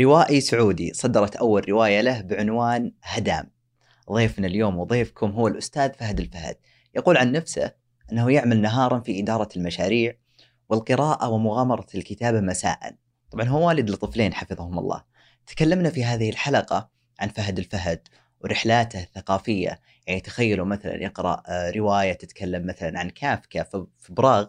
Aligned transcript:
روائي 0.00 0.40
سعودي 0.40 0.92
صدرت 0.94 1.36
أول 1.36 1.68
رواية 1.68 2.00
له 2.00 2.20
بعنوان 2.20 2.92
هدام. 3.02 3.50
ضيفنا 4.12 4.46
اليوم 4.46 4.78
وضيفكم 4.78 5.30
هو 5.30 5.48
الأستاذ 5.48 5.92
فهد 5.92 6.20
الفهد. 6.20 6.56
يقول 6.94 7.16
عن 7.16 7.32
نفسه 7.32 7.72
أنه 8.12 8.30
يعمل 8.32 8.60
نهارا 8.60 9.00
في 9.00 9.20
إدارة 9.20 9.48
المشاريع 9.56 10.14
والقراءة 10.68 11.28
ومغامرة 11.28 11.86
الكتابة 11.94 12.40
مساء. 12.40 12.94
طبعا 13.30 13.48
هو 13.48 13.68
والد 13.68 13.90
لطفلين 13.90 14.34
حفظهم 14.34 14.78
الله. 14.78 15.04
تكلمنا 15.46 15.90
في 15.90 16.04
هذه 16.04 16.30
الحلقة 16.30 16.90
عن 17.20 17.28
فهد 17.28 17.58
الفهد 17.58 18.08
ورحلاته 18.40 19.02
الثقافية. 19.02 19.80
يعني 20.06 20.20
تخيلوا 20.20 20.66
مثلا 20.66 21.02
يقرأ 21.02 21.42
آه، 21.48 21.70
رواية 21.70 22.12
تتكلم 22.12 22.66
مثلا 22.66 22.98
عن 22.98 23.10
كافكا 23.10 23.62
في 23.62 23.86
براغ 24.08 24.46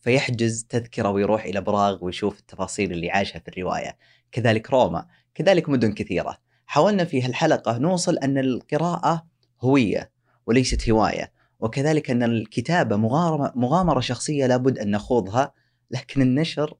فيحجز 0.00 0.64
تذكرة 0.64 1.10
ويروح 1.10 1.44
إلى 1.44 1.60
براغ 1.60 2.04
ويشوف 2.04 2.38
التفاصيل 2.38 2.92
اللي 2.92 3.10
عاشها 3.10 3.38
في 3.38 3.48
الرواية. 3.48 3.96
كذلك 4.32 4.70
روما 4.70 5.06
كذلك 5.34 5.68
مدن 5.68 5.92
كثيرة. 5.92 6.38
حاولنا 6.66 7.04
في 7.04 7.22
هالحلقة 7.22 7.78
نوصل 7.78 8.18
أن 8.18 8.38
القراءة 8.38 9.26
هوية 9.60 10.10
وليست 10.46 10.90
هواية 10.90 11.32
وكذلك 11.60 12.10
أن 12.10 12.22
الكتابة 12.22 12.96
مغامرة, 12.96 13.52
مغامرة 13.56 14.00
شخصية 14.00 14.46
لابد 14.46 14.78
أن 14.78 14.90
نخوضها 14.90 15.52
لكن 15.90 16.22
النشر 16.22 16.74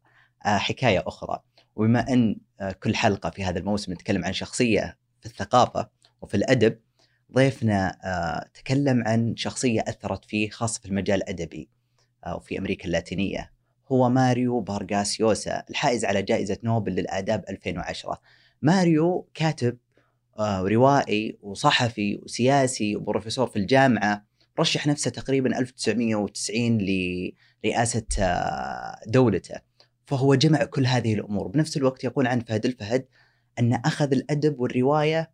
آه، 0.47 0.57
حكاية 0.57 1.03
أخرى. 1.07 1.41
وبما 1.77 2.13
أن 2.13 2.37
آه، 2.61 2.73
كل 2.73 2.97
حلقة 2.97 3.31
في 3.31 3.45
هذا 3.45 3.59
الموسم 3.59 3.93
نتكلم 3.93 4.25
عن 4.25 4.33
شخصية 4.33 4.99
في 5.21 5.27
الثقافة 5.27 5.89
وفي 6.21 6.37
الأدب 6.37 6.79
ضيفنا 7.35 7.99
آه، 8.05 8.49
تكلم 8.55 9.05
عن 9.07 9.37
شخصية 9.37 9.81
أثرت 9.81 10.25
فيه 10.25 10.51
خاصة 10.51 10.81
في 10.81 10.89
المجال 10.89 11.23
الأدبي 11.23 11.69
وفي 12.37 12.59
أمريكا 12.59 12.85
اللاتينية. 12.85 13.53
هو 13.93 14.09
ماريو 14.09 14.61
بارغاس 14.61 15.21
يوسا 15.21 15.65
الحائز 15.71 16.05
على 16.05 16.23
جائزة 16.23 16.59
نوبل 16.65 16.93
للآداب 16.93 17.45
2010 17.49 18.21
ماريو 18.63 19.29
كاتب 19.35 19.79
روائي 20.41 21.39
وصحفي 21.43 22.21
وسياسي 22.23 22.97
وبروفيسور 22.97 23.47
في 23.47 23.59
الجامعة 23.59 24.25
رشح 24.61 24.87
نفسه 24.87 25.11
تقريبا 25.11 25.59
1990 25.59 26.79
لرئاسة 27.65 28.07
دولته. 29.07 29.61
فهو 30.07 30.35
جمع 30.35 30.65
كل 30.65 30.87
هذه 30.87 31.15
الأمور. 31.15 31.49
بنفس 31.49 31.77
الوقت 31.77 32.05
يقول 32.05 32.27
عن 32.27 32.41
فهد 32.41 32.67
الفهد 32.67 33.07
أن 33.59 33.75
أخذ 33.75 34.13
الأدب 34.13 34.61
والرواية 34.61 35.31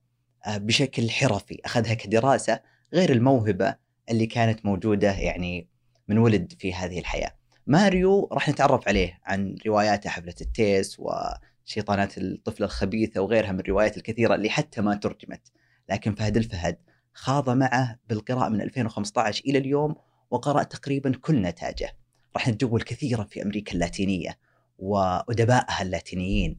آه، 0.46 0.58
بشكل 0.58 1.10
حرفي 1.10 1.60
أخذها 1.64 1.94
كدراسة 1.94 2.60
غير 2.94 3.12
الموهبة 3.12 3.74
اللي 4.10 4.26
كانت 4.26 4.66
موجودة 4.66 5.12
يعني 5.12 5.68
من 6.08 6.18
ولد 6.18 6.52
في 6.58 6.74
هذه 6.74 6.98
الحياة. 6.98 7.32
ماريو 7.66 8.28
راح 8.32 8.48
نتعرف 8.48 8.88
عليه 8.88 9.20
عن 9.24 9.56
رواياته 9.66 10.10
حفلة 10.10 10.34
التيس 10.40 10.96
وشيطانات 11.00 12.18
الطفل 12.18 12.64
الخبيثة 12.64 13.20
وغيرها 13.20 13.52
من 13.52 13.60
الروايات 13.60 13.96
الكثيرة 13.96 14.34
اللي 14.34 14.50
حتى 14.50 14.80
ما 14.80 14.94
ترجمت. 14.94 15.52
لكن 15.90 16.14
فهد 16.14 16.36
الفهد 16.36 16.78
خاض 17.14 17.50
معه 17.50 17.98
بالقراءة 18.08 18.48
من 18.48 18.60
2015 18.60 19.42
إلى 19.46 19.58
اليوم 19.58 19.94
وقرأ 20.30 20.62
تقريبا 20.62 21.12
كل 21.20 21.42
نتاجه. 21.42 21.96
راح 22.36 22.48
نتجول 22.48 22.82
كثيرا 22.82 23.24
في 23.24 23.42
أمريكا 23.42 23.72
اللاتينية 23.72 24.38
وأدبائها 24.78 25.82
اللاتينيين. 25.82 26.58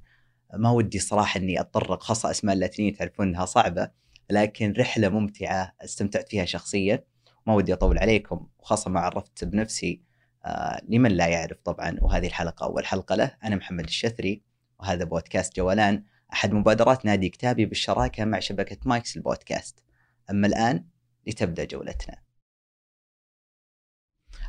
ما 0.53 0.72
ودي 0.72 1.00
صراحة 1.00 1.38
أني 1.39 1.59
أتطرق 1.59 2.03
خاصة 2.03 2.31
أسماء 2.31 2.55
اللاتينية 2.55 2.94
تعرفون 2.94 3.28
أنها 3.28 3.45
صعبة 3.45 3.91
لكن 4.30 4.73
رحلة 4.78 5.09
ممتعة 5.09 5.73
استمتعت 5.83 6.30
فيها 6.30 6.45
شخصيا. 6.45 7.03
ما 7.47 7.53
ودي 7.53 7.73
أطول 7.73 7.97
عليكم 7.97 8.47
وخاصة 8.59 8.89
ما 8.89 9.00
عرفت 9.00 9.44
بنفسي 9.44 10.06
آه 10.48 10.81
لمن 10.90 11.12
لا 11.12 11.28
يعرف 11.28 11.58
طبعا 11.66 11.98
وهذه 12.02 12.28
الحلقة 12.28 12.64
أول 12.64 12.86
حلقة 12.86 13.16
له. 13.16 13.31
أنا 13.44 13.56
محمد 13.56 13.84
الشثري 13.84 14.42
وهذا 14.80 15.03
بودكاست 15.03 15.56
جولان 15.56 16.03
أحد 16.34 16.53
مبادرات 16.53 17.06
نادي 17.06 17.30
كتابي 17.30 17.66
بالشراكة 17.66 18.26
مع 18.26 18.40
شبكة 18.40 18.78
مايكس 18.86 19.18
البودكاست. 19.18 19.84
أما 20.31 20.48
الآن 20.48 20.86
لتبدأ 21.28 21.64
جولتنا. 21.64 22.16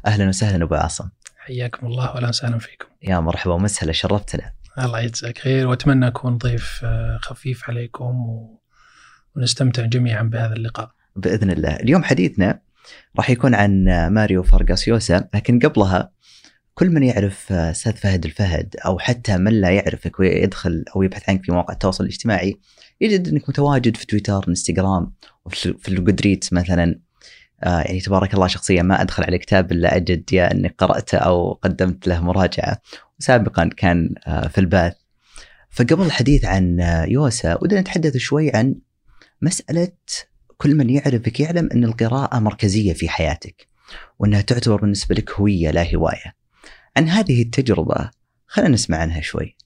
أهلا 0.06 0.28
وسهلا 0.28 0.64
أبو 0.64 0.75
عاصم. 0.75 1.08
حياكم 1.38 1.87
الله 1.87 2.14
واهلا 2.14 2.28
وسهلا 2.28 2.58
فيكم. 2.58 2.87
يا 3.03 3.20
مرحبا 3.20 3.54
ومسهلا 3.54 3.92
شرفتنا. 3.92 4.53
الله 4.78 5.00
يجزاك 5.00 5.38
خير. 5.38 5.66
وأتمنى 5.66 6.06
اكون 6.06 6.38
ضيف 6.38 6.81
آه، 6.84 7.19
خفيف 7.22 7.70
عليكم 7.70 8.28
و... 8.28 8.60
ونستمتع 9.37 9.84
جميعا 9.87 10.22
بهذا 10.22 10.53
اللقاء. 10.53 10.91
بإذن 11.16 11.50
الله. 11.50 11.76
اليوم 11.76 12.04
حديثنا 12.04 12.60
راح 13.16 13.30
يكون 13.30 13.54
عن 13.54 13.84
ماريو 14.10 14.42
فارغاسيوسا 14.42 15.28
لكن 15.34 15.58
قبلها 15.58 16.10
كل 16.78 16.90
من 16.90 17.02
يعرف 17.02 17.52
آه، 17.52 17.70
أستاذ 17.70 17.92
فهد 17.92 18.24
الفهد 18.24 18.76
أو 18.86 18.98
حتى 18.98 19.36
من 19.36 19.60
لا 19.60 19.70
يعرفك 19.70 20.20
ويدخل 20.20 20.84
أو 20.96 21.02
يبحث 21.02 21.28
عنك 21.28 21.44
في 21.44 21.52
مواقع 21.52 21.72
التواصل 21.72 22.04
الاجتماعي 22.04 22.58
يجد 23.00 23.28
إنك 23.28 23.48
متواجد 23.48 23.96
في 23.96 24.06
تويتر 24.06 24.44
إنستغرام 24.48 25.12
وفي 25.44 25.88
الجودريت 25.88 26.52
مثلا. 26.52 27.00
آه 27.62 27.80
يعني 27.80 28.00
تبارك 28.00 28.34
الله 28.34 28.46
شخصيا 28.46 28.82
ما 28.82 29.02
أدخل 29.02 29.24
على 29.24 29.38
كتاب 29.38 29.72
إلا 29.72 29.96
أجد 29.96 30.32
يا 30.32 30.52
إني 30.52 30.68
قرأته 30.68 31.18
أو 31.18 31.52
قدمت 31.52 32.08
له 32.08 32.20
مراجعة. 32.20 32.80
وسابقا 33.20 33.70
كان 33.76 34.14
آه 34.26 34.48
في 34.48 34.58
الباث. 34.58 34.94
فقبل 35.70 36.06
الحديث 36.06 36.44
عن 36.44 36.80
آه 36.80 37.04
يوسا 37.04 37.58
ودنا 37.62 37.80
نتحدث 37.80 38.16
شوي 38.16 38.50
عن 38.56 38.74
مسألة 39.42 39.92
كل 40.58 40.74
من 40.74 40.91
يعرفك 40.91 41.41
يعلم 41.41 41.69
أن 41.74 41.84
القراءة 41.84 42.38
مركزية 42.38 42.92
في 42.92 43.08
حياتك 43.08 43.69
وأنها 44.19 44.41
تعتبر 44.41 44.76
بالنسبة 44.76 45.14
لك 45.14 45.30
هوية 45.30 45.70
لا 45.70 45.94
هواية. 45.94 46.34
عن 46.96 47.08
هذه 47.08 47.42
التجربة 47.42 48.10
خلينا 48.46 48.70
نسمع 48.70 48.96
عنها 48.96 49.20
شوي. 49.20 49.56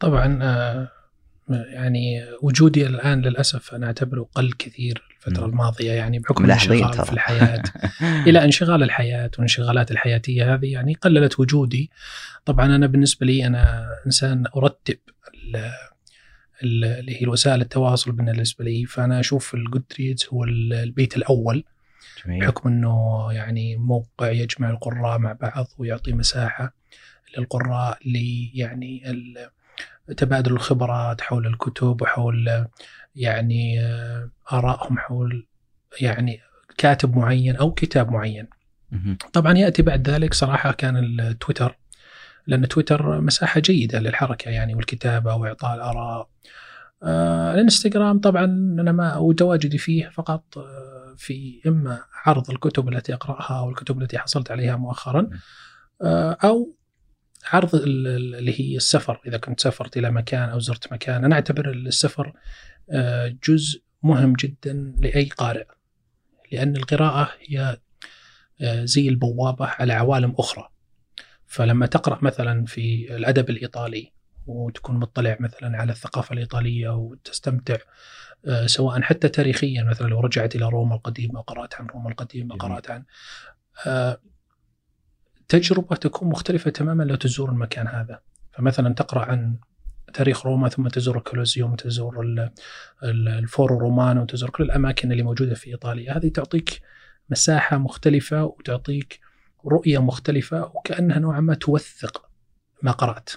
طبعا 0.00 0.38
آه، 0.42 0.88
يعني 1.48 2.24
وجودي 2.42 2.86
الآن 2.86 3.20
للأسف 3.20 3.74
أنا 3.74 3.86
أعتبره 3.86 4.28
قل 4.34 4.52
كثير 4.52 5.02
الفترة 5.10 5.46
الماضية 5.46 5.92
يعني 5.92 6.18
بحكم 6.18 6.44
الانشغال 6.44 6.92
في 6.92 7.12
الحياة 7.12 7.62
إلى 8.26 8.44
انشغال 8.44 8.82
الحياة 8.82 9.30
والانشغالات 9.32 9.90
الحياتية 9.90 10.54
هذه 10.54 10.72
يعني 10.72 10.94
قللت 10.94 11.40
وجودي 11.40 11.90
طبعا 12.44 12.76
أنا 12.76 12.86
بالنسبة 12.86 13.26
لي 13.26 13.46
أنا 13.46 13.88
إنسان 14.06 14.44
أرتب 14.56 14.98
اللي 16.64 17.22
هي 17.22 17.26
وسائل 17.26 17.60
التواصل 17.60 18.12
بالنسبة 18.12 18.64
لي. 18.64 18.86
فأنا 18.86 19.20
أشوف 19.20 19.54
الجود 19.54 19.84
ريدز 19.98 20.26
هو 20.32 20.44
البيت 20.44 21.16
الأول 21.16 21.64
جميل. 22.24 22.40
بحكم 22.40 22.68
إنه 22.68 23.28
يعني 23.32 23.76
موقع 23.76 24.30
يجمع 24.30 24.70
القراء 24.70 25.18
مع 25.18 25.32
بعض 25.32 25.66
ويعطي 25.78 26.12
مساحة 26.12 26.74
للقراء 27.38 27.98
اللي 28.06 28.50
يعني 28.54 29.02
تبادل 30.16 30.52
الخبرات 30.52 31.20
حول 31.20 31.46
الكتب 31.46 32.02
وحول 32.02 32.66
يعني 33.16 33.80
آه، 33.80 34.30
آرائهم 34.52 34.98
حول 34.98 35.46
يعني 36.00 36.40
كاتب 36.78 37.16
معين 37.16 37.56
أو 37.56 37.72
كتاب 37.72 38.10
معين. 38.10 38.46
طبعا 39.32 39.58
يأتي 39.58 39.82
بعد 39.82 40.10
ذلك 40.10 40.34
صراحة 40.34 40.72
كان 40.72 40.96
التويتر 41.20 41.76
لأن 42.46 42.68
تويتر 42.68 43.20
مساحة 43.20 43.60
جيدة 43.60 43.98
للحركة 44.00 44.48
يعني 44.48 44.74
والكتابة 44.74 45.34
وإعطاء 45.34 45.74
الآراء. 45.74 46.28
آه 47.02 47.54
الإنستغرام 47.54 48.20
طبعا 48.20 48.44
أنا 48.80 48.92
ما 48.92 49.16
وتواجدي 49.16 49.78
فيه 49.78 50.08
فقط 50.08 50.58
آه 50.58 51.14
في 51.16 51.60
إما 51.66 52.00
عرض 52.24 52.50
الكتب 52.50 52.88
التي 52.88 53.14
أقرأها 53.14 53.58
أو 53.58 53.70
الكتب 53.70 54.02
التي 54.02 54.18
حصلت 54.18 54.50
عليها 54.50 54.76
مؤخرا 54.76 55.30
آه 56.02 56.36
أو 56.44 56.76
عرض 57.52 57.74
اللي 57.74 58.60
هي 58.60 58.76
السفر. 58.76 59.20
إذا 59.26 59.38
كنت 59.38 59.60
سافرت 59.60 59.96
إلى 59.96 60.10
مكان 60.10 60.48
أو 60.48 60.58
زرت 60.58 60.92
مكان 60.92 61.24
أنا 61.24 61.34
أعتبر 61.34 61.70
السفر 61.70 62.32
آه، 62.90 63.36
جزء 63.48 63.82
مهم 64.02 64.32
جدا 64.32 64.94
لأي 64.98 65.24
قارئ 65.24 65.66
لأن 66.52 66.76
القراءة 66.76 67.30
هي 67.40 67.78
زي 68.84 69.08
البوابة 69.08 69.66
على 69.66 69.92
عوالم 69.92 70.34
أخرى. 70.38 70.68
فلما 71.54 71.86
تقرأ 71.86 72.18
مثلا 72.22 72.64
في 72.64 73.16
الأدب 73.16 73.50
الإيطالي 73.50 74.12
وتكون 74.46 74.96
مطلع 74.96 75.36
مثلا 75.40 75.78
على 75.78 75.92
الثقافة 75.92 76.32
الإيطالية 76.32 76.88
وتستمتع 76.88 77.76
آه، 78.46 78.66
سواء 78.66 79.00
حتى 79.00 79.28
تاريخيا 79.28 79.82
مثلا 79.82 80.08
لو 80.08 80.20
رجعت 80.20 80.56
إلى 80.56 80.68
روما 80.68 80.94
القديمة 80.94 81.40
قرات 81.40 81.74
عن 81.74 81.86
روما 81.86 82.10
القديمة 82.10 82.56
قرات 82.56 82.90
عن 82.90 83.04
تجربة 85.48 85.96
تكون 85.96 86.28
مختلفة 86.28 86.70
تماما 86.70 87.02
لو 87.02 87.14
تزور 87.14 87.50
المكان 87.50 87.86
هذا. 87.86 88.20
فمثلا 88.52 88.94
تقرأ 88.94 89.24
عن 89.24 89.56
تاريخ 90.14 90.46
روما 90.46 90.68
ثم 90.68 90.88
تزور 90.88 91.18
الكولوزيوم 91.18 91.72
وتزور 91.72 92.24
الفورو 93.02 93.78
رومانو 93.78 94.22
وتزور 94.22 94.50
كل 94.50 94.64
الأماكن 94.64 95.12
اللي 95.12 95.22
موجودة 95.22 95.54
في 95.54 95.70
إيطاليا. 95.70 96.16
هذه 96.16 96.28
تعطيك 96.28 96.80
مساحة 97.30 97.78
مختلفة 97.78 98.44
وتعطيك 98.44 99.23
رؤية 99.66 99.98
مختلفة 99.98 100.70
وكأنها 100.74 101.18
نوعا 101.18 101.40
ما 101.40 101.54
توثق 101.54 102.28
ما 102.82 102.90
قرأت. 102.92 103.30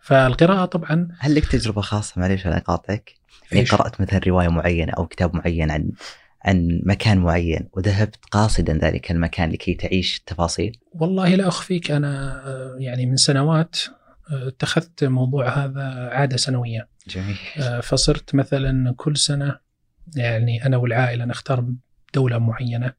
فالقراءة 0.00 0.64
طبعا 0.64 1.08
هل 1.18 1.34
لك 1.34 1.46
تجربة 1.46 1.80
خاصة؟ 1.80 2.20
معليش 2.20 2.46
أنا 2.46 2.56
أقاطعك؟ 2.56 3.14
يعني 3.52 3.66
قرأت 3.66 4.00
مثلا 4.00 4.20
رواية 4.26 4.48
معينة 4.48 4.92
أو 4.92 5.06
كتاب 5.06 5.34
معين 5.36 5.70
عن 5.70 5.90
عن 6.44 6.80
مكان 6.84 7.18
معين 7.18 7.68
وذهبت 7.72 8.16
قاصدا 8.30 8.72
ذلك 8.72 9.10
المكان 9.10 9.50
لكي 9.50 9.74
تعيش 9.74 10.18
التفاصيل؟ 10.18 10.78
والله 10.92 11.34
لا 11.34 11.48
أخفيك 11.48 11.90
أنا 11.90 12.42
آه، 12.46 12.76
يعني 12.78 13.06
من 13.06 13.16
سنوات 13.16 13.76
اتخذت 14.30 15.04
موضوع 15.04 15.48
هذا 15.48 16.10
عادة 16.12 16.36
سنويه 16.36 16.88
جميل. 17.08 17.36
فصرت 17.82 18.34
مثلا 18.34 18.94
كل 18.96 19.16
سنة 19.16 19.58
يعني 20.16 20.66
أنا 20.66 20.76
والعائلة 20.76 21.24
نختار 21.24 21.64
دولة 22.14 22.38
معينة. 22.38 22.92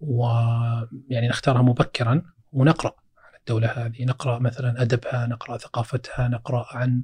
ويعني 0.00 1.28
نختارها 1.28 1.62
مبكرا 1.62 2.22
ونقرأ 2.52 2.94
عن 3.18 3.38
الدولة 3.38 3.68
هذه. 3.68 4.04
نقرأ 4.04 4.38
مثلا 4.38 4.82
أدبها 4.82 5.26
نقرأ 5.26 5.56
ثقافتها 5.56 6.28
نقرأ 6.28 6.66
عن 6.76 7.02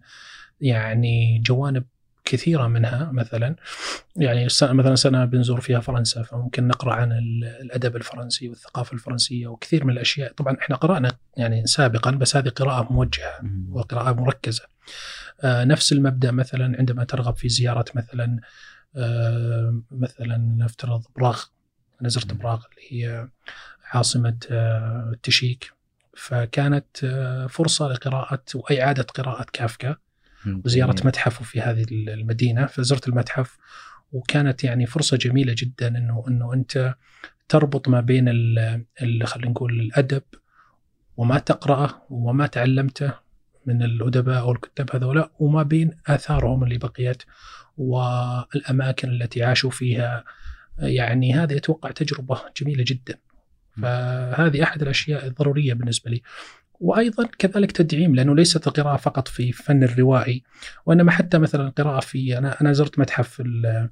يعني 0.61 1.39
جوانب 1.39 1.85
كثيرة 2.25 2.67
منها 2.67 3.11
مثلا. 3.13 3.57
يعني 4.17 4.45
مثلا 4.63 4.95
سنة 4.95 5.25
بنزور 5.25 5.61
فيها 5.61 5.81
فرنسا 5.81 6.23
فممكن 6.23 6.69
نقرأ 6.69 6.95
عن 6.95 7.13
الأدب 7.63 7.97
الفرنسي 7.97 8.49
والثقافة 8.49 8.93
الفرنسية 8.93 9.47
وكثير 9.47 9.85
من 9.85 9.93
الأشياء. 9.93 10.33
طبعا 10.33 10.57
إحنا 10.61 10.77
قرأنا 10.77 11.13
يعني 11.37 11.67
سابقا 11.67 12.11
بس 12.11 12.37
هذه 12.37 12.49
قراءة 12.49 12.93
موجهة 12.93 13.41
وقراءة 13.71 14.13
مركزة. 14.13 14.63
آه 15.43 15.65
نفس 15.65 15.93
المبدأ 15.93 16.31
مثلا 16.31 16.77
عندما 16.79 17.05
ترغب 17.05 17.37
في 17.37 17.49
زيارة 17.49 17.85
مثلا 17.95 18.41
آه 18.97 19.83
مثلا 19.91 20.37
نفترض 20.37 21.03
براغ 21.17 21.45
أنا 22.01 22.09
زرت 22.09 22.33
براغ 22.33 22.63
اللي 22.71 23.05
هي 23.05 23.29
عاصمة 23.85 24.37
آه 24.51 25.11
التشيك. 25.15 25.73
فكانت 26.17 27.05
آه 27.05 27.47
فرصة 27.47 27.89
لقراءة 27.89 28.45
وإعادة 28.55 29.03
قراءة 29.03 29.47
كافكا 29.53 29.97
وزيارة 30.65 30.97
متحفه 31.05 31.45
في 31.45 31.61
هذه 31.61 31.87
المدينة. 31.91 32.67
فزرت 32.67 33.09
المتحف 33.09 33.59
وكانت 34.13 34.65
يعني 34.65 34.87
فرصة 34.87 35.17
جميلة 35.17 35.55
جدا 35.59 35.89
إنه 35.89 36.25
إنه 36.29 36.53
أنت 36.55 36.95
تربط 37.49 37.89
ما 37.89 38.01
بين 38.01 38.25
خلينا 39.25 39.51
نقول 39.51 39.81
الأدب 39.81 40.23
وما 41.17 41.39
تقرأه 41.39 42.03
وما 42.11 42.47
تعلمته 42.47 43.13
من 43.67 43.83
الأدباء 43.83 44.39
أو 44.39 44.53
الكتاب 44.53 44.97
هذولا 44.97 45.31
وما 45.39 45.63
بين 45.63 45.91
آثارهم 46.07 46.65
اللي 46.65 46.79
بقيت 46.79 47.23
والأماكن 47.79 49.09
التي 49.09 49.43
عاشوا 49.43 49.71
فيها 49.71 50.25
يعني 50.79 51.35
هذه 51.35 51.57
أتوقع 51.57 51.91
تجربة 51.91 52.41
جميلة 52.61 52.85
جدا. 52.87 53.19
فهذه 53.83 54.63
أحد 54.63 54.83
الأشياء 54.83 55.27
الضرورية 55.27 55.75
بالنسبة 55.75 56.11
لي. 56.11 56.23
وأيضا 56.81 57.29
كذلك 57.39 57.73
تدعيم 57.73 58.15
لأنه 58.15 58.35
ليست 58.35 58.67
القراءة 58.67 58.97
فقط 58.97 59.29
في 59.29 59.53
فن 59.53 59.83
الروائي 59.83 60.43
وإنما 60.87 61.11
حتى 61.11 61.39
مثلا 61.39 61.69
القراءة 61.69 62.01
في 62.01 62.39
أنا 62.39 62.61
أنا 62.61 62.73
زرت 62.73 62.99
متحف 62.99 63.29
في 63.29 63.89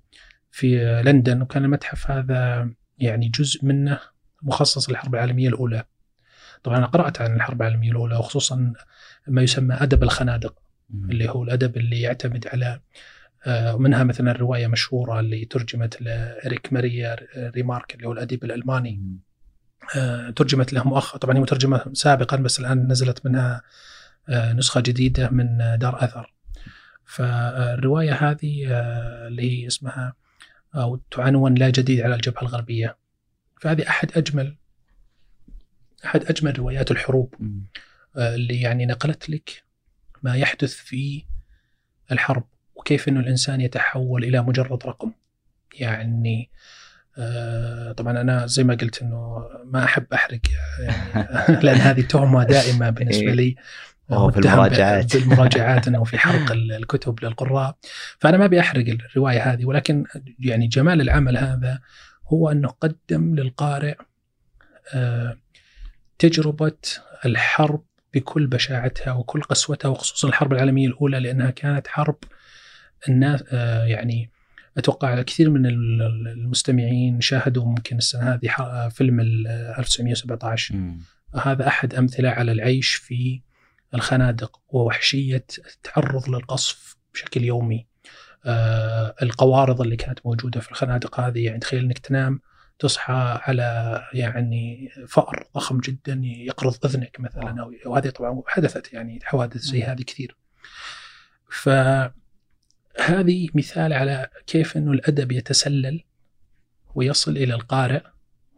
في 0.50 1.02
لندن 1.04 1.42
وكان 1.42 1.64
المتحف 1.64 2.10
هذا 2.10 2.70
يعني 2.98 3.28
جزء 3.28 3.64
منه 3.64 3.98
مخصص 4.42 4.90
للحرب 4.90 5.14
العالمية 5.14 5.48
الأولى. 5.48 5.84
طبعا 6.62 6.78
أنا 6.78 6.86
قرأت 6.86 7.20
عن 7.20 7.36
الحرب 7.36 7.62
العالمية 7.62 7.90
الأولى 7.90 8.16
وخصوصا 8.16 8.72
ما 9.28 9.42
يسمى 9.42 9.74
أدب 9.74 10.02
الخنادق 10.02 10.54
اللي 10.94 11.28
هو 11.28 11.42
الأدب 11.42 11.76
اللي 11.76 12.00
يعتمد 12.00 12.46
على 12.52 12.66
آه، 12.66 12.80
منها 13.78 14.04
مثلا 14.04 14.30
الروايه 14.30 14.66
مشهورة 14.66 15.20
اللي 15.20 15.44
ترجمت 15.44 16.02
لإريك 16.02 16.72
ماريا 16.72 17.16
ريمارك 17.36 17.94
اللي 17.94 18.06
هو 18.06 18.12
الأديب 18.12 18.44
الألماني. 18.44 19.20
آه، 19.96 20.30
ترجمت 20.30 20.72
له 20.72 20.88
مؤخرا 20.88 21.18
طبعا 21.18 21.36
هي 21.36 21.40
مترجمة 21.40 21.84
سابقا 21.92 22.36
بس 22.36 22.60
الآن 22.60 22.88
نزلت 22.88 23.26
منها 23.26 23.62
آه، 24.28 24.52
نسخة 24.52 24.80
جديدة 24.80 25.30
من 25.30 25.58
دار 25.78 26.04
أثر. 26.04 26.34
فالرواية 27.04 28.12
هذه 28.12 28.66
آه، 28.70 29.28
اللي 29.28 29.42
هي 29.42 29.66
اسمها 29.66 30.14
أو 30.74 30.96
تعنون 31.10 31.54
لا 31.54 31.70
جديد 31.70 32.00
على 32.00 32.14
الجبهة 32.14 32.42
الغربية. 32.42 32.96
فهذه 33.60 33.88
أحد 33.88 34.10
أجمل 34.16 34.56
أحد 36.04 36.24
أجمل 36.24 36.58
روايات 36.58 36.90
الحروب. 36.90 37.34
اللي 38.16 38.60
يعني 38.60 38.86
نقلت 38.86 39.30
لك 39.30 39.64
ما 40.22 40.36
يحدث 40.36 40.74
في 40.74 41.24
الحرب. 42.12 42.44
وكيف 42.74 43.08
إنه 43.08 43.20
الإنسان 43.20 43.60
يتحول 43.60 44.24
إلى 44.24 44.42
مجرد 44.42 44.86
رقم. 44.86 45.12
يعني 45.74 46.50
آه، 47.18 47.92
طبعا 47.92 48.20
أنا 48.20 48.46
زي 48.46 48.64
ما 48.64 48.74
قلت 48.74 49.02
إنه 49.02 49.48
ما 49.64 49.84
أحب 49.84 50.06
أحرق 50.14 50.40
يعني 50.80 51.60
لأن 51.64 51.76
هذه 51.76 52.00
تهمة 52.00 52.44
دائمة 52.44 52.90
بالنسبة 52.90 53.28
إيه. 53.28 53.34
لي. 53.34 53.56
في 54.08 54.38
المراجعات. 54.38 55.16
بالمراجعات 55.16 55.88
انه 55.88 56.04
في 56.04 56.18
حرق 56.18 56.52
الكتب 56.78 57.24
للقراء. 57.24 57.76
فأنا 58.18 58.36
ما 58.36 58.44
أبي 58.44 58.60
أحرق 58.60 58.84
الرواية 58.88 59.52
هذه 59.52 59.64
ولكن 59.64 60.04
يعني 60.38 60.66
جمال 60.66 61.00
العمل 61.00 61.36
هذا 61.36 61.80
هو 62.28 62.50
انه 62.50 62.68
قدم 62.68 63.34
للقارئ 63.34 63.94
آه، 64.94 65.36
تجربة 66.18 66.78
الحرب 67.24 67.84
بكل 68.14 68.46
بشاعتها 68.46 69.12
وكل 69.12 69.42
قسوتها 69.42 69.88
وخصوصا 69.88 70.28
الحرب 70.28 70.52
العالمية 70.52 70.86
الأولى 70.86 71.20
لأنها 71.20 71.50
كانت 71.50 71.88
حرب 71.88 72.16
الناس 73.08 73.44
آه، 73.52 73.84
يعني 73.84 74.30
أتوقع 74.78 75.22
كثير 75.22 75.50
من 75.50 75.66
المستمعين 75.66 77.20
شاهدوا 77.20 77.64
ممكن 77.64 77.96
السنة 77.96 78.34
هذه 78.34 78.88
فيلم 78.88 79.20
1917 79.20 80.74
مم. 80.74 80.98
هذا 81.42 81.66
أحد 81.66 81.94
أمثلة 81.94 82.28
على 82.28 82.52
العيش 82.52 82.94
في 82.94 83.40
الخنادق 83.94 84.60
ووحشية 84.68 85.46
التعرض 85.58 86.28
للقصف 86.28 86.96
بشكل 87.14 87.42
يومي. 87.42 87.86
آه 88.46 89.14
القوارض 89.22 89.80
اللي 89.80 89.96
كانت 89.96 90.18
موجودة 90.24 90.60
في 90.60 90.70
الخنادق 90.70 91.20
هذه 91.20 91.44
يعني 91.44 91.58
تخيل 91.58 91.84
إنك 91.84 91.98
تنام 91.98 92.40
تصحى 92.78 93.40
على 93.42 94.00
يعني 94.14 94.88
فأر 95.08 95.46
ضخم 95.54 95.80
جدا 95.80 96.20
يقرض 96.24 96.86
إذنك 96.86 97.20
مثلا 97.20 97.70
وهذه 97.86 98.08
طبعا 98.08 98.42
حدثت 98.46 98.92
يعني 98.92 99.20
حوادث 99.22 99.60
زي 99.60 99.82
هذه 99.82 100.02
كثير. 100.02 100.36
ف 101.50 101.68
هذه 103.00 103.48
مثال 103.54 103.92
على 103.92 104.28
كيف 104.46 104.76
إنه 104.76 104.92
الأدب 104.92 105.32
يتسلل 105.32 106.04
ويصل 106.94 107.36
إلى 107.36 107.54
القارئ 107.54 108.02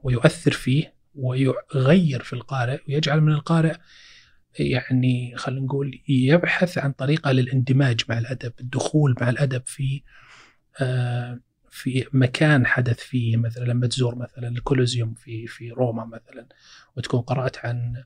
ويؤثر 0.03 0.53
فيه 0.53 0.95
ويغير 1.15 2.23
في 2.23 2.33
القارئ 2.33 2.81
ويجعل 2.89 3.21
من 3.21 3.33
القارئ 3.33 3.77
يعني 4.59 5.35
خلينا 5.37 5.61
نقول 5.61 6.01
يبحث 6.09 6.79
عن 6.79 6.93
طريقة 6.93 7.33
للاندماج 7.33 8.01
مع 8.09 8.19
الأدب، 8.19 8.53
الدخول 8.61 9.15
مع 9.21 9.31
الأدب 9.31 9.63
في 9.67 10.03
آه 10.81 11.41
في 11.71 12.07
مكان 12.13 12.67
حدث 12.67 12.99
فيه 12.99 13.37
مثلا 13.37 13.65
لما 13.65 13.87
تزور 13.87 14.15
مثلا 14.15 14.49
الكولوزيوم 14.49 15.15
في 15.15 15.47
في 15.47 15.71
روما 15.71 16.05
مثلا 16.05 16.47
وتكون 16.97 17.21
قرأت 17.21 17.67
عن 17.67 18.05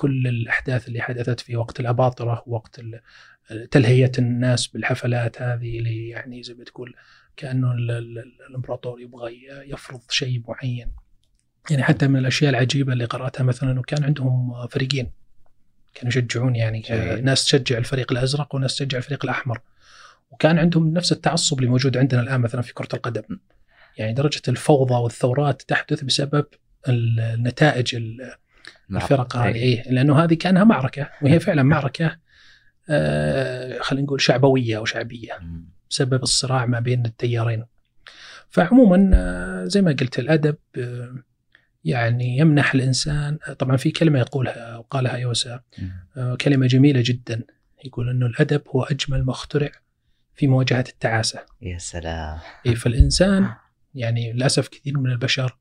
كل 0.00 0.26
الأحداث 0.26 0.88
اللي 0.88 1.00
حدثت 1.00 1.40
في 1.40 1.56
وقت 1.56 1.80
الأباطرة 1.80 2.42
وقت 2.46 2.80
تلهية 3.70 4.12
الناس 4.18 4.66
بالحفلات 4.66 5.42
هذه 5.42 5.78
اللي 5.78 6.08
يعني 6.08 6.42
زي 6.42 6.54
ما 6.54 6.64
تقول 6.64 6.94
كأنه 7.36 7.72
الإمبراطور 8.48 9.00
يبغى 9.00 9.40
يفرض 9.66 10.00
شيء 10.10 10.42
معين. 10.48 10.92
يعني 11.70 11.82
حتى 11.82 12.08
من 12.08 12.16
الأشياء 12.16 12.50
العجيبة 12.50 12.92
اللي 12.92 13.04
قرأتها 13.04 13.44
مثلا 13.44 13.72
إنه 13.72 13.82
كان 13.82 14.04
عندهم 14.04 14.66
فريقين 14.66 15.10
كانوا 15.94 16.08
يشجعون 16.08 16.56
يعني 16.56 16.80
جميل. 16.80 17.24
ناس 17.24 17.44
تشجع 17.44 17.78
الفريق 17.78 18.12
الأزرق 18.12 18.54
وناس 18.54 18.76
تشجع 18.76 18.98
الفريق 18.98 19.24
الأحمر. 19.24 19.60
وكان 20.30 20.58
عندهم 20.58 20.92
نفس 20.92 21.12
التعصب 21.12 21.58
اللي 21.58 21.70
موجود 21.70 21.96
عندنا 21.96 22.20
الآن 22.20 22.40
مثلا 22.40 22.62
في 22.62 22.74
كرة 22.74 22.88
القدم. 22.94 23.38
يعني 23.98 24.12
درجة 24.12 24.42
الفوضى 24.48 24.94
والثورات 24.94 25.62
تحدث 25.62 26.04
بسبب 26.04 26.46
النتائج 26.88 27.96
الفرق 28.90 29.36
هذه 29.36 29.54
إيه 29.54 29.90
لأنه 29.90 30.24
هذه 30.24 30.34
كأنها 30.34 30.64
معركة 30.64 31.10
وهي 31.22 31.40
فعلا 31.40 31.62
معركة 31.62 32.16
آه 32.90 33.78
خلينا 33.80 34.04
نقول 34.04 34.20
شعبوية 34.20 34.76
أو 34.76 34.84
شعبية 34.84 35.32
بسبب 35.90 36.22
الصراع 36.22 36.66
ما 36.66 36.80
بين 36.80 37.06
التيارين. 37.06 37.64
فعموما 38.48 39.10
آه 39.14 39.64
زي 39.64 39.82
ما 39.82 39.90
قلت 39.90 40.18
الأدب 40.18 40.56
آه 40.78 41.14
يعني 41.84 42.38
يمنح 42.38 42.74
الإنسان 42.74 43.38
طبعا 43.58 43.76
في 43.76 43.90
كلمة 43.90 44.18
يقولها 44.18 44.76
وقالها 44.76 45.16
يوسا 45.16 45.60
آه 46.16 46.34
كلمة 46.34 46.66
جميلة 46.66 47.02
جدا 47.04 47.42
يقول 47.84 48.10
إنه 48.10 48.26
الأدب 48.26 48.62
هو 48.68 48.82
أجمل 48.82 49.24
ما 49.24 49.30
اخترع 49.32 49.70
في 50.34 50.46
مواجهة 50.46 50.84
التعاسة. 50.88 51.40
يا 51.62 51.78
سلام. 51.78 52.38
إيه 52.66 52.74
فالإنسان 52.74 53.48
يعني 53.94 54.32
للأسف 54.32 54.68
كثير 54.68 54.98
من 54.98 55.10
البشر 55.10 55.44
آه، 55.46 55.59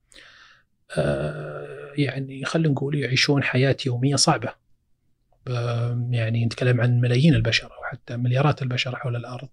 يعني 1.98 2.46
خلينا 2.46 2.70
نقول 2.70 2.96
يعيشون 2.96 3.44
حياة 3.44 3.78
يومية 3.86 4.16
صعبة. 4.16 4.54
يعني 6.10 6.46
نتكلم 6.46 6.82
عن 6.82 7.02
ملايين 7.02 7.36
البشر 7.36 7.66
أو 7.66 7.84
حتى 7.84 8.18
مليارات 8.18 8.62
البشر 8.62 8.96
حول 8.96 9.16
الأرض. 9.16 9.48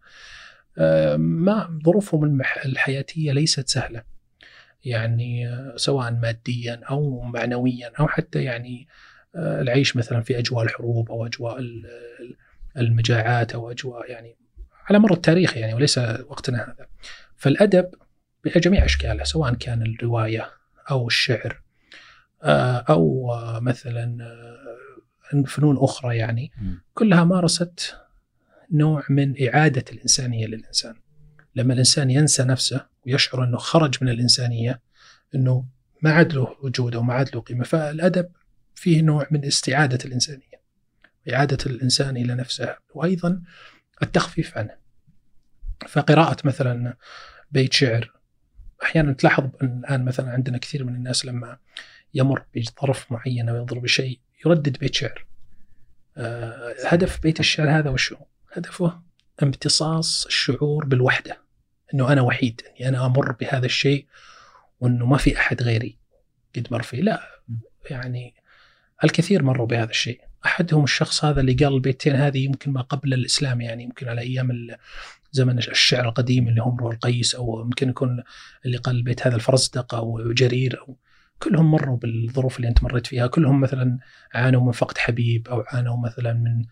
آه، 0.79 1.17
ما 1.17 1.81
ظروفهم 1.85 2.43
الحياتية 2.65 3.33
ليست 3.33 3.69
سهلة. 3.69 4.03
يعني 4.85 5.49
آه، 5.49 5.75
سواء 5.77 6.13
ماديا 6.13 6.81
أو 6.91 7.21
معنويا 7.21 7.93
أو 8.01 8.09
حتى 8.09 8.45
يعني 8.45 8.89
العيش 9.37 9.97
مثلا 9.97 10.21
في 10.21 10.39
أجواء 10.39 10.65
الحروب 10.65 11.11
أو 11.11 11.27
أجواء 11.27 11.59
المجاعات 12.77 13.53
أو 13.53 13.71
أجواء 13.71 14.11
يعني 14.11 14.37
على 14.91 14.99
مر 14.99 15.13
التاريخ 15.13 15.57
يعني 15.57 15.75
وليس 15.75 15.99
وقتنا 15.99 16.65
هذا. 16.65 16.87
فالأدب 17.37 17.91
بجميع 18.45 18.85
أشكاله 18.85 19.25
سواء 19.25 19.55
كان 19.55 19.83
الرواية 19.83 20.51
أو 20.91 21.07
الشعر 21.07 21.63
آه، 22.43 22.77
أو 22.77 23.31
مثلا 23.61 24.19
فنون 25.47 25.77
أخرى 25.79 26.17
يعني 26.17 26.53
كلها 26.95 27.25
مارست 27.25 27.97
نوع 28.73 29.05
من 29.11 29.49
إعادة 29.49 29.85
الإنسانية 29.93 30.47
للإنسان. 30.47 30.95
لما 31.55 31.73
الإنسان 31.73 32.11
ينسى 32.11 32.43
نفسه 32.43 32.87
ويشعر 33.07 33.45
إنه 33.45 33.57
خرج 33.57 33.95
من 34.01 34.09
الإنسانية 34.09 34.81
إنه 35.35 35.65
ما 36.03 36.13
عاد 36.13 36.33
له 36.33 36.57
وجود 36.63 36.95
وما 36.95 37.15
عاد 37.15 37.35
له 37.35 37.41
قيمة، 37.41 37.65
فالأدب 37.65 38.29
فيه 38.75 39.03
نوع 39.03 39.27
من 39.31 39.45
استعادة 39.45 39.99
الإنسانية. 40.05 40.57
إعادة 41.33 41.59
الإنسان 41.67 42.17
إلى 42.17 42.35
نفسه 42.35 42.77
وأيضا 42.95 43.43
التخفيف 44.03 44.59
عنه. 44.59 44.77
فقراءة 45.89 46.37
مثلا 46.45 46.97
بيت 47.51 47.73
شعر 47.73 48.16
أحيانا 48.83 49.13
تلاحظ 49.13 49.45
الآن 49.63 50.05
مثلا 50.05 50.31
عندنا 50.31 50.59
كثير 50.59 50.85
من 50.85 50.95
الناس 50.95 51.27
لما 51.27 51.59
يمر 52.15 52.45
بظرف 52.55 53.13
معين 53.13 53.49
أو 53.49 53.57
يضرب 53.57 53.83
بشيء 53.83 54.21
يردد 54.47 54.79
بيت 54.79 54.95
شعر. 54.95 55.27
آه، 56.17 56.75
هدف 56.87 57.23
بيت 57.23 57.41
الشعر 57.41 57.71
هذا 57.71 57.91
وشو؟ 57.91 58.17
هدفه 58.53 59.01
امتصاص 59.43 60.27
الشعور 60.27 60.85
بالوحدة 60.85 61.41
إنه 61.95 62.13
أنا 62.13 62.23
وحيد 62.23 62.61
إني 62.81 62.89
أنا 62.89 63.07
أمر 63.07 63.33
بهذا 63.33 63.67
الشيء 63.67 64.07
وإنه 64.81 65.07
ما 65.07 65.17
في 65.17 65.39
أحد 65.39 65.63
غيري 65.63 65.99
قد 66.57 66.69
مر 66.71 66.83
فيه 66.83 67.01
لا 67.01 67.21
يعني 67.91 68.35
الكثير 69.05 69.43
مروا 69.43 69.67
بهذا 69.67 69.91
الشيء 69.91 70.21
أحدهم 70.47 70.85
الشخص 70.85 71.25
هذا 71.25 71.41
اللي 71.41 71.53
قال 71.53 71.75
البيتين 71.75 72.15
هذه 72.15 72.45
يمكن 72.45 72.73
ما 72.73 72.81
قبل 72.81 73.15
الإسلام 73.15 73.61
يعني 73.61 73.83
يمكن 73.83 74.09
على 74.09 74.21
أيام 74.21 74.69
زمن 75.33 75.59
الشعر 75.59 76.09
القديم 76.09 76.49
اللي 76.49 76.63
هم 76.63 76.87
القيس 76.87 77.35
أو 77.35 77.61
يمكن 77.61 77.89
يكون 77.89 78.23
اللي 78.67 78.77
قال 78.77 78.97
البيت 78.97 79.27
هذا 79.27 79.37
الفرزدق 79.37 79.95
أو 79.95 80.33
جرير 80.33 80.81
أو 80.81 80.97
كلهم 81.43 81.71
مروا 81.71 81.97
بالظروف 81.97 82.57
اللي 82.57 82.69
أنت 82.69 82.83
مريت 82.83 83.07
فيها. 83.07 83.27
كلهم 83.27 83.61
مثلا 83.61 83.99
عانوا 84.35 84.67
من 84.67 84.73
فقد 84.73 84.99
حبيب 84.99 85.49
أو 85.49 85.65
عانوا 85.67 85.97
مثلا 85.97 86.33
من 86.33 86.65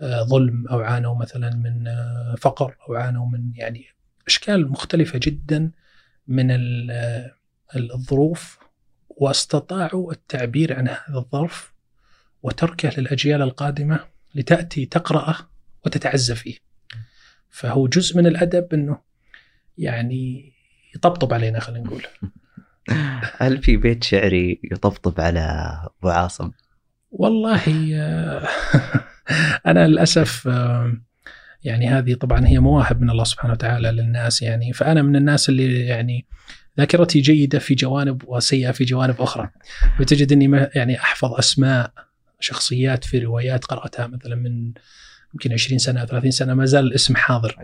آه، 0.00 0.22
ظلم 0.22 0.68
أو 0.68 0.80
عانوا 0.80 1.14
مثلا 1.14 1.54
من 1.54 1.86
آه، 1.88 2.34
فقر 2.40 2.76
أو 2.88 2.94
عانوا 2.94 3.26
من 3.26 3.52
يعني 3.54 3.86
أشكال 4.26 4.70
مختلفة 4.70 5.20
جدا 5.22 5.70
من 6.28 6.50
آه، 6.90 7.34
الظروف 7.76 8.58
واستطاعوا 9.08 10.12
التعبير 10.12 10.78
عن 10.78 10.88
هذا 10.88 11.18
الظرف 11.18 11.71
وتركه 12.42 13.00
للأجيال 13.00 13.42
القادمة 13.42 14.00
لتأتي 14.34 14.86
تقرأه 14.86 15.36
وتتعزى 15.86 16.34
فيه. 16.34 16.56
فهو 17.50 17.86
جزء 17.86 18.16
من 18.16 18.26
الأدب 18.26 18.74
إنه 18.74 18.98
يعني 19.78 20.52
يطبطب 20.94 21.34
علينا 21.34 21.60
خلينا 21.60 21.84
نقول. 21.84 22.02
هل 23.38 23.62
في 23.62 23.76
بيت 23.76 24.04
شعري 24.04 24.60
يطبطب 24.72 25.20
على 25.20 25.40
أبو 25.98 26.08
عاصم؟ 26.08 26.50
والله 27.10 27.62
أنا 29.66 29.86
للأسف 29.86 30.48
يعني 31.64 31.88
هذه 31.88 32.14
طبعا 32.14 32.46
هي 32.46 32.58
مواهب 32.58 33.00
من 33.00 33.10
الله 33.10 33.24
سبحانه 33.24 33.52
وتعالى 33.52 33.90
للناس 33.90 34.42
يعني 34.42 34.72
فأنا 34.72 35.02
من 35.02 35.16
الناس 35.16 35.48
اللي 35.48 35.86
يعني 35.86 36.26
ذاكرتي 36.78 37.20
جيدة 37.20 37.58
في 37.58 37.74
جوانب 37.74 38.22
وسيئة 38.26 38.70
في 38.70 38.84
جوانب 38.84 39.20
أخرى 39.20 39.50
فتجد 39.98 40.32
إني 40.32 40.68
يعني 40.74 41.00
أحفظ 41.00 41.34
أسماء 41.34 41.92
شخصيات 42.42 43.04
في 43.04 43.18
روايات 43.18 43.64
قرأتها 43.64 44.06
مثلا 44.06 44.34
من 44.34 44.72
يمكن 45.34 45.52
20 45.52 45.78
سنة 45.78 46.04
30 46.04 46.30
سنة 46.30 46.54
ما 46.54 46.64
زال 46.64 46.84
الاسم 46.84 47.16
حاضر. 47.16 47.56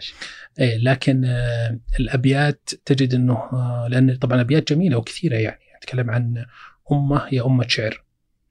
اي 0.61 0.79
لكن 0.79 1.25
آه 1.25 1.79
الأبيات 2.01 2.71
تجد 2.85 3.15
إنه 3.15 3.35
آه 3.35 3.87
لأن 3.91 4.17
طبعا 4.17 4.41
أبيات 4.41 4.73
جميلة 4.73 4.97
وكثيرة 4.97 5.37
يعني 5.37 5.61
أتكلم 5.77 6.11
عن 6.11 6.45
أمة 6.93 7.27
هي 7.29 7.41
أمة 7.41 7.69
شعر. 7.69 8.05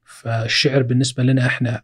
فالشعر 0.06 0.84
بالنسبة 0.84 1.24
لنا 1.24 1.46
إحنا 1.46 1.82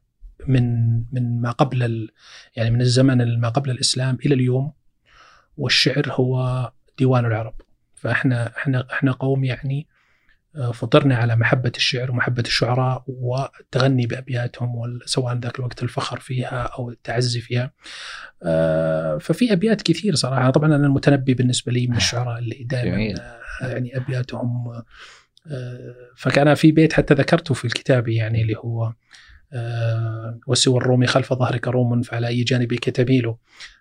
من 0.48 0.96
من 1.12 1.42
ما 1.42 1.52
قبل 1.52 1.84
ال 1.84 2.10
يعني 2.56 2.72
من 2.72 2.82
الزمن 2.82 3.40
ما 3.40 3.50
قبل 3.50 3.72
الإسلام 3.72 4.18
إلى 4.26 4.36
اليوم 4.36 4.74
والشعر 5.58 6.12
هو 6.12 6.72
ديوان 6.98 7.26
العرب. 7.26 7.56
فإحنا 7.96 8.58
إحنا 8.58 8.88
إحنا 8.92 9.12
قوم 9.12 9.44
يعني 9.44 9.88
آه، 9.90 9.93
فطرنا 10.74 11.16
على 11.16 11.36
محبة 11.36 11.72
الشعر 11.76 12.12
ومحبة 12.12 12.44
الشعراء 12.46 13.04
والتغني 13.08 14.08
بأبياتهم 14.08 15.00
سواء 15.06 15.36
ذاك 15.38 15.60
الوقت 15.60 15.84
الفخر 15.84 16.20
فيها 16.20 16.62
أو 16.64 16.90
التعزي 16.90 17.42
فيها. 17.42 17.72
آه، 18.44 19.18
ففي 19.18 19.54
أبيات 19.54 19.82
كثير 19.82 20.16
صراحة. 20.16 20.50
طبعا 20.50 20.76
أنا 20.76 20.88
المتنبي 20.88 21.34
بالنسبة 21.34 21.72
لي 21.72 21.88
من 21.88 21.96
الشعراء 21.96 22.40
اللي 22.40 22.64
دائما 22.64 23.14
آه، 23.62 23.68
يعني 23.68 23.98
أبياتهم 23.98 24.84
فكان 26.18 26.54
في 26.54 26.72
بيت 26.72 26.94
حتى 26.94 27.14
ذكرته 27.14 27.54
في 27.54 27.66
الكتاب 27.66 28.08
يعني 28.08 28.42
اللي 28.42 28.56
هو 28.58 28.94
آه، 29.54 30.40
وسوى 30.48 30.78
الرومي 30.78 31.08
خلف 31.08 31.34
ظهرك 31.34 31.68
روم 31.68 32.02
فعلى 32.02 32.28
أي 32.28 32.44
جانبك 32.44 32.90
تميل 32.90 33.36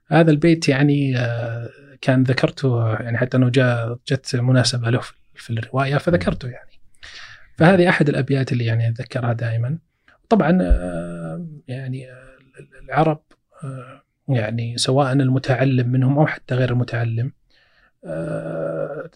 هذا 0.06 0.30
البيت 0.30 0.68
يعني 0.68 1.18
آه، 1.18 1.70
كان 2.00 2.22
ذكرته 2.22 2.92
يعني 2.92 3.18
حتى 3.18 3.36
أنه 3.36 3.48
جاء 3.48 3.98
جت 4.08 4.36
مناسبة 4.36 4.90
له 4.90 5.00
في 5.00 5.12
الرواية 5.50 5.96
فذكرته 5.96 6.48
يعني. 6.48 6.70
فهذه 7.58 7.88
أحد 7.88 8.08
الأبيات 8.08 8.52
اللي 8.52 8.64
يعني 8.64 8.88
أتذكرها 8.88 9.32
دائما. 9.32 9.78
طبعا 10.28 10.58
آه، 10.62 11.46
يعني 11.68 12.08
العرب 12.84 13.22
يعني 14.28 14.78
سواء 14.78 15.12
المتعلم 15.12 15.88
منهم 15.88 16.18
أو 16.18 16.26
حتى 16.26 16.54
غير 16.54 16.72
المتعلم 16.72 17.32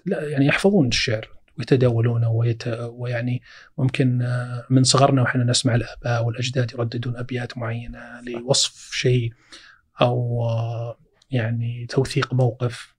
لا 0.06 0.28
يعني 0.28 0.46
يحفظون 0.46 0.88
الشعر 0.88 1.36
ويتداولونه 1.58 2.30
ويت... 2.30 2.68
ويعني 2.68 3.42
ممكن 3.78 4.22
آه، 4.22 4.66
من 4.70 4.84
صغرنا 4.84 5.22
وإحنا 5.22 5.44
نسمع 5.44 5.74
الآباء 5.74 6.24
والأجداد 6.24 6.72
يرددون 6.72 7.16
أبيات 7.16 7.58
معينة 7.58 8.20
لوصف 8.20 8.90
شيء 8.92 9.32
أو 10.00 10.44
آه، 10.44 10.98
يعني 11.30 11.86
توثيق 11.86 12.34
موقف. 12.34 12.94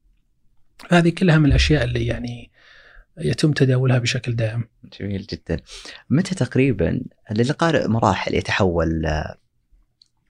هذه 0.90 1.10
كلها 1.10 1.38
من 1.38 1.46
الأشياء 1.46 1.84
اللي 1.84 2.06
يعني 2.06 2.52
يتم 3.18 3.52
تداولها 3.52 3.98
بشكل 4.00 4.36
دائم. 4.36 4.64
جميل 5.00 5.22
جدا. 5.22 5.60
متى 6.10 6.36
تقريبا 6.36 7.02
للقارئ 7.32 7.88
مراحل 7.88 8.36
يتحول 8.36 9.06
آه، 9.06 9.38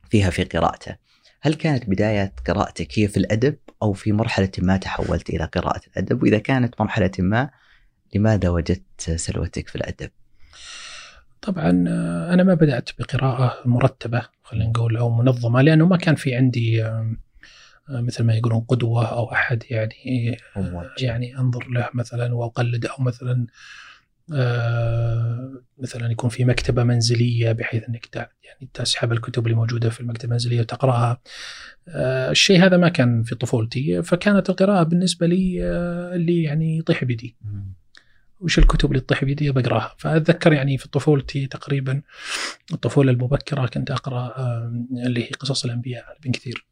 فيها 0.09 0.29
في 0.29 0.43
قراءته؟ 0.43 0.95
هل 1.41 1.53
كانت 1.53 1.89
بداية 1.89 2.33
قراءتك 2.47 2.99
هي 2.99 3.07
في 3.07 3.17
الأدب 3.17 3.57
أو 3.83 3.93
في 3.93 4.11
مرحلة 4.11 4.51
ما 4.57 4.77
تحولت 4.77 5.29
إلى 5.29 5.43
قراءة 5.45 5.81
الأدب؟ 5.87 6.23
وإذا 6.23 6.37
كانت 6.37 6.81
مرحلة 6.81 7.11
ما 7.19 7.49
لماذا 8.15 8.49
وجدت 8.49 9.01
سلوتك 9.15 9.67
في 9.67 9.75
الأدب؟ 9.75 10.09
طبعا 11.41 11.85
آه، 11.87 12.33
أنا 12.33 12.43
ما 12.43 12.53
بدأت 12.53 12.89
بقراءة 12.99 13.57
مرتبة 13.65 14.21
خلينا 14.43 14.69
نقول 14.69 14.97
أو 14.97 15.09
منظمة 15.09 15.61
لأنه 15.61 15.85
ما 15.85 15.97
كان 15.97 16.15
في 16.15 16.35
عندي 16.35 16.83
مثل 17.89 18.23
ما 18.23 18.35
يقولون 18.35 18.59
قدوة 18.59 19.05
أو 19.05 19.31
أحد 19.31 19.63
يعني 19.69 20.37
يعني 21.01 21.37
أنظر 21.37 21.67
له 21.67 21.89
مثلا 21.93 22.35
وأقلده 22.35 22.89
أو 22.89 23.03
مثلا 23.03 23.47
آه، 24.33 25.61
مثلا 25.77 26.11
يكون 26.11 26.29
في 26.29 26.45
مكتبة 26.45 26.83
منزلية 26.83 27.51
بحيث 27.51 27.83
أنك 27.89 28.15
يعني 28.43 28.69
تسحب 28.73 29.11
الكتب 29.11 29.45
اللي 29.45 29.55
موجودة 29.57 29.89
في 29.89 29.99
المكتبة 30.01 30.25
المنزلية 30.25 30.59
وتقرأها. 30.59 31.21
الشيء 32.31 32.65
هذا 32.65 32.77
ما 32.77 32.89
كان 32.89 33.23
في 33.23 33.35
طفولتي 33.35 34.03
فكانت 34.03 34.49
القراءة 34.49 34.83
بالنسبة 34.83 35.27
لي 35.27 35.63
اللي 36.15 36.43
يعني 36.43 36.77
يطيح 36.77 37.03
بيدي. 37.03 37.35
وش 38.39 38.59
الكتب 38.59 38.91
اللي 38.91 38.99
تطيح 38.99 39.23
بيدي؟ 39.23 39.51
بقراها. 39.51 39.95
فأتذكر 39.97 40.53
يعني 40.53 40.77
في 40.77 40.89
طفولتي 40.89 41.47
تقريبا 41.47 42.01
الطفولة 42.73 43.11
المبكرة 43.11 43.65
كنت 43.65 43.91
أقرأ 43.91 44.33
اللي 45.05 45.23
هي 45.23 45.29
قصص 45.29 45.65
الأنبياء 45.65 46.17
ابن 46.19 46.31
كثير. 46.31 46.66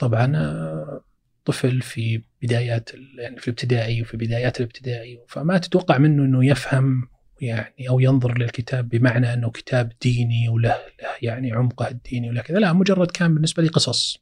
طبعا 0.00 0.36
آه، 0.36 1.04
طفل 1.44 1.82
في 1.82 2.22
بدايات 2.42 2.90
يعني 3.18 3.38
في 3.38 3.48
الابتدائي 3.48 4.02
وفي 4.02 4.16
بدايات 4.16 4.60
الابتدائي 4.60 5.20
فما 5.28 5.58
تتوقع 5.58 5.98
منه 5.98 6.24
إنه 6.24 6.46
يفهم 6.46 7.08
يعني 7.40 7.88
أو 7.88 8.00
ينظر 8.00 8.38
للكتاب 8.38 8.88
بمعنى 8.88 9.32
إنه 9.32 9.50
كتاب 9.50 9.92
ديني 10.02 10.48
وله 10.48 10.68
له 11.02 11.08
يعني 11.22 11.52
عمقه 11.52 11.88
الديني 11.88 12.28
ولا 12.28 12.42
كذا 12.42 12.58
لا 12.58 12.72
مجرد 12.72 13.10
كان 13.10 13.34
بالنسبة 13.34 13.62
لي 13.62 13.68
قصص. 13.68 14.18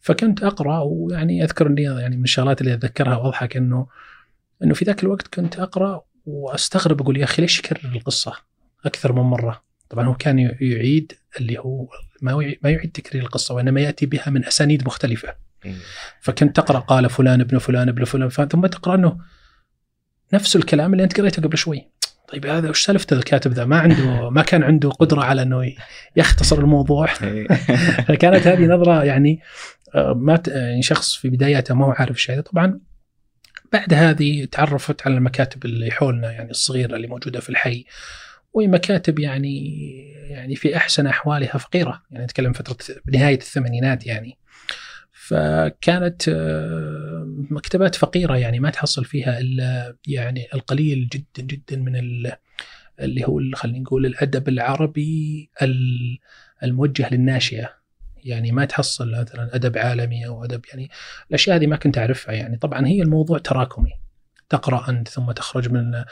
فكنت 0.00 0.42
أقرأ 0.42 0.80
ويعني 0.80 1.44
أذكر 1.44 1.66
إني 1.66 1.82
يعني 1.82 2.16
من 2.16 2.22
الشغلات 2.22 2.60
اللي 2.60 2.74
أتذكرها 2.74 3.16
وأضحك 3.16 3.56
إنه 3.56 3.86
إنه 4.62 4.74
في 4.74 4.84
ذاك 4.84 5.02
الوقت 5.02 5.34
كنت 5.34 5.58
أقرأ 5.58 6.04
وأستغرب 6.26 7.00
أقول 7.00 7.16
يا 7.16 7.24
أخي 7.24 7.42
ليش 7.42 7.58
يكرر 7.58 7.92
القصة 7.92 8.32
أكثر 8.84 9.12
من 9.12 9.22
مرة؟ 9.22 9.64
طبعا 9.88 10.06
هو 10.06 10.14
كان 10.14 10.38
يعيد 10.60 11.12
اللي 11.40 11.58
هو 11.58 11.88
ما 12.22 12.54
ما 12.62 12.70
يعيد 12.70 12.92
تكرير 12.92 13.22
القصة 13.22 13.54
وإنما 13.54 13.80
يأتي 13.80 14.06
بها 14.06 14.30
من 14.30 14.44
أسانيد 14.44 14.86
مختلفة. 14.86 15.34
إيه. 15.64 15.74
فكنت 16.20 16.56
تقرأ 16.56 16.78
قال 16.78 17.10
فلان 17.10 17.40
ابن 17.40 17.58
فلان 17.58 17.88
ابن 17.88 18.04
فلان 18.04 18.28
ثم 18.28 18.66
تقرأ 18.66 18.94
إنه 18.94 19.18
نفس 20.32 20.56
الكلام 20.56 20.92
اللي 20.92 21.04
أنت 21.04 21.20
قريته 21.20 21.42
قبل 21.42 21.58
شوي. 21.58 21.88
طيب 22.28 22.46
هذا 22.46 22.70
وش 22.70 22.84
سالفته 22.84 23.14
الكاتب 23.14 23.52
ذا؟ 23.52 23.64
ما 23.64 23.78
عنده 23.78 24.30
ما 24.30 24.42
كان 24.42 24.62
عنده 24.62 24.90
قدرة 24.90 25.22
على 25.24 25.42
إنه 25.42 25.72
يختصر 26.16 26.58
الموضوع. 26.58 27.08
إيه. 27.22 27.46
فكانت 28.08 28.46
هذه 28.46 28.66
نظرة 28.66 29.04
يعني 29.04 29.40
آه، 29.94 30.14
ما 30.16 30.42
يعني 30.46 30.82
شخص 30.82 31.14
في 31.14 31.28
بداياته 31.28 31.74
ما 31.74 31.86
هو 31.86 31.90
عارف 31.90 32.16
الشيء 32.16 32.40
طبعا 32.40 32.80
بعد 33.72 33.94
هذه 33.94 34.44
تعرفت 34.44 35.06
على 35.06 35.16
المكاتب 35.16 35.64
اللي 35.64 35.90
حولنا 35.90 36.32
يعني 36.32 36.50
الصغيرة 36.50 36.96
اللي 36.96 37.06
موجودة 37.06 37.40
في 37.40 37.50
الحي. 37.50 37.84
ومكاتب 38.54 39.18
يعني 39.18 39.82
يعني 40.30 40.56
في 40.56 40.76
أحسن 40.76 41.06
أحوالها 41.06 41.58
فقيرة. 41.58 42.02
يعني 42.10 42.24
نتكلم 42.24 42.52
فترة 42.52 42.76
بنهايه 43.06 43.38
الثمانينات 43.38 44.06
يعني. 44.06 44.38
فكانت 45.12 46.28
آه، 46.28 47.24
مكتبات 47.50 47.94
فقيرة 47.94 48.36
يعني 48.36 48.60
ما 48.60 48.70
تحصل 48.70 49.04
فيها 49.04 49.38
إلا 49.40 49.96
يعني 50.06 50.46
القليل 50.54 51.08
جدا 51.08 51.42
جدا 51.46 51.76
من 51.76 51.96
اللي 53.00 53.24
هو 53.24 53.40
خلينا 53.54 53.78
نقول 53.78 54.06
الأدب 54.06 54.48
العربي 54.48 55.50
الموجه 56.62 57.14
للناشئة. 57.14 57.82
يعني 58.24 58.52
ما 58.52 58.64
تحصل 58.64 59.10
مثلا 59.10 59.54
أدب 59.54 59.78
عالمي 59.78 60.26
أو 60.26 60.44
أدب 60.44 60.60
يعني 60.70 60.90
الأشياء 61.30 61.56
هذه 61.56 61.66
ما 61.66 61.76
كنت 61.76 61.98
أعرفها 61.98 62.34
يعني. 62.34 62.56
طبعا 62.56 62.86
هي 62.86 63.02
الموضوع 63.02 63.38
تراكمي. 63.38 64.01
تقرأ 64.52 64.90
أنت 64.90 65.08
ثم 65.08 65.30
تخرج 65.32 65.68
من 65.68 66.04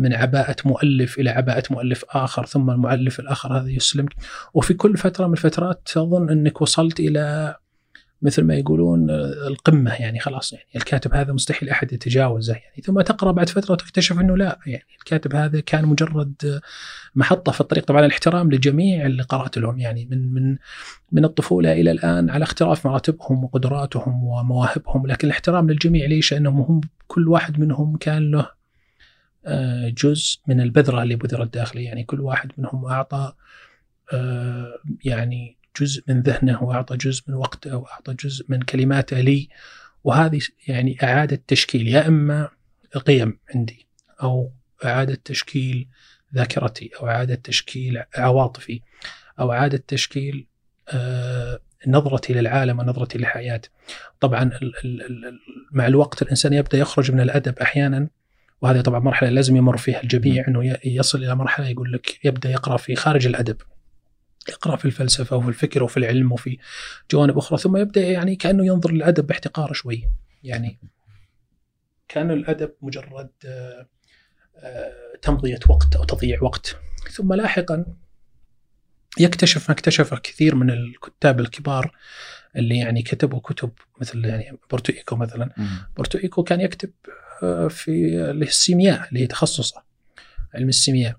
من 0.00 0.12
عباءة 0.14 0.56
مؤلف 0.64 1.18
إلى 1.18 1.30
عباءة 1.30 1.62
مؤلف 1.70 2.04
آخر 2.10 2.46
ثم 2.46 2.70
المؤلف 2.70 3.20
الآخر 3.20 3.58
هذا 3.58 3.68
يسلمك. 3.68 4.14
وفي 4.54 4.74
كل 4.74 4.96
فترة 4.96 5.26
من 5.26 5.32
الفترات 5.32 5.82
تظن 5.94 6.30
أنك 6.30 6.60
وصلت 6.62 7.00
إلى 7.00 7.56
مثل 8.22 8.44
ما 8.44 8.54
يقولون 8.54 9.10
القمة 9.46 9.94
يعني 9.94 10.18
خلاص 10.18 10.52
يعني. 10.52 10.66
الكاتب 10.76 11.14
هذا 11.14 11.32
مستحيل 11.32 11.68
أحد 11.68 11.92
يتجاوزه 11.92 12.52
يعني. 12.52 12.82
ثم 12.82 13.00
تقرأ 13.00 13.32
بعد 13.32 13.48
فترة 13.48 13.72
وتكتشف 13.72 14.20
إنه 14.20 14.36
لا 14.36 14.58
يعني. 14.66 14.84
الكاتب 14.98 15.34
هذا 15.34 15.60
كان 15.60 15.86
مجرد 15.86 16.60
محطة 17.14 17.52
في 17.52 17.60
الطريق 17.60 17.84
طبعا 17.84 18.06
الاحترام 18.06 18.52
لجميع 18.52 19.06
اللي 19.06 19.22
قرات 19.22 19.58
لهم 19.58 19.78
يعني. 19.78 20.08
من 20.10 20.32
من 20.32 20.56
من 21.12 21.24
الطفولة 21.24 21.72
إلى 21.72 21.90
الآن 21.90 22.30
على 22.30 22.42
اختلاف 22.42 22.86
مراتبهم 22.86 23.44
وقدراتهم 23.44 24.24
ومواهبهم. 24.24 25.06
لكن 25.06 25.28
الاحترام 25.28 25.70
للجميع 25.70 26.06
ليش؟ 26.06 26.32
لأنهم 26.32 26.60
هم 26.60 26.80
كل 27.06 27.28
واحد 27.28 27.60
منهم 27.60 27.96
كان 27.96 28.30
له 28.30 28.50
آه، 29.46 29.88
جزء 29.88 30.38
من 30.46 30.60
البذرة 30.60 31.02
اللي 31.02 31.16
بذرت 31.16 31.54
داخله 31.54 31.82
يعني. 31.82 32.04
كل 32.04 32.20
واحد 32.20 32.52
منهم 32.58 32.84
أعطى 32.84 33.32
آه، 34.12 34.78
يعني 35.04 35.59
جزء 35.80 36.02
من 36.08 36.22
ذهنه 36.22 36.62
وأعطى 36.62 36.96
جزء 36.96 37.22
من 37.28 37.34
وقته 37.34 37.76
وأعطى 37.76 38.14
جزء 38.14 38.44
من 38.48 38.62
كلماته 38.62 39.20
لي 39.20 39.48
وهذه 40.04 40.40
يعني 40.68 40.98
إعادة 41.02 41.42
تشكيل 41.46 41.88
يا 41.88 42.08
إما 42.08 42.48
قيم 43.06 43.38
عندي 43.54 43.86
أو 44.22 44.52
إعادة 44.84 45.18
تشكيل 45.24 45.88
ذاكرتي 46.34 46.90
أو 47.00 47.08
إعادة 47.08 47.34
تشكيل 47.34 48.02
عواطفي 48.16 48.80
أو 49.40 49.52
إعادة 49.52 49.84
تشكيل 49.88 50.46
آه 50.88 51.60
نظرتي 51.86 52.32
للعالم 52.32 52.78
ونظرتي 52.78 53.18
للحياة. 53.18 53.60
طبعا 54.20 54.50
مع 55.72 55.86
الوقت 55.86 56.22
الإنسان 56.22 56.52
يبدأ 56.52 56.78
يخرج 56.78 57.12
من 57.12 57.20
الأدب 57.20 57.58
أحيانا 57.58 58.08
وهذه 58.62 58.80
طبعا 58.80 58.98
مرحلة 59.00 59.30
لازم 59.30 59.56
يمر 59.56 59.76
فيها 59.76 60.02
الجميع 60.02 60.44
إنه 60.48 60.78
يصل 60.84 61.24
إلى 61.24 61.34
مرحلة 61.34 61.68
يقول 61.68 61.92
لك 61.92 62.24
يبدأ 62.24 62.50
يقرأ 62.50 62.76
في 62.76 62.94
خارج 62.94 63.26
الأدب. 63.26 63.56
يقرأ 64.48 64.76
في 64.76 64.84
الفلسفة 64.84 65.36
وفي 65.36 65.48
الفكر 65.48 65.82
وفي 65.82 65.96
العلم 65.96 66.32
وفي 66.32 66.58
جوانب 67.10 67.38
أخرى 67.38 67.58
ثم 67.58 67.76
يبدأ 67.76 68.00
يعني 68.00 68.36
كأنه 68.36 68.66
ينظر 68.66 68.92
للأدب 68.92 69.26
باحتقار 69.26 69.72
شوي. 69.72 70.04
يعني 70.42 70.78
كان 72.08 72.30
الأدب 72.30 72.72
مجرد 72.82 73.30
آه، 73.44 73.86
تمضية 75.22 75.58
وقت 75.68 75.96
أو 75.96 76.04
تضييع 76.04 76.42
وقت. 76.42 76.76
ثم 77.10 77.34
لاحقا 77.34 77.84
يكتشف 79.18 79.70
ما 79.70 79.74
اكتشفه 79.74 80.16
كثير 80.16 80.54
من 80.54 80.70
الكتاب 80.70 81.40
الكبار 81.40 81.96
اللي 82.56 82.78
يعني 82.78 83.02
كتبوا 83.02 83.40
كتب 83.40 83.70
مثل 84.00 84.24
يعني 84.24 84.58
أومبرتو 84.70 84.92
إيكو 84.92 85.16
مثلا. 85.16 85.50
أومبرتو 85.96 86.18
إيكو 86.18 86.42
كان 86.42 86.60
يكتب 86.60 86.90
آه، 87.42 87.68
في 87.68 88.20
السيمياء 88.30 89.08
اللي 89.08 89.20
هي 89.20 89.26
تخصصه 89.26 89.82
علم 90.54 90.68
السيمياء 90.68 91.16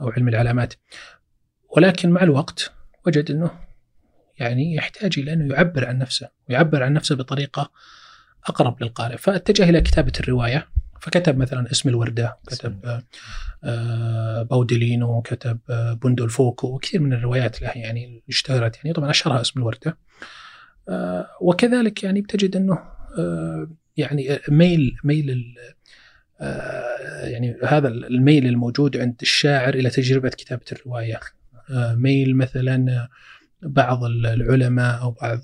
أو 0.00 0.08
علم 0.08 0.28
العلامات. 0.28 0.74
ولكن 1.76 2.10
مع 2.10 2.22
الوقت 2.22 2.72
وجد 3.06 3.30
أنه 3.30 3.50
يعني 4.38 4.74
يحتاج 4.74 5.18
إلى 5.18 5.32
انه 5.32 5.54
يعبر 5.54 5.88
عن 5.88 5.98
نفسه 5.98 6.28
ويعبر 6.48 6.82
عن 6.82 6.92
نفسه 6.92 7.16
بطريقة 7.16 7.70
أقرب 8.46 8.82
للقارئ. 8.82 9.16
فاتجه 9.16 9.68
إلى 9.68 9.80
كتابة 9.80 10.12
الرواية 10.20 10.68
فكتب 11.00 11.38
مثلا 11.38 11.70
اسم 11.70 11.88
الوردة 11.88 12.36
كتب 12.46 13.02
آه، 13.64 14.42
باودولينو 14.42 15.22
كتب 15.22 15.58
آه، 15.70 15.92
بندول 15.92 16.33
فوكو 16.33 16.66
وكثير 16.66 17.00
من 17.00 17.12
الروايات 17.12 17.62
له 17.62 17.68
يعني 17.68 18.22
اشتهرت 18.28 18.76
يعني. 18.76 18.92
طبعا 18.92 19.10
أشهرها 19.10 19.40
اسم 19.40 19.60
الوردة. 19.60 19.98
آه، 20.88 21.26
وكذلك 21.40 22.04
يعني 22.04 22.20
بتجد 22.20 22.56
أنه 22.56 22.78
يعني 23.96 24.38
ميل 24.48 24.96
ميل 25.04 25.56
يعني 27.22 27.56
هذا 27.64 27.88
الميل 27.88 28.46
الموجود 28.46 28.96
عند 28.96 29.16
الشاعر 29.22 29.74
إلى 29.74 29.90
تجربة 29.90 30.28
كتابة 30.28 30.64
الرواية. 30.72 31.20
ميل 31.74 32.36
مثلا 32.36 33.08
بعض 33.62 34.04
العلماء 34.04 35.00
أو 35.00 35.10
بعض 35.10 35.40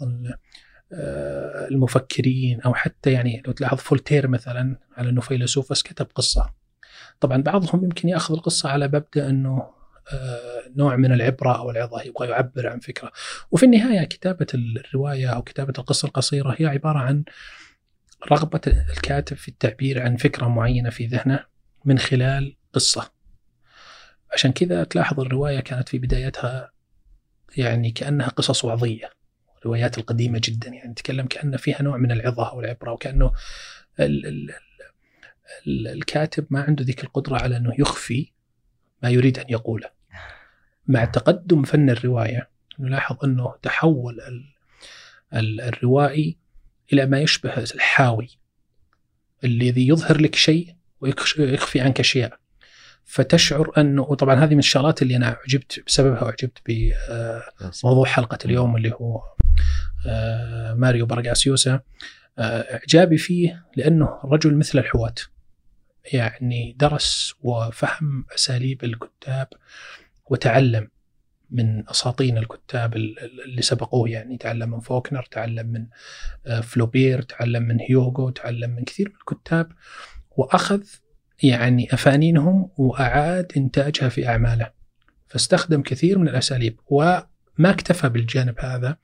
المفكرين 1.71 2.61
أو 2.61 2.75
حتى 2.75 3.13
يعني 3.13 3.43
لو 3.47 3.53
تلاحظ 3.53 3.79
فولتير 3.79 4.29
مثلا 4.29 4.77
على 4.97 5.09
إنه 5.09 5.21
فيلسوف 5.21 5.71
بس 5.71 5.83
كتب 5.83 6.07
قصة. 6.15 6.55
طبعا 7.21 7.43
بعضهم 7.43 7.85
يمكن 7.85 8.09
يأخذ 8.09 8.35
القصة 8.35 8.69
على 8.69 8.89
مبدا 8.89 9.29
إنه 9.31 9.79
آه، 10.13 10.63
نوع 10.77 10.97
من 10.97 11.13
العبرة 11.13 11.59
أو 11.59 11.71
العظة 11.71 12.03
يبغى 12.03 12.29
يعبر 12.29 12.67
عن 12.67 12.81
فكرة. 12.81 13.13
وفي 13.51 13.67
النهاية 13.67 14.05
كتابة 14.05 14.47
الرواية 14.55 15.29
أو 15.29 15.43
كتابة 15.43 15.73
القصة 15.79 16.07
القصيرة 16.07 16.57
هي 16.59 16.67
عبارة 16.67 16.99
عن 16.99 17.25
رغبة 18.33 18.61
الكاتب 18.67 19.37
في 19.37 19.49
التعبير 19.49 20.03
عن 20.03 20.17
فكرة 20.17 20.49
معينة 20.49 20.91
في 20.91 21.07
ذهنه 21.07 21.45
من 21.85 21.99
خلال 21.99 22.57
قصة. 22.73 23.11
عشان 24.33 24.53
كذا 24.53 24.85
تلاحظ 24.85 25.21
الرواية 25.21 25.61
كانت 25.61 25.89
في 25.89 25.99
بدايتها 25.99 26.73
يعني 27.57 27.91
كأنها 27.91 28.29
قصص 28.29 28.65
وعظية 28.65 29.11
الروايات 29.59 29.99
القديمة 29.99 30.41
جدا 30.45 30.69
يعني 30.69 30.91
نتكلم 30.91 31.27
كأن 31.27 31.57
فيها 31.57 31.83
نوع 31.83 31.97
من 31.97 32.13
العظة 32.13 32.55
والعبرة 32.55 32.93
وكأنه 32.93 33.33
ال 34.01 34.27
ال 34.27 34.51
ال 35.67 35.89
الكاتب 35.89 36.47
ما 36.51 36.63
عنده 36.63 36.85
ذيك 36.85 37.05
القدرة 37.05 37.39
على 37.39 37.57
أنه 37.57 37.75
يخفي 37.79 38.33
ما 39.03 39.11
يريد 39.11 39.39
أن 39.39 39.47
يقوله. 39.49 39.91
مع 40.87 41.05
تقدم 41.05 41.63
فن 41.63 41.91
الرواية 41.91 42.51
نلاحظ 42.79 43.25
أنه 43.25 43.55
تحول 43.63 44.21
ال 44.21 44.45
ال 45.35 45.61
الروائي 45.61 46.37
إلى 46.93 47.07
ما 47.07 47.21
يشبه 47.21 47.59
الحاوي 47.75 48.29
الذي 49.45 49.89
يظهر 49.89 50.21
لك 50.21 50.35
شيء 50.35 50.75
ويخفي 51.01 51.81
عنك 51.81 52.01
أشياء. 52.01 52.39
فتشعر 53.09 53.73
انه 53.79 54.03
وطبعا 54.03 54.35
هذه 54.35 54.53
من 54.53 54.59
الشغلات 54.59 55.03
اللي 55.03 55.17
أنا 55.17 55.27
أعجبت 55.27 55.83
بسببها 55.87 56.25
واعجبت 56.25 56.59
بموضوع 56.67 58.07
حلقة 58.07 58.39
اليوم 58.45 58.77
اللي 58.77 58.93
هو 58.93 59.23
آه، 60.07 60.75
ماريو 60.75 61.07
برغاسيوسا 61.07 61.81
آه، 62.39 62.75
إعجابي 62.75 63.19
فيه 63.19 63.67
لأنه 63.77 64.21
رجل 64.25 64.57
مثل 64.57 64.79
الحواة. 64.79 65.15
يعني 66.13 66.77
درس 66.79 67.35
وفهم 67.43 68.25
أساليب 68.35 68.85
الكتاب 68.85 69.49
وتعلم 70.27 70.89
من 71.51 71.89
أساطين 71.89 72.39
الكتاب 72.39 72.97
اللي 72.97 73.63
سبقوه. 73.63 74.11
يعني 74.11 74.37
تعلم 74.37 74.71
من 74.71 74.81
فوكنر 74.81 75.29
تعلم 75.31 75.67
من 75.67 75.87
آه، 76.47 76.61
فلوبير 76.61 77.23
تعلم 77.23 77.63
من 77.63 77.81
هيوغو 77.81 78.31
تعلم 78.31 78.71
من 78.71 78.85
كثير 78.85 79.09
من 79.09 79.15
الكتاب. 79.15 79.73
وأخذ 80.31 80.83
يعني 81.43 81.95
أفانينهم 81.95 82.71
وأعاد 82.77 83.53
إنتاجها 83.57 84.09
في 84.09 84.29
أعماله. 84.29 84.71
فاستخدم 85.27 85.83
كثير 85.83 86.19
من 86.19 86.29
الأساليب 86.29 86.81
وما 86.87 87.27
اكتفى 87.61 88.09
بالجانب 88.09 88.55
هذا. 88.59 88.97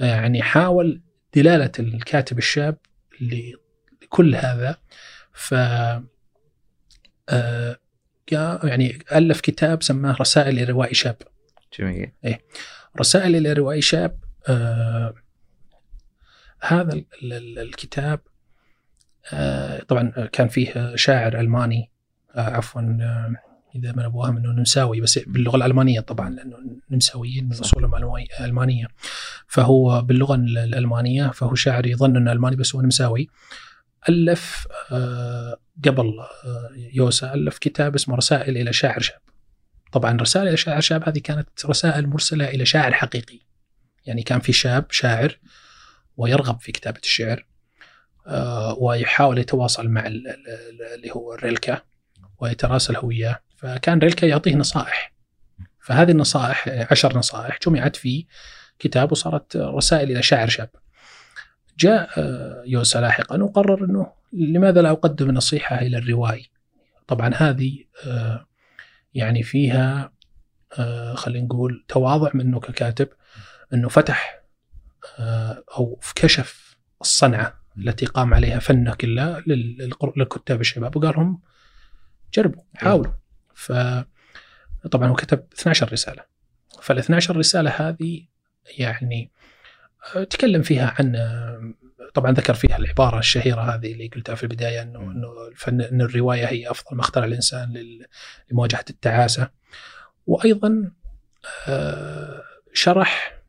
يعني 0.00 0.42
حاول 0.42 1.02
دلالة 1.34 1.72
الكاتب 1.78 2.38
الشاب 2.38 2.76
لكل 3.20 4.36
هذا. 4.36 4.76
ف 5.32 5.54
آه، 7.28 7.78
يعني 8.64 8.98
ألف 9.12 9.40
كتاب 9.40 9.82
سماه 9.82 10.16
رسائل 10.20 10.58
إلى 10.58 10.64
روائي 10.64 10.94
شاب. 10.94 11.16
جميل. 11.78 12.12
إيه. 12.24 12.40
رسائل 13.00 13.36
إلى 13.36 13.52
روائي 13.52 13.82
شاب 13.82 14.18
آه 14.48 15.14
هذا 16.60 17.02
الكتاب 17.22 18.20
طبعا 19.88 20.10
كان 20.32 20.48
فيه 20.48 20.96
شاعر 20.96 21.40
ألماني 21.40 21.90
آه، 22.34 22.40
عفوا 22.40 22.80
آه، 22.80 23.34
إذا 23.74 23.92
ما 23.92 24.06
ابغاها 24.06 24.30
إنه 24.30 24.52
نمساوي 24.52 25.00
بس 25.00 25.18
باللغة 25.18 25.56
الألمانية 25.56 26.00
طبعا 26.00 26.30
لأنه 26.30 26.56
نمساويين 26.90 27.44
من 27.44 27.50
اصولهم 27.50 27.94
ألمانية. 28.40 28.86
فهو 29.46 30.02
باللغة 30.02 30.34
الألمانية 30.34 31.28
فهو 31.28 31.54
شاعر 31.54 31.86
يظن 31.86 32.16
إنه 32.16 32.32
ألماني 32.32 32.56
بس 32.56 32.74
هو 32.74 32.82
نمساوي. 32.82 33.28
ألف 34.08 34.66
قبل 35.84 36.12
يوسا 36.94 37.34
ألف 37.34 37.58
كتاب 37.58 37.94
اسمه 37.94 38.16
رسائل 38.16 38.58
إلى 38.58 38.72
شاعر 38.72 39.00
شاب. 39.00 39.20
طبعا 39.92 40.16
رسائل 40.20 40.48
إلى 40.48 40.56
شاعر 40.56 40.80
شاب 40.80 41.08
هذه 41.08 41.18
كانت 41.18 41.48
رسائل 41.66 42.06
مرسلة 42.06 42.48
إلى 42.48 42.66
شاعر 42.66 42.92
حقيقي. 42.92 43.38
يعني 44.06 44.22
كان 44.22 44.40
في 44.40 44.52
شاب 44.52 44.86
شاعر 44.90 45.38
ويرغب 46.16 46.60
في 46.60 46.72
كتابة 46.72 47.00
الشعر. 47.02 47.38
آه، 47.38 47.49
ويحاول 48.78 49.38
يتواصل 49.38 49.88
مع 49.88 50.06
اللي 50.06 51.10
هو 51.10 51.34
الريلكا 51.34 51.80
ويتراسل 52.40 52.96
هو 52.96 53.08
وياه. 53.08 53.38
فكان 53.56 53.98
ريلكا 53.98 54.26
يعطيه 54.26 54.54
نصائح. 54.54 55.12
فهذه 55.80 56.10
النصائح 56.10 56.86
عشر 56.90 57.18
نصائح 57.18 57.58
جمعت 57.66 57.96
في 57.96 58.26
كتاب 58.78 59.12
وصارت 59.12 59.56
رسائل 59.56 60.10
إلى 60.10 60.22
شاعر 60.22 60.48
شاب. 60.48 60.70
جاء 61.78 62.10
آه، 62.18 62.62
يوسا 62.66 62.98
لاحقا 62.98 63.42
وقرر 63.42 63.84
أنه 63.84 64.12
لماذا 64.32 64.82
لا 64.82 64.90
أقدم 64.90 65.30
نصيحة 65.30 65.78
إلى 65.78 65.98
الروائي؟ 65.98 66.50
طبعا 67.06 67.34
هذه 67.34 67.84
آه، 68.06 68.46
يعني 69.14 69.42
فيها 69.42 70.12
آه، 70.78 71.14
خلينا 71.14 71.46
نقول 71.46 71.84
تواضع 71.88 72.30
منه 72.34 72.60
ككاتب 72.60 73.08
أنه 73.74 73.88
فتح 73.88 74.40
أو 75.76 76.00
كشف 76.14 76.78
الصنعة 77.00 77.59
التي 77.78 78.06
قام 78.06 78.34
عليها 78.34 78.58
فنه 78.58 78.94
كلها 78.94 79.42
للكتاب 80.16 80.60
الشباب. 80.60 80.96
وقال 80.96 81.14
لهم 81.16 81.40
جربوا 82.34 82.62
حاولوا. 82.74 83.12
ف 83.54 83.72
طبعا 84.90 85.08
هو 85.08 85.14
كتب 85.14 85.44
12 85.58 85.92
رسالة. 85.92 86.24
فال 86.82 86.98
12 86.98 87.36
رسالة 87.36 87.70
هذه 87.70 88.26
يعني 88.78 89.30
آه، 90.16 90.24
تكلم 90.24 90.62
فيها 90.62 90.94
عن 90.98 91.16
آه، 91.16 91.74
طبعا 92.14 92.32
ذكر 92.32 92.54
فيها 92.54 92.76
العبارة 92.76 93.18
الشهيرة 93.18 93.60
هذه 93.60 93.92
اللي 93.92 94.06
قلتها 94.08 94.34
في 94.34 94.42
البداية 94.42 94.82
إنه 94.82 95.00
إنه 95.00 95.48
الفن 95.48 95.80
إن 95.80 96.00
الرواية 96.00 96.46
هي 96.46 96.70
أفضل 96.70 96.96
ما 96.96 97.00
اخترع 97.00 97.24
الإنسان 97.24 97.98
لمواجهة 98.50 98.84
التعاسة. 98.90 99.50
وأيضا 100.26 100.92
آه، 101.68 102.42
شرح 102.72 103.42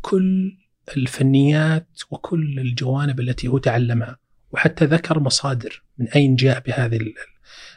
كل 0.00 0.56
الفنيات 0.96 1.88
وكل 2.10 2.58
الجوانب 2.58 3.20
التي 3.20 3.48
هو 3.48 3.58
تعلمها 3.58 4.18
وحتى 4.50 4.84
ذكر 4.84 5.20
مصادر 5.20 5.82
من 5.98 6.08
أين 6.08 6.36
جاء 6.36 6.60
بهذه 6.60 7.00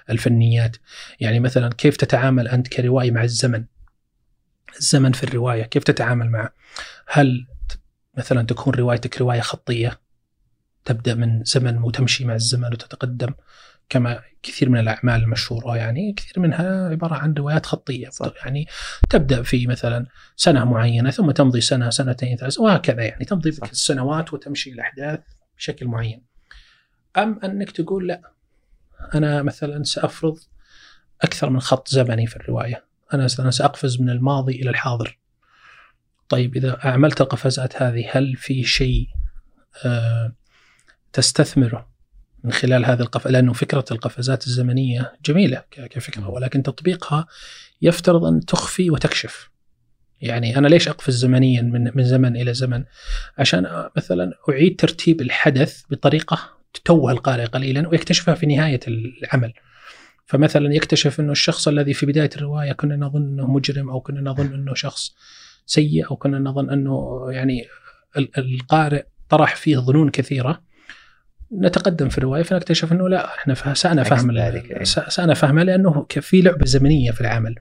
الفنيات. 0.10 0.78
يعني 1.20 1.40
مثلا 1.40 1.70
كيف 1.70 1.98
تتعامل 1.98 2.48
أنت 2.48 2.68
كروائي 2.68 3.12
مع 3.12 3.24
الزمن؟ 3.24 3.66
الزمن 4.80 5.12
في 5.12 5.24
الرواية 5.24 5.64
كيف 5.64 5.84
تتعامل 5.84 6.30
معه؟ 6.30 6.54
هل 7.08 7.48
مثلا 8.18 8.46
تكون 8.46 8.74
روايتك 8.74 9.22
رواية 9.22 9.42
خطية؟ 9.42 10.00
تبدأ 10.86 11.16
من 11.16 11.44
زمن 11.44 11.78
وتمشي 11.78 12.26
مع 12.26 12.36
الزمن 12.36 12.74
وتتقدم 12.74 13.34
كما 13.90 14.22
كثير 14.46 14.70
من 14.70 14.80
الأعمال 14.80 15.24
المشهورة 15.24 15.78
يعني 15.78 16.14
كثير 16.14 16.40
منها 16.40 16.90
عبارة 16.90 17.16
عن 17.16 17.34
روايات 17.34 17.66
خطية. 17.66 18.10
صح. 18.10 18.34
يعني 18.46 18.68
تبدأ 19.10 19.44
في 19.44 19.68
مثلا 19.68 20.06
سنة 20.36 20.66
معينة 20.66 21.12
ثم 21.12 21.32
تمضي 21.32 21.62
سنة 21.62 21.90
سنتين 21.90 22.38
ثلاث 22.38 22.60
وهكذا 22.60 23.04
يعني 23.04 23.26
تمضي 23.26 23.52
بك 23.52 23.72
السنوات 23.72 24.34
وتمشي 24.34 24.72
الأحداث 24.72 25.20
بشكل 25.58 25.88
معين. 25.88 26.26
أم 27.18 27.40
أنك 27.44 27.72
تقول 27.72 28.08
لا 28.08 28.22
أنا 29.16 29.42
مثلا 29.44 29.84
سأفرض 29.84 30.38
أكثر 31.22 31.50
من 31.50 31.60
خط 31.60 31.88
زمني 31.88 32.28
في 32.28 32.36
الرواية. 32.36 32.86
أنا 33.14 33.24
مثلا 33.24 33.52
سأقفز 33.52 34.02
من 34.02 34.10
الماضي 34.10 34.56
إلى 34.56 34.70
الحاضر. 34.70 35.20
طيب 36.30 36.56
إذا 36.56 36.86
أعملت 36.86 37.22
القفزات 37.22 37.82
هذه 37.82 38.10
هل 38.12 38.36
في 38.36 38.64
شيء 38.64 39.08
أه 39.86 40.36
تستثمره 41.14 41.95
من 42.46 42.52
خلال 42.52 42.86
هذه 42.86 43.02
القفزة 43.02 43.30
لأنه 43.30 43.54
فكرة 43.54 43.86
القفزات 43.92 44.48
الزمنية 44.48 45.14
جميلة 45.26 45.64
كفكرة 45.72 46.30
ولكن 46.30 46.64
تطبيقها 46.64 47.28
يفترض 47.82 48.26
أن 48.26 48.46
تخفي 48.46 48.90
وتكشف. 48.90 49.50
يعني 50.22 50.58
أنا 50.58 50.68
ليش 50.68 50.88
أقفز 50.88 51.16
زمنيا 51.16 51.62
من, 51.62 51.92
من 51.96 52.04
زمن 52.04 52.38
إلى 52.38 52.54
زمن؟ 52.54 52.84
عشان 53.38 53.90
مثلا 53.98 54.32
أعيد 54.50 54.76
ترتيب 54.76 55.22
الحدث 55.22 55.82
بطريقة 55.90 56.40
تتوه 56.74 57.12
القارئ 57.12 57.46
قليلا 57.46 57.88
ويكتشفها 57.88 58.36
في 58.36 58.46
نهاية 58.46 58.80
العمل. 58.88 59.54
فمثلا 60.26 60.76
يكتشف 60.76 61.20
أنه 61.20 61.32
الشخص 61.32 61.68
الذي 61.68 61.94
في 61.94 62.06
بداية 62.06 62.30
الرواية 62.36 62.72
كنا 62.72 62.96
نظن 62.96 63.22
أنه 63.22 63.48
مجرم 63.48 63.90
أو 63.90 64.02
كنا 64.02 64.32
نظن 64.32 64.54
أنه 64.54 64.74
شخص 64.74 65.16
سيء 65.66 66.12
أو 66.12 66.16
كنا 66.16 66.40
نظن 66.40 66.70
أنه 66.70 67.26
يعني 67.30 67.68
القارئ 68.38 69.04
طرح 69.30 69.56
فيه 69.56 69.78
ظنون 69.78 70.10
كثيرة. 70.10 70.62
نتقدم 71.54 72.10
في 72.10 72.18
الرواية 72.18 72.44
فنكتشف 72.44 72.92
إنه 72.92 73.10
لا 73.10 73.36
إحنا 73.36 73.74
سأنا 73.74 74.04
فهم 74.04 74.32
سأنا 74.84 75.34
فهمه 75.34 75.64
لأنه 75.64 76.06
في 76.10 76.42
لعبة 76.42 76.66
زمنية 76.66 77.12
في 77.12 77.22
العمل. 77.22 77.56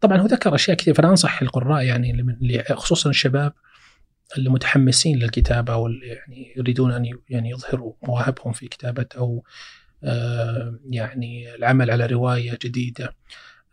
طبعا 0.00 0.18
هو 0.18 0.26
ذكر 0.26 0.54
أشياء 0.54 0.76
كثير 0.76 0.94
فأنا 0.94 1.08
أنصح 1.08 1.42
القراء 1.42 1.82
يعني 1.82 2.36
خصوصا 2.70 3.10
الشباب 3.10 3.52
المتحمسين 4.38 5.18
للكتابة 5.18 5.72
أو 5.72 5.88
يعني 5.88 6.54
يريدون 6.56 6.92
أن 6.92 7.18
يعني 7.28 7.50
يظهروا 7.50 7.92
مواهبهم 8.02 8.52
في 8.52 8.68
كتابة 8.68 9.06
أو 9.16 9.44
آه 10.04 10.78
يعني 10.90 11.54
العمل 11.54 11.90
على 11.90 12.06
رواية 12.06 12.58
جديدة 12.62 13.14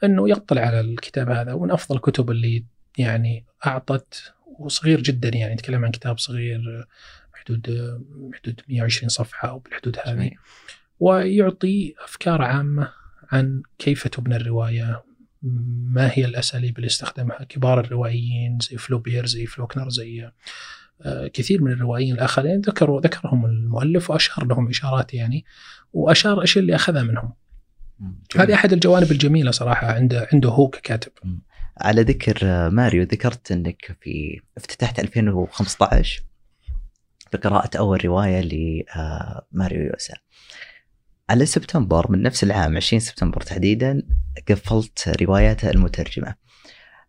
إنه 0.04 0.30
يطلع 0.30 0.62
على 0.62 0.80
الكتاب 0.80 1.30
هذا 1.30 1.54
ومن 1.54 1.72
أفضل 1.72 1.96
الكتب 1.96 2.32
اللي 2.32 2.65
يعني 2.98 3.46
أعطت 3.67 4.34
وصغير 4.60 5.02
جدا 5.02 5.30
يعني 5.30 5.54
نتكلم 5.54 5.86
عن 5.86 5.91
كتاب 5.91 6.20
صغير 6.20 6.88
حدود 7.47 7.67
حدود 8.33 8.62
120 8.69 9.10
صفحة 9.10 9.49
أو 9.49 9.60
بالحدود 9.60 9.97
هذه. 10.05 10.31
ويعطي 10.99 11.93
أفكار 12.03 12.41
عامة 12.41 12.93
عن 13.31 13.62
كيف 13.79 14.07
تبنى 14.07 14.36
الرواية 14.36 15.03
ما 15.91 16.12
هي 16.13 16.25
الأساليب 16.25 16.77
اللي 16.77 16.88
استخدمها 16.88 17.43
كبار 17.43 17.79
الروائيين 17.79 18.60
زي 18.62 18.77
فلوبير 18.77 19.25
زي 19.25 19.45
فلوكنر 19.45 19.89
زي 19.89 20.31
آه، 21.01 21.27
كثير 21.27 21.62
من 21.63 21.71
الروائيين 21.71 22.13
الآخرين 22.13 22.62
ذكروا 22.62 23.01
ذكرهم 23.01 23.45
المؤلف 23.45 24.10
وأشار 24.10 24.45
لهم 24.45 24.69
إشارات 24.69 25.13
يعني 25.13 25.45
وأشار 25.93 26.41
إيش 26.41 26.57
اللي 26.57 26.75
اخذها 26.75 27.03
منهم. 27.03 27.33
هذه 28.38 28.53
أحد 28.53 28.73
الجوانب 28.73 29.12
الجميلة 29.12 29.51
صراحة 29.51 29.88
عنده 29.88 30.27
عنده 30.33 30.49
هو 30.49 30.67
ككاتب. 30.67 31.12
على 31.77 32.01
ذكر 32.01 32.69
ماريو 32.69 33.03
ذكرت 33.03 33.51
إنك 33.51 33.97
في 34.01 34.41
افتتحت 34.57 34.99
2015 34.99 36.27
بقراءة 37.34 37.78
أول 37.78 38.06
رواية 38.06 38.42
لماريو 38.42 39.82
يوسا. 39.82 40.13
على 41.30 41.46
سبتمبر 41.46 42.12
من 42.12 42.22
نفس 42.22 42.44
العام 42.44 42.78
20 42.78 43.00
سبتمبر 43.00 43.42
تحديدا 43.42 44.04
قفلت 44.50 45.16
رواياته 45.22 45.70
المترجمة. 45.70 46.36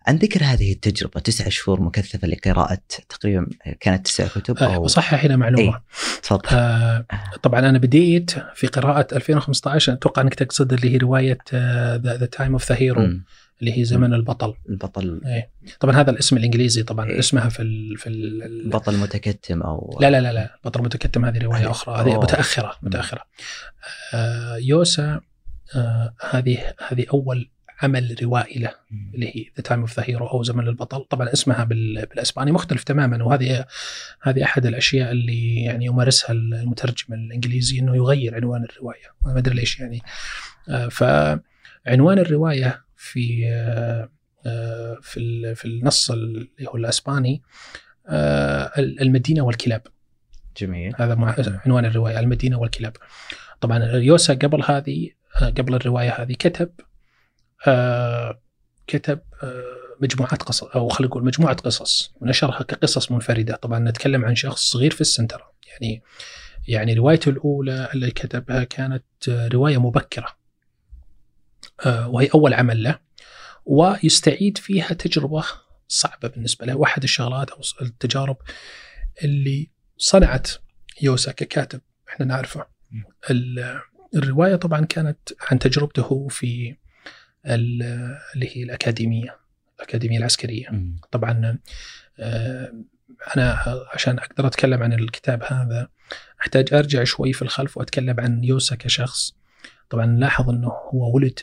عن 0.07 0.17
ذكر 0.17 0.45
هذه 0.45 0.73
التجربة 0.73 1.21
تسعة 1.21 1.49
شهور 1.49 1.81
مكثفة 1.81 2.29
لقراءة 2.29 2.79
تقريبا 3.09 3.47
كانت 3.81 4.07
تسع 4.07 4.27
كتب 4.27 4.59
أو 4.59 4.83
بصحح 4.83 5.25
هنا 5.25 5.37
معلومة. 5.37 5.75
إيه، 5.75 5.83
تفضل. 6.23 6.49
آه 6.53 7.07
طبعا 7.43 7.61
أنا 7.61 7.79
بديت 7.79 8.31
في 8.55 8.67
قراءة 8.67 9.17
2015 9.17 9.93
أتوقع 9.93 10.23
أنك 10.23 10.35
تقصد 10.35 10.73
اللي 10.73 10.93
هي 10.93 10.97
رواية 10.97 11.39
The 11.97 12.29
Time 12.33 12.53
of 12.53 12.73
the 12.73 12.79
Hero 12.79 13.11
اللي 13.61 13.79
هي 13.79 13.85
زمن 13.85 14.15
البطل. 14.15 14.55
البطل. 14.69 15.21
إيه. 15.27 15.51
طبعا 15.81 15.97
هذا 15.97 16.11
الاسم 16.11 16.37
الإنجليزي 16.37 16.83
طبعا 16.83 17.11
إيه. 17.11 17.19
اسمها 17.19 17.49
في 17.49 17.63
ال 17.63 17.97
في 17.97 18.09
ال 18.09 18.43
البطل 18.43 18.95
المتكتم 18.95 19.63
أو 19.63 19.99
لا 20.01 20.11
لا 20.11 20.21
لا 20.21 20.33
لا. 20.33 20.59
بطل 20.65 20.83
متكتم 20.83 21.25
هذه 21.25 21.39
رواية 21.39 21.61
أيه. 21.61 21.71
أخرى. 21.71 22.03
هذه 22.03 22.21
متأخرة 22.21 22.77
متأخرة. 22.83 23.23
آه 24.15 24.57
يوسا 24.57 25.21
آه 25.77 26.15
هذه 26.31 26.59
هذه 26.89 27.07
أول 27.13 27.51
عمل 27.83 28.17
روائي 28.23 28.61
له 28.61 28.71
اللي 29.15 29.27
هي 29.27 29.45
The 29.57 29.63
Time 29.63 29.81
of 29.81 30.01
the 30.01 30.05
Hero 30.07 30.27
أو 30.27 30.43
زمن 30.43 30.69
البطل. 30.69 31.05
طبعا 31.05 31.33
اسمها 31.33 31.65
بالإسباني 31.65 32.53
مختلف 32.53 32.85
تماما 32.85 33.25
وهذه 33.25 33.65
هذه 34.23 34.45
أحد 34.45 34.67
الأشياء 34.67 35.11
اللي 35.13 35.63
يعني 35.63 35.85
يمارسها 35.85 36.33
المترجم 36.33 37.15
الإنجليزي 37.15 37.79
إنه 37.79 37.97
يغير 37.97 38.35
عنوان 38.35 38.65
الرواية. 38.65 39.07
ما 39.27 39.39
أدري 39.39 39.55
ليش 39.55 39.81
يعني. 39.81 40.03
آه 40.69 40.89
فعنوان 40.89 42.19
الرواية 42.19 42.88
في 42.99 43.49
آه، 43.53 44.09
آه، 44.47 44.99
في 45.03 45.55
في 45.55 45.65
النص 45.65 46.11
اللي 46.11 46.49
هو 46.69 46.77
الأسباني 46.77 47.43
آه، 48.09 48.73
المدينة 48.79 49.43
والكلاب. 49.43 49.83
جميل. 50.57 50.95
هذا 50.97 51.61
عنوان 51.67 51.85
الرواية 51.85 52.21
المدينة 52.21 52.59
والكلاب. 52.59 52.97
طبعا 53.61 53.79
يوسا 53.85 54.35
قبل 54.35 54.63
هذه 54.65 55.11
قبل 55.41 55.75
الرواية 55.75 56.11
هذه 56.11 56.33
كتب 56.33 56.71
كتب 58.87 59.21
مجموعات 60.01 60.43
قصص 60.43 60.65
أو 60.65 60.89
خلينا 60.89 61.11
نقول 61.11 61.25
مجموعة 61.25 61.55
قصص 61.55 62.13
ونشرها 62.21 62.63
كقصص 62.63 63.13
منفردة. 63.13 63.57
طبعا 63.57 63.79
نتكلم 63.79 64.25
عن 64.25 64.35
شخص 64.35 64.71
صغير 64.71 64.91
في 64.91 65.01
السن 65.01 65.27
ترى. 65.27 65.45
يعني 65.71 66.03
يعني 66.69 66.95
روايته 66.95 67.29
الأولى 67.29 67.89
اللي 67.95 68.11
كتبها 68.11 68.65
كانت 68.65 69.05
رواية 69.29 69.79
مبكرة. 69.79 70.38
وهي 71.87 72.29
أول 72.35 72.55
عمل 72.55 72.83
له 72.83 72.99
ويستعيد 73.67 74.59
فيها 74.59 74.95
تجربة 74.95 75.45
صعبة 75.89 76.29
بالنسبة 76.29 76.67
له. 76.67 76.75
واحد 76.75 77.03
الشغلات 77.03 77.51
أو 77.51 77.61
التجارب 77.83 78.37
اللي 79.25 79.71
صنعت 79.99 80.51
يوسا 81.03 81.33
ككاتب 81.33 81.81
إحنا 82.09 82.27
نعرفه. 82.27 82.67
الرواية 84.15 84.57
طبعا 84.57 84.85
كانت 84.85 85.19
عن 85.51 85.59
تجربته 85.59 86.29
في 86.29 86.77
اللي 87.47 88.57
هي 88.57 88.63
الأكاديمية 88.63 89.39
الأكاديمية 89.77 90.19
العسكرية. 90.19 90.69
طبعا 91.11 91.59
آه، 92.19 92.73
أنا 93.37 93.59
عشان 93.93 94.19
أقدر 94.19 94.47
أتكلم 94.47 94.83
عن 94.83 94.93
الكتاب 94.93 95.43
هذا 95.43 95.89
أحتاج 96.41 96.75
أرجع 96.75 97.05
شوي 97.05 97.33
في 97.33 97.43
الخلف 97.43 97.77
وأتكلم 97.77 98.21
عن 98.21 98.45
يوسا 98.45 98.77
كشخص 98.77 99.38
طبعا 99.91 100.07
نلاحظ 100.07 100.51
إنه 100.51 100.69
هو 100.69 101.15
ولد 101.15 101.41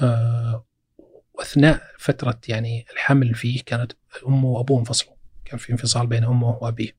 آه 0.00 0.66
وأثناء 1.34 1.82
فترة 1.98 2.40
يعني 2.48 2.86
الحمل 2.92 3.34
فيه 3.34 3.62
كانت 3.66 3.92
أمه 4.28 4.46
وأبوه 4.48 4.78
انفصلوا. 4.80 5.14
كان 5.44 5.58
في 5.58 5.72
انفصال 5.72 6.06
بين 6.06 6.24
أمه 6.24 6.58
وأبيه. 6.62 6.96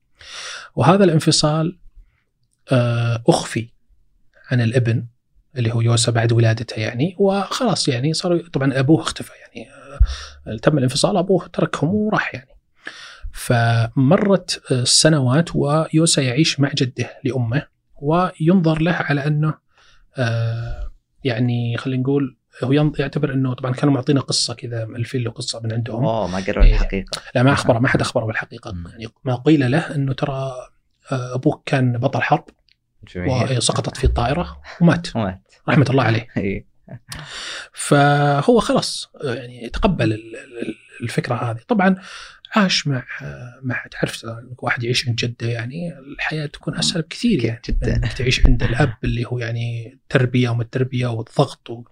وهذا 0.75 1.03
الانفصال 1.03 1.77
آه 2.71 3.23
أخفي 3.27 3.69
عن 4.51 4.61
الابن 4.61 5.05
اللي 5.57 5.73
هو 5.73 5.81
يوسف 5.81 6.13
بعد 6.13 6.31
ولادته 6.31 6.79
يعني 6.79 7.15
وخلاص 7.19 7.87
يعني 7.87 8.13
صار 8.13 8.47
طبعا 8.47 8.79
أبوه 8.79 9.01
اختفى 9.01 9.31
يعني 9.33 9.69
آه 9.71 10.57
تم 10.57 10.77
الانفصال 10.77 11.17
أبوه 11.17 11.47
تركهم 11.47 11.95
وراح 11.95 12.33
يعني. 12.35 12.57
فمرت 13.33 14.61
السنوات 14.71 15.49
ويوسا 15.55 16.21
يعيش 16.21 16.59
مع 16.59 16.71
جده 16.75 17.09
لأمه 17.23 17.67
وينظر 17.95 18.81
له 18.81 18.91
على 18.91 19.27
أنه 19.27 19.47
آه 19.47 19.59
يعني 21.23 21.77
خلينا 21.77 22.01
نقول 22.01 22.37
هو 22.63 22.71
يعتبر 22.99 23.33
إنه 23.33 23.53
طبعا 23.53 23.73
كانوا 23.73 23.93
معطينا 23.93 24.21
قصة 24.21 24.53
كذا 24.53 24.85
ملفين 24.85 25.23
له 25.23 25.31
قصه 25.31 25.59
من 25.63 25.73
عندهم. 25.73 26.05
أوه 26.05 26.27
ما 26.27 26.39
قروا 26.39 26.63
الحقيقة. 26.63 27.21
لا 27.35 27.43
ما 27.43 27.53
اخبره 27.53 27.79
ما 27.79 27.87
حد 27.87 28.01
أخبره 28.01 28.25
بالحقيقة. 28.25 28.73
يعني 28.91 29.07
ما 29.23 29.35
قيل 29.35 29.71
له 29.71 29.95
إنه 29.95 30.13
ترى 30.13 30.51
أبوك 31.11 31.63
كان 31.65 31.97
بطل 31.97 32.21
حرب 32.21 32.45
وسقطت 33.17 33.97
في 33.97 34.03
الطائرة 34.03 34.61
ومات. 34.81 35.07
ومات. 35.15 35.41
رحمة 35.69 35.85
الله 35.89 36.03
عليه. 36.03 36.27
فهو 37.73 38.59
خلاص 38.59 39.11
يعني 39.23 39.69
تقبل 39.69 40.19
الفكرة 41.01 41.35
هذه. 41.35 41.59
طبعا 41.67 41.95
عاش 42.57 42.87
مع 42.87 43.03
مع 43.61 43.85
تعرف 43.91 44.25
واحد 44.57 44.83
يعيش 44.83 45.07
عند 45.07 45.15
جدة 45.15 45.47
يعني 45.47 45.99
الحياة 45.99 46.45
تكون 46.45 46.77
أسهل 46.77 47.01
بكثير 47.01 47.45
يعني. 47.45 47.61
جدا. 47.69 47.95
إنك 47.95 48.13
تعيش 48.13 48.45
عند 48.45 48.63
الأب 48.63 48.93
اللي 49.03 49.25
هو 49.25 49.39
يعني 49.39 49.97
تربيه 50.09 50.49
وما 50.49 50.63
التربية 50.63 51.07
والضغط 51.07 51.69
و... 51.69 51.83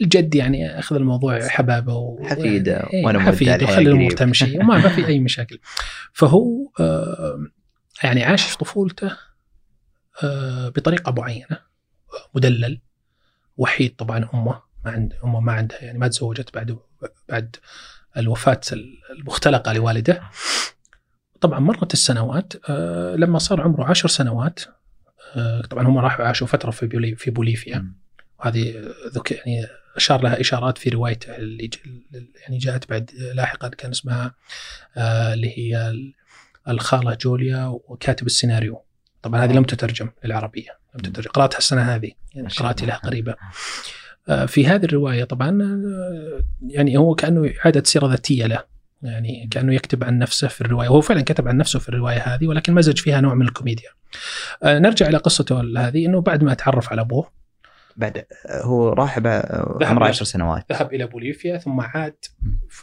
الجد 0.00 0.34
يعني 0.34 0.78
أخذ 0.78 0.96
الموضوع 0.96 1.48
حبابة 1.48 1.94
و... 1.94 2.26
حفيدة. 2.26 2.72
يعني 2.72 3.06
وأنا 3.06 3.20
حفيدة 3.20 3.64
وخلي 3.64 3.90
الأمور 3.90 4.10
تمشي. 4.10 4.58
وما 4.58 4.78
ما 4.78 4.88
في 4.88 5.06
أي 5.06 5.20
مشاكل. 5.20 5.58
فهو 6.12 6.70
آه 6.80 7.46
يعني 8.02 8.24
عاش 8.24 8.56
طفولته 8.56 9.16
آه 10.22 10.68
بطريقة 10.68 11.12
معينة 11.12 11.58
مدلل 12.34 12.80
وحيد 13.56 13.96
طبعا 13.96 14.28
أمه 14.34 14.62
ما 14.84 14.90
عند 14.90 15.14
أمه 15.24 15.40
ما 15.40 15.52
عندها 15.52 15.84
يعني 15.84 15.98
ما 15.98 16.08
تزوجت 16.08 16.54
بعد 16.54 16.78
بعد 17.28 17.56
الوفاة 18.16 18.60
المختلقة 19.10 19.72
لوالده. 19.72 20.22
طبعا 21.40 21.58
مرت 21.60 21.92
السنوات 21.92 22.52
آه 22.70 23.16
لما 23.16 23.38
صار 23.38 23.60
عمره 23.60 23.84
عشر 23.84 24.08
سنوات 24.08 24.60
آه 25.36 25.60
طبعا 25.60 25.88
هم 25.88 25.98
راحوا 25.98 26.24
عاشوا 26.24 26.46
فترة 26.46 26.70
في 26.70 26.86
بولي 26.86 27.16
في 27.16 27.30
بوليفيا. 27.30 27.92
وهذه 28.40 28.92
يعني 29.30 29.66
أشار 29.96 30.22
لها 30.22 30.40
إشارات 30.40 30.78
في 30.78 30.90
روايته 30.90 31.36
اللي 31.36 31.70
يعني 32.42 32.58
جاءت 32.58 32.90
بعد 32.90 33.10
لاحقا 33.34 33.68
كان 33.68 33.90
اسمها 33.90 34.34
آه 34.96 35.34
اللي 35.34 35.58
هي 35.58 35.94
الخالة 36.68 37.14
جوليا 37.14 37.64
وكاتب 37.66 38.26
السيناريو. 38.26 38.84
طبعا 39.22 39.44
هذه 39.44 39.52
لم 39.52 39.64
تترجم 39.64 40.10
للعربية 40.24 40.78
لم 40.94 41.00
تترجم. 41.00 41.30
قرأتها 41.30 41.58
السنة 41.58 41.82
هذه 41.82 42.12
يعني 42.34 42.48
قراءتي 42.48 42.86
لها 42.86 42.96
قريبة 42.96 43.34
في 44.46 44.66
هذه 44.66 44.84
الرواية 44.84 45.24
طبعا 45.24 45.82
يعني 46.66 46.96
هو 46.96 47.14
كأنه 47.14 47.50
اعاده 47.60 47.82
سيره 47.84 48.06
ذاتية 48.06 48.46
له. 48.46 48.64
يعني 49.02 49.48
كأنه 49.50 49.74
يكتب 49.74 50.04
عن 50.04 50.18
نفسه 50.18 50.48
في 50.48 50.60
الرواية. 50.60 50.88
وهو 50.88 51.00
فعلا 51.00 51.22
كتب 51.22 51.48
عن 51.48 51.56
نفسه 51.56 51.78
في 51.78 51.88
الرواية 51.88 52.18
هذه 52.18 52.46
ولكن 52.46 52.74
مزج 52.74 52.98
فيها 52.98 53.20
نوع 53.20 53.34
من 53.34 53.42
الكوميديا. 53.42 53.90
نرجع 54.64 55.08
إلى 55.08 55.16
قصته 55.16 55.60
هذه 55.60 56.06
إنه 56.06 56.20
بعد 56.20 56.44
ما 56.44 56.54
تعرف 56.54 56.92
على 56.92 57.00
أبوه. 57.00 57.30
بعد 57.96 58.24
هو 58.50 58.92
راح 58.92 59.18
عمره 59.82 60.06
10 60.06 60.24
سنوات. 60.24 60.72
ذهب 60.72 60.94
إلى 60.94 61.06
بوليفيا 61.06 61.58
ثم 61.58 61.80
عاد 61.80 62.16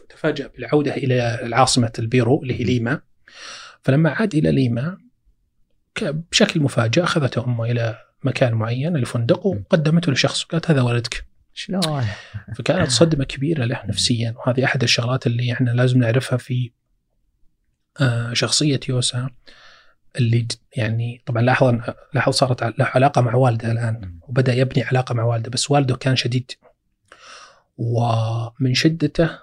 تفاجأ 0.10 0.48
بالعودة 0.48 0.96
إلى 0.96 1.40
العاصمة 1.44 1.92
البيرو 2.00 2.44
اللي 2.44 2.60
هي 2.60 2.64
ليما. 2.64 3.02
فلما 3.82 4.10
عاد 4.10 4.36
إلى 4.36 4.52
ليما 4.52 4.98
بشكل 6.02 6.60
مفاجئ 6.60 7.04
أخذته 7.04 7.46
أمه 7.46 7.66
إلى 7.66 7.98
مكان 8.24 8.54
معين 8.54 8.96
الفندق 8.96 9.46
وقدمته 9.46 10.12
لشخص 10.12 10.44
قالت 10.44 10.72
هذا 10.72 10.82
ولدك. 10.82 11.26
شلون؟ 11.58 12.06
فكانت 12.56 12.92
صدمه 12.92 13.24
كبيره 13.24 13.66
له 13.66 13.86
نفسيا 13.86 14.36
وهذه 14.38 14.66
احد 14.66 14.84
الشغلات 14.84 15.28
اللي 15.28 15.54
إحنا 15.54 15.70
لازم 15.72 16.00
نعرفها 16.00 16.38
في 16.38 16.72
شخصيه 18.34 18.80
يوسا 18.90 19.30
اللي 20.16 20.48
يعني 20.76 21.22
طبعا 21.26 21.42
لاحظ 21.42 21.80
لاحظ 22.14 22.34
صارت 22.34 22.64
له 22.64 22.86
علاقه 22.86 23.22
مع 23.22 23.36
والده 23.36 23.72
الان 23.72 24.20
وبدا 24.22 24.54
يبني 24.54 24.84
علاقه 24.84 25.14
مع 25.16 25.24
والده 25.24 25.50
بس 25.50 25.72
والده 25.72 25.96
كان 25.96 26.16
شديد 26.16 26.52
ومن 27.78 28.74
شدته 28.74 29.40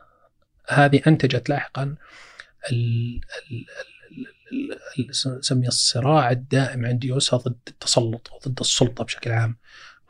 هذه 0.68 1.00
انتجت 1.06 1.48
لاحقا 1.48 1.94
نسميه 5.38 5.68
الصراع 5.68 6.30
الدائم 6.30 6.86
عند 6.86 7.04
يوسا 7.04 7.36
ضد 7.36 7.56
التسلط 7.68 8.30
وضد 8.32 8.60
السلطه 8.60 9.04
بشكل 9.04 9.30
عام 9.32 9.56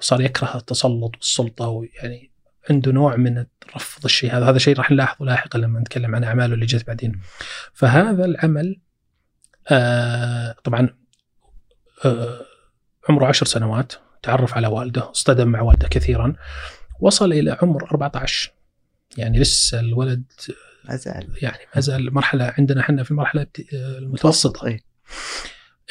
وصار 0.02 0.20
يكره 0.20 0.56
التسلط 0.56 1.16
والسلطة 1.16 1.68
ويعني 1.68 2.30
عنده 2.70 2.92
نوع 2.92 3.16
من 3.16 3.46
رفض 3.76 4.04
الشيء. 4.04 4.36
هذا 4.36 4.48
هذا 4.48 4.58
شيء 4.58 4.76
راح 4.76 4.90
نلاحظه 4.90 5.24
لاحقا 5.24 5.58
لما 5.58 5.80
نتكلم 5.80 6.14
عن 6.14 6.24
أعماله 6.24 6.54
اللي 6.54 6.66
جت 6.66 6.86
بعدين. 6.86 7.20
فهذا 7.72 8.24
العمل 8.24 8.80
آه 9.68 10.56
طبعا 10.64 10.88
آه 12.04 12.40
عمره 13.08 13.26
عشر 13.26 13.46
سنوات 13.46 13.92
تعرف 14.22 14.54
على 14.54 14.66
والده 14.66 15.10
اصطدم 15.10 15.48
مع 15.48 15.60
والده 15.60 15.88
كثيرا 15.88 16.34
وصل 17.00 17.32
إلى 17.32 17.58
عمر 17.62 17.84
14 17.84 18.52
يعني 19.16 19.38
لسه 19.38 19.80
الولد 19.80 20.24
ما 20.84 20.96
زال. 20.96 21.34
يعني 21.42 21.58
ما 21.74 21.80
زال 21.80 22.14
مرحلة 22.14 22.54
عندنا 22.58 22.80
إحنا 22.80 23.02
في 23.02 23.10
المرحلة 23.10 23.46
المتوسطة. 23.72 24.66
أي. 24.66 24.80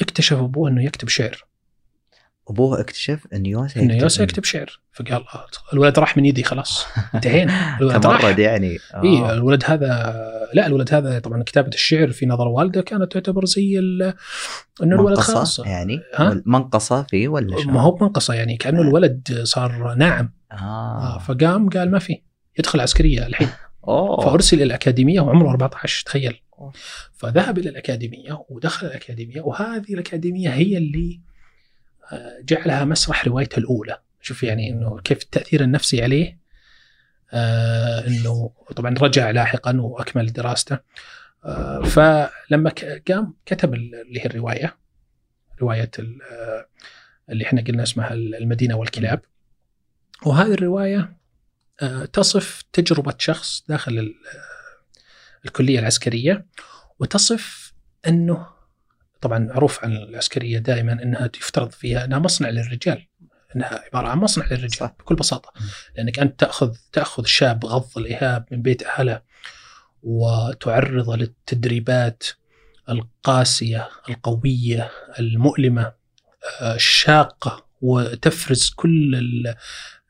اكتشف 0.02 0.38
ابوه 0.38 0.70
انه 0.70 0.84
يكتب 0.84 1.08
شعر. 1.08 1.51
أبوه 2.52 2.80
اكتشف 2.80 3.28
أن 3.34 3.46
يوسا 3.46 3.82
انه 3.82 3.96
يوسا 3.96 4.24
يكتب 4.24 4.44
شعر. 4.44 4.80
فقال 4.92 5.26
آه 5.36 5.46
الولد 5.74 6.00
راح 6.00 6.18
من 6.18 6.26
يدي 6.26 6.44
خلاص. 6.44 6.86
انتهينا. 7.16 7.54
الولد 7.82 8.06
راح. 8.06 8.38
يعني. 8.38 8.78
اي 9.04 9.34
الولد 9.34 9.64
هذا 9.66 9.88
لا 10.54 10.68
الولد 10.68 10.94
هذا 10.94 11.20
طبعا 11.20 11.44
كتابة 11.44 11.68
الشعر 11.68 12.12
في 12.12 12.26
نظر 12.26 12.48
والده 12.48 12.82
كانت 12.82 13.12
تعتبر 13.12 13.46
زي 13.46 13.80
إنه 13.80 14.16
الولد 14.84 15.18
خلاص 15.18 15.60
يعني؟ 15.60 16.00
منقصة 16.46 17.04
فيه 17.04 17.28
ولا 17.28 17.62
شو؟ 17.62 17.70
ما 17.70 17.82
هو 17.82 17.98
منقصه 18.02 18.34
يعني 18.34 18.58
كأنه 18.58 18.82
الولد 18.82 19.42
صار 19.44 19.94
ناعم. 19.94 20.34
آه. 20.52 20.56
آه 20.56 21.18
فقام 21.18 21.70
قال 21.70 21.92
ما 21.92 22.00
في 22.00 22.22
يدخل 22.60 22.80
عسكرية 22.80 23.28
الحين. 23.28 23.50
أوه. 23.88 24.26
فأرسل 24.26 24.58
إلى 24.58 24.64
الأكاديمية 24.64 25.22
وعمره 25.22 25.50
14 25.50 26.06
تخيل. 26.06 26.42
فذهب 27.14 27.58
إلى 27.58 27.70
الأكاديمية 27.70 28.46
ودخل 28.50 28.88
الأكاديمية 28.88 29.42
وهذه 29.42 29.94
الأكاديمية 29.94 30.50
هي 30.50 30.78
اللي 30.78 31.20
جعلها 32.40 32.86
مسرح 32.86 33.28
روايته 33.28 33.60
الأولى. 33.60 34.02
شوف 34.22 34.44
يعني 34.44 34.70
إنه 34.70 35.00
كيف 35.00 35.24
التأثير 35.24 35.62
النفسي 35.62 36.04
عليه 36.04 36.40
آه 37.34 38.08
إنه 38.08 38.52
طبعا 38.76 38.96
رجع 39.02 39.30
لاحقا 39.30 39.82
وأكمل 39.82 40.34
دراسته. 40.34 40.80
آه 41.46 41.82
فلما 41.82 42.74
قام 43.08 43.34
كتب 43.46 43.74
اللي 43.74 44.20
هي 44.20 44.26
الرواية 44.26 44.78
رواية 45.62 45.92
اللي 47.30 47.46
إحنا 47.46 47.62
قلنا 47.62 47.84
اسمها 47.84 48.14
المدينة 48.14 48.76
والكلاب. 48.76 49.22
وهذه 50.26 50.54
الرواية 50.54 51.18
آه 51.82 52.06
تصف 52.06 52.64
تجربة 52.74 53.14
شخص 53.18 53.64
داخل 53.70 54.16
الكلية 55.46 55.80
العسكرية 55.80 56.46
وتصف 57.00 57.74
إنه 58.08 58.48
طبعا 59.22 59.40
معروف 59.40 59.84
عن 59.84 59.92
العسكرية 59.92 60.58
دائما 60.60 60.94
إنها 60.94 61.30
يفترض 61.38 61.72
فيها 61.72 62.06
إنها 62.06 62.20
مصنع 62.20 62.50
للرجال 62.50 63.08
إنها 63.56 63.84
عبارة 63.86 64.08
عن 64.08 64.18
مصنع 64.18 64.46
للرجال 64.46 64.72
صح. 64.72 64.96
بكل 65.00 65.16
بساطة 65.16 65.54
لأنك 65.98 66.20
أنت 66.20 66.40
تاخذ 66.40 66.76
تأخذ 66.94 67.26
شاب 67.26 67.66
غض 67.66 67.98
الإيهاب 67.98 68.46
من 68.52 68.62
بيت 68.62 68.84
أهله 68.84 69.22
وتعرضه 70.04 71.16
للتدريبات 71.16 72.24
القاسية 72.90 73.90
القوية 74.10 74.92
المؤلمة 75.20 75.92
الشاقة 76.62 77.66
وتفرز 77.82 78.70
كل 78.76 79.54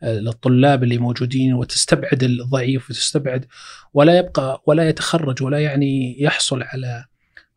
الطلاب 0.04 0.84
اللي 0.84 0.97
موجودين 0.97 1.54
وتستبعد 1.54 2.24
الضعيف 2.24 2.89
وتستبعد 2.89 3.45
ولا 3.93 4.17
يبقى 4.17 4.63
ولا 4.65 4.89
يتخرج 4.89 5.43
ولا 5.43 5.60
يعني 5.60 6.21
يحصل 6.21 6.63
على 6.63 7.06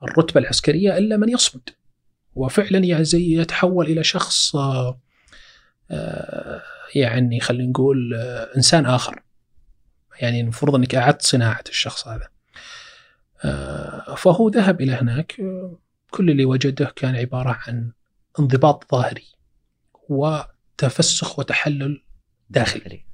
الرتبة 0.05 0.41
العسكرية 0.41 0.99
إلا 0.99 1.17
من 1.17 1.29
يصمد. 1.29 1.69
وفعلا 2.35 2.79
يعني 2.79 3.05
زي 3.05 3.41
يتحول 3.41 3.87
إلى 3.87 4.05
شخص 4.05 4.57
يعني 6.95 7.41
خلينا 7.41 7.71
نقول 7.71 8.15
إنسان 8.57 8.87
آخر. 8.87 9.23
يعني 10.21 10.41
المفروض 10.41 10.75
أنك 10.75 10.95
أعدت 10.95 11.23
صناعة 11.23 11.65
الشخص 11.69 12.09
هذا. 12.09 12.29
فهو 14.17 14.49
ذهب 14.49 14.81
إلى 14.81 14.93
هناك. 14.93 15.37
كل 16.11 16.31
اللي 16.31 16.45
وجده 16.45 16.93
كان 16.97 17.17
عبارة 17.17 17.59
عن 17.67 17.93
انضباط 18.39 18.91
ظاهري 18.93 19.27
تفسخ 20.79 21.39
وتحلل 21.39 22.03
داخلي. 22.51 23.05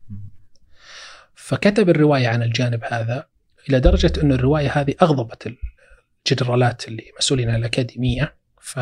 فكتب 1.35 1.89
الرواية 1.89 2.29
عن 2.29 2.43
الجانب 2.43 2.85
هذا 2.85 3.27
إلى 3.69 3.81
درجة 3.81 4.13
أن 4.23 4.33
الرواية 4.33 4.71
هذه 4.71 4.95
أغضبت 5.03 5.47
الجنرالات 6.27 6.89
اللي 6.89 7.05
مسؤولين 7.19 7.51
عن 7.51 7.57
الأكاديمية. 7.57 8.35
ف 8.61 8.79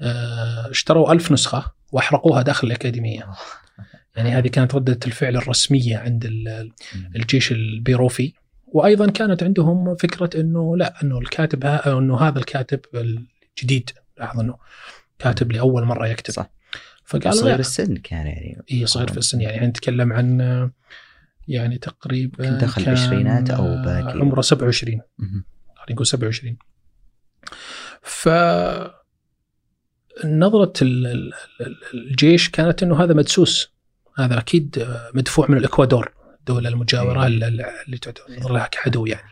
آه، 0.00 0.70
اشتروا 0.70 1.12
ألف 1.12 1.32
نسخة 1.32 1.72
وأحرقوها 1.92 2.42
داخل 2.42 2.66
الأكاديمية. 2.66 3.26
يعني 4.16 4.30
هذه 4.30 4.48
كانت 4.48 4.74
ردة 4.74 4.98
الفعل 5.06 5.36
الرسمية 5.36 5.96
عند 5.96 6.24
الجيش 7.16 7.52
البيروفي. 7.52 8.32
وأيضا 8.66 9.10
كانت 9.10 9.42
عندهم 9.42 9.96
فكرة 9.96 10.40
أنه 10.40 10.76
لا 10.76 11.02
أنه 11.02 11.18
الكاتب 11.18 11.64
أنه 11.64 12.20
هذا 12.20 12.38
الكاتب 12.38 12.80
الجديد 12.94 13.90
لاحظ 14.18 14.40
أنه 14.40 14.56
كاتب 15.18 15.52
لأول 15.52 15.84
مرة 15.84 16.06
يكتب. 16.06 16.34
صح. 16.34 16.50
فقالوا 17.04 17.40
صغير 17.40 17.58
السن 17.58 17.96
كان 17.96 18.26
يعني. 18.26 18.62
اي 18.72 18.86
صغير 18.86 19.12
في 19.12 19.18
السن. 19.18 19.40
يعني 19.40 19.66
نتكلم 19.66 20.12
عن 20.12 20.40
يعني 21.48 21.78
تقريبا 21.78 22.50
دخل 22.50 22.82
العشرينات 22.82 23.50
أو 23.50 23.64
باقي. 23.64 24.20
عمره 24.20 24.40
27 24.40 25.00
خلينا 25.18 25.55
نقول 25.94 26.06
27 26.06 26.56
ف 28.02 28.28
نظرة 30.24 30.72
الجيش 31.94 32.50
كانت 32.50 32.82
إنه 32.82 33.02
هذا 33.02 33.14
مدسوس. 33.14 33.72
هذا 34.18 34.38
أكيد 34.38 34.86
مدفوع 35.14 35.46
من 35.50 35.56
الإكوادور 35.56 36.12
الدولة 36.38 36.68
المجاورة 36.68 37.20
إيه. 37.20 37.26
اللي 37.86 37.98
تعتبر 38.02 38.52
لها 38.52 38.66
كعدو 38.66 39.06
يعني. 39.06 39.30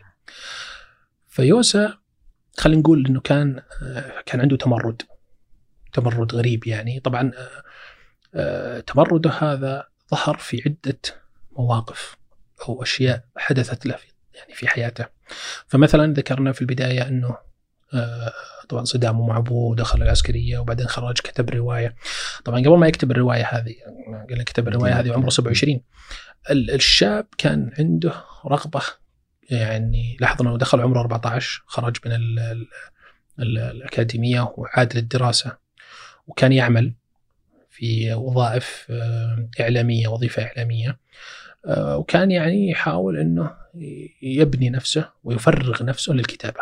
فيوسا 1.28 1.98
خلينا 2.58 2.80
نقول 2.80 3.06
إنه 3.06 3.20
كان 3.20 3.62
كان 4.26 4.40
عنده 4.40 4.56
تمرد 4.56 5.02
تمرد 5.92 6.34
غريب 6.34 6.66
يعني. 6.66 7.00
طبعا 7.00 7.32
تمرده 8.86 9.30
هذا 9.30 9.88
ظهر 10.10 10.36
في 10.36 10.62
عدة 10.66 10.98
مواقف 11.58 12.16
أو 12.68 12.82
أشياء 12.82 13.24
حدثت 13.36 13.86
له 13.86 13.96
في 13.96 14.06
يعني 14.34 14.54
في 14.54 14.68
حياته. 14.68 15.06
فمثلا 15.66 16.12
ذكرنا 16.12 16.52
في 16.52 16.60
البداية 16.60 17.08
أنه 17.08 17.36
آه، 17.94 18.32
طبعا 18.68 18.84
صدامه 18.84 19.26
مع 19.26 19.36
ابوه 19.36 19.76
دخل 19.76 20.02
العسكرية 20.02 20.58
وبعدين 20.58 20.86
خرج 20.86 21.20
كتب 21.20 21.50
رواية. 21.50 21.94
طبعا 22.44 22.60
قبل 22.60 22.76
ما 22.76 22.86
يكتب 22.88 23.10
الرواية 23.10 23.44
هذه 23.44 23.74
قال 24.28 24.38
لك 24.38 24.44
كتب 24.44 24.68
الرواية 24.68 25.00
هذه 25.00 25.10
وعمره 25.10 25.30
27 25.30 25.80
الشاب 26.50 27.26
كان 27.38 27.70
عنده 27.78 28.14
رغبة 28.46 28.82
يعني 29.50 30.16
لاحظ 30.20 30.42
إنه 30.42 30.58
دخل 30.58 30.80
عمره 30.80 31.00
14 31.00 31.62
خرج 31.66 31.96
من 32.06 32.12
ال 32.12 32.38
ال 32.38 32.68
ال 33.38 33.58
الأكاديمية 33.58 34.52
وعاد 34.56 34.96
للدراسة. 34.96 35.56
وكان 36.26 36.52
يعمل 36.52 36.92
في 37.70 38.14
وظائف 38.14 38.86
آه، 38.90 39.48
إعلامية 39.60 40.08
وظيفة 40.08 40.42
إعلامية. 40.42 40.98
آه، 41.66 41.96
وكان 41.96 42.30
يعني 42.30 42.70
يحاول 42.70 43.18
إنه 43.18 43.63
يبني 44.22 44.70
نفسه 44.70 45.10
ويفرغ 45.24 45.84
نفسه 45.84 46.12
للكتابة. 46.12 46.60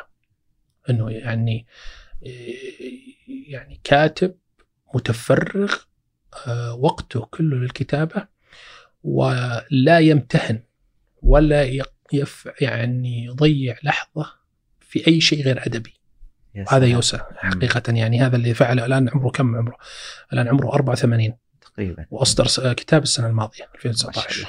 إنه 0.91 1.11
يعني 1.11 1.67
يعني 3.29 3.81
كاتب 3.85 4.35
متفرغ 4.95 5.75
آه، 6.47 6.75
وقته 6.75 7.21
كله 7.21 7.57
للكتابة 7.57 8.27
ولا 9.05 9.99
يمتهن 9.99 10.63
ولا 11.23 11.63
يف 12.13 12.49
يعني 12.61 13.25
يضيع 13.25 13.77
لحظة 13.83 14.33
في 14.81 15.07
أي 15.07 15.21
شيء 15.21 15.43
غير 15.45 15.67
أدبي. 15.67 15.95
هذا 16.69 16.87
يوسى 16.87 17.19
حقيقة. 17.37 17.83
يعني 17.93 18.21
هذا 18.21 18.37
اللي 18.37 18.55
فعله. 18.55 18.87
الآن 18.87 19.09
عمره 19.09 19.31
كم 19.31 19.57
عمره؟ 19.57 19.77
الآن 20.33 20.49
عمره 20.49 20.75
84 20.75 21.37
تقريبا. 21.75 22.07
وأصدر 22.11 22.73
كتاب 22.73 23.03
السنة 23.03 23.27
الماضية 23.27 23.69
2019 23.75 24.47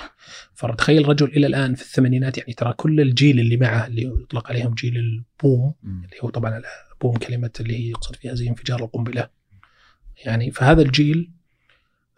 فتخيل 0.53 1.09
رجل 1.09 1.27
إلى 1.27 1.47
الآن 1.47 1.75
في 1.75 1.81
الثمانينات 1.81 2.37
يعني 2.37 2.53
ترى 2.53 2.73
كل 2.73 3.01
الجيل 3.01 3.39
اللي 3.39 3.57
معه 3.57 3.87
اللي 3.87 4.03
يطلق 4.03 4.47
عليهم 4.47 4.73
جيل 4.73 4.97
البوم 4.97 5.73
م. 5.83 6.03
اللي 6.03 6.17
هو 6.23 6.29
طبعا 6.29 6.61
البوم 6.93 7.17
كلمة 7.17 7.51
اللي 7.59 7.77
هي 7.77 7.89
يقصد 7.89 8.15
فيها 8.15 8.33
زي 8.33 8.49
انفجار 8.49 8.79
القنبلة. 8.79 9.29
يعني 10.25 10.51
فهذا 10.51 10.81
الجيل 10.81 11.31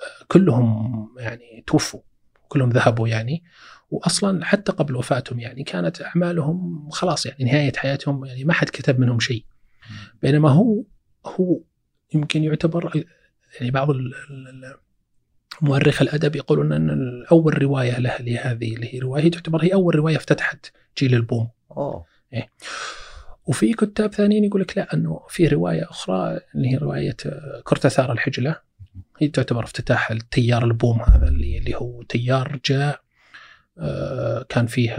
آه، 0.01 0.25
كلهم 0.27 1.09
يعني 1.17 1.63
توفوا 1.67 2.01
كلهم 2.47 2.69
ذهبوا 2.69 3.07
يعني. 3.07 3.43
واصلا 3.91 4.45
حتى 4.45 4.71
قبل 4.71 4.95
وفاتهم 4.95 5.39
يعني 5.39 5.63
كانت 5.63 6.01
أعمالهم 6.01 6.89
خلاص 6.89 7.25
يعني 7.25 7.43
نهاية 7.43 7.73
حياتهم 7.75 8.25
يعني 8.25 8.43
ما 8.43 8.53
حد 8.53 8.69
كتب 8.69 8.99
منهم 8.99 9.19
شيء. 9.19 9.45
بينما 10.21 10.49
هو 10.49 10.83
هو 11.25 11.59
يمكن 12.13 12.43
يعتبر 12.43 13.05
يعني 13.59 13.71
بعض 13.71 13.89
مؤرخ 15.61 16.01
الأدب 16.01 16.35
يقولون 16.35 16.73
ان 16.73 17.25
اول 17.31 17.63
رواية 17.63 17.99
له 17.99 18.17
لهذه 18.19 18.75
اللي 18.75 18.93
هي 18.93 18.99
روايه 18.99 19.31
تعتبر 19.31 19.63
هي 19.63 19.73
أول 19.73 19.95
رواية 19.95 20.15
افتتحت 20.17 20.65
جيل 20.97 21.13
ال 21.13 21.19
Boom. 21.19 21.49
أوه 21.71 22.05
إيه. 22.33 22.49
وفي 23.45 23.73
كتاب 23.73 24.13
ثانيين 24.13 24.43
يقول 24.43 24.61
لك 24.61 24.77
لا 24.77 24.93
إنه 24.93 25.21
في 25.29 25.47
رواية 25.47 25.89
أخرى 25.89 26.39
اللي 26.55 26.69
هي 26.69 26.77
رواية 26.77 27.17
كورتثار 27.63 28.11
الحجلة 28.11 28.55
هي 29.19 29.27
تعتبر 29.27 29.63
افتتاح 29.63 30.11
التيار 30.11 30.65
ال 30.65 30.73
Boom 30.73 31.01
هذا 31.01 31.27
اللي 31.27 31.57
اللي 31.57 31.75
هو 31.75 32.03
تيار 32.03 32.59
جاء 32.65 33.01
آه، 33.77 34.45
كان 34.49 34.67
فيه 34.67 34.95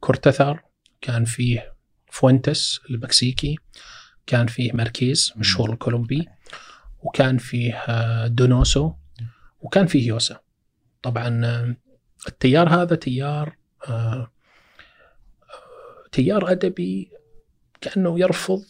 كورتثار 0.00 0.62
كان 1.00 1.24
فيه 1.24 1.72
فوينتس 2.10 2.80
المكسيكي 2.90 3.58
كان 4.26 4.46
فيه 4.46 4.72
ماركيز 4.72 5.32
مشهور 5.36 5.72
الكولومبي 5.72 6.28
وكان 7.02 7.38
فيه 7.38 7.74
آه، 7.74 8.26
دونوسو 8.26 8.92
وكان 9.62 9.86
فيه 9.86 10.06
يوسا 10.08 10.40
طبعا 11.02 11.76
التيار 12.28 12.68
هذا 12.68 12.96
تيار 12.96 13.56
آه، 13.88 14.32
تيار 16.12 16.50
أدبي 16.50 17.10
كأنه 17.80 18.20
يرفض 18.20 18.62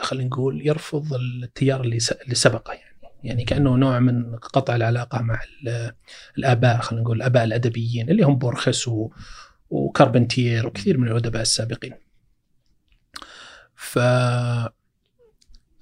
خلينا 0.00 0.28
نقول 0.28 0.66
يرفض 0.66 1.14
التيار 1.14 1.80
اللي 1.80 1.98
اللي 2.24 2.34
سبقه 2.34 2.72
يعني 2.72 2.94
يعني 3.24 3.44
كأنه 3.44 3.76
نوع 3.76 3.98
من 3.98 4.36
قطع 4.36 4.76
العلاقة 4.76 5.22
مع 5.22 5.40
الآباء 6.38 6.80
خلينا 6.80 7.02
نقول 7.04 7.16
الآباء 7.16 7.44
الأدبيين 7.44 8.10
اللي 8.10 8.22
هم 8.22 8.38
بورخس 8.38 8.90
وكاربنتير 9.70 10.66
وكثير 10.66 10.98
من 10.98 11.08
الأدباء 11.08 11.42
السابقين. 11.42 11.94
ف 13.76 13.98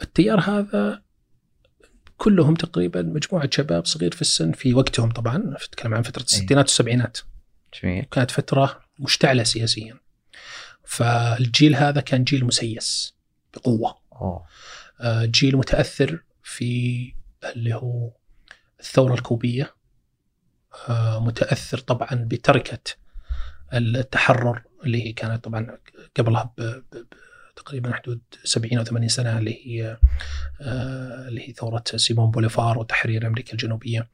التيار 0.02 0.40
هذا 0.40 1.02
كلهم 2.22 2.54
تقريبا 2.54 3.02
مجموعة 3.02 3.48
شباب 3.52 3.86
صغير 3.86 4.14
في 4.14 4.20
السن 4.20 4.52
في 4.52 4.74
وقتهم 4.74 5.10
طبعا 5.10 5.38
نتكلم 5.38 5.94
عن 5.94 6.02
فترة 6.02 6.22
الستينات 6.22 6.64
والسبعينات. 6.64 7.18
جميل. 7.82 8.04
كانت 8.10 8.30
فترة 8.30 8.80
مشتعلة 8.98 9.42
سياسيا. 9.42 9.98
فالجيل 10.84 11.76
هذا 11.76 12.00
كان 12.00 12.24
جيل 12.24 12.44
مسيس 12.44 13.14
بقوة. 13.54 13.98
أوه. 14.12 14.44
آه، 15.00 15.24
جيل 15.24 15.56
متأثر 15.56 16.22
في 16.42 17.14
اللي 17.44 17.74
هو 17.74 18.10
الثورة 18.80 19.14
الكوبية. 19.14 19.74
آه، 20.88 21.20
متأثر 21.20 21.78
طبعا 21.78 22.08
بتركة 22.14 22.92
التحرر 23.72 24.62
اللي 24.84 25.06
هي 25.06 25.12
كانت 25.12 25.44
طبعا 25.44 25.78
قبلها 26.16 26.54
تقريبا 27.56 27.92
حدود 27.94 28.20
70 28.44 28.78
أو 28.78 28.84
80 28.84 29.08
سنة 29.08 29.38
اللي 29.38 29.66
هي 29.66 29.98
آه، 30.60 31.28
اللي 31.28 31.48
هي 31.48 31.52
ثورة 31.52 31.82
سيمون 31.96 32.30
بوليفار 32.30 32.78
وتحرير 32.78 33.26
أمريكا 33.26 33.52
الجنوبية. 33.52 34.08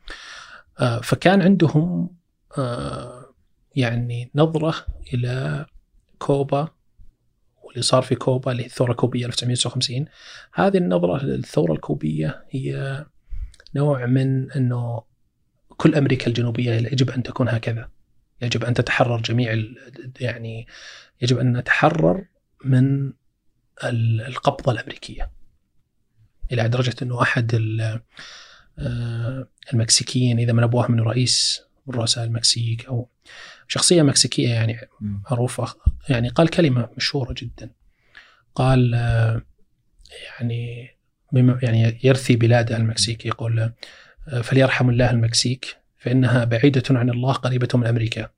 آه، 0.80 1.00
فكان 1.00 1.42
عندهم 1.42 2.10
آه، 2.58 3.34
يعني 3.76 4.30
نظرة 4.34 4.74
إلى 5.14 5.66
كوبا 6.18 6.68
واللي 7.62 7.82
صار 7.82 8.02
في 8.02 8.14
كوبا 8.14 8.52
اللي 8.52 8.62
هي 8.62 8.66
الثورة 8.66 8.90
الكوبية 8.90 9.26
1959 9.26 10.06
هذه 10.52 10.76
النظرة 10.76 11.24
للثورة 11.24 11.72
الكوبية 11.72 12.44
هي 12.50 13.06
نوع 13.74 14.06
من 14.06 14.52
إنه 14.52 15.02
كل 15.76 15.94
أمريكا 15.94 16.26
الجنوبية 16.26 16.72
يجب 16.72 17.10
أن 17.10 17.22
تكون 17.22 17.48
هكذا. 17.48 17.88
يجب 18.42 18.64
أن 18.64 18.74
تتحرر 18.74 19.20
جميع 19.20 19.64
يعني 20.20 20.66
يجب 21.22 21.38
أن 21.38 21.56
نتحرر 21.56 22.24
من 22.64 23.12
القبضة 23.84 24.72
الأمريكية. 24.72 25.30
إلى 26.52 26.68
درجة 26.68 26.94
أنه 27.02 27.22
أحد 27.22 27.54
آه، 28.78 29.48
المكسيكيين 29.72 30.38
إذا 30.38 30.52
من 30.52 30.62
أبوه 30.62 30.90
من 30.90 31.00
رئيس 31.00 31.62
من 31.86 31.94
رؤساء 31.94 32.24
المكسيك 32.24 32.86
أو 32.86 33.08
شخصية 33.68 34.02
مكسيكية 34.02 34.48
يعني 34.48 34.80
معروفة 35.00 35.74
يعني 36.08 36.28
قال 36.28 36.48
كلمة 36.48 36.88
مشهورة 36.96 37.34
جدا. 37.36 37.70
قال 38.54 38.94
آه، 38.94 39.42
يعني 40.40 40.90
يعني 41.62 42.00
يرثي 42.04 42.36
بلاده 42.36 42.76
المكسيك 42.76 43.26
يقول 43.26 43.72
آه، 44.28 44.40
فليرحم 44.40 44.90
الله 44.90 45.10
المكسيك 45.10 45.76
فإنها 45.98 46.44
بعيدة 46.44 46.82
عن 46.90 47.10
الله 47.10 47.32
قريبة 47.32 47.68
من 47.74 47.86
أمريكا. 47.86 48.28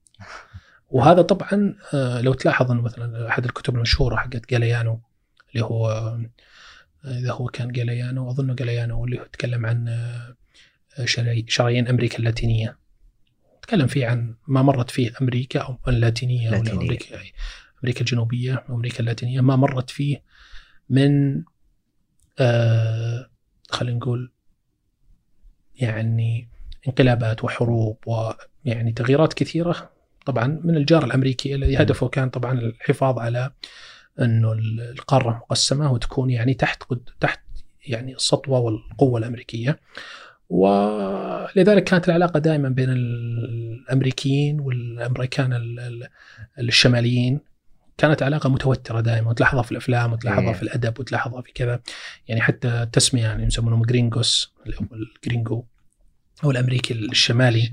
وهذا 0.91 1.23
طبعا 1.23 1.75
لو 2.23 2.33
تلاحظ 2.33 2.71
إنه 2.71 2.83
مثلا 2.83 3.29
أحد 3.29 3.45
الكتب 3.45 3.75
المشهورة 3.75 4.17
حقت 4.17 4.51
جاليانو 4.51 5.01
اللي 5.53 5.65
هو 5.65 6.17
إذا 7.05 7.33
هو 7.33 7.47
كان 7.47 7.73
جاليانو 7.73 8.31
اظنه 8.31 8.55
جاليانو 8.55 9.05
اللي 9.05 9.21
هو 9.21 9.25
تكلم 9.25 9.67
عن 9.67 9.97
شرايين 11.49 11.89
أمريكا 11.89 12.19
اللاتينية. 12.19 12.79
تكلم 13.63 13.87
فيه 13.87 14.07
عن 14.07 14.35
ما 14.47 14.63
مرت 14.63 14.91
فيه 14.91 15.13
أمريكا 15.23 15.61
أو 15.61 15.79
اللاتينية 15.89 16.57
أو 16.57 16.61
أمريكا 16.61 17.19
أمريكا 17.85 18.01
الجنوبية 18.01 18.65
وامريكا 18.69 19.01
اللاتينية. 19.01 19.41
ما 19.41 19.57
مرت 19.57 19.91
فيه 19.91 20.23
من 20.89 21.43
آه 22.39 23.31
خلينا 23.71 23.97
نقول 23.97 24.33
يعني 25.77 26.49
انقلابات 26.89 27.45
وحروب 27.45 27.99
ويعني 28.07 28.93
تغييرات 28.93 29.35
كثيرة 29.35 29.91
طبعا 30.27 30.61
من 30.65 30.77
الجار 30.77 31.05
الأمريكي 31.05 31.55
الذي 31.55 31.77
هدفه 31.77 32.09
كان 32.09 32.31
طبعا 32.31 32.53
الحفاظ 32.53 33.19
على 33.19 33.53
أنه 34.23 34.53
القارة 34.53 35.31
مقسمة 35.31 35.93
وتكون 35.93 36.31
يعني 36.31 36.55
تحت 36.55 36.83
تحت 37.21 37.41
يعني 37.87 38.15
السطوة 38.15 38.59
والقوة 38.59 39.19
الأمريكية. 39.19 39.81
ولذلك 40.49 41.85
كانت 41.85 42.09
العلاقة 42.09 42.39
دائما 42.39 42.69
بين 42.69 42.89
الأمريكيين 42.91 44.61
والأمريكان 44.61 45.61
الشماليين. 46.59 47.41
كانت 47.99 48.23
علاقة 48.23 48.49
متوترة 48.49 49.01
دائما 49.01 49.31
وتلاحظها 49.31 49.63
في 49.63 49.73
الأفلام 49.73 50.13
وتلاحظها 50.13 50.49
إيه. 50.49 50.53
في 50.53 50.63
الأدب 50.63 51.01
وتلاحظها 51.01 51.43
في 51.43 51.53
كذا. 51.53 51.81
يعني 52.29 52.41
حتى 52.41 52.69
التسميه 52.69 53.23
يعني 53.23 53.45
يسمونهم 53.45 53.83
gringos 53.83 54.55
اللي 54.67 54.77
هو 54.77 54.87
ال 54.93 55.03
gringo 55.03 55.65
أو 56.45 56.51
الامريكي 56.51 56.95
الشمالي 56.95 57.71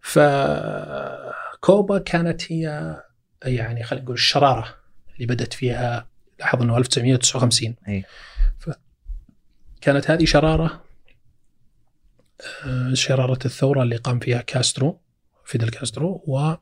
فكوبا 0.00 1.98
كانت 1.98 2.52
هي 2.52 2.96
يعني 3.44 3.84
خلينا 3.84 4.04
نقول 4.04 4.14
الشرارة 4.14 4.83
اللي 5.14 5.26
بدأت 5.26 5.52
فيها 5.52 6.08
لاحظ 6.40 6.62
إنه 6.62 6.78
1959 6.78 7.74
أي. 7.88 8.04
كانت 9.80 10.10
هذه 10.10 10.24
شرارة 10.24 10.84
آه، 12.66 12.94
شرارة 12.94 13.38
الثورة 13.44 13.82
اللي 13.82 13.96
قام 13.96 14.18
فيها 14.18 14.40
كاسترو 14.40 15.00
فيدل 15.44 15.68
كاسترو 15.68 16.24
و 16.26 16.54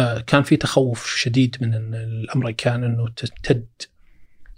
آه، 0.00 0.20
كان 0.20 0.42
في 0.42 0.56
تخوف 0.56 1.06
شديد 1.16 1.56
من 1.60 1.74
الأمريكان 1.94 2.84
إنه 2.84 3.08
تمتد 3.08 3.66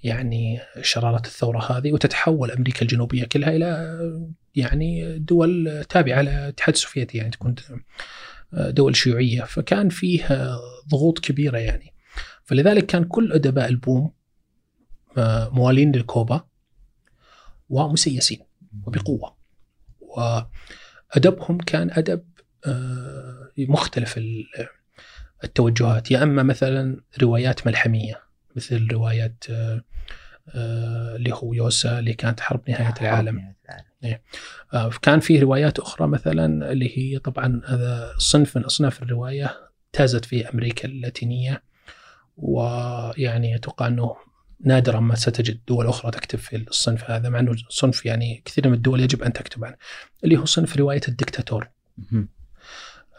يعني 0.03 0.61
شرارة 0.83 1.27
الثورة 1.27 1.73
هذه 1.73 1.93
وتتحول 1.93 2.51
أمريكا 2.51 2.83
الجنوبية 2.83 3.25
كلها 3.25 3.57
إلى 3.57 3.99
يعني 4.57 5.19
دول 5.19 5.85
تابعة 5.89 6.23
للاتحاد 6.23 6.75
السوفيتي 6.75 7.19
يعني 7.19 7.31
تكون 7.31 7.55
دول 8.53 8.97
شيوعية. 8.97 9.43
فكان 9.43 9.89
فيه 9.89 10.57
ضغوط 10.89 11.19
كبيرة 11.19 11.59
يعني. 11.59 11.93
فلذلك 12.51 12.87
كان 12.87 13.05
كل 13.05 13.33
أدباء 13.33 13.69
ال 13.69 13.78
Boom 13.78 14.13
آه، 15.19 15.49
موالين 15.49 15.93
للكوبا 15.93 16.45
ومسيسين 17.69 18.41
وبقوة. 18.87 19.37
وأدبهم 20.01 21.59
كان 21.59 21.91
أدب 21.91 22.25
آه، 22.67 23.49
مختلف 23.59 24.21
التوجهات. 25.45 26.11
يا 26.11 26.23
أما 26.23 26.43
مثلا 26.43 27.01
روايات 27.23 27.67
ملحمية 27.67 28.21
مثل 28.57 28.89
روايه 28.93 29.37
آه، 29.51 29.83
اللي 31.17 31.35
هو 31.35 31.53
يوسا 31.53 31.99
اللي 31.99 32.15
كانت 32.15 32.41
حرب 32.41 32.71
نهاية 32.71 32.95
العالم. 33.01 33.55
إيه. 34.05 34.23
كان 35.03 35.21
في 35.21 35.39
روايات 35.39 35.79
أخرى 35.79 36.09
مثلا 36.09 36.73
اللي 36.73 36.99
هي 36.99 37.19
طبعا 37.19 37.63
هذا 37.67 38.15
صنف 38.19 38.57
من 38.57 38.65
أصناف 38.65 39.03
الرواية 39.03 39.71
امتازت 39.87 40.25
في 40.25 40.51
أمريكا 40.51 40.89
اللاتينية. 40.89 41.70
ويعني 42.41 43.57
أتوقع 43.57 43.87
أنه 43.87 44.17
نادرا 44.65 45.01
ما 45.01 45.15
ستجد 45.15 45.61
دول 45.69 45.87
أخرى 45.87 46.11
تكتب 46.11 46.39
في 46.39 46.57
الصنف 46.57 47.11
هذا 47.11 47.29
مع 47.29 47.39
أنه 47.39 47.57
صنف 47.69 48.07
يعني 48.07 48.43
كثير 48.45 48.69
من 48.69 48.75
الدول 48.75 49.01
يجب 49.01 49.23
أن 49.23 49.33
تكتب 49.33 49.65
عنه 49.65 49.77
اللي 50.25 50.37
هو 50.37 50.45
صنف 50.45 50.77
رواية 50.77 51.01
الدكتاتور. 51.09 51.69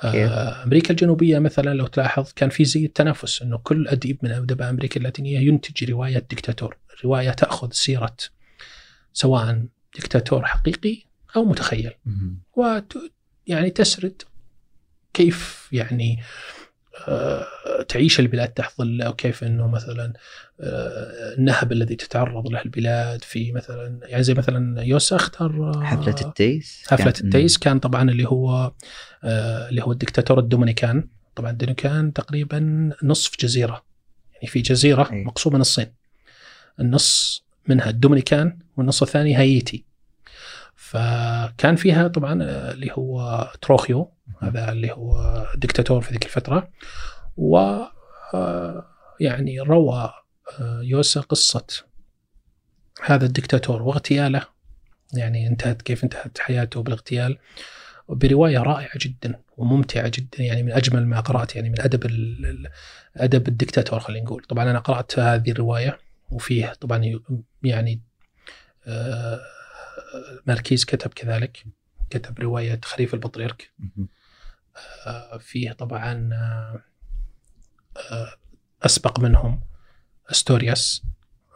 آه 0.04 0.64
أمريكا 0.64 0.92
الجنوبية 0.92 1.40
مثلا 1.40 1.74
لو 1.74 1.88
تلاحظ 1.88 2.32
كان 2.36 2.50
في 2.50 2.66
زي 2.66 2.86
التنافس 2.86 3.42
أنه 3.42 3.58
كل 3.58 3.88
أديب 3.88 4.18
من 4.24 4.32
ادباء 4.32 4.70
أمريكا 4.70 4.98
اللاتينية 4.98 5.40
ينتج 5.40 5.92
رواية 5.92 6.20
دكتاتور، 6.20 6.78
رواية 7.04 7.32
تأخذ 7.32 7.72
سيرة 7.72 8.16
سواء 9.14 9.66
دكتاتور 9.96 10.46
حقيقي 10.46 11.04
أو 11.36 11.46
متخيل. 11.46 11.92
و 12.58 12.80
يعني 13.48 13.70
تسرد 13.70 14.22
كيف 15.14 15.70
يعني 15.72 16.20
آه 16.20 16.61
تعيش 17.88 18.20
البلاد 18.20 18.48
تحت 18.48 18.78
ظله 18.78 19.10
وكيف 19.10 19.44
إنه 19.44 19.68
مثلا 19.68 20.14
آه 20.62 21.34
النهب 21.38 21.72
الذي 21.72 21.96
تتعرض 21.96 22.48
له 22.48 22.62
البلاد 22.62 23.24
في 23.24 23.52
مثلا 23.52 24.00
يعني 24.04 24.24
زي 24.24 24.34
مثلا 24.34 24.82
يوسا 24.82 25.16
اختار 25.16 25.82
حفلة 25.84 26.16
التيس. 26.22 26.84
حفلة 26.88 27.14
التيس 27.24 27.58
كان 27.58 27.80
طبعا 27.80 28.10
اللي 28.10 28.28
هو 28.28 28.72
آه، 29.24 29.70
اللي 29.70 29.84
هو 29.84 29.92
الدكتاتور 29.92 30.40
الدومينيكان. 30.40 31.10
طبعا 31.36 31.52
الدومينيكان 31.52 32.14
تقريبا 32.14 32.90
نصف 33.04 33.40
جزيرة. 33.40 33.84
يعني 34.34 34.48
في 34.48 34.62
جزيرة 34.62 35.10
أي. 35.12 35.24
مقسومه 35.24 35.58
نصين 35.58 35.88
النص 36.80 37.44
منها 37.68 37.90
الدومينيكان 37.90 38.60
والنص 38.78 39.02
الثاني 39.02 39.36
هايتي. 39.36 39.86
فكان 40.76 41.76
فيها 41.76 42.08
طبعا 42.08 42.44
آه، 42.44 42.72
اللي 42.72 42.92
هو 42.92 43.48
تروخيو 43.62 44.12
هذا 44.42 44.72
اللي 44.72 44.92
هو 44.92 45.46
دكتاتور 45.56 46.02
في 46.02 46.12
ذيك 46.12 46.26
الفترة. 46.26 46.72
و 47.38 47.58
آه، 48.34 48.86
يعني 49.20 49.60
روى 49.60 50.14
يوسا 50.82 51.22
قصة 51.22 51.68
هذا 53.04 53.26
الدكتاتور 53.26 53.82
واغتياله. 53.82 54.46
يعني 55.14 55.48
انتهت 55.48 55.82
كيف 55.82 56.04
انتهت 56.04 56.40
حياته 56.40 56.84
بالاغتيال. 56.84 57.38
برواية 58.10 58.58
رائعة 58.58 58.92
جدا 58.98 59.42
وممتعة 59.58 60.12
جدا 60.16 60.44
يعني 60.44 60.64
من 60.64 60.72
أجمل 60.72 61.08
ما 61.08 61.20
قرأت 61.20 61.56
يعني 61.56 61.70
من 61.70 61.82
أدب 61.82 62.12
أدب 63.18 63.48
الدكتاتور 63.48 64.00
خلينا 64.00 64.26
نقول. 64.26 64.44
طبعا 64.44 64.72
أنا 64.72 64.80
قرأت 64.80 65.20
هذه 65.20 65.52
الرواية 65.52 66.00
وفيه 66.32 66.74
طبعا 66.74 67.22
يعني 67.64 68.02
آه، 68.88 69.40
ماركيز 70.48 70.86
كتب 70.86 71.14
كذلك 71.14 71.66
كتب 72.10 72.40
رواية 72.40 72.80
خريف 72.84 73.14
البطريرك. 73.14 73.72
آه، 73.80 74.21
فيه 75.40 75.72
طبعا 75.72 76.30
آه، 78.12 78.34
أسبق 78.84 79.20
منهم 79.20 79.62
أستورياس. 80.32 81.04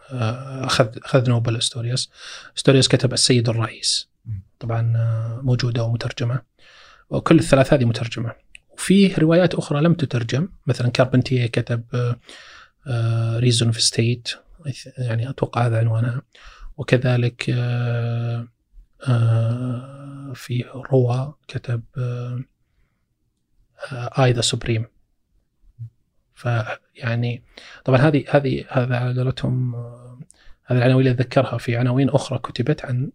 أخذ 0.09 0.97
أخذ 1.03 1.29
نوبل 1.29 1.57
أستورياس. 1.57 2.09
أستورياس 2.57 2.87
كتب 2.87 3.13
السيد 3.13 3.49
الرئيس. 3.49 4.09
طبعا 4.59 4.93
آه، 4.97 5.41
موجودة 5.43 5.83
ومترجمة. 5.83 6.41
وكل 7.09 7.39
الثلاث 7.39 7.73
هذه 7.73 7.85
مترجمة. 7.85 8.35
وفي 8.73 9.13
روايات 9.13 9.55
أخرى 9.55 9.81
لم 9.81 9.93
تترجم. 9.93 10.49
مثلا 10.67 10.89
كاربنتيه 10.89 11.45
كتب 11.45 11.83
Reason 13.37 13.67
of 13.67 13.81
State 13.81 14.29
يعني 14.97 15.29
أتوقع 15.29 15.65
هذا 15.65 15.79
عنوانها 15.79 16.21
وكذلك 16.77 17.49
آه، 17.49 18.47
آه، 19.07 20.31
في 20.35 20.65
روا 20.91 21.31
كتب 21.47 21.83
I, 23.91 24.31
the 24.31 24.41
Supreme 24.41 24.85
فيعني 26.33 27.43
طبعا 27.85 27.99
هذه 27.99 28.23
هذه 28.29 28.65
هذا 28.69 28.97
على 28.97 29.21
قولتهم 29.21 29.75
هذه 30.65 30.77
العناوين 30.77 31.07
اللي 31.07 31.11
أتذكرها 31.11 31.57
في 31.57 31.75
عناوين 31.75 32.09
أخرى 32.09 32.39
كتبت 32.39 32.85
عن 32.85 33.11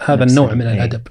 هذا 0.00 0.24
النوع 0.24 0.54
من 0.54 0.66
الأدب. 0.66 1.02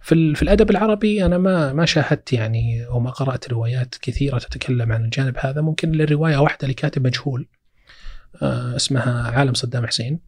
في 0.00 0.34
في 0.34 0.42
الأدب 0.42 0.70
العربي 0.70 1.24
أنا 1.24 1.38
ما 1.38 1.72
ما 1.72 1.84
شاهدت 1.84 2.32
يعني 2.32 2.86
أو 2.86 3.00
ما 3.00 3.10
قرأت 3.10 3.48
روايات 3.48 3.94
كثيرة 4.02 4.38
تتكلم 4.38 4.92
عن 4.92 5.04
الجانب 5.04 5.36
هذا. 5.38 5.60
ممكن 5.60 5.92
للرواية 5.92 6.36
واحدة 6.36 6.68
لكاتب 6.68 7.06
مجهول 7.06 7.46
آه، 8.42 8.76
اسمها 8.76 9.30
عالم 9.30 9.54
صدام 9.54 9.86
حسين. 9.86 10.20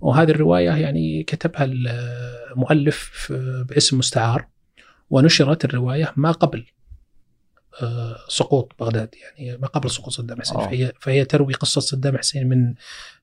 وهذه 0.00 0.30
الرواية 0.30 0.70
يعني 0.70 1.22
كتبها 1.22 1.64
المؤلف 1.64 3.32
باسم 3.68 3.98
مستعار 3.98 4.46
ونشرت 5.10 5.64
الرواية 5.64 6.12
ما 6.16 6.32
قبل. 6.32 6.66
سقوط 8.28 8.72
بغداد 8.80 9.14
يعني 9.14 9.58
ما 9.58 9.66
قبل 9.66 9.90
سقوط 9.90 10.12
صدام 10.12 10.40
حسين 10.40 10.60
فهي 10.60 10.92
فهي 11.00 11.24
تروي 11.24 11.54
قصة 11.54 11.80
صدام 11.80 12.18
حسين 12.18 12.48
من 12.48 12.74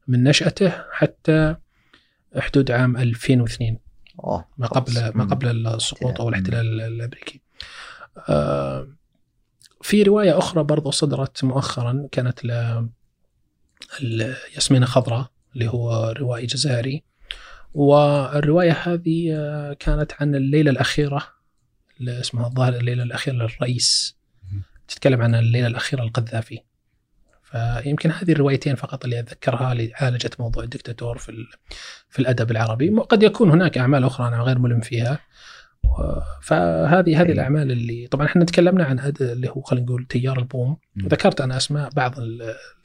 من 0.08 0.24
نشأته 0.24 0.74
حتى 0.92 1.56
حدود 2.36 2.72
عام 2.72 2.98
2002 2.98 3.78
أوه. 4.24 4.46
ما 4.58 4.68
قبل 4.68 5.12
ما 5.16 5.24
قبل 5.24 5.68
السقوط 5.68 6.22
أو 6.22 6.30
الاحتلال. 6.30 6.82
الأمريكي. 6.82 7.42
آه 8.30 8.88
في 9.82 10.04
رواية 10.04 10.38
أخرى 10.38 10.64
برضو 10.64 10.92
صدرت 10.92 11.44
مؤخرا 11.44 12.08
كانت 12.12 12.46
ل 12.46 12.88
ياسمين 14.56 14.86
خضراء 14.86 15.28
اللي 15.54 15.68
هو 15.68 16.14
روائي 16.18 16.46
جزائري. 16.46 17.04
والرواية 17.74 18.72
هذه 18.72 19.36
آه، 19.36 19.74
كانت 19.74 20.12
عن 20.20 20.36
الليلة 20.36 20.72
الأخيرة 20.72 21.28
اللي 22.00 22.20
اسمها 22.20 22.48
الظاهر 22.48 22.76
الليلة 22.76 23.04
الأخيرة 23.04 23.36
للرئيس 23.36 24.18
تتكلم 24.96 25.22
عن 25.22 25.36
الليلة 25.36 25.68
الأخيرة 25.68 26.04
للقذافي 26.04 26.60
فيمكن 27.44 28.12
هذه 28.12 28.32
الروايتين 28.32 28.76
فقط 28.76 29.04
اللي 29.04 29.20
أتذكرها 29.20 29.72
اللي 29.72 29.92
عالجت 29.96 30.40
موضوع 30.40 30.64
الدكتاتور 30.64 31.18
في 31.18 31.32
في 32.10 32.20
الأدب 32.20 32.52
العربي. 32.52 32.90
قد 32.90 33.24
يكون 33.24 33.52
هناك 33.52 33.78
أعمال 33.78 34.04
أخرى 34.04 34.28
أنا 34.28 34.42
غير 34.42 34.60
ملم 34.60 34.82
فيها. 34.82 35.20
فهذه 36.42 37.22
هذه 37.22 37.32
الأعمال 37.32 37.72
اللي 37.72 38.08
طبعا 38.08 38.26
إحنا 38.26 38.46
تكلمنا 38.46 38.84
عن 38.84 39.14
اللي 39.22 39.50
هو 39.50 39.62
خلينا 39.62 39.86
نقول 39.86 40.06
تيار 40.06 40.40
البوم. 40.40 40.78
وذكرت 41.04 41.42
أنا 41.42 41.58
أسماء 41.58 41.90
بعض 41.90 42.16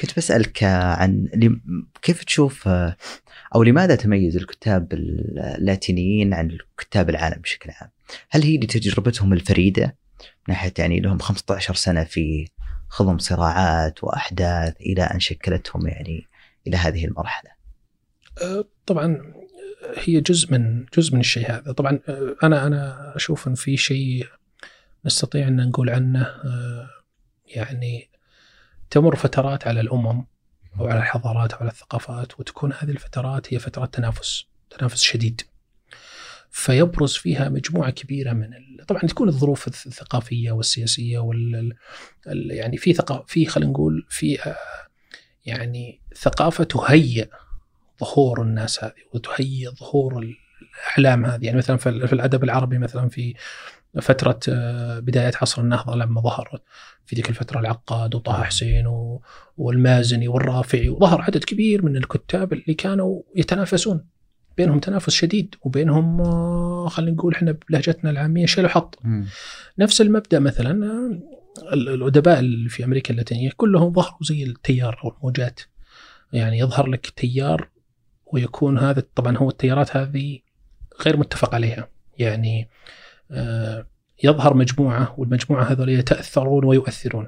كنت 0.00 0.16
بسألك 0.16 0.64
عن 0.64 1.28
كيف 2.02 2.24
تشوف 2.24 2.68
أو 3.54 3.62
لماذا 3.62 3.94
تميز 3.94 4.36
الكتاب 4.36 4.92
اللاتينيين 4.92 6.34
عن 6.34 6.50
الكتاب 6.50 7.10
العالم 7.10 7.40
بشكل 7.42 7.70
عام؟ 7.70 7.90
هل 8.30 8.42
هي 8.42 8.56
لتجربتهم 8.56 9.32
الفريدة؟ 9.32 9.96
ناحية 10.48 10.72
يعني 10.78 11.00
لهم 11.00 11.18
15 11.18 11.74
سنة 11.74 12.04
في 12.04 12.48
خضم 12.88 13.18
صراعات 13.18 14.04
وأحداث 14.04 14.80
إلى 14.80 15.02
أن 15.02 15.20
شكلتهم 15.20 15.86
يعني 15.86 16.26
إلى 16.66 16.76
هذه 16.76 17.04
المرحلة؟ 17.04 17.50
أه، 18.42 18.64
طبعا 18.86 19.34
هي 19.96 20.20
جزء 20.20 20.52
من 20.52 20.84
جزء 20.96 21.14
من 21.14 21.20
الشيء 21.20 21.50
هذا، 21.52 21.72
طبعا 21.72 22.00
أه، 22.08 22.36
أنا 22.42 22.66
أنا 22.66 23.12
أشوف 23.16 23.48
إن 23.48 23.54
في 23.54 23.76
شيء 23.76 24.26
نستطيع 25.04 25.48
أن 25.48 25.68
نقول 25.68 25.90
عنه 25.90 26.22
أه، 26.22 26.88
يعني 27.46 28.10
تمر 28.90 29.16
فترات 29.16 29.66
على 29.66 29.80
الأمم 29.80 30.24
أو 30.80 30.86
على 30.86 30.98
الحضارات 30.98 31.52
أو 31.52 31.58
على 31.60 31.70
الثقافات 31.70 32.40
وتكون 32.40 32.72
هذه 32.72 32.90
الفترات 32.90 33.54
هي 33.54 33.58
فترات 33.58 33.94
تنافس، 33.94 34.44
تنافس 34.70 35.02
شديد. 35.02 35.42
فيبرز 36.50 37.12
فيها 37.14 37.48
مجموعة 37.48 37.90
كبيرة 37.90 38.32
من 38.32 38.54
ال... 38.54 38.86
طبعا 38.86 39.00
تكون 39.00 39.28
الظروف 39.28 39.68
الثقافية 39.68 40.52
والسياسية 40.52 41.18
وال 41.18 41.74
يعني 42.26 42.76
في 42.76 42.92
ثقافه 42.92 43.24
في 43.26 43.46
خلينا 43.46 43.70
نقول 43.70 44.06
في 44.08 44.42
آه، 44.42 44.56
يعني 45.46 46.00
ثقافة 46.14 46.64
تهيئ 46.64 47.28
ظهور 48.00 48.42
الناس 48.42 48.84
هذه 48.84 48.92
وتهيئ 49.14 49.70
ظهور 49.70 50.34
الأعلام 50.98 51.26
هذه. 51.26 51.44
يعني 51.44 51.58
مثلا 51.58 51.76
في 51.76 52.12
الأدب 52.12 52.44
العربي 52.44 52.78
مثلا 52.78 53.08
في 53.08 53.34
فترة 54.00 54.40
آه، 54.48 54.98
بداية 54.98 55.32
عصر 55.42 55.62
النهضة 55.62 55.96
لما 55.96 56.20
ظهر 56.20 56.60
في 57.06 57.16
ذيك 57.16 57.28
الفترة 57.28 57.60
العقاد 57.60 58.14
وطه 58.14 58.42
حسين 58.44 58.84
والمازني 59.56 60.28
والرافعي 60.28 60.88
وظهر 60.88 61.22
عدد 61.22 61.44
كبير 61.44 61.84
من 61.84 61.96
الكتاب 61.96 62.52
اللي 62.52 62.74
كانوا 62.74 63.22
يتنافسون 63.36 64.04
بينهم 64.58 64.78
تنافس 64.78 65.12
شديد 65.12 65.54
وبينهم 65.62 66.20
آه، 66.20 66.88
خلينا 66.88 67.12
نقول 67.12 67.34
إحنا 67.34 67.58
بلهجتنا 67.68 68.10
العامية 68.10 68.46
شيل 68.46 68.64
وحط. 68.64 68.98
نفس 69.78 70.00
المبدأ 70.00 70.38
مثلا 70.38 70.86
آه، 70.86 71.74
الأدباء 71.74 72.38
اللي 72.38 72.68
في 72.68 72.84
أمريكا 72.84 73.10
اللاتينية 73.10 73.50
كلهم 73.56 73.92
ظهروا 73.92 74.18
زي 74.22 74.44
التيار 74.44 75.00
أو 75.04 75.14
الموجات. 75.16 75.60
يعني 76.32 76.58
يظهر 76.58 76.86
لك 76.86 77.06
تيار 77.06 77.68
ويكون 78.26 78.78
هذا 78.78 79.02
طبعا 79.14 79.36
هو 79.36 79.48
التيارات 79.48 79.96
هذه 79.96 80.38
غير 81.04 81.16
متفق 81.16 81.54
عليها. 81.54 81.88
يعني 82.18 82.68
آه، 83.30 83.86
يظهر 84.24 84.54
مجموعة 84.54 85.14
والمجموعة 85.18 85.64
هذول 85.64 85.88
يتأثرون 85.88 86.64
ويؤثرون. 86.64 87.26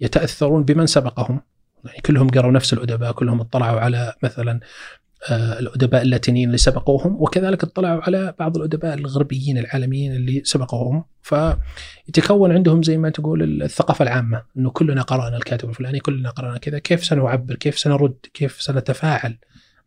يتأثرون 0.00 0.64
بمن 0.64 0.86
سبقهم. 0.86 1.40
يعني 1.84 2.00
كلهم 2.00 2.28
قروا 2.28 2.52
نفس 2.52 2.72
الأدباء 2.72 3.12
كلهم 3.12 3.40
اطلعوا 3.40 3.80
على 3.80 4.14
مثلا 4.22 4.60
آه، 5.30 5.58
الأدباء 5.58 6.02
اللاتينيين 6.02 6.46
اللي 6.46 6.58
سبقوهم 6.58 7.22
وكذلك 7.22 7.62
اطلعوا 7.64 8.02
على 8.02 8.34
بعض 8.38 8.56
الأدباء 8.56 8.94
الغربيين 8.94 9.58
العالميين 9.58 10.12
اللي 10.16 10.42
سبقوهم. 10.44 11.04
فيتكون 11.22 12.52
عندهم 12.52 12.82
زي 12.82 12.98
ما 12.98 13.10
تقول 13.10 13.62
الثقافة 13.62 14.02
العامة 14.02 14.42
إنه 14.56 14.70
كلنا 14.70 15.02
قرأنا 15.02 15.36
الكاتب 15.36 15.68
الفلاني 15.68 15.98
كلنا 16.00 16.30
قرأنا 16.30 16.58
كذا 16.58 16.78
كيف 16.78 17.04
سنعبر؟ 17.04 17.54
كيف 17.54 17.78
سنرد؟ 17.78 18.16
كيف 18.34 18.62
سنتفاعل 18.62 19.38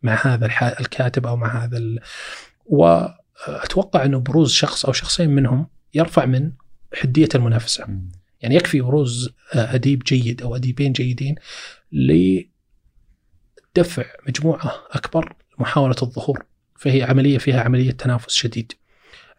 مع 0.02 0.18
هذا 0.26 0.46
الكاتب 0.80 1.26
أو 1.26 1.36
مع 1.36 1.64
هذا 1.64 1.78
ال... 1.78 2.00
وأتوقع 2.66 4.04
إنه 4.04 4.18
بروز 4.18 4.52
شخص 4.52 4.84
أو 4.84 4.92
شخصين 4.92 5.30
منهم 5.30 5.66
يرفع 5.94 6.24
من 6.26 6.52
حدية 6.94 7.28
المنافسة. 7.34 7.86
يعني 8.40 8.54
يكفي 8.54 8.80
بروز 8.80 9.30
أديب 9.52 10.02
جيد 10.06 10.42
أو 10.42 10.56
أديبين 10.56 10.92
جيدين 10.92 11.34
دفع 13.76 14.04
مجموعة 14.28 14.86
أكبر 14.90 15.32
محاولة 15.58 15.96
الظهور 16.02 16.44
فهي 16.76 17.02
عملية 17.02 17.38
فيها 17.38 17.60
عملية 17.60 17.90
تنافس 17.90 18.34
شديد. 18.34 18.72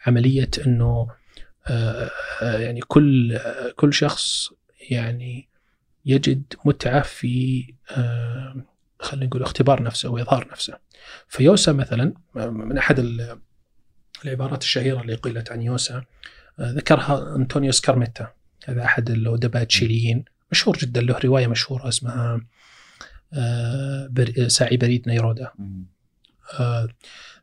عملية 0.08 0.50
أنه 0.66 1.08
آه، 1.68 2.10
آه، 2.42 2.58
يعني 2.58 2.82
كل 2.82 3.34
آه، 3.34 3.72
كل 3.76 3.94
شخص 3.94 4.50
يعني 4.90 5.48
يجد 6.06 6.44
متعة 6.66 7.02
في 7.02 7.64
خلينا 9.00 9.26
نقول 9.26 9.42
اختبار 9.42 9.84
نفسه 9.84 10.10
وإظهار 10.10 10.48
نفسه. 10.52 10.78
فيوسا 11.28 11.72
مثلا 11.72 12.14
من 12.36 12.78
أحد 12.78 13.00
العبارات 14.26 14.62
الشهيرة 14.62 15.02
اللي 15.02 15.16
قيلت 15.16 15.52
عن 15.52 15.62
يوسا 15.62 16.04
ذكرها 16.62 17.36
أنطونيو 17.36 17.72
سكارميتا 17.72 18.34
هذا 18.66 18.84
أحد 18.84 19.10
الأدباء 19.10 19.62
التشيليين 19.62 20.26
مشهور 20.52 20.78
جدا 20.78 21.02
له 21.02 21.20
رواية 21.24 21.48
مشهورة 21.48 21.88
اسمها 21.88 22.42
ساعي 24.48 24.78
بريد 24.78 25.08
نيرودا. 25.08 25.52
آه، 26.60 26.88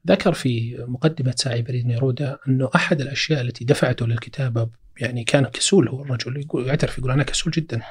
ذكر 0.07 0.33
في 0.33 0.85
مقدمة 0.89 1.35
ساعي 1.37 1.63
بريد 1.63 1.87
نيرودا 1.87 2.39
أنه 2.49 2.71
أحد 2.75 3.01
الأشياء 3.01 3.41
التي 3.41 3.65
دفعته 3.65 4.07
للكتابة 4.07 4.69
يعني 5.01 5.25
كان 5.25 5.45
كسول 5.45 5.89
هو 5.89 6.03
الرجل 6.03 6.37
يقول 6.41 6.67
يعترف 6.67 6.99
يقول 6.99 7.11
أنا 7.11 7.23
كسول 7.23 7.53
جدا. 7.53 7.83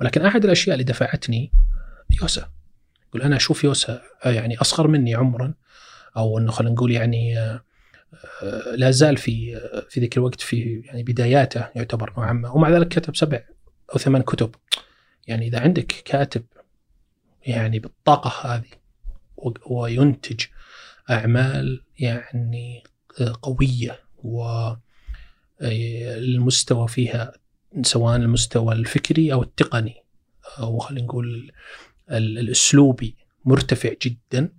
ولكن 0.00 0.22
أحد 0.26 0.44
الأشياء 0.44 0.74
اللي 0.74 0.84
دفعتني 0.84 1.52
يوسا. 2.22 2.50
يقول 3.08 3.22
أنا 3.22 3.36
أشوف 3.36 3.64
يوسا 3.64 4.02
آه، 4.24 4.30
يعني 4.30 4.56
أصغر 4.56 4.88
مني 4.88 5.14
عمرا 5.14 5.54
أو 6.16 6.38
أنه 6.38 6.52
خلينا 6.52 6.74
نقول 6.74 6.92
يعني 6.92 7.34
لا 8.74 8.90
زال 8.90 9.16
في 9.16 9.60
في 9.88 10.00
ذيك 10.00 10.16
الوقت 10.16 10.40
في 10.40 10.82
يعني 10.84 11.02
بداياته 11.02 11.68
يعتبر 11.74 12.12
نوعا 12.16 12.32
ما. 12.32 12.50
ومع 12.50 12.70
ذلك 12.70 12.88
كتب 12.88 13.16
سبع 13.16 13.40
أو 13.92 13.98
ثمان 13.98 14.22
كتب. 14.22 14.54
يعني 15.26 15.46
إذا 15.46 15.60
عندك 15.60 15.86
كاتب 15.86 16.44
يعني 17.46 17.78
بالطاقة 17.78 18.54
هذه 18.54 18.68
وينتج 19.66 20.44
أعمال 21.10 21.80
يعني 21.98 22.82
قوية 23.42 24.00
والمستوى 25.60 26.88
فيها 26.88 27.32
سواء 27.82 28.16
المستوى 28.16 28.74
الفكري 28.74 29.32
أو 29.32 29.42
التقني. 29.42 29.94
أو 30.58 30.78
خلينا 30.78 31.06
نقول 31.06 31.52
الأسلوبي 32.10 33.16
مرتفع 33.44 33.90
جدا. 34.02 34.52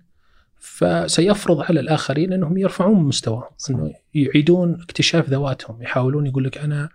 فسيفرض 0.58 1.60
على 1.60 1.80
الآخرين 1.80 2.32
أنهم 2.32 2.58
يرفعون 2.58 3.04
مستواهم 3.04 3.50
أنه 3.70 3.94
يعيدون 4.14 4.80
اكتشاف 4.82 5.28
ذواتهم 5.28 5.82
يحاولون 5.82 6.26
يقول 6.26 6.44
لك 6.44 6.58
أنا 6.58 6.88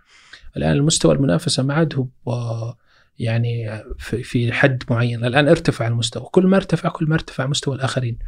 الآن 0.56 0.72
المستوى 0.72 1.14
المنافسة 1.14 1.62
ما 1.62 1.74
عاد 1.74 1.94
هو 1.94 2.74
يعني 3.18 3.82
في 3.98 4.52
حد 4.52 4.84
معين. 4.90 5.24
الآن 5.24 5.48
ارتفع 5.48 5.86
المستوى. 5.86 6.28
كل 6.32 6.46
ما 6.46 6.56
ارتفع 6.56 6.88
كل 6.88 7.06
ما 7.06 7.14
ارتفع 7.14 7.46
مستوى 7.46 7.74
الآخرين. 7.74 8.18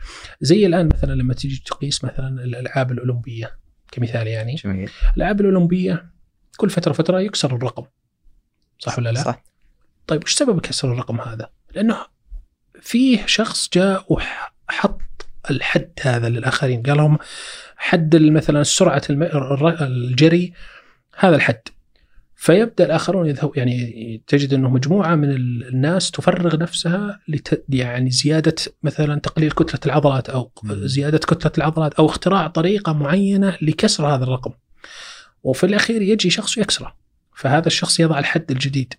زي 0.40 0.66
الآن 0.66 0.86
مثلا 0.86 1.12
لما 1.12 1.34
تيجي 1.34 1.62
تقيس 1.66 2.04
مثلا 2.04 2.44
الألعاب 2.44 2.92
الأولمبية 2.92 3.58
كمثال 3.92 4.26
يعني. 4.26 4.54
جميل. 4.54 4.90
الألعاب 5.16 5.40
الأولمبية 5.40 6.10
كل 6.56 6.70
فترة 6.70 6.92
فتره 6.92 7.20
يكسر 7.20 7.56
الرقم. 7.56 7.84
صح 8.78 8.98
ولا 8.98 9.10
لا؟ 9.12 9.22
صح. 9.22 9.44
طيب 10.06 10.24
وش 10.24 10.34
سبب 10.34 10.60
كسر 10.60 10.92
الرقم 10.92 11.20
هذا؟ 11.20 11.50
لأنه 11.74 11.96
فيه 12.80 13.26
شخص 13.26 13.68
جاء 13.72 14.12
وحط 14.12 15.00
الحد 15.50 15.92
هذا 16.02 16.28
للآخرين. 16.28 16.82
قال 16.82 16.96
لهم 16.96 17.18
حد 17.76 18.16
مثلا 18.16 18.62
سرعة 18.62 19.02
الجري 19.80 20.52
هذا 21.18 21.36
الحد. 21.36 21.62
فيبدأ 22.44 22.84
الآخرون 22.84 23.26
يذهب 23.26 23.50
يعني 23.56 24.22
تجد 24.26 24.54
أنه 24.54 24.70
مجموعة 24.70 25.14
من 25.14 25.30
الناس 25.30 26.10
تفرغ 26.10 26.56
نفسها 26.56 27.20
لت 27.28 27.64
يعني 27.68 28.10
زيادة 28.10 28.54
مثلا 28.82 29.20
تقليل 29.20 29.50
كتلة 29.50 29.80
العضلات 29.86 30.30
أو 30.30 30.50
زيادة 30.64 31.18
كتلة 31.18 31.52
العضلات 31.58 31.94
أو 31.94 32.06
اختراع 32.06 32.46
طريقة 32.46 32.92
معينة 32.92 33.58
لكسر 33.62 34.06
هذا 34.06 34.24
الرقم. 34.24 34.50
وفي 35.42 35.66
الأخير 35.66 36.02
يجي 36.02 36.30
شخص 36.30 36.58
يكسره. 36.58 36.96
فهذا 37.36 37.66
الشخص 37.66 38.00
يضع 38.00 38.18
الحد 38.18 38.50
الجديد. 38.50 38.94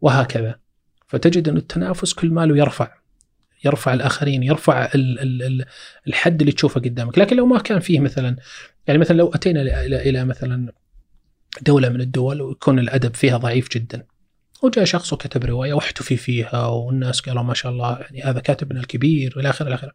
وهكذا. 0.00 0.58
فتجد 1.06 1.48
أن 1.48 1.56
التنافس 1.56 2.12
كل 2.12 2.30
ماله 2.30 2.56
يرفع. 2.56 2.92
يرفع 3.64 3.94
الآخرين 3.94 4.42
يرفع 4.42 4.84
ال 4.94 5.20
ال 5.20 5.42
ال 5.42 5.64
الحد 6.06 6.40
اللي 6.40 6.52
تشوفه 6.52 6.80
قدامك. 6.80 7.18
لكن 7.18 7.36
لو 7.36 7.46
ما 7.46 7.58
كان 7.58 7.80
فيه 7.80 8.00
مثلا 8.00 8.36
يعني 8.86 8.98
مثلا 8.98 9.16
لو 9.16 9.28
أتينا 9.34 9.62
إلى 9.86 10.24
مثلا 10.24 10.72
دولة 11.62 11.88
من 11.88 12.00
الدول 12.00 12.42
ويكون 12.42 12.78
الأدب 12.78 13.14
فيها 13.14 13.36
ضعيف 13.36 13.68
جدا. 13.68 14.06
وجاء 14.62 14.84
شخص 14.84 15.12
وكتب 15.12 15.44
رواية 15.44 15.72
واحتفي 15.72 16.16
فيها 16.16 16.66
والناس 16.66 17.20
قالوا 17.20 17.42
ما 17.42 17.54
شاء 17.54 17.72
الله 17.72 17.98
يعني 17.98 18.22
هذا 18.22 18.40
كاتبنا 18.40 18.80
الكبير 18.80 19.34
والى 19.36 19.50
آخره 19.50 19.66
إلى 19.66 19.74
آخره. 19.74 19.92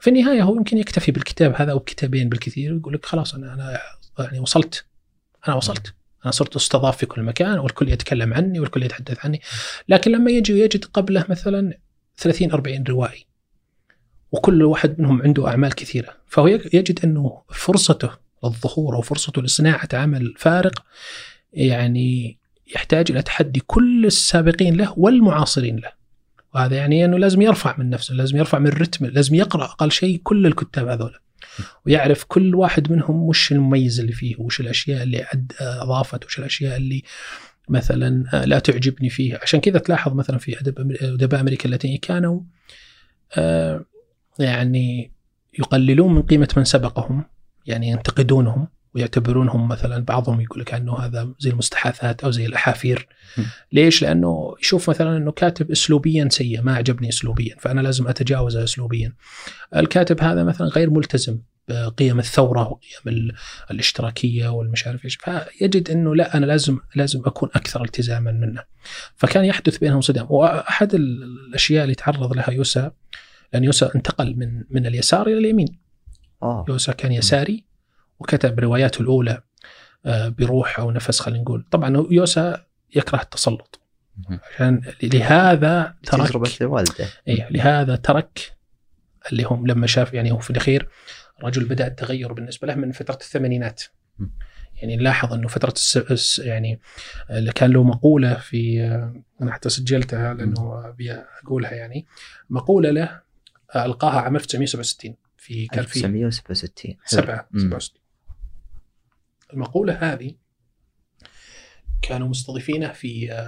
في 0.00 0.10
النهاية 0.10 0.42
هو 0.42 0.56
يمكن 0.56 0.78
يكتفي 0.78 1.12
بالكتاب 1.12 1.54
هذا 1.56 1.72
أو 1.72 1.78
بكتابين 1.78 2.28
بالكثير 2.28 2.72
ويقول 2.74 2.94
لك 2.94 3.06
خلاص 3.06 3.34
أنا 3.34 3.54
أنا 3.54 3.78
يعني 4.18 4.40
وصلت. 4.40 4.84
أنا 5.48 5.56
وصلت. 5.56 5.94
أنا 6.24 6.32
صرت 6.32 6.56
أستضاف 6.56 6.96
في 6.96 7.06
كل 7.06 7.22
مكان 7.22 7.58
والكل 7.58 7.88
يتكلم 7.88 8.34
عني 8.34 8.60
والكل 8.60 8.82
يتحدث 8.82 9.24
عني. 9.24 9.40
لكن 9.88 10.12
لما 10.12 10.30
يجي 10.30 10.52
ويجد 10.52 10.84
قبله 10.84 11.24
مثلا 11.28 11.78
30 12.16 12.52
40 12.52 12.84
روائي 12.84 13.26
وكل 14.32 14.62
واحد 14.62 15.00
منهم 15.00 15.22
عنده 15.22 15.48
أعمال 15.48 15.74
كثيرة 15.74 16.16
فهو 16.26 16.46
يجد 16.46 17.00
أنه 17.04 17.42
فرصته 17.48 18.10
للظهور 18.44 18.96
أو 18.96 19.00
فرصته 19.00 19.42
لصناعة 19.42 19.88
عمل 19.92 20.34
فارق 20.38 20.84
يعني 21.52 22.38
يحتاج 22.74 23.10
إلى 23.10 23.22
تحدي 23.22 23.60
كل 23.66 24.06
السابقين 24.06 24.76
له 24.76 24.94
والمعاصرين 24.96 25.76
له. 25.76 25.92
وهذا 26.54 26.76
يعني 26.76 27.04
إنه 27.04 27.18
لازم 27.18 27.42
يرفع 27.42 27.74
من 27.78 27.90
نفسه 27.90 28.14
لازم 28.14 28.36
يرفع 28.36 28.58
من 28.58 28.66
الرتم 28.66 29.06
لازم 29.06 29.34
يقرأ 29.34 29.64
أقل 29.64 29.92
شيء 29.92 30.20
كل 30.22 30.46
الكتاب 30.46 30.88
هذول 30.88 31.14
ويعرف 31.86 32.24
كل 32.24 32.54
واحد 32.54 32.92
منهم 32.92 33.22
وش 33.22 33.52
المميز 33.52 34.00
اللي 34.00 34.12
فيه 34.12 34.34
وش 34.38 34.60
الأشياء 34.60 35.02
اللي 35.02 35.26
أضافت 35.60 36.24
وش 36.24 36.38
الأشياء 36.38 36.76
اللي 36.76 37.02
مثلا 37.68 38.24
لا 38.46 38.58
تعجبني 38.58 39.10
فيه. 39.10 39.38
عشان 39.42 39.60
كذا 39.60 39.78
تلاحظ 39.78 40.12
مثلا 40.12 40.38
في 40.38 40.60
ادباء 41.02 41.40
أمريكا 41.40 41.64
اللاتينية 41.64 42.00
كانوا 42.00 42.40
آه، 43.36 43.84
يعني 44.38 45.12
يقللون 45.58 46.14
من 46.14 46.22
قيمة 46.22 46.48
من 46.56 46.64
سبقهم. 46.64 47.24
يعني 47.66 47.88
ينتقدونهم 47.88 48.68
ويعتبرونهم 48.94 49.68
مثلا 49.68 50.04
بعضهم 50.04 50.40
يقول 50.40 50.60
لك 50.60 50.74
أنه 50.74 50.98
هذا 50.98 51.34
زي 51.38 51.50
المستحاثات 51.50 52.24
أو 52.24 52.30
زي 52.30 52.46
الأحافير 52.46 53.08
ليش؟ 53.72 54.02
لأنه 54.02 54.54
يشوف 54.62 54.90
مثلا 54.90 55.16
أنه 55.16 55.32
كاتب 55.32 55.70
اسلوبيا 55.70 56.28
سيء 56.30 56.62
ما 56.62 56.76
عجبني 56.76 57.08
اسلوبيا 57.08 57.56
فأنا 57.58 57.80
لازم 57.80 58.08
أتجاوزه 58.08 58.64
اسلوبيا. 58.64 59.12
الكاتب 59.76 60.20
هذا 60.20 60.44
مثلا 60.44 60.66
غير 60.66 60.90
ملتزم 60.90 61.38
بقيم 61.68 62.18
الثورة 62.18 62.68
وقيم 62.68 63.30
الاشتراكية 63.70 64.48
والمش 64.48 64.86
عارف 64.86 65.04
إيش 65.04 65.16
فيجد 65.16 65.90
أنه 65.90 66.14
لا 66.14 66.36
أنا 66.36 66.46
لازم 66.46 66.78
لازم 66.94 67.22
أكون 67.26 67.48
أكثر 67.54 67.84
التزاما 67.84 68.32
منه. 68.32 68.62
فكان 69.16 69.44
يحدث 69.44 69.78
بينهم 69.78 70.00
صدام 70.00 70.26
وأحد 70.30 70.94
الأشياء 70.94 71.84
اللي 71.84 71.94
تعرض 71.94 72.32
لها 72.32 72.50
يوسا 72.50 72.92
لأن 73.52 73.64
يوسا 73.64 73.94
انتقل 73.94 74.36
من 74.36 74.62
من 74.70 74.86
اليسار 74.86 75.26
إلى 75.26 75.38
اليمين. 75.38 75.83
يوسا 76.68 76.92
كان 76.92 77.12
يساري 77.12 77.64
وكتب 78.18 78.60
رواياته 78.60 79.00
الأولى 79.00 79.42
آه، 80.06 80.28
بروح 80.28 80.80
أو 80.80 80.90
نفس 80.90 81.20
خلينا 81.20 81.42
نقول. 81.42 81.64
طبعا 81.70 82.06
يوسا 82.10 82.64
يكره 82.96 83.20
التسلط. 83.20 83.80
عشان 84.54 84.80
لهذا 85.02 85.94
ترك 86.02 86.28
تجربة 86.28 86.50
الوالدة 86.60 87.08
اي 87.28 87.46
لهذا 87.50 87.96
ترك 87.96 88.52
اللي 89.32 89.42
هم 89.42 89.66
لما 89.66 89.86
شاف 89.86 90.14
يعني 90.14 90.32
هو 90.32 90.38
في 90.38 90.50
الأخير 90.50 90.88
الرجل 91.38 91.64
بدأ 91.64 91.86
التغير 91.86 92.32
بالنسبة 92.32 92.68
له 92.68 92.74
من 92.74 92.92
فترة 92.92 93.14
الثمانينات. 93.14 93.82
يعني 94.74 94.96
نلاحظ 94.96 95.32
إنه 95.32 95.48
فترة 95.48 95.74
الس... 96.10 96.38
يعني 96.38 96.80
كان 97.54 97.70
له 97.70 97.82
مقولة 97.82 98.34
في 98.34 98.84
أنا 99.42 99.52
حتى 99.52 99.68
سجلتها 99.68 100.34
لأنه 100.34 100.88
أبي 100.88 101.12
أقولها 101.44 101.72
يعني 101.72 102.06
مقولة 102.50 102.90
له 102.90 103.20
ألقاها 103.76 104.20
عام 104.20 104.36
1967 104.36 105.14
في 105.44 105.66
كان 105.66 105.84
في 105.84 105.96
1967 106.06 106.96
7 107.04 107.48
67 107.56 108.00
المقولة 109.52 109.92
هذه 109.92 110.34
كانوا 112.02 112.28
مستضيفينه 112.28 112.92
في 112.92 113.44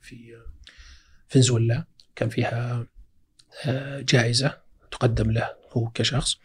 في 0.00 0.42
فنزويلا. 1.28 1.84
كان 2.16 2.28
فيها 2.28 2.86
آه، 3.66 4.00
جائزة 4.00 4.58
تقدم 4.90 5.30
له 5.30 5.50
هو 5.72 5.90
كشخص. 5.94 6.38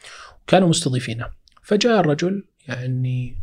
وكانوا 0.44 0.70
مستضيفينه 0.70 1.30
فجاء 1.64 2.00
الرجل 2.00 2.44
يعني 2.68 3.38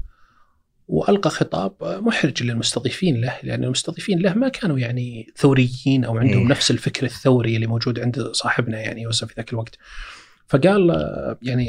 وألقى 0.89 1.31
خطاب 1.31 1.75
محرج 1.83 2.43
للمستضيفين 2.43 3.21
له 3.21 3.39
لأن 3.43 3.65
المستضيفين 3.65 4.19
له 4.19 4.35
ما 4.35 4.49
كانوا 4.49 4.79
يعني 4.79 5.33
ثوريين 5.37 6.05
أو 6.05 6.19
عندهم 6.19 6.43
إيه. 6.43 6.49
نفس 6.49 6.71
الفكر 6.71 7.07
الثوري 7.07 7.57
اللي 7.57 7.67
موجود 7.67 8.01
عند 8.01 8.21
صاحبنا 8.33 8.81
يعني 8.81 9.03
يوسف 9.03 9.29
في 9.29 9.35
ذاك 9.37 9.53
الوقت. 9.53 9.79
فقال 10.49 10.91
يعني 11.43 11.67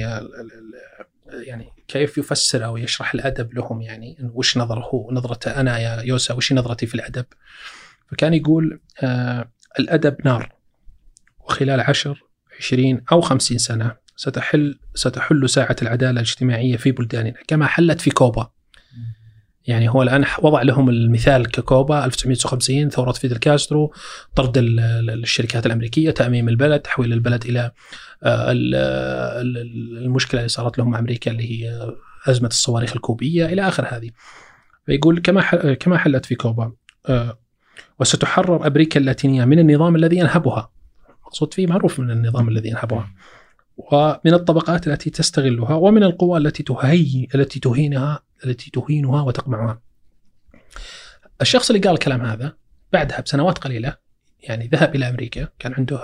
يعني 1.31 1.69
كيف 1.87 2.17
يفسر 2.17 2.65
أو 2.65 2.77
يشرح 2.77 3.13
الأدب 3.13 3.53
لهم؟ 3.53 3.81
يعني 3.81 4.31
وش 4.33 4.57
نظره؟ 4.57 4.79
هو 4.79 5.11
نظرته 5.11 5.59
أنا 5.59 5.79
يا 5.79 6.01
يوسا 6.01 6.33
وش 6.33 6.53
نظرتي 6.53 6.85
في 6.85 6.95
الأدب؟ 6.95 7.25
فكان 8.11 8.33
يقول 8.33 8.79
آه 9.03 9.51
الأدب 9.79 10.17
نار 10.25 10.51
وخلال 11.39 11.79
عشر 11.79 12.23
عشرين 12.59 13.03
أو 13.11 13.21
خمسين 13.21 13.57
سنة 13.57 13.95
ستحل 14.15 14.79
ستحل 14.95 15.49
ساعة 15.49 15.75
العدالة 15.81 16.11
الاجتماعية 16.11 16.77
في 16.77 16.91
بلداننا 16.91 17.33
كما 17.47 17.67
حلت 17.67 18.01
في 18.01 18.09
كوبا. 18.09 18.51
يعني 19.67 19.89
هو 19.89 20.03
الآن 20.03 20.25
وضع 20.41 20.61
لهم 20.61 20.89
المثال 20.89 21.51
ككوبا 21.51 22.05
1959 22.05 22.89
ثورة 22.89 23.11
فيدل 23.11 23.37
كاسترو 23.37 23.93
طرد 24.35 24.53
الشركات 24.57 25.65
الأمريكية 25.65 26.11
تأميم 26.11 26.49
البلد 26.49 26.79
تحويل 26.79 27.13
البلد 27.13 27.45
إلى 27.45 27.71
آه، 28.23 28.51
المشكلة 30.01 30.39
اللي 30.39 30.49
صارت 30.49 30.77
لهم 30.77 30.91
مع 30.91 30.99
أمريكا 30.99 31.31
اللي 31.31 31.51
هي 31.51 31.91
أزمة 32.27 32.47
الصواريخ 32.47 32.95
الكوبية 32.95 33.45
إلى 33.45 33.67
آخر 33.67 33.85
هذه. 33.89 34.09
فيقول 34.85 35.19
كما 35.19 35.41
كما 35.73 35.97
حلت 35.97 36.25
في 36.25 36.35
كوبا 36.35 36.73
آه، 37.09 37.39
وستحرر 37.99 38.67
أمريكا 38.67 38.99
اللاتينية 38.99 39.45
من 39.45 39.59
النظام 39.59 39.95
الذي 39.95 40.17
ينهبها. 40.17 40.71
مقصود 41.25 41.53
فيه 41.53 41.67
معروف 41.67 41.99
من 41.99 42.11
النظام 42.11 42.49
الذي 42.49 42.69
ينهبها. 42.69 43.09
ومن 43.79 44.33
الطبقات 44.33 44.87
التي 44.87 45.09
تستغلها 45.09 45.73
ومن 45.73 46.03
القوى 46.03 46.37
التي 46.37 46.63
تهي 46.63 47.27
التي 47.35 47.59
تهينها 47.59 48.19
التي 48.45 48.71
تهينها 48.71 49.21
وتقمعها. 49.21 49.81
الشخص 51.41 51.69
اللي 51.69 51.81
قال 51.81 51.93
الكلام 51.93 52.21
هذا 52.21 52.53
بعدها 52.93 53.21
بسنوات 53.21 53.57
قليلة 53.57 53.95
يعني 54.39 54.67
ذهب 54.67 54.95
إلى 54.95 55.09
أمريكا 55.09 55.47
كان 55.59 55.73
عنده 55.73 55.97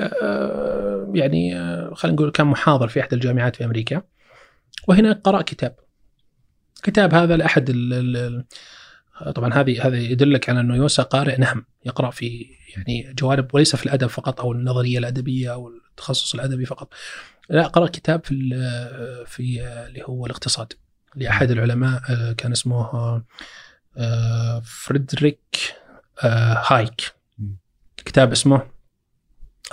آه، 0.00 1.12
يعني 1.14 1.58
آه، 1.58 1.94
خلينا 1.94 2.16
نقول 2.16 2.30
كان 2.30 2.46
محاضر 2.46 2.88
في 2.88 3.00
احد 3.00 3.12
الجامعات 3.12 3.56
في 3.56 3.64
أمريكا 3.64 4.02
وهنا 4.88 5.12
قرأ 5.12 5.42
كتاب 5.42 5.76
كتاب 6.82 7.14
هذا 7.14 7.36
لأحد 7.36 7.70
طبعا 9.34 9.54
هذه 9.54 9.86
هذا 9.86 9.98
يدلك 9.98 10.50
على 10.50 10.60
أنه 10.60 10.76
يوسا 10.76 11.02
قارئ 11.02 11.40
نهم 11.40 11.64
يقرأ 11.86 12.10
في 12.10 12.46
يعني 12.76 13.14
جوانب 13.18 13.54
وليس 13.54 13.76
في 13.76 13.86
الأدب 13.86 14.06
فقط 14.06 14.40
أو 14.40 14.52
النظرية 14.52 14.98
الأدبية 14.98 15.52
أو 15.52 15.70
التخصص 15.98 16.34
الأدبي 16.34 16.66
فقط. 16.66 16.94
لا 17.48 17.66
قرأ 17.66 17.86
كتاب 17.86 18.24
في 18.24 18.34
في 19.26 19.62
اللي 19.86 20.02
هو 20.04 20.26
الاقتصاد 20.26 20.72
لأحد 21.14 21.50
العلماء 21.50 22.02
آه، 22.10 22.32
كان 22.32 22.52
اسمه 22.52 23.22
فريدريك 24.62 25.74
هايك. 26.70 27.12
كتاب 27.96 28.32
اسمه 28.32 28.62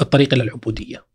الطريق 0.01 0.33
إلى 0.33 0.43
العبودية. 0.43 1.05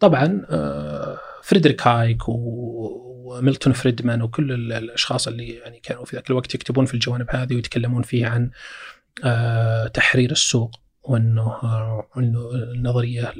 طبعا 0.00 0.46
آه، 0.50 1.18
فريدريك 1.42 1.86
هايك 1.86 2.22
وميلتون 2.28 3.72
فريدمان 3.72 4.22
وكل 4.22 4.72
الأشخاص 4.72 5.28
اللي 5.28 5.48
يعني 5.48 5.80
كانوا 5.80 6.04
في 6.04 6.16
ذاك 6.16 6.30
الوقت 6.30 6.54
يكتبون 6.54 6.86
في 6.86 6.94
الجوانب 6.94 7.26
هذه 7.30 7.54
ويتكلمون 7.54 8.02
فيها 8.02 8.28
عن 8.28 8.50
آه، 9.24 9.86
تحرير 9.86 10.30
السوق. 10.30 10.80
وانه 11.08 11.42
آه، 11.42 12.06
انه 12.16 12.50
النظريه 12.54 13.32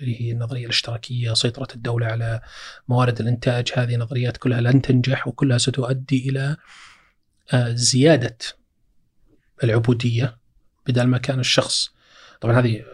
اللي 0.00 0.20
هي 0.20 0.32
النظرية 0.32 0.64
الاشتراكية 0.64 1.34
سيطرة 1.34 1.68
الدولة 1.74 2.06
على 2.06 2.40
موارد 2.88 3.20
الإنتاج. 3.20 3.72
هذه 3.74 3.96
نظريات 3.96 4.36
كلها 4.36 4.60
لن 4.60 4.82
تنجح 4.82 5.28
وكلها 5.28 5.58
ستؤدي 5.58 6.28
إلى 6.28 6.56
زيادة 7.74 8.36
العبودية 9.64 10.38
بدل 10.86 11.04
ما 11.04 11.18
كان 11.18 11.40
الشخص. 11.40 11.90
طبعا 12.40 12.58
هذه 12.60 12.84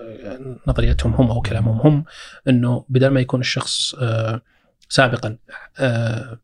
نظريتهم 0.66 1.14
هم 1.14 1.30
أو 1.30 1.40
كلامهم 1.40 1.80
هم 1.80 2.04
إنه 2.48 2.84
بدل 2.88 3.08
ما 3.08 3.20
يكون 3.20 3.40
الشخص 3.40 3.94
آه، 3.94 4.42
سابقا 4.88 5.36
آه، 5.78 6.38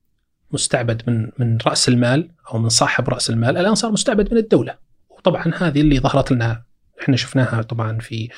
مستعبد 0.53 1.03
من 1.07 1.31
من 1.39 1.59
رأس 1.67 1.89
المال 1.89 2.31
أو 2.53 2.59
من 2.59 2.69
صاحب 2.69 3.09
رأس 3.09 3.31
المال 3.31 3.57
الآن 3.57 3.75
صار 3.75 3.93
مستعبد 3.93 4.33
من 4.33 4.39
الدولة. 4.39 4.79
وطبعا 5.11 5.53
هذه 5.57 5.81
اللي 5.81 6.01
ظهرت 6.01 6.33
لنا 6.33 6.63
إحنا 7.01 7.16
شفناها 7.16 7.62
طبعا 7.62 7.98
في 7.98 8.28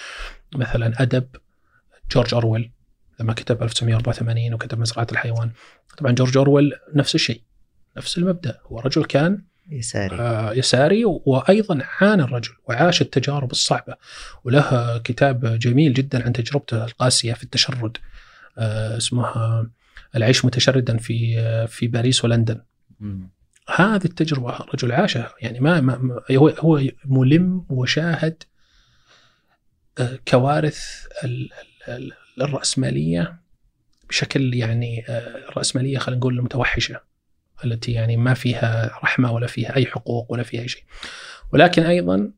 مثلا 0.57 1.03
أدب 1.03 1.27
جورج 2.13 2.35
أورويل 2.35 2.71
لما 3.21 3.33
كتب 3.33 3.63
1984 3.63 4.55
وكتب 4.55 4.79
مزرعه 4.79 5.07
الحيوان. 5.13 5.51
طبعا 5.99 6.13
جورج 6.13 6.37
أورويل 6.37 6.73
نفس 6.95 7.15
الشيء 7.15 7.43
نفس 7.97 8.19
المبدأ 8.19 8.59
هو 8.67 8.81
رجل 8.81 9.05
كان 9.05 9.43
يساري. 9.71 10.17
آه 10.21 10.53
يساري 10.53 11.05
وأيضا 11.05 11.79
عانى 12.01 12.23
الرجل 12.23 12.53
وعاش 12.69 13.03
التجارب 13.03 13.51
الصعبة 13.51 13.95
وله 14.45 14.99
كتاب 14.99 15.59
جميل 15.59 15.93
جدا 15.93 16.25
عن 16.25 16.33
تجربته 16.33 16.85
القاسية 16.85 17.33
في 17.33 17.45
التشرد 17.45 17.97
آه 18.59 18.97
اسمه 18.97 19.27
العيش 20.17 20.45
متشردا 20.45 20.97
في 20.97 21.39
آه 21.39 21.67
في 21.67 21.87
باريس 21.87 22.25
ولندن. 22.25 22.61
هذه 23.75 24.05
التجربة 24.05 24.61
الرجل 24.61 24.93
عاشها 24.93 25.35
يعني 25.41 25.61
ما, 25.61 25.81
ما 25.81 26.21
هو 26.33 26.49
هو 26.49 26.83
ملم 27.05 27.67
وشاهد 27.69 28.43
كوارث 30.29 31.07
الرأسمالية 32.41 33.43
بشكل 34.09 34.55
يعني 34.55 35.05
آه، 35.09 35.49
الراسماليه 35.49 35.99
خلينا 35.99 36.19
نقول 36.19 36.39
المتوحشة 36.39 37.01
التي 37.65 37.93
يعني 37.93 38.17
ما 38.17 38.35
فيها 38.35 38.99
رحمة 39.05 39.33
ولا 39.33 39.47
فيها 39.47 39.77
أي 39.77 39.87
حقوق 39.87 40.33
ولا 40.33 40.43
فيها 40.43 40.63
أي 40.63 40.69
شيء. 40.69 40.83
ولكن 41.53 41.83
أيضا 41.83 42.33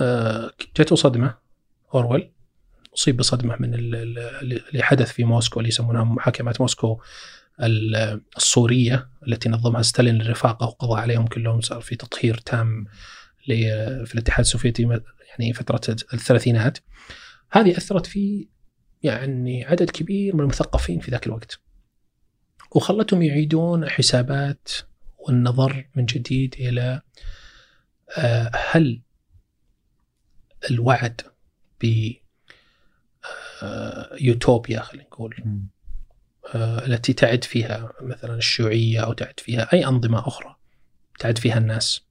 آه، 0.00 0.50
جاته 0.76 0.96
صدمة 0.96 1.34
اورول 1.94 2.30
أصيب 2.94 3.16
بصدمة 3.16 3.56
من 3.60 3.74
اللي 3.74 4.82
حدث 4.82 5.12
في 5.12 5.24
موسكو 5.24 5.60
اللي 5.60 5.68
يسمونها 5.68 6.04
محاكمات 6.04 6.60
موسكو 6.60 7.00
الصوريه 8.36 9.08
التي 9.28 9.48
نظمها 9.48 9.82
ستالين 9.82 10.14
للرفاقه 10.14 10.66
وقضى 10.66 11.00
عليهم 11.00 11.26
كلهم 11.26 11.60
صار 11.60 11.80
في 11.80 11.96
تطهير 11.96 12.36
تام 12.36 12.86
في 13.46 14.10
الاتحاد 14.14 14.40
السوفيتي 14.40 15.00
يعني 15.38 15.52
فترة 15.52 15.80
الثلاثينات. 16.14 16.78
هذه 17.50 17.76
أثرت 17.76 18.06
في 18.06 18.48
يعني 19.02 19.64
عدد 19.64 19.90
كبير 19.90 20.36
من 20.36 20.40
المثقفين 20.40 21.00
في 21.00 21.10
ذاك 21.10 21.26
الوقت. 21.26 21.60
وخلتهم 22.70 23.22
يعيدون 23.22 23.88
حسابات 23.88 24.68
والنظر 25.18 25.88
من 25.94 26.04
جديد 26.04 26.54
إلى 26.58 27.02
آه، 28.18 28.50
هل 28.70 29.02
الوعد 30.70 31.20
ب 31.80 32.12
يوتوبيا 34.20 34.80
خلينا 34.80 35.06
نقول 35.06 35.60
آه، 36.54 36.86
التي 36.86 37.12
تعد 37.12 37.44
فيها 37.44 37.92
مثلا 38.00 38.34
الشيوعية 38.34 39.00
أو 39.00 39.12
تعد 39.12 39.40
فيها 39.40 39.72
أي 39.72 39.86
أنظمة 39.86 40.28
أخرى 40.28 40.56
تعد 41.18 41.38
فيها 41.38 41.58
الناس 41.58 42.02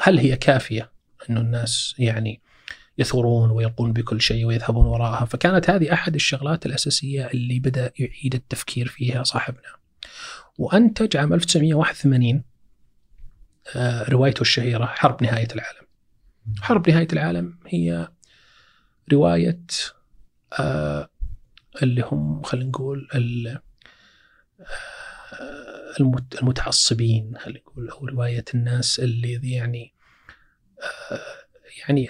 هل 0.00 0.18
هي 0.18 0.36
كافية 0.36 0.92
إنه 1.30 1.40
الناس 1.40 1.94
يعني 1.98 2.40
يثورون 2.98 3.50
ويلقون 3.50 3.92
بكل 3.92 4.20
شيء 4.20 4.44
ويذهبون 4.44 4.86
وراءها. 4.86 5.24
فكانت 5.24 5.70
هذه 5.70 5.92
أحد 5.92 6.14
الشغلات 6.14 6.66
الأساسية 6.66 7.26
اللي 7.26 7.58
بدأ 7.58 7.92
يعيد 7.98 8.34
التفكير 8.34 8.88
فيها 8.88 9.22
صاحبنا. 9.22 9.68
وانتج 10.58 11.16
عام 11.16 11.32
1981 11.32 12.42
آه، 13.76 14.10
روايته 14.10 14.40
الشهيرة 14.40 14.86
حرب 14.86 15.22
نهاية 15.22 15.48
العالم. 15.54 15.86
حرب 16.60 16.90
نهاية 16.90 17.08
العالم 17.12 17.58
هي 17.66 18.08
رواية 19.12 19.60
آه، 20.60 21.08
اللي 21.82 22.02
هم 22.02 22.42
خلينا 22.42 22.68
نقول 22.68 23.08
آه، 23.14 23.60
المتعصبين 26.42 27.38
خلينا 27.38 27.58
نقول 27.58 27.88
أو 27.88 28.06
رواية 28.06 28.44
الناس 28.54 29.00
اللي 29.00 29.52
يعني 29.52 29.94
آه، 31.12 31.20
يعني 31.88 32.08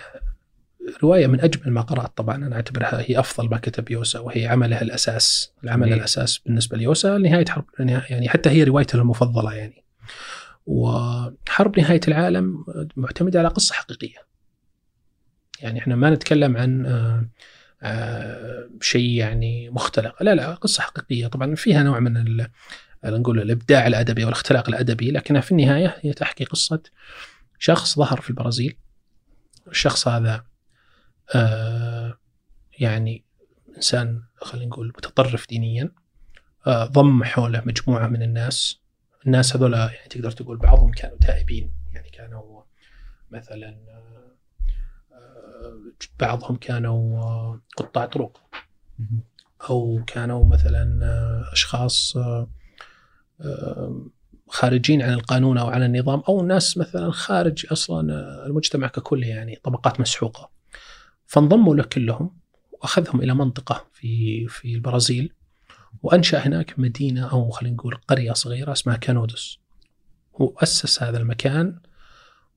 رواية 1.02 1.26
من 1.26 1.40
أجمل 1.40 1.72
ما 1.72 1.80
قرأت 1.80 2.16
طبعا. 2.16 2.36
أنا 2.36 2.56
أعتبرها 2.56 3.00
هي 3.00 3.18
أفضل 3.18 3.50
ما 3.50 3.58
كتب 3.58 3.90
يوسا 3.90 4.18
وهي 4.18 4.46
عمله 4.46 4.80
الأساس 4.80 5.52
العمل 5.64 5.92
الأساس 5.92 6.38
بالنسبة 6.38 6.76
ليوسا 6.76 7.18
نهاية 7.18 7.44
حرب 7.48 7.64
يعني 7.78 8.28
حتى 8.28 8.50
هي 8.50 8.64
روايته 8.64 8.96
المفضلة 8.96 9.54
يعني. 9.54 9.84
وحرب 10.66 11.78
نهاية 11.78 12.00
العالم 12.08 12.64
معتمدة 12.96 13.38
على 13.38 13.48
قصة 13.48 13.74
حقيقية. 13.74 14.28
يعني 15.60 15.78
إحنا 15.78 15.96
ما 15.96 16.10
نتكلم 16.10 16.56
عن 16.56 16.86
آه، 17.82 18.68
شيء 18.80 19.10
يعني 19.10 19.70
مختلق. 19.70 20.22
لا 20.22 20.34
لا 20.34 20.54
قصة 20.54 20.82
حقيقية. 20.82 21.26
طبعا 21.26 21.54
فيها 21.54 21.82
نوع 21.82 22.00
من 22.00 22.46
نقول 23.04 23.40
الإبداع 23.40 23.86
الأدبي 23.86 24.22
أو 24.22 24.28
الاختلاق 24.28 24.68
الأدبي 24.68 25.10
لكنها 25.10 25.40
في 25.40 25.52
النهاية 25.52 25.96
هي 26.00 26.12
تحكي 26.12 26.44
قصة 26.44 26.82
شخص 27.58 27.96
ظهر 27.96 28.20
في 28.20 28.30
البرازيل. 28.30 28.76
الشخص 29.70 30.08
هذا 30.08 30.44
آه، 31.34 32.18
يعني 32.78 33.24
إنسان 33.76 34.22
خلينا 34.42 34.66
نقول 34.66 34.88
متطرف 34.88 35.48
دينيا 35.48 35.92
آه، 36.66 36.84
ضم 36.84 37.24
حوله 37.24 37.62
مجموعة 37.66 38.06
من 38.06 38.22
الناس. 38.22 38.80
الناس 39.26 39.56
هذول 39.56 39.72
يعني 39.72 40.08
تقدر 40.10 40.30
تقول 40.30 40.56
بعضهم 40.56 40.90
كانوا 40.90 41.18
تائبين. 41.18 41.72
يعني 41.94 42.10
كانوا 42.10 42.62
مثلا 43.30 43.78
بعضهم 46.20 46.56
كانوا 46.56 47.18
آه، 47.18 47.60
قطاع 47.76 48.06
طرق. 48.06 48.40
أو 49.70 50.04
كانوا 50.06 50.44
مثلا 50.46 51.00
آه، 51.02 51.52
أشخاص 51.52 52.16
آه، 52.16 52.48
خارجين 54.48 55.02
عن 55.02 55.12
القانون 55.12 55.58
أو 55.58 55.68
عن 55.68 55.82
النظام. 55.82 56.22
أو 56.28 56.46
ناس 56.46 56.78
مثلا 56.78 57.10
خارج 57.10 57.66
أصلا 57.72 58.00
المجتمع 58.46 58.86
ككل 58.86 59.24
يعني 59.24 59.56
طبقات 59.64 60.00
مسحوقة. 60.00 60.50
فانضموا 61.28 61.74
له 61.74 61.82
كلهم 61.82 62.30
وأخذهم 62.72 63.20
إلى 63.20 63.34
منطقة 63.34 63.86
في 63.92 64.46
في 64.46 64.74
البرازيل 64.74 65.32
وأنشأ 66.02 66.38
هناك 66.38 66.78
مدينة 66.78 67.30
أو 67.30 67.50
خلينا 67.50 67.74
نقول 67.74 67.94
قرية 67.94 68.32
صغيرة 68.32 68.72
اسمها 68.72 68.96
كانودس. 68.96 69.58
واسس 70.32 71.02
هذا 71.02 71.18
المكان 71.18 71.80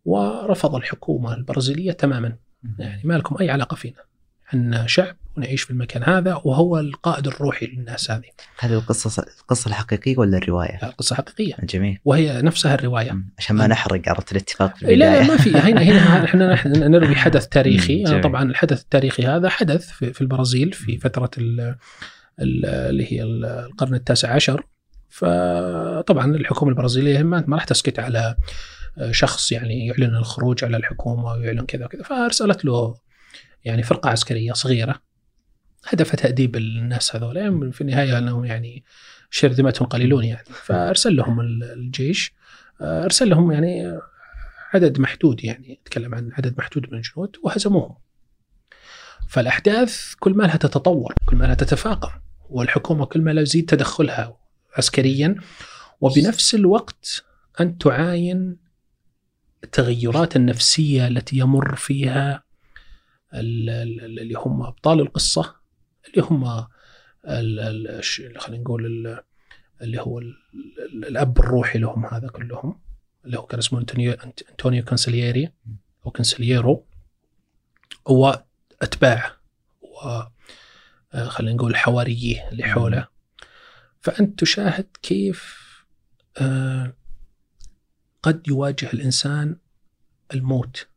ورفض 0.05 0.75
الحكومة 0.75 1.33
البرازيلية 1.33 1.91
تماما. 1.91 2.37
يعني 2.79 3.01
ما 3.03 3.13
لكم 3.13 3.37
أي 3.37 3.49
علاقة 3.49 3.75
فينا. 3.75 4.03
إحنا 4.51 4.87
شعب 4.87 5.15
ونعيش 5.37 5.61
في 5.61 5.71
المكان 5.71 6.03
هذا 6.03 6.41
وهو 6.43 6.79
القائد 6.79 7.27
الروحي 7.27 7.65
للناس 7.65 8.11
هذه. 8.11 8.29
هذه 8.59 8.73
القصة 8.73 9.25
القصة 9.41 9.67
الحقيقية 9.67 10.17
ولا 10.17 10.37
الرواية؟ 10.37 10.79
لا 10.81 10.87
القصة 10.89 11.15
حقيقية. 11.15 11.53
جميل. 11.63 11.99
وهي 12.05 12.41
نفسها 12.41 12.75
الرواية. 12.75 13.17
عشان 13.37 13.55
ما 13.55 13.67
نحرق 13.67 14.01
عرفت 14.09 14.31
الاتفاق 14.31 14.75
في 14.75 14.81
البدايه. 14.81 14.97
لا 14.97 15.21
لا 15.21 15.27
ما 15.27 15.37
في 15.37 15.55
هنا 15.55 15.81
هنا 15.81 16.23
إحنا 16.53 16.87
نروي 16.87 17.15
حدث 17.15 17.47
تاريخي 17.47 18.03
جميل. 18.03 18.21
طبعا 18.21 18.43
الحدث 18.43 18.81
التاريخي 18.81 19.25
هذا 19.25 19.49
حدث 19.49 19.89
في, 19.89 20.13
في 20.13 20.21
البرازيل 20.21 20.73
في 20.73 20.97
فترة 20.97 21.31
اللي 21.37 23.11
هي 23.11 23.23
القرن 23.23 23.93
التاسع 23.93 24.33
عشر 24.33 24.65
فطبعا 25.09 26.35
الحكومة 26.35 26.71
البرازيلية 26.71 27.23
ما 27.23 27.45
راح 27.49 27.63
تسكت 27.63 27.99
على 27.99 28.35
شخص 29.11 29.51
يعني 29.51 29.87
يعلن 29.87 30.15
الخروج 30.15 30.63
على 30.63 30.77
الحكومة 30.77 31.31
ويعلن 31.31 31.65
كذا 31.65 31.85
وكذا 31.85 32.03
فأرسلت 32.03 32.65
له 32.65 32.95
يعني 33.65 33.83
فرقة 33.83 34.09
عسكرية 34.09 34.53
صغيرة 34.53 35.01
هدفها 35.87 36.15
تأديب 36.15 36.55
الناس 36.55 37.15
هذول 37.15 37.37
يعني 37.37 37.71
في 37.71 37.81
النهاية 37.81 38.17
أنهم 38.17 38.45
يعني 38.45 38.83
شرذمتهم 39.29 39.87
قليلون 39.87 40.23
يعني. 40.23 40.47
فأرسل 40.63 41.15
لهم 41.15 41.39
الجيش 41.61 42.33
أرسل 42.81 43.29
لهم 43.29 43.51
يعني 43.51 43.99
عدد 44.73 44.99
محدود 44.99 45.43
يعني 45.43 45.79
أتكلم 45.83 46.15
عن 46.15 46.31
عدد 46.37 46.55
محدود 46.57 46.87
من 46.91 46.97
الجنود 46.97 47.35
وهزموهم. 47.43 47.95
فالأحداث 49.27 50.13
كل 50.19 50.33
ما 50.33 50.43
لها 50.43 50.57
تتطور 50.57 51.13
كل 51.25 51.37
ما 51.37 51.45
لها 51.45 51.55
تتفاقم 51.55 52.19
والحكومة 52.49 53.05
كل 53.05 53.21
ما 53.21 53.31
لا 53.31 53.41
يزيد 53.41 53.65
تدخلها 53.65 54.37
عسكريا. 54.77 55.35
وبنفس 56.01 56.55
الوقت 56.55 57.23
أن 57.59 57.77
تعاين 57.77 58.57
التغيرات 59.63 60.35
النفسية 60.35 61.07
التي 61.07 61.37
يمر 61.37 61.75
فيها 61.75 62.43
اللي 63.33 64.33
هم 64.37 64.61
أبطال 64.61 64.99
القصة 64.99 65.55
اللي 66.07 66.23
هم 66.23 66.67
خلينا 68.37 68.63
نقول 68.63 69.21
اللي 69.81 70.01
هو 70.01 70.19
الأب 70.93 71.39
الروحي 71.39 71.79
لهم 71.79 72.05
هذا 72.05 72.27
كلهم 72.27 72.81
اللي 73.25 73.39
هو 73.39 73.45
كان 73.45 73.59
اسمه 73.59 73.79
انتونيو 73.79 74.11
انطونيو 74.49 74.83
كانسلييري 74.83 75.51
أو 76.05 76.11
كانسلييرو 76.11 76.85
واتباعه 78.05 79.31
و 79.81 80.21
خلينا 81.27 81.55
نقول 81.55 81.75
حواريه 81.75 82.49
اللي 82.49 82.63
حوله. 82.63 83.07
فأنت 84.01 84.39
تشاهد 84.39 84.87
كيف 85.01 85.61
آه 86.37 86.93
قد 88.23 88.47
يواجه 88.47 88.89
الإنسان 88.93 89.57
الموت. 90.33 90.87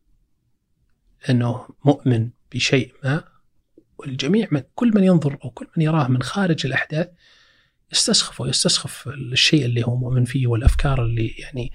لأنه 1.29 1.69
مؤمن 1.85 2.31
بشيء 2.53 2.95
ما 3.05 3.25
والجميع 3.99 4.49
من 4.51 4.63
كل 4.75 4.93
من 4.95 5.05
ينظر 5.05 5.39
أو 5.45 5.51
كل 5.51 5.67
من 5.77 5.83
يراه 5.83 6.09
من 6.09 6.23
خارج 6.23 6.67
الأحداث 6.67 7.09
يستسخف 7.93 8.41
ويستسخف 8.41 9.09
الشيء 9.09 9.65
اللي 9.65 9.87
هو 9.87 9.97
مؤمن 9.97 10.25
فيه 10.25 10.47
والأفكار 10.47 11.03
اللي 11.03 11.29
يعني 11.29 11.73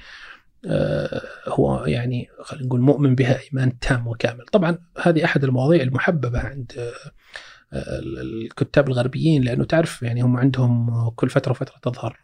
آه 0.65 1.21
هو 1.47 1.85
يعني 1.85 2.29
خلينا 2.43 2.65
نقول 2.65 2.81
مؤمن 2.81 3.15
بها 3.15 3.39
إيمان 3.41 3.79
تام 3.79 4.07
وكامل. 4.07 4.45
طبعا 4.45 4.77
هذه 5.01 5.25
أحد 5.25 5.43
المواضيع 5.43 5.81
المحببة 5.81 6.39
عند 6.39 6.71
آه 6.77 7.11
الكتاب 7.73 8.87
الغربيين 8.87 9.43
لأنه 9.43 9.63
تعرف 9.63 10.03
يعني 10.03 10.21
هم 10.21 10.37
عندهم 10.37 11.09
كل 11.09 11.29
فترة 11.29 11.51
وفترة 11.51 11.77
تظهر 11.81 12.19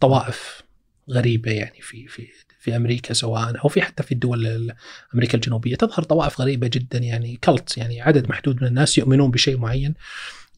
طوائف 0.00 0.62
غريبة 1.10 1.50
يعني 1.50 1.80
في 1.80 2.08
في 2.08 2.28
في 2.60 2.76
أمريكا 2.76 3.14
سواء 3.14 3.64
أو 3.64 3.68
في 3.68 3.82
حتى 3.82 4.02
في 4.02 4.12
الدول 4.12 4.72
أمريكا 5.14 5.34
الجنوبية. 5.34 5.76
تظهر 5.76 6.02
طوائف 6.02 6.40
غريبة 6.40 6.66
جدا 6.66 6.98
يعني 6.98 7.38
كلت 7.44 7.78
يعني 7.78 8.00
عدد 8.02 8.28
محدود 8.28 8.62
من 8.62 8.68
الناس 8.68 8.98
يؤمنون 8.98 9.30
بشيء 9.30 9.58
معين. 9.58 9.94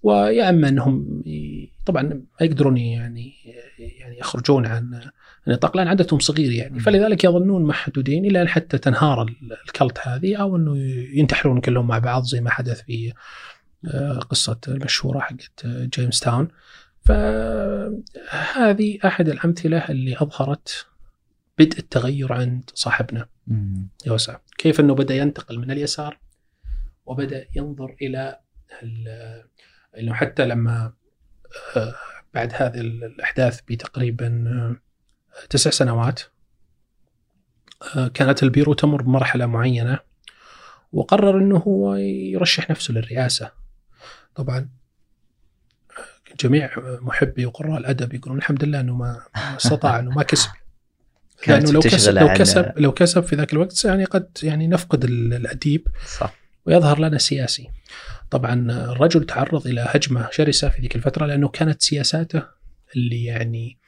ويا 0.02 0.48
أما 0.48 0.68
أنهم 0.68 1.22
طبعا 1.86 2.02
ما 2.02 2.20
يقدرون 2.40 2.76
يعني 2.76 3.32
يعني 3.78 4.18
يخرجون 4.18 4.66
عن 4.66 5.00
النطاق 5.48 5.76
لأن 5.76 5.88
عددهم 5.88 6.18
صغير 6.20 6.52
يعني. 6.52 6.80
فلذلك 6.80 7.24
يظنون 7.24 7.64
محدودين 7.64 8.24
إلى 8.24 8.42
أن 8.42 8.48
حتى 8.48 8.78
تنهار 8.78 9.34
الكلت 9.66 9.98
هذه 10.02 10.36
أو 10.36 10.56
أنه 10.56 10.76
ينتحرون 11.14 11.60
كلهم 11.60 11.86
مع 11.86 11.98
بعض 11.98 12.22
زي 12.24 12.40
ما 12.40 12.50
حدث 12.50 12.82
في 12.82 13.12
آه، 13.86 14.18
قصة 14.18 14.58
المشهورة 14.68 15.20
حقت 15.20 15.66
جيمس 15.66 16.20
تاون. 16.20 16.48
فهذه 17.04 18.98
أحد 19.04 19.28
الأمثلة 19.28 19.78
اللي 19.78 20.16
أظهرت 20.20 20.86
بدء 21.58 21.78
التغير 21.78 22.32
عند 22.32 22.70
صاحبنا. 22.74 23.28
يوسع 24.06 24.38
كيف 24.58 24.80
أنه 24.80 24.94
بدأ 24.94 25.14
ينتقل 25.14 25.58
من 25.58 25.70
اليسار 25.70 26.18
وبدأ 27.06 27.46
ينظر 27.56 27.96
إلى 28.02 28.38
أنه 29.98 30.14
حتى 30.14 30.46
لما 30.46 30.92
آه، 31.76 31.94
بعد 32.34 32.52
هذه 32.54 32.80
الأحداث 32.80 33.60
بتقريبا 33.68 34.44
آه، 34.46 34.76
تسع 35.50 35.70
سنوات 35.70 36.20
آه، 37.96 38.08
كانت 38.08 38.42
البيرو 38.42 38.74
تمر 38.74 39.02
بمرحلة 39.02 39.46
معينة 39.46 39.98
وقرر 40.92 41.38
أنه 41.38 41.56
هو 41.56 41.94
يرشح 41.94 42.70
نفسه 42.70 42.94
للرئاسة. 42.94 43.50
طبعا 44.34 44.68
جميع 46.40 46.70
محبي 46.78 47.46
وقراء 47.46 47.78
الأدب 47.78 48.14
يقولون 48.14 48.38
الحمد 48.38 48.64
لله 48.64 48.80
إنه 48.80 48.94
ما 48.94 49.22
استطاع 49.56 49.98
إنه 49.98 50.10
ما 50.10 50.22
كسب. 50.22 50.50
لأنه 51.48 51.72
لو 51.72 51.80
كسب 51.80 52.14
لو 52.14 52.32
كسب 52.32 52.72
لو 52.76 52.92
كسب 52.92 53.22
في 53.22 53.36
ذاك 53.36 53.52
الوقت 53.52 53.84
يعني 53.84 54.04
قد 54.04 54.28
يعني 54.42 54.66
نفقد 54.66 55.04
الأديب 55.04 55.88
صح 56.18 56.34
ويظهر 56.66 56.98
لنا 56.98 57.18
سياسي. 57.18 57.68
طبعا 58.30 58.70
الرجل 58.70 59.26
تعرض 59.26 59.66
إلى 59.66 59.86
هجمة 59.88 60.28
شرسة 60.30 60.68
في 60.68 60.82
ذيك 60.82 60.96
الفترة 60.96 61.26
لأنه 61.26 61.48
كانت 61.48 61.82
سياساته 61.82 62.42
اللي 62.96 63.24
يعني 63.24 63.78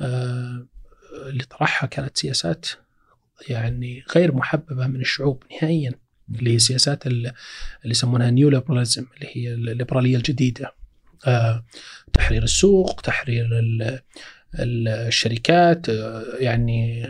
آه 0.00 0.66
اللي 1.26 1.44
طرحها 1.44 1.86
كانت 1.86 2.16
سياسات 2.16 2.66
يعني 3.48 4.04
غير 4.16 4.34
محببة 4.34 4.86
من 4.86 5.00
الشعوب 5.00 5.42
نهائيا 5.52 5.92
اللي 6.34 6.54
هي 6.54 6.58
سياسات 6.58 7.06
اللي 7.06 7.32
يسمونها 7.84 8.30
نيو 8.30 8.50
ليبراليزم 8.50 9.06
اللي 9.16 9.28
هي 9.32 9.54
الليبرالية 9.54 10.16
الجديدة 10.16 10.74
آه 11.26 11.64
تحرير 12.12 12.42
السوق 12.42 13.00
تحرير 13.00 13.48
الشركات 14.58 15.88
يعني 16.38 17.06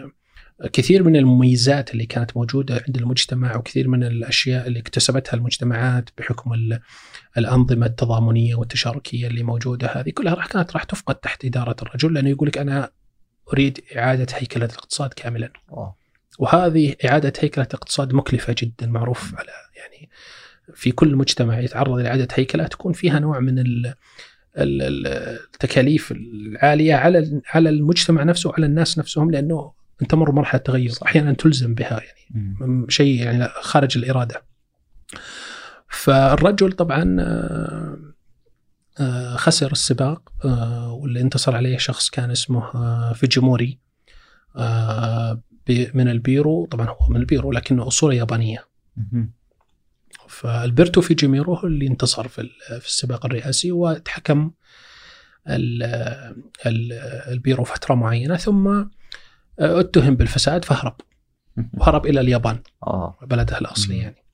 كثير 0.72 1.02
من 1.02 1.16
المميزات 1.16 1.92
اللي 1.92 2.06
كانت 2.06 2.36
موجودة 2.36 2.84
عند 2.88 2.96
المجتمع 2.96 3.56
وكثير 3.56 3.88
من 3.88 4.04
الأشياء 4.04 4.66
اللي 4.66 4.78
اكتسبتها 4.78 5.34
المجتمعات 5.34 6.10
بحكم 6.18 6.52
الأنظمة 7.38 7.86
التضامنية 7.86 8.54
والتشاركية 8.54 9.26
اللي 9.26 9.42
موجودة 9.42 9.86
هذه 9.86 10.10
كلها 10.10 10.34
راح 10.34 10.46
كانت 10.46 10.72
راح 10.72 10.84
تفقد 10.84 11.14
تحت 11.14 11.44
إدارة 11.44 11.76
الرجل 11.82 12.14
لأنه 12.14 12.28
يقول 12.30 12.48
لك 12.48 12.58
أنا 12.58 12.90
أريد 13.52 13.80
إعادة 13.96 14.26
هيكلة 14.34 14.64
الاقتصاد 14.64 15.12
كاملا. 15.12 15.50
وهذه 16.38 16.96
إعادة 17.04 17.32
هيكلة 17.38 17.64
الاقتصاد 17.64 18.12
مكلفة 18.12 18.54
جدا 18.58 18.86
معروف 18.86 19.34
على 19.34 19.52
يعني 19.76 20.10
في 20.74 20.92
كل 20.92 21.16
مجتمع 21.16 21.60
يتعرض 21.60 21.98
لإعادة 21.98 22.28
هيكلة 22.34 22.66
تكون 22.66 22.92
فيها 22.92 23.18
نوع 23.18 23.40
من 23.40 23.58
التكاليف 24.56 26.12
العالية 26.12 26.94
على 26.94 27.42
على 27.54 27.68
المجتمع 27.68 28.22
نفسه 28.22 28.50
وعلى 28.50 28.66
الناس 28.66 28.98
نفسهم 28.98 29.30
لأنه 29.30 29.72
أن 30.02 30.06
تمر 30.06 30.32
مرحلة 30.32 30.60
تغير 30.60 30.92
أحيانا 31.06 31.32
تلزم 31.32 31.74
بها 31.74 32.00
يعني. 32.00 32.86
شيء 32.88 33.22
يعني 33.22 33.48
خارج 33.48 33.98
الإرادة. 33.98 34.42
فالرجل 35.88 36.72
طبعا 36.72 37.16
آه، 37.20 37.98
آه، 39.00 39.36
خسر 39.36 39.72
السباق 39.72 40.32
آه، 40.44 40.92
واللي 40.92 41.20
انتصر 41.20 41.56
عليه 41.56 41.78
شخص 41.78 42.10
كان 42.10 42.30
اسمه 42.30 43.12
فيجيموري 43.12 43.78
من 45.94 46.08
البيرو. 46.08 46.66
طبعا 46.66 46.88
هو 46.88 47.08
من 47.08 47.16
البيرو 47.16 47.52
لكنه 47.52 47.86
أصوله 47.86 48.14
يابانية. 48.14 48.64
فألبرتو 50.28 51.00
فوجيموري 51.00 51.54
هو 51.54 51.66
اللي 51.66 51.86
انتصر 51.86 52.28
في 52.28 52.50
في 52.80 52.86
السباق 52.86 53.26
الرئاسي 53.26 53.72
وتحكم 53.72 54.50
البيرو 57.28 57.64
فترة 57.64 57.94
معينة 57.94 58.36
ثم 58.36 58.84
اتهم 59.58 60.14
بالفساد 60.14 60.64
فهرب. 60.64 60.96
وهرب 61.74 62.06
إلى 62.06 62.20
اليابان 62.20 62.58
آه. 62.82 63.18
بلده 63.22 63.58
الأصلي 63.58 63.98
يعني. 63.98 64.24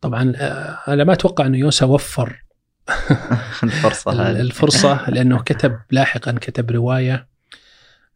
طبعا 0.00 0.32
آه، 0.36 0.78
أنا 0.88 1.04
ما 1.04 1.12
أتوقع 1.12 1.46
إنه 1.46 1.58
يوسا 1.58 1.86
وفر 1.86 2.44
الفرصة 3.62 4.30
الفرصة 4.30 5.04
لأنه 5.10 5.42
كتب 5.42 5.78
لاحقا 5.90 6.32
كتب 6.32 6.70
رواية 6.70 7.28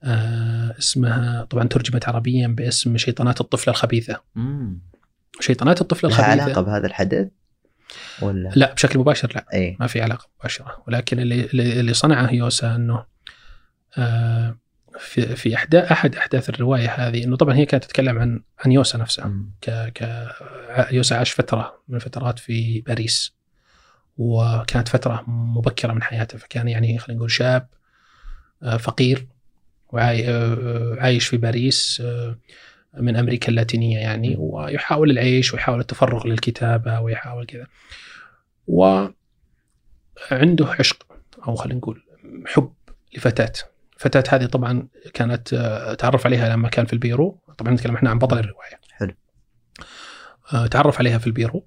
آه 0.02 0.74
اسمها 0.78 1.44
طبعا 1.44 1.64
ترجمت 1.64 2.08
عربيا 2.08 2.48
باسم 2.48 2.96
شيطانات 2.96 3.40
الطفله 3.40 3.72
الخبيثة. 3.72 4.20
شيطانات 5.40 5.80
الطفله 5.80 6.10
الخبيثه 6.10 6.34
لها 6.34 6.44
علاقة 6.44 6.60
بهذا 6.60 6.86
الحدث؟ 6.86 7.28
ولا؟ 8.22 8.50
لا 8.56 8.72
بشكل 8.72 8.98
مباشر 8.98 9.32
لا. 9.34 9.46
أي. 9.54 9.76
ما 9.80 9.86
في 9.86 10.02
علاقة 10.02 10.28
مباشرة. 10.40 10.82
ولكن 10.86 11.20
اللي 11.20 11.48
اللي 11.54 11.94
صنعه 11.94 12.32
يوسا 12.32 12.74
إنه 12.74 13.04
آه 13.98 14.58
في 14.98 15.36
في 15.36 15.54
احداث 15.54 15.92
أحد 15.92 16.16
أحداث 16.16 16.48
الرواية 16.48 16.88
هذه 16.88 17.24
إنه 17.24 17.36
طبعا 17.36 17.54
هي 17.54 17.66
كانت 17.66 17.84
تتكلم 17.84 18.18
عن 18.18 18.42
عن 18.58 18.72
يوسا 18.72 18.98
نفسها 18.98 19.32
ك 19.62 19.70
ك 19.70 20.28
يوسا 20.92 21.14
عاش 21.14 21.32
فترة 21.32 21.82
من 21.88 21.96
الفترات 21.96 22.38
في 22.38 22.80
باريس 22.80 23.34
وكانت 24.18 24.88
فترة 24.88 25.24
مبكرة 25.28 25.92
من 25.92 26.02
حياته. 26.02 26.38
فكان 26.38 26.68
يعني 26.68 26.98
خلينا 26.98 27.18
نقول 27.18 27.30
شاب 27.30 27.68
آه، 28.62 28.76
فقير 28.76 29.26
وعايش 29.88 31.26
في 31.26 31.36
باريس 31.36 32.02
آه، 32.04 32.38
من 32.94 33.16
أمريكا 33.16 33.48
اللاتينية 33.48 33.98
يعني 33.98 34.36
ويحاول 34.38 35.10
العيش 35.10 35.54
ويحاول 35.54 35.80
التفرغ 35.80 36.26
للكتابة 36.26 37.00
ويحاول 37.00 37.46
كذا. 37.46 37.66
وعنده 38.66 39.14
عشق 40.78 41.06
أو 41.48 41.54
خلينا 41.54 41.78
نقول 41.78 42.02
حب 42.46 42.72
لفتاة. 43.16 43.52
الفتاة 43.96 44.36
هذه 44.36 44.46
طبعا 44.46 44.88
كانت 45.14 45.54
آه، 45.54 45.94
تعرف 45.94 46.26
عليها 46.26 46.48
لما 46.48 46.68
كان 46.68 46.86
في 46.86 46.92
البيرو. 46.92 47.38
طبعا 47.58 47.74
نتكلم 47.74 47.94
إحنا 47.94 48.10
عن 48.10 48.18
بطل 48.18 48.38
الرواية. 48.38 48.80
حلو. 48.90 49.14
آه، 50.52 50.66
تعرف 50.66 50.98
عليها 50.98 51.18
في 51.18 51.26
البيرو. 51.26 51.64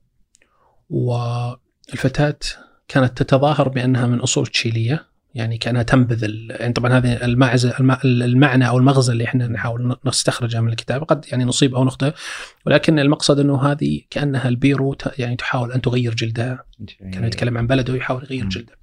والفتاة 0.90 2.40
كانت 2.88 3.24
تتظاهر 3.24 3.70
بأنها 3.70 4.08
من 4.08 4.20
أصول 4.20 4.48
تشيلية. 4.48 5.11
يعني 5.36 5.58
كأنها 5.58 5.84
تنبذ 5.84 6.24
يعني 6.50 6.74
طبعا 6.74 6.98
هذه 6.98 7.26
المعزة 7.26 7.76
المعنى 8.04 8.68
أو 8.68 8.78
المغزى 8.78 9.12
اللي 9.12 9.24
إحنا 9.24 9.48
نحاول 9.48 9.98
نستخرجه 10.06 10.62
من 10.62 10.70
الكتاب 10.70 11.04
قد 11.04 11.26
يعني 11.32 11.46
نصيب 11.46 11.76
أو 11.76 11.84
نخطئ 11.84 12.14
ولكن 12.66 13.00
المقصد 13.00 13.40
إنه 13.40 13.72
هذه 13.72 14.02
كأنها 14.10 14.48
البيرو 14.48 14.96
يعني 15.18 15.36
تحاول 15.36 15.72
أن 15.72 15.82
تغير 15.82 16.14
جلدها. 16.14 16.64
كان 17.14 17.24
يتكلم 17.24 17.58
عن 17.58 17.68
بلده 17.68 17.94
ويحاول 17.94 18.24
يغير 18.24 18.46
جلده. 18.46 18.74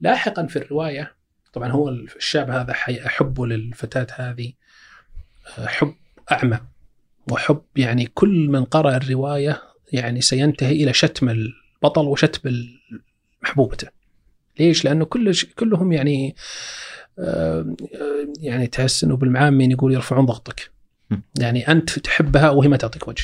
لاحقا 0.00 0.46
في 0.46 0.56
الرواية 0.56 1.14
طبعا 1.52 1.70
هو 1.70 1.88
الشاب 1.88 2.50
هذا 2.50 2.74
حبه 3.08 3.46
للفتاة 3.46 4.06
هذه 4.16 4.52
آه، 5.58 5.66
حب 5.66 5.94
أعمى 6.32 6.58
وحب 7.30 7.62
يعني 7.76 8.06
كل 8.14 8.48
من 8.48 8.64
قرأ 8.64 8.96
الرواية 8.96 9.62
يعني 9.92 10.20
سينتهي 10.20 10.72
إلى 10.72 10.92
شتم 10.92 11.28
البطل 11.28 12.04
وشتم 12.04 12.66
محبوبته. 13.42 14.03
ليش؟ 14.60 14.84
لأنه 14.84 15.04
كل 15.04 15.34
كلهم 15.58 15.92
يعني 15.92 16.36
آه، 17.18 17.76
يعني 18.40 18.66
تحس 18.66 19.04
انه 19.04 19.16
بالمعامين 19.16 19.70
يقول 19.70 19.94
يرفعون 19.94 20.26
ضغطك. 20.26 20.70
يعني 21.38 21.68
أنت 21.68 21.98
تحبها 21.98 22.50
وهي 22.50 22.68
ما 22.68 22.76
تعطيك 22.76 23.08
وجه. 23.08 23.22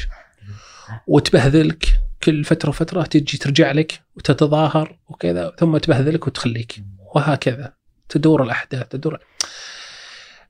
وتبهذلك 1.07 2.01
كل 2.23 2.45
فترة 2.45 2.69
وفترة 2.69 3.03
تجي 3.03 3.39
ترجع 3.39 3.73
لك 3.73 4.03
وتتظاهر 4.17 4.99
وكذا 5.09 5.53
ثم 5.59 5.77
تبهذلك 5.77 6.27
وتخليك. 6.27 6.85
وهكذا. 7.15 7.75
تدور 8.09 8.43
الأحداث 8.43 8.89
تدور. 8.89 9.19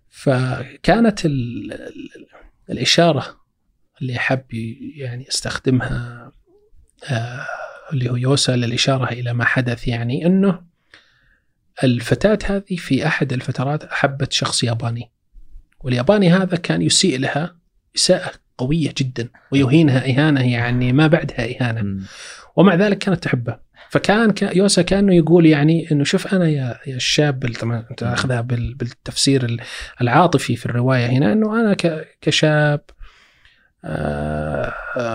فكانت 0.08 1.26
ال... 1.26 1.90
الإشارة 2.70 3.40
اللي 4.02 4.18
حب 4.18 4.54
يعني 4.96 5.26
يستخدمها 5.28 6.32
آه 7.10 7.46
اللي 7.92 8.10
هو 8.10 8.16
يوصل 8.16 8.52
للاشاره 8.52 9.12
إلى 9.12 9.32
ما 9.32 9.44
حدث 9.44 9.88
يعني 9.88 10.26
إنه 10.26 10.69
الفتاة 11.84 12.38
هذه 12.44 12.76
في 12.76 13.06
أحد 13.06 13.32
الفترات 13.32 13.84
أحبت 13.84 14.32
شخص 14.32 14.64
ياباني 14.64 15.10
والياباني 15.80 16.30
هذا 16.30 16.56
كان 16.56 16.82
يسيء 16.82 17.18
لها 17.18 17.56
إساءة 17.96 18.32
قوية 18.58 18.94
جدا 18.98 19.28
ويهينها 19.52 20.10
إهانة 20.10 20.52
يعني 20.52 20.92
ما 20.92 21.06
بعدها 21.06 21.60
إهانة. 21.60 22.00
ومع 22.56 22.74
ذلك 22.74 22.98
كانت 22.98 23.24
تحبه. 23.24 23.70
فكان 23.90 24.34
يوسا 24.42 24.82
كأنه 24.82 25.14
يقول 25.14 25.46
يعني 25.46 25.90
إنه 25.92 26.04
شوف 26.04 26.34
أنا 26.34 26.48
يا 26.48 26.78
يا 26.86 26.96
الشاب 26.96 27.52
طبعا 27.60 27.86
أنت 27.90 28.02
أخذها 28.02 28.40
بالتفسير 28.40 29.62
العاطفي 30.00 30.56
في 30.56 30.66
الرواية 30.66 31.06
هنا 31.06 31.32
إنه 31.32 31.60
أنا 31.60 31.76
كشاب 32.20 32.80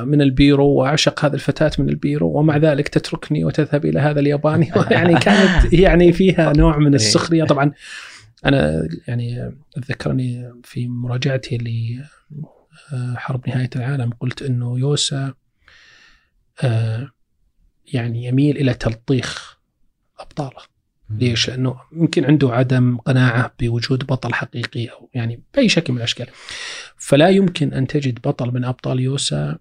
من 0.04 0.22
البيرو 0.22 0.68
وأعشق 0.68 1.26
هذه 1.26 1.34
الفتاة 1.34 1.72
من 1.80 1.90
البيرو 1.90 2.40
ومع 2.40 2.58
ذلك 2.58 2.88
تتركني 2.88 3.46
وتذهب 3.46 3.86
إلى 3.86 4.00
هذا 4.00 4.20
الياباني. 4.20 4.72
يعني 4.92 5.20
كانت 5.20 5.74
يعني 5.74 6.14
فيها 6.14 6.54
نوع 6.54 6.78
من 6.78 6.96
السخرية. 6.96 7.44
طبعا 7.44 7.72
أنا 8.46 8.88
يعني 9.08 9.56
أتذكرني 9.78 10.54
في 10.64 10.88
مراجعتي 10.88 11.58
لحرب 12.92 13.50
نهاية 13.50 13.70
العالم 13.76 14.10
قلت 14.20 14.42
إنه 14.42 14.80
يوسا 14.80 15.34
آه، 16.64 17.10
يعني 17.94 18.26
يميل 18.26 18.58
إلى 18.58 18.74
تلطيخ 18.74 19.60
أبطاله. 20.20 20.76
ليش؟ 21.10 21.50
لأنه 21.50 21.76
يمكن 21.94 22.26
عنده 22.26 22.52
عدم 22.52 22.98
قناعة 22.98 23.54
بوجود 23.60 24.06
بطل 24.06 24.34
حقيقي 24.34 24.86
أو 24.86 25.10
يعني 25.14 25.44
بأي 25.54 25.70
شكل 25.70 25.94
من 25.94 26.00
الأشكال. 26.00 26.28
فلا 27.06 27.30
يمكن 27.30 27.74
أن 27.74 27.88
تجد 27.88 28.22
بطل 28.22 28.54
من 28.54 28.66
أبطال 28.66 29.00
يوسا 29.00 29.58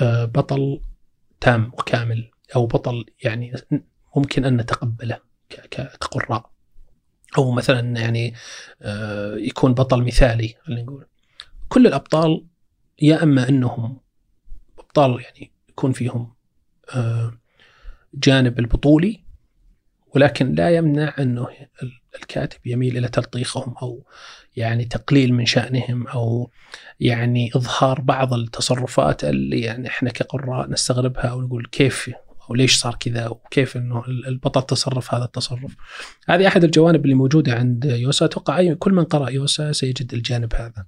آه، 0.00 0.24
بطل 0.24 0.80
تام 1.40 1.72
وكامل 1.72 2.30
أو 2.56 2.66
بطل 2.66 3.04
يعني 3.24 3.54
ممكن 4.16 4.44
أن 4.44 4.56
نتقبله 4.56 5.18
كقراء. 5.70 6.50
أو 7.38 7.50
مثلا 7.50 8.00
يعني 8.00 8.34
آه، 8.82 9.34
يكون 9.36 9.74
بطل 9.74 10.02
مثالي 10.02 10.54
خلينا 10.62 10.82
نقول. 10.82 11.06
كل 11.68 11.86
الأبطال 11.86 12.46
يا 13.02 13.22
إما 13.22 13.48
إنهم 13.48 14.00
أبطال 14.78 15.20
يعني 15.22 15.52
يكون 15.68 15.92
فيهم 15.92 16.34
آه، 16.94 17.38
جانب 18.14 18.58
البطولي 18.58 19.24
ولكن 20.14 20.54
لا 20.54 20.70
يمنع 20.70 21.14
إنه 21.18 21.48
الكاتب 22.14 22.66
يميل 22.66 22.96
إلى 22.96 23.08
تلطيخهم 23.08 23.74
أو 23.82 24.04
يعني 24.56 24.84
تقليل 24.84 25.34
من 25.34 25.46
شأنهم 25.46 26.06
أو 26.06 26.50
يعني 27.00 27.50
إظهار 27.56 28.00
بعض 28.00 28.34
التصرفات 28.34 29.24
اللي 29.24 29.60
يعني 29.60 29.88
إحنا 29.88 30.10
كقراء 30.10 30.70
نستغربها 30.70 31.22
أو 31.22 31.40
نقول 31.40 31.66
كيف 31.72 32.10
أو 32.50 32.54
ليش 32.54 32.76
صار 32.76 32.94
كذا 33.00 33.28
وكيف 33.28 33.76
إنه 33.76 34.04
البطل 34.06 34.62
تصرف 34.62 35.14
هذا 35.14 35.24
التصرف. 35.24 35.76
هذه 36.28 36.46
أحد 36.46 36.64
الجوانب 36.64 37.04
اللي 37.04 37.14
موجودة 37.14 37.54
عند 37.54 37.84
يوسا 37.84 38.24
أتوقع 38.24 38.58
اي 38.58 38.74
كل 38.74 38.92
من 38.92 39.04
قرأ 39.04 39.30
يوسا 39.30 39.72
سيجد 39.72 40.14
الجانب 40.14 40.54
هذا. 40.54 40.84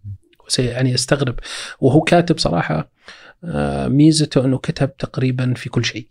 يعني 0.59 0.91
يستغرب 0.91 1.35
وهو 1.81 2.01
كاتب 2.01 2.39
صراحة 2.39 2.91
آه، 3.45 3.89
ميزته 3.89 4.45
إنه 4.45 4.59
كتب 4.59 4.97
تقريبا 4.97 5.55
في 5.55 5.69
كل 5.69 5.85
شيء. 5.85 6.07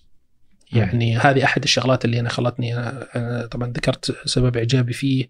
يعني 0.76 1.18
هذه 1.18 1.44
أحد 1.44 1.64
الشغلات 1.64 2.06
اللي 2.06 2.20
أنا 2.20 2.30
خلتني 2.30 2.78
أنا 2.78 3.48
طبعا 3.52 3.68
ذكرت 3.68 4.28
سبب 4.28 4.58
إعجابي 4.58 4.94
فيه 4.94 5.30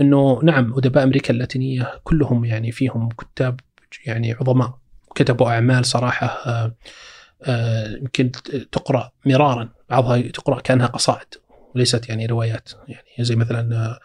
إنه 0.00 0.40
نعم 0.42 0.74
أدباء 0.76 1.04
أمريكا 1.04 1.32
اللاتينية 1.32 2.00
كلهم 2.04 2.44
يعني 2.44 2.72
فيهم 2.72 3.08
كتاب 3.08 3.60
يعني 4.06 4.32
عظماء 4.32 4.78
كتبوا 5.14 5.50
أعمال 5.50 5.86
صراحة 5.86 6.26
آه، 6.26 6.74
آه، 7.42 7.96
يمكن 7.96 8.32
تقرأ 8.72 9.10
مرارا 9.26 9.68
بعضها 9.90 10.20
تقرأ 10.20 10.60
كأنها 10.60 10.86
قصائد 10.86 11.26
وليست 11.74 12.08
يعني 12.08 12.26
روايات 12.26 12.68
يعني 12.88 13.06
زي 13.18 13.36
مثلا 13.36 13.98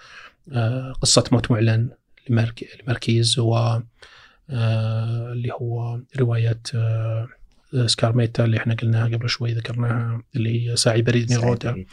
آه، 0.52 0.92
قصة 1.02 1.24
موت 1.32 1.52
معلن 1.52 1.90
لماركيز 2.30 3.40
و 3.40 3.80
اللي 4.50 5.54
هو 5.54 6.00
رواية 6.20 6.62
سكارميتا 7.86 8.46
اللي 8.46 8.58
إحنا 8.58 8.74
قلناها 8.74 9.06
قبل 9.06 9.30
شوي 9.30 9.54
ذكرناها 9.54 10.24
اللي 10.36 10.72
هي 10.72 10.76
ساعي 10.76 11.02
بريد 11.02 11.32
نيرودا 11.32 11.86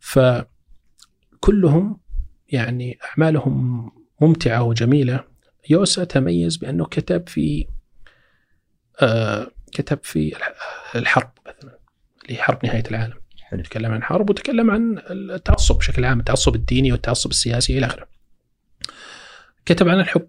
فكلهم 0.00 2.00
يعني 2.48 2.98
أعمالهم 3.04 3.90
ممتعة 4.20 4.62
وجميلة. 4.62 5.24
يوسا 5.70 6.04
تميز 6.04 6.56
بأنه 6.56 6.84
كتب 6.84 7.28
في 7.28 7.66
آه 9.02 9.50
كتب 9.72 9.98
في 10.02 10.36
الحرب 10.94 11.30
مثلا 11.46 11.78
اللي 12.22 12.38
هي 12.38 12.42
حرب 12.42 12.66
نهاية 12.66 12.84
العالم. 12.90 13.14
حلو. 13.42 13.62
تكلم 13.62 13.92
عن 13.92 14.02
حرب 14.02 14.30
وتكلم 14.30 14.70
عن 14.70 15.02
التعصب 15.10 15.78
بشكل 15.78 16.04
عام 16.04 16.20
التعصب 16.20 16.54
الديني 16.54 16.92
والتعصب 16.92 17.30
السياسي 17.30 17.78
إلى 17.78 17.86
آخره. 17.86 18.08
كتب 19.66 19.88
عن 19.88 20.00
الحب 20.00 20.26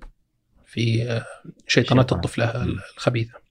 في 0.65 1.03
آه، 1.03 1.25
شيطنات 1.67 2.13
الطفله 2.13 2.63
الخبيثة. 2.63 3.42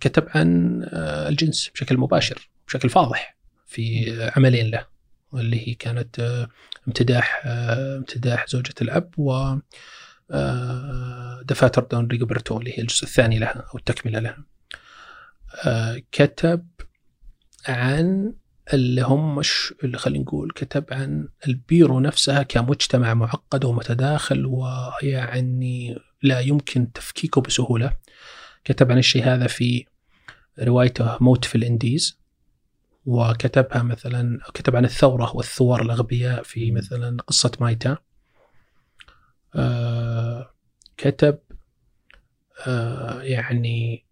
كتب 0.00 0.28
عن 0.28 0.82
آه، 0.92 1.28
الجنس 1.28 1.70
بشكل 1.74 1.96
مباشر 1.96 2.50
بشكل 2.66 2.88
فاضح 2.90 3.36
في 3.66 4.12
عملين 4.36 4.70
له 4.70 4.86
اللي 5.34 5.68
هي 5.68 5.74
كانت 5.74 6.20
آه، 6.20 6.48
امتداح 6.88 7.42
امتداح 7.46 8.46
زوجة 8.48 8.74
الأب 8.82 9.10
و 9.18 9.56
دفاتر 11.42 11.82
دون 11.82 12.06
ريغوبرتو 12.06 12.58
اللي 12.58 12.78
هي 12.78 12.82
الجزء 12.82 13.04
الثاني 13.04 13.38
لها 13.38 13.68
أو 13.74 13.78
التكملة 13.78 14.18
لها. 14.18 14.44
كتب 16.12 16.66
عن 17.68 18.34
اللي 18.74 19.02
هم 19.02 19.34
مش 19.34 19.74
اللي 19.84 19.98
خلينا 19.98 20.24
نقول 20.24 20.52
كتب 20.54 20.84
عن 20.90 21.28
البيرو 21.48 22.00
نفسها 22.00 22.42
كمجتمع 22.42 23.14
معقد 23.14 23.64
ومتداخل 23.64 24.46
ويعني 24.46 25.98
لا 26.22 26.40
يمكن 26.40 26.92
تفكيكه 26.92 27.40
بسهولة. 27.40 27.96
كتب 28.64 28.92
عن 28.92 28.98
الشيء 28.98 29.24
هذا 29.24 29.46
في 29.46 29.86
روايته 30.58 31.16
موت 31.20 31.44
في 31.44 31.54
الإنديز 31.54 32.18
وكتبها 33.06 33.82
مثلا 33.82 34.40
كتب 34.54 34.76
عن 34.76 34.84
الثورة 34.84 35.36
والثوار 35.36 35.82
الأغبياء 35.82 36.42
في 36.42 36.70
مثلا 36.70 37.22
قصة 37.22 37.52
مايتا. 37.60 37.96
آه 39.54 40.50
كتب 40.96 41.38
آه 42.66 43.22
يعني 43.22 44.04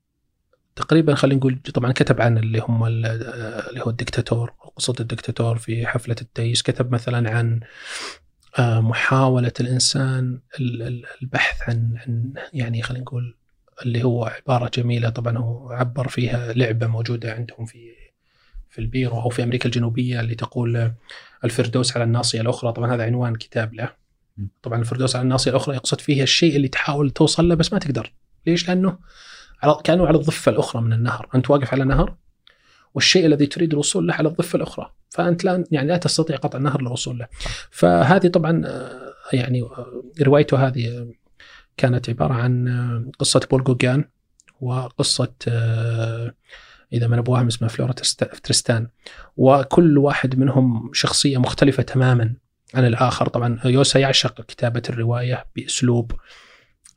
تقريبا 0.76 1.14
خلينا 1.14 1.38
نقول 1.38 1.59
طبعا 1.74 1.92
كتب 1.92 2.20
عن 2.20 2.38
اللي 2.38 2.59
هم 2.59 2.84
اللي 2.84 3.80
هو 3.80 3.90
الدكتاتور 3.90 4.55
قصة 4.76 4.94
الدكتاتور 5.01 5.59
في 5.59 5.86
حفلة 5.86 6.16
التيس. 6.22 6.62
كتب 6.62 6.92
مثلا 6.92 7.30
عن 7.30 7.61
آه 8.59 8.80
محاولة 8.80 9.53
الإنسان 9.61 10.40
البحث 11.22 11.68
عن 11.68 11.96
عن 11.96 12.34
يعني 12.53 12.82
خلينا 12.82 13.05
نقول 13.05 13.36
اللي 13.83 14.05
هو 14.05 14.24
عبارة 14.24 14.70
جميلة. 14.74 15.09
طبعا 15.09 15.39
هو 15.39 15.72
عبر 15.72 16.09
فيها 16.09 16.53
لعبة 16.53 16.87
موجودة 16.87 17.33
عندهم 17.33 17.66
في 17.66 17.91
في 18.70 18.78
البيرو 18.78 19.20
أو 19.20 19.28
في 19.28 19.43
أمريكا 19.43 19.66
الجنوبية 19.66 20.20
اللي 20.20 20.35
تقول 20.35 20.93
الفردوس 21.45 21.97
على 21.97 22.05
الناصية 22.05 22.41
الأخرى. 22.41 22.72
طبعا 22.72 22.95
هذا 22.95 23.05
عنوان 23.05 23.37
كتاب 23.37 23.74
له. 23.74 23.93
طبعا 24.62 24.81
الفردوس 24.81 25.16
على 25.16 25.22
الناصية 25.22 25.51
الأخرى 25.51 25.74
يقصد 25.74 26.01
فيها 26.01 26.22
الشيء 26.22 26.57
اللي 26.57 26.68
تحاول 26.68 27.11
توصل 27.11 27.49
له 27.49 27.55
بس 27.55 27.72
ما 27.72 27.78
تقدر. 27.78 28.12
ليش؟ 28.47 28.68
لأنه 28.68 28.99
كانوا 29.85 30.07
على 30.07 30.16
الضفة 30.16 30.53
الأخرى 30.53 30.83
من 30.83 30.93
النهر. 30.93 31.28
أنت 31.35 31.51
واقف 31.51 31.72
على 31.72 31.85
نهر 31.85 32.14
والشيء 32.95 33.26
الذي 33.26 33.47
تريد 33.47 33.72
الوصول 33.72 34.07
له 34.07 34.14
على 34.14 34.28
الضفة 34.28 34.57
الأخرى. 34.57 34.93
فأنت 35.11 35.45
لا 35.45 35.64
يعني 35.70 35.89
لا 35.89 35.97
تستطيع 35.97 36.37
قطع 36.37 36.59
النهر 36.59 36.83
للوصول 36.83 37.18
له. 37.18 37.26
فهذه 37.70 38.28
طبعا 38.28 38.62
آه، 38.66 39.12
يعني 39.33 39.62
آه، 39.62 40.03
روايته 40.22 40.66
هذه 40.66 41.14
كانت 41.81 42.11
عبارة 42.11 42.35
عن 42.35 42.68
آه، 42.68 43.11
قصة 43.18 43.41
بول 43.51 43.64
جوجان 43.64 44.05
وقصة 44.61 45.33
آه، 45.49 46.35
إذا 46.93 47.07
ما 47.07 47.16
نبغاها 47.16 47.49
اسمها 47.49 47.68
فلورا 47.68 47.93
تريستان 48.43 48.89
وكل 49.37 49.99
واحد 49.99 50.39
منهم 50.39 50.91
شخصية 50.93 51.39
مختلفة 51.39 51.83
تماما 51.83 52.35
عن 52.74 52.87
الآخر. 52.87 53.28
طبعا 53.28 53.59
يوسا 53.64 53.99
يعشق 53.99 54.41
كتابة 54.41 54.83
الرواية 54.89 55.45
بأسلوب 55.57 56.12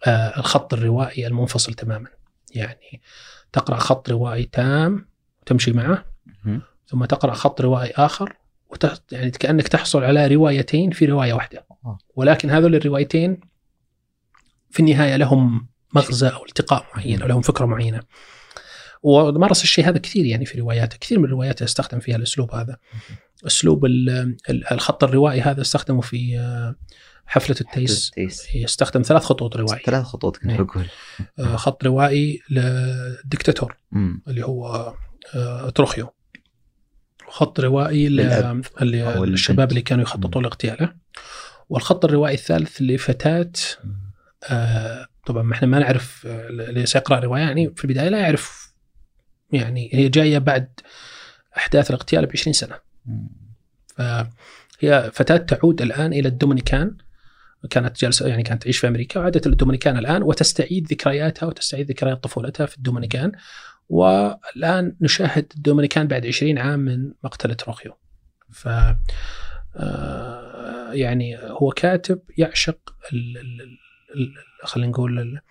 آه، 0.07 0.39
الخط 0.39 0.73
الروائي 0.73 1.27
المنفصل 1.27 1.73
تماما. 1.73 2.09
يعني 2.55 3.01
تقرأ 3.53 3.77
خط 3.77 4.09
روائي 4.09 4.43
تام 4.43 5.07
وتمشي 5.41 5.71
معه 5.71 6.05
ثم 6.87 7.05
تقرأ 7.05 7.33
خط 7.33 7.61
روائي 7.61 7.91
آخر 7.91 8.37
يعني 9.11 9.31
كأنك 9.31 9.67
تحصل 9.67 10.03
على 10.03 10.27
روايتين 10.27 10.91
في 10.91 11.05
رواية 11.05 11.33
واحدة. 11.33 11.65
ولكن 12.15 12.49
هذول 12.49 12.75
الروايتين 12.75 13.52
في 14.73 14.79
النهاية 14.79 15.15
لهم 15.15 15.67
مغزى 15.95 16.27
أو 16.27 16.45
التقاء 16.45 16.85
معين 16.95 17.21
أو 17.21 17.27
لهم 17.27 17.41
فكرة 17.41 17.65
معينة. 17.65 17.99
ومارس 19.03 19.63
الشيء 19.63 19.89
هذا 19.89 19.97
كثير 19.97 20.25
يعني 20.25 20.45
في 20.45 20.59
رواياته، 20.59 20.97
كثير 20.97 21.19
من 21.19 21.25
الروايات 21.25 21.61
استخدم 21.61 21.99
فيها 21.99 22.15
الأسلوب 22.15 22.55
هذا. 22.55 22.77
أسلوب 23.47 23.85
الخط 24.71 25.03
الروائي 25.03 25.41
هذا 25.41 25.61
استخدمه 25.61 26.01
في 26.01 26.39
آه، 26.39 26.75
حفلة 27.25 27.55
التيس. 27.61 28.11
يستخدم 28.55 29.01
ثلاث 29.01 29.23
خطوط 29.23 29.57
روائي 29.57 29.83
ثلاث 29.85 30.03
خطوط 30.03 30.37
كنت 30.37 30.61
بقول 30.61 30.85
آه، 31.39 31.55
خط 31.55 31.83
روائي 31.83 32.39
للدكتاتور 32.49 33.77
اللي 34.27 34.45
هو 34.45 34.93
آه، 35.35 35.69
تروخيو. 35.69 36.09
خط 37.27 37.59
روائي 37.59 38.09
للشباب 38.81 39.69
اللي 39.69 39.81
كانوا 39.81 40.03
يخططوا 40.03 40.41
لاغتياله. 40.41 40.93
والخط 41.69 42.05
الروائي 42.05 42.35
الثالث 42.35 42.81
لفتاة 42.81 43.51
آه 43.85 44.02
طبعا 45.25 45.43
ما 45.43 45.53
إحنا 45.53 45.67
ما 45.67 45.79
نعرف 45.79 46.27
آه، 46.27 46.47
اللي 46.47 46.85
سيقرا 46.85 47.19
رواية 47.19 47.41
يعني 47.41 47.73
في 47.75 47.83
البداية 47.85 48.09
لا 48.09 48.19
يعرف 48.19 48.73
يعني 49.51 49.89
هي 49.93 50.09
جاية 50.09 50.37
بعد 50.37 50.79
أحداث 51.57 51.89
الاغتيال 51.89 52.25
ب 52.25 52.29
20 52.33 52.53
سنه. 52.53 52.75
فهي 53.95 55.11
فتاة 55.13 55.37
تعود 55.37 55.81
الآن 55.81 56.13
إلى 56.13 56.27
الدومينيكان 56.27 56.97
كانت 57.69 58.01
جالسة 58.01 58.27
يعني 58.27 58.43
كانت 58.43 58.63
تعيش 58.63 58.77
في 58.77 58.87
أمريكا 58.87 59.19
وعادت 59.19 59.47
الدومينيكان 59.47 59.97
الآن 59.97 60.23
وتستعيد 60.23 60.87
ذكرياتها 60.91 61.47
وتستعيد 61.47 61.89
ذكريات 61.91 62.23
طفولتها 62.23 62.65
في 62.65 62.77
الدومينيكان 62.77 63.31
والآن 63.89 64.95
نشاهد 65.01 65.51
الدومينيكان 65.55 66.07
بعد 66.07 66.25
20 66.25 66.57
عام 66.57 66.79
من 66.79 67.11
مقتلة 67.23 67.57
روخيو. 67.67 67.93
ف 68.51 68.67
آه، 68.67 68.99
يعني 70.93 71.37
هو 71.37 71.71
كاتب 71.71 72.21
يعشق 72.37 72.95
خلينا 74.63 74.89
نقول 74.91 75.41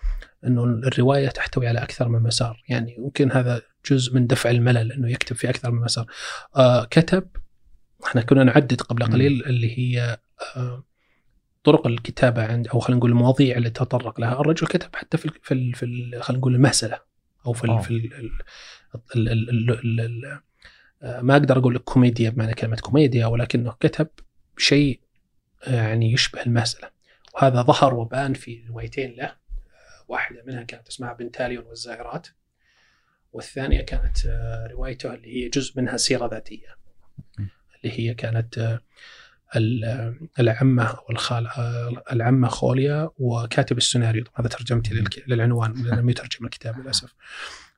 إنه 0.47 0.64
الرواية 0.64 1.29
تحتوي 1.29 1.68
على 1.68 1.83
أكثر 1.83 2.09
من 2.09 2.23
مسار. 2.23 2.62
يعني 2.68 2.95
يمكن 2.99 3.33
هذا 3.33 3.62
جزء 3.91 4.14
من 4.14 4.27
دفع 4.27 4.51
الملل 4.51 4.93
إنه 4.93 5.11
يكتب 5.11 5.37
في 5.37 5.51
أكثر 5.51 5.70
من 5.70 5.81
مسار. 5.81 6.07
آه 6.57 6.85
كتب 6.85 7.29
إحنا 8.07 8.23
كنا 8.23 8.45
نعدد 8.45 8.81
قبل 8.81 9.05
قليل 9.05 9.45
اللي 9.47 9.79
هي 9.79 10.18
آه، 10.57 10.85
طرق 11.64 11.87
الكتابة 11.87 12.45
عند 12.47 12.68
أو 12.68 12.79
خلينا 12.81 12.99
نقول 12.99 13.11
المواضيع 13.11 13.57
اللي 13.57 13.70
تطرق 13.70 14.20
لها. 14.20 14.41
الرجل 14.41 14.66
كتب 14.66 14.97
حتى 14.97 15.18
في 15.18 15.31
في, 15.43 15.73
في 15.73 16.11
خلينا 16.20 16.39
نقول 16.39 16.55
المهزله 16.55 16.99
أو 17.47 17.53
في 17.53 17.64
ال 17.64 17.81
في 17.81 17.91
ال 17.91 18.12
ال 19.16 19.29
ال 19.29 19.70
ال 19.70 20.01
ال 20.01 20.41
ما 21.03 21.32
أقدر 21.36 21.59
أقول 21.59 21.78
كوميديا 21.78 22.30
بمعنى 22.30 22.55
كلمة 22.55 22.76
كوميديا 22.76 23.26
ولكنه 23.26 23.76
كتب 23.80 24.09
شيء 24.57 25.00
يعني 25.66 26.12
يشبه 26.12 26.42
المهزله 26.42 26.90
وهذا 27.34 27.62
ظهر 27.62 27.94
وبان 27.94 28.34
في 28.34 28.64
روايتين 28.68 29.14
له. 29.16 29.42
واحدة 30.09 30.42
منها 30.46 30.62
كانت 30.62 30.88
اسمها 30.88 31.12
بنتاليون 31.12 31.64
والزائرات 31.64 32.28
والثانية 33.32 33.80
كانت 33.80 34.18
روايته 34.70 35.14
اللي 35.14 35.44
هي 35.44 35.48
جزء 35.48 35.80
منها 35.80 35.96
سيرة 35.96 36.26
ذاتية 36.26 36.76
اللي 37.38 37.98
هي 37.98 38.14
كانت 38.14 38.80
العمة 40.40 40.84
أو 40.84 41.11
الخال 41.11 41.48
العمة 42.12 42.48
خوليا 42.48 43.11
وكاتب 43.18 43.76
السيناريو. 43.78 44.24
هذا 44.34 44.48
ترجمتي 44.48 45.05
للعنوان 45.26 45.82
لأنه 45.82 46.11
يترجم 46.11 46.44
الكتاب 46.44 46.78
للأسف. 46.80 47.14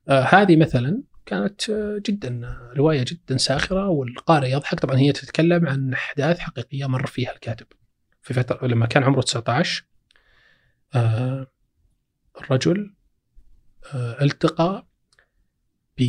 آه 0.08 0.22
هذه 0.22 0.56
مثلا 0.56 1.02
كانت 1.26 1.70
جدا 2.06 2.58
رواية 2.76 3.04
جدا 3.08 3.36
ساخرة 3.36 3.88
والقارئ 3.88 4.50
يضحك. 4.50 4.80
طبعا 4.80 4.96
هي 4.96 5.12
تتكلم 5.12 5.68
عن 5.68 5.92
أحداث 5.92 6.38
حقيقية 6.38 6.86
مر 6.86 7.06
فيها 7.06 7.32
الكاتب 7.32 7.66
في 8.22 8.34
فترة 8.34 8.66
لما 8.66 8.86
كان 8.86 9.02
عمره 9.02 9.20
19 9.20 9.84
آه 10.94 11.46
الرجل 12.40 12.94
آه 13.94 14.22
التقى 14.24 14.86
ب 15.98 16.02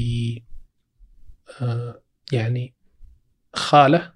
آه 1.62 2.02
يعني 2.32 2.74
خالة 3.54 4.14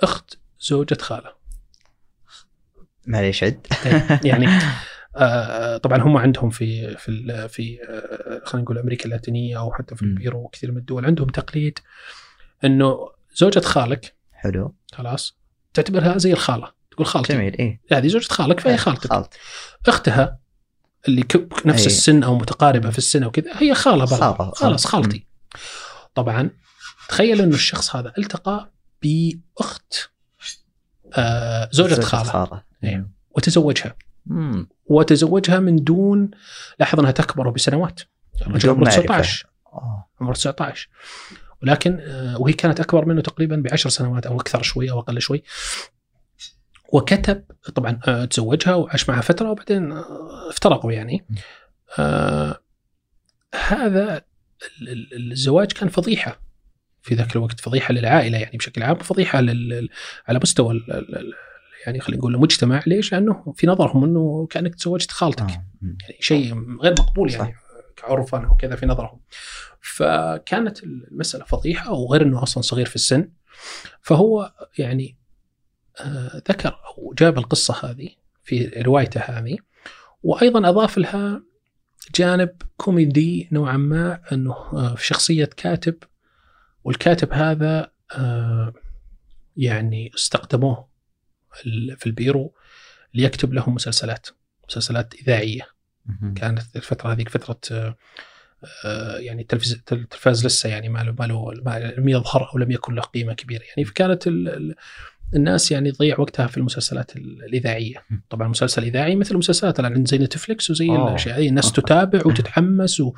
أخت 0.00 0.38
زوجة 0.60 0.98
خالة. 1.00 1.34
معليش 3.06 3.44
عد. 3.44 3.66
إيه، 3.86 4.20
يعني 4.24 4.48
آه 4.48 4.60
طبعا 5.82 5.98
هم 6.02 6.16
عندهم 6.16 6.50
في 6.50 6.96
في 6.96 7.48
في 7.48 7.78
آه 7.88 8.42
خلينا 8.44 8.64
نقول 8.64 8.78
أمريكا 8.78 9.04
اللاتينية 9.04 9.58
أو 9.58 9.72
حتى 9.72 9.94
في 9.96 10.02
البيرو 10.02 10.38
وكثير 10.44 10.72
من 10.72 10.78
الدول 10.78 11.04
عندهم 11.06 11.28
تقليد 11.28 11.78
إنه 12.64 13.08
زوجة 13.34 13.60
خالك 13.60 14.14
حلو. 14.32 14.74
خلاص 14.92 15.38
تعتبرها 15.74 16.18
زي 16.18 16.32
الخالة. 16.32 16.72
تقول 16.90 17.06
خالتي. 17.06 17.32
جميل 17.32 17.56
إيه. 17.58 17.80
هذه 17.92 18.08
زوجة 18.08 18.28
خالك 18.28 18.60
فهي 18.60 18.72
إيه، 18.72 18.78
خالتك. 18.78 19.10
خالتك 19.10 19.38
أختها 19.88 20.38
اللي 21.08 21.24
نفس 21.64 21.80
أيه. 21.80 21.86
السن 21.86 22.22
أو 22.22 22.38
متقاربة 22.38 22.90
في 22.90 22.98
السن 22.98 23.24
وكذا 23.24 23.52
هي 23.54 23.74
خالة 23.74 24.04
برضه 24.04 24.16
خالة. 24.34 24.50
خلاص. 24.50 24.86
خالتي. 24.86 25.26
طبعا 26.14 26.50
تخيل 27.08 27.40
إنه 27.40 27.54
الشخص 27.54 27.96
هذا 27.96 28.12
التقى 28.18 28.72
بأخت 29.02 30.10
آه 31.14 31.68
زوجة 31.72 32.00
خالة. 32.00 32.24
خالة. 32.24 32.62
إيه. 32.84 33.08
وتزوجها. 33.30 33.96
مم. 34.28 34.68
وتزوجها 34.86 35.58
من 35.60 35.76
دون 35.76 36.30
لاحظ 36.80 36.98
أنها 37.00 37.10
تكبر 37.10 37.50
بسنوات 37.50 38.00
الرجل 38.46 38.70
عمره 38.70 38.84
معرفة. 38.84 39.00
19 39.02 39.46
آه. 39.72 40.08
عمره 40.20 40.32
19 40.32 40.88
ولكن 41.62 41.98
آه، 42.00 42.40
وهي 42.40 42.52
كانت 42.52 42.80
أكبر 42.80 43.04
منه 43.04 43.20
تقريبا 43.20 43.56
بعشر 43.56 43.90
سنوات 43.90 44.26
أو 44.26 44.40
أكثر 44.40 44.62
شوي 44.62 44.90
أو 44.90 44.98
أقل 45.00 45.20
شوي 45.20 45.42
وكتب 46.92 47.44
طبعا 47.74 48.00
آه، 48.08 48.24
تزوجها 48.24 48.74
وعاش 48.74 49.08
معها 49.08 49.20
فترة 49.20 49.50
وبعدين 49.50 49.92
آه، 49.92 50.50
افترقوا 50.50 50.92
يعني 50.92 51.24
آه 51.98 52.60
هذا 53.54 54.22
ال- 54.82 54.88
ال- 54.88 55.32
الزواج 55.32 55.72
كان 55.72 55.88
فضيحة 55.88 56.40
في 57.02 57.14
ذاك 57.14 57.36
الوقت 57.36 57.60
فضيحة 57.60 57.94
للعائلة 57.94 58.38
يعني 58.38 58.56
بشكل 58.58 58.82
عام 58.82 58.98
فضيحة. 58.98 59.38
على 59.38 60.40
مستوى 60.42 60.80
يعني 61.88 62.00
خلينا 62.00 62.20
نقول 62.20 62.34
المجتمع 62.34 62.82
ليش؟ 62.86 63.12
لأنه 63.12 63.52
في 63.56 63.66
نظرهم 63.66 64.04
إنه 64.04 64.46
كأنك 64.50 64.74
تزوجت 64.74 65.10
خالتك 65.10 65.50
آه. 65.50 65.64
يعني 65.82 66.16
شيء 66.20 66.54
غير 66.80 66.94
مقبول 66.98 67.30
يعني 67.30 67.52
صح. 67.52 67.58
كعرفا 67.96 68.46
وكذا 68.50 68.76
في 68.76 68.86
نظرهم 68.86 69.20
فكانت 69.80 70.82
المسألة 70.82 71.44
فضيحة 71.44 71.92
وغير 71.92 72.22
أنه 72.22 72.42
أصلا 72.42 72.62
صغير 72.62 72.86
في 72.86 72.96
السن 72.96 73.30
فهو 74.02 74.52
يعني 74.78 75.16
آه، 76.00 76.42
ذكر 76.48 76.68
أو 76.68 77.14
جاب 77.18 77.38
القصة 77.38 77.90
هذه 77.90 78.08
في 78.42 78.66
روايته 78.66 79.20
هذه 79.20 79.58
وأيضا 80.22 80.68
أضاف 80.68 80.98
لها 80.98 81.42
جانب 82.14 82.50
كوميدي 82.76 83.48
نوعا 83.52 83.76
ما 83.76 84.20
أنه 84.32 84.52
آه، 84.52 84.94
في 84.94 85.06
شخصية 85.06 85.50
كاتب 85.56 85.94
والكاتب 86.84 87.32
هذا 87.32 87.90
آه، 88.14 88.72
يعني 89.56 90.10
استخدموه 90.14 90.87
في 91.96 92.06
البيرو 92.06 92.54
ليكتب 93.14 93.52
لهم 93.54 93.74
مسلسلات 93.74 94.26
مسلسلات 94.68 95.14
إذاعية. 95.14 95.66
كانت 96.36 96.76
الفترة 96.76 97.12
هذيك 97.12 97.28
فترة 97.28 97.60
آه، 97.78 97.96
آه، 98.84 99.16
يعني 99.18 99.42
التلفز 99.42 99.72
التلفاز 99.72 100.46
لسه 100.46 100.68
يعني 100.68 100.88
ما 100.88 100.98
له 100.98 101.12
ما 101.18 101.26
له 101.26 101.52
لم 101.98 102.08
يظهر 102.08 102.50
أو 102.52 102.58
لم 102.58 102.70
يكن 102.70 102.94
له 102.94 103.02
قيمة 103.02 103.32
كبيرة. 103.32 103.62
يعني 103.62 103.84
فكانت 103.84 104.26
ال- 104.26 104.48
ال- 104.48 104.74
الناس 105.34 105.72
يعني 105.72 105.92
تضيع 105.92 106.20
وقتها 106.20 106.46
في 106.46 106.56
المسلسلات 106.56 107.16
ال- 107.16 107.44
الإذاعية. 107.44 108.04
طبعا 108.30 108.48
مسلسل 108.48 108.82
إذاعي 108.84 109.16
مثل 109.16 109.30
المسلسلات 109.34 109.80
الآن 109.80 110.04
زي 110.04 110.18
نتفلكس 110.18 110.70
وزي 110.70 110.88
أوه. 110.88 111.08
الأشياء 111.08 111.38
هذه. 111.38 111.48
الناس 111.48 111.72
تتابع 111.72 112.18
وتتحمس 112.26 113.00
و 113.00 113.14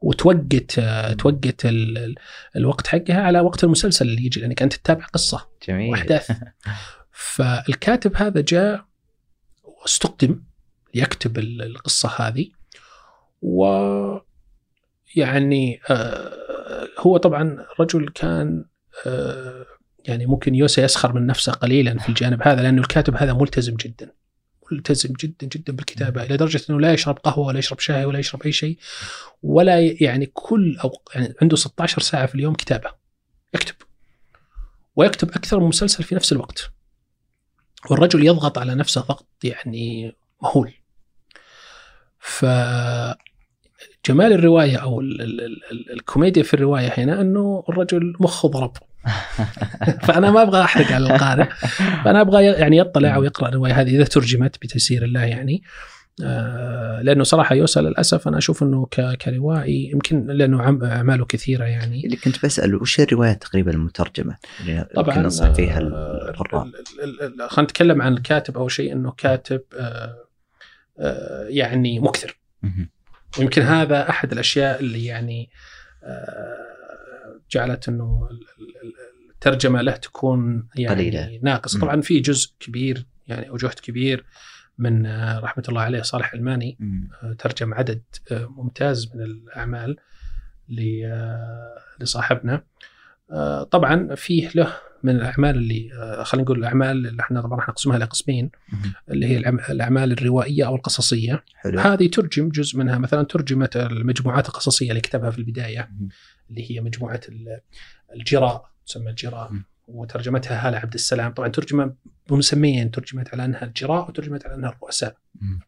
وتوقت 0.00 0.78
آه، 0.78 1.12
توقت 1.12 1.66
ال- 1.66 1.98
ال- 1.98 2.14
الوقت 2.56 2.86
حقها 2.86 3.22
على 3.22 3.40
وقت 3.40 3.64
المسلسل 3.64 4.08
اللي 4.08 4.26
يجي 4.26 4.40
لأنك 4.40 4.62
أنت 4.62 4.74
تتابع 4.74 5.04
قصة 5.04 5.48
جميل. 5.68 5.90
واحداث 5.90 6.30
فالكاتب 7.12 8.16
هذا 8.16 8.40
جاء 8.40 8.84
واستقدم 9.64 10.42
يكتب 10.94 11.38
ال- 11.38 11.62
القصة 11.62 12.08
هذه. 12.08 12.46
و 13.42 13.64
يعني 15.16 15.80
آه، 15.90 16.88
هو 16.98 17.16
طبعا 17.16 17.66
رجل 17.80 18.08
كان 18.08 18.64
آه، 19.06 19.66
يعني 20.04 20.26
ممكن 20.26 20.54
يوسى 20.54 20.82
يسخر 20.82 21.12
من 21.12 21.26
نفسه 21.26 21.52
قليلا 21.52 21.98
في 21.98 22.08
الجانب 22.08 22.42
هذا 22.42 22.62
لأنه 22.62 22.80
الكاتب 22.82 23.16
هذا 23.16 23.32
ملتزم 23.32 23.74
جدا. 23.74 24.12
ملتزم 24.72 25.12
جدا 25.20 25.46
جدا 25.46 25.72
بالكتابة 25.72 26.22
إلى 26.22 26.36
درجة 26.36 26.60
إنه 26.70 26.80
لا 26.80 26.92
يشرب 26.92 27.18
قهوة 27.18 27.46
ولا 27.46 27.58
يشرب 27.58 27.78
شاي 27.78 28.04
ولا 28.04 28.18
يشرب 28.18 28.42
أي 28.42 28.52
شيء 28.52 28.78
ولا 29.42 29.80
يعني 29.80 30.26
كل 30.26 30.76
أو 30.84 31.02
يعني 31.14 31.34
عنده 31.42 31.56
16 31.56 32.02
ساعة 32.02 32.26
في 32.26 32.34
اليوم 32.34 32.54
كتابة 32.54 32.90
يكتب. 33.54 33.74
ويكتب 34.96 35.30
أكثر 35.30 35.60
من 35.60 35.66
مسلسل 35.68 36.04
في 36.04 36.14
نفس 36.14 36.32
الوقت. 36.32 36.72
والرجل 37.90 38.26
يضغط 38.26 38.58
على 38.58 38.74
نفسه 38.74 39.00
ضغط 39.00 39.26
يعني 39.44 40.16
مهول. 40.42 40.72
ف 42.18 42.44
جمال 44.06 44.32
الرواية 44.32 44.76
أو 44.76 45.00
ال 45.00 45.22
ال 45.22 45.40
ال 45.40 45.60
ال 45.72 45.92
الكوميديا 45.92 46.42
في 46.42 46.54
الرواية 46.54 46.92
هنا 46.98 47.20
إنه 47.20 47.64
الرجل 47.68 48.14
مخه 48.20 48.48
ضرب. 48.48 48.72
فأنا 50.06 50.30
ما 50.30 50.42
أبغى 50.42 50.60
أحرق 50.60 50.92
على 50.92 51.14
القارئ. 51.14 51.48
فأنا 52.04 52.20
أبغى 52.20 52.44
يعني 52.44 52.76
يطلع 52.76 53.14
أو 53.14 53.24
يقرا 53.24 53.48
الرواية 53.48 53.72
هذه 53.80 53.96
إذا 53.96 54.04
ترجمت 54.04 54.56
بتيسير 54.62 55.04
الله 55.04 55.24
يعني. 55.24 55.62
آه، 55.62 56.01
لأنه 57.02 57.24
صراحة 57.24 57.54
يوسى 57.54 57.80
للأسف 57.80 58.28
أنا 58.28 58.38
أشوف 58.38 58.62
أنه 58.62 58.86
كروائي 59.20 59.90
يمكن 59.92 60.26
لأنه 60.26 60.62
عم- 60.62 60.84
أعماله 60.84 61.24
كثيرة 61.24 61.64
يعني 61.64 62.04
اللي 62.04 62.16
كنت 62.16 62.44
بسأل 62.44 62.74
وش 62.74 63.00
الرواية 63.00 63.32
تقريبا 63.32 63.70
المترجمة 63.70 64.36
اللي 64.60 64.86
طبعا 64.94 65.18
ننصح 65.18 65.52
فيها 65.52 65.80
آه، 65.80 66.28
القراء 66.30 66.64
ال- 66.64 66.74
ال- 67.02 67.22
ال- 67.42 67.50
خلينا 67.50 67.62
نتكلم 67.70 68.02
عن 68.02 68.12
الكاتب 68.12 68.56
اول 68.58 68.70
شيء 68.70 68.92
أنه 68.92 69.10
كاتب 69.16 69.60
آه، 69.78 70.16
آه، 70.98 71.46
يعني 71.48 72.00
مكثر. 72.00 72.38
ويمكن 73.38 73.62
هذا 73.62 74.08
أحد 74.10 74.32
الأشياء 74.32 74.80
اللي 74.80 75.04
يعني 75.04 75.50
آه، 76.04 77.40
جعلت 77.50 77.88
أنه 77.88 78.28
ال- 78.30 78.36
ال- 78.36 78.76
ال- 78.86 78.92
الترجمة 79.34 79.82
له 79.82 79.92
تكون 79.92 80.68
يعني 80.76 80.94
قليلة. 80.94 81.38
ناقص. 81.42 81.76
طبعا 81.76 82.00
في 82.00 82.20
جزء 82.20 82.50
كبير 82.60 83.06
يعني 83.26 83.48
أو 83.48 83.56
جهد 83.56 83.74
كبير 83.82 84.24
من 84.82 85.06
آه، 85.06 85.38
رحمة 85.40 85.64
الله 85.68 85.80
عليه 85.80 86.02
صالح 86.02 86.34
ألماني. 86.34 86.78
آه، 87.22 87.32
ترجم 87.32 87.74
عدد 87.74 88.02
آه، 88.32 88.46
ممتاز 88.46 89.10
من 89.16 89.22
الأعمال 89.22 89.96
لصاحبنا 92.00 92.64
طبعا 93.70 94.14
فيه 94.14 94.50
له 94.54 94.74
من 95.02 95.16
الأعمال 95.16 95.56
اللي 95.56 95.90
خلينا 96.24 96.44
نقول 96.44 96.58
الأعمال 96.58 97.06
اللي 97.06 97.22
إحنا 97.22 97.40
طبعا 97.40 97.56
راح 97.58 97.68
نقسمها 97.68 97.98
لقسمين 97.98 98.50
مهم. 98.72 98.92
اللي 99.10 99.26
هي 99.26 99.38
الأعمال 99.70 100.12
الروائية 100.12 100.66
أو 100.66 100.76
القصصية 100.76 101.44
حلو 101.54 101.80
هذه 101.80 102.08
ترجم 102.08 102.48
جزء 102.48 102.78
منها 102.78 102.98
مثلا 102.98 103.22
ترجمت 103.22 103.76
المجموعات 103.76 104.48
القصصية 104.48 104.88
اللي 104.90 105.00
كتبها 105.00 105.30
في 105.30 105.38
البداية 105.38 105.88
مم. 106.00 106.08
اللي 106.50 106.70
هي 106.70 106.80
مجموعة 106.80 107.20
ال- 107.28 107.60
الجراء 108.14 108.70
تسمى 108.86 109.10
الجراء 109.10 109.52
مم. 109.52 109.64
وترجمتها 109.86 110.68
هالة 110.68 110.78
عبد 110.78 110.94
السلام. 110.94 111.32
طبعا 111.32 111.48
ترجمة 111.48 111.94
بمسميين 112.30 112.90
ترجمت 112.90 113.28
على 113.32 113.44
أنها 113.44 113.64
الجراء 113.64 114.08
وترجمت 114.08 114.46
على 114.46 114.54
أنها 114.54 114.70
الرؤساء. 114.70 115.16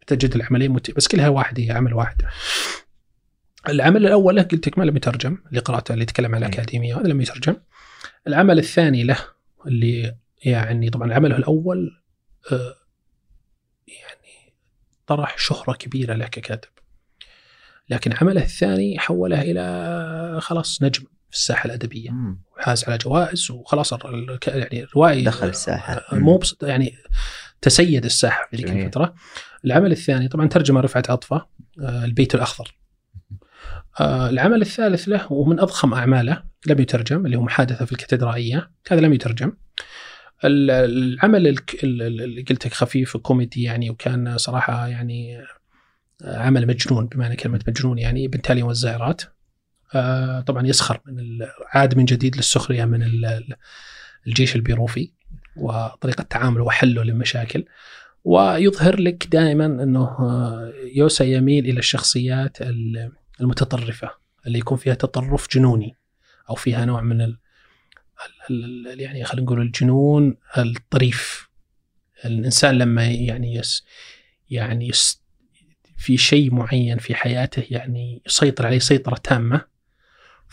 تجد 0.06 0.34
العملين 0.34 0.70
مت... 0.70 0.96
بس 0.96 1.08
كلها 1.08 1.28
واحد 1.28 1.60
هي 1.60 1.70
عمل 1.70 1.94
واحد. 1.94 2.22
العمل 3.68 4.06
الأول 4.06 4.36
له 4.36 4.42
قلت 4.42 4.68
لك 4.68 4.78
ما 4.78 4.84
لم 4.84 4.96
يترجم 4.96 5.38
اللي 5.48 5.60
قرأته 5.60 5.92
اللي 5.92 6.02
يتكلم 6.02 6.34
عن 6.34 6.42
أي. 6.42 6.48
الأكاديمية 6.48 7.00
هذا 7.00 7.08
لم 7.08 7.20
يترجم. 7.20 7.56
العمل 8.28 8.58
الثاني 8.58 9.04
له 9.04 9.18
اللي 9.66 10.16
يعني 10.44 10.90
طبعا 10.90 11.14
عمله 11.14 11.36
الأول 11.36 12.00
آه، 12.52 12.74
يعني 13.88 14.54
طرح 15.06 15.38
شهرة 15.38 15.72
كبيرة 15.72 16.14
له 16.14 16.26
ككاتب 16.26 16.68
لكن 17.90 18.12
عمله 18.12 18.42
الثاني 18.42 18.98
حوله 18.98 19.42
إلى 19.42 20.40
خلاص 20.40 20.82
نجم. 20.82 21.04
في 21.34 21.40
الساحة 21.40 21.66
الأدبية. 21.66 22.10
وحاز 22.56 22.84
على 22.84 22.98
جوائز 22.98 23.50
وخلاص 23.50 23.92
يعني 24.46 24.82
الروائي 24.82 25.22
دخل 25.22 25.48
الساحة. 25.48 25.92
آه، 25.94 26.14
مو 26.14 26.40
يعني 26.62 26.94
تسيد 27.60 28.04
الساحة 28.04 28.48
في 28.50 28.56
ذيك 28.56 28.70
الفترة. 28.70 29.14
العمل 29.64 29.92
الثاني 29.92 30.28
طبعا 30.28 30.48
ترجمة 30.48 30.80
رفعت 30.80 31.10
عطفة 31.10 31.46
آه، 31.80 32.04
البيت 32.04 32.34
الأخضر. 32.34 32.76
آه، 34.00 34.30
العمل 34.30 34.62
الثالث 34.62 35.08
له 35.08 35.32
ومن 35.32 35.60
أضخم 35.60 35.94
أعماله 35.94 36.42
لم 36.66 36.80
يترجم 36.80 37.26
اللي 37.26 37.36
هو 37.36 37.42
محادثة 37.42 37.84
في 37.84 37.92
الكاتدرائية. 37.92 38.70
هذا 38.88 39.00
لم 39.00 39.12
يترجم. 39.12 39.52
العمل 40.44 41.58
اللي 41.82 42.42
قلت 42.42 42.66
لك 42.66 42.74
خفيف 42.74 43.16
وكوميدي 43.16 43.62
يعني 43.62 43.90
وكان 43.90 44.38
صراحة 44.38 44.86
يعني 44.86 45.44
عمل 46.24 46.66
مجنون 46.66 47.06
بمعنى 47.06 47.36
كلمة 47.36 47.60
مجنون 47.68 47.98
يعني 47.98 48.26
ابن 48.26 48.42
تالي 48.42 48.62
والزائرات. 48.62 49.22
طبعا 50.46 50.66
يسخر 50.66 51.00
من 51.06 51.46
عاد 51.66 51.96
من 51.96 52.04
جديد 52.04 52.36
للسخرية 52.36 52.84
من 52.84 53.02
الجيش 54.26 54.56
البيروفي 54.56 55.10
وطريقة 55.56 56.22
تعامله 56.22 56.64
وحله 56.64 57.02
للمشاكل. 57.02 57.64
ويظهر 58.24 59.00
لك 59.00 59.26
دائما 59.26 59.66
إنه 59.66 60.04
آه، 60.04 60.72
يوسا 60.94 61.24
يميل 61.24 61.64
إلى 61.64 61.78
الشخصيات 61.78 62.58
المتطرفة 63.40 64.10
اللي 64.46 64.58
يكون 64.58 64.78
فيها 64.78 64.94
تطرف 64.94 65.48
جنوني 65.54 65.96
أو 66.50 66.54
فيها 66.54 66.84
نوع 66.84 67.00
من 67.00 67.20
ال 67.20 67.38
يعني 69.00 69.24
خلينا 69.24 69.46
نقول 69.46 69.60
الجنون 69.60 70.36
الطريف. 70.58 71.48
الإنسان 72.24 72.78
لما 72.78 73.06
يعني 73.06 73.54
يس 73.54 73.84
يعني 74.50 74.88
يس 74.88 75.22
في 75.96 76.16
شيء 76.16 76.54
معين 76.54 76.98
في 76.98 77.14
حياته 77.14 77.64
يعني 77.70 78.22
يسيطر 78.26 78.66
عليه 78.66 78.78
سيطرة 78.78 79.16
تامة 79.16 79.73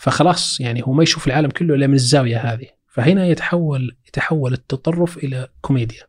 فخلاص 0.02 0.60
يعني 0.60 0.82
هو 0.82 0.92
ما 0.92 1.02
يشوف 1.02 1.26
العالم 1.26 1.50
كله 1.50 1.74
إلا 1.74 1.86
من 1.86 1.94
الزاوية 1.94 2.38
هذه 2.38 2.66
فهنا 2.88 3.26
يتحول 3.26 3.96
يتحول 4.08 4.52
التطرف 4.52 5.16
إلى 5.16 5.48
كوميديا 5.60 6.02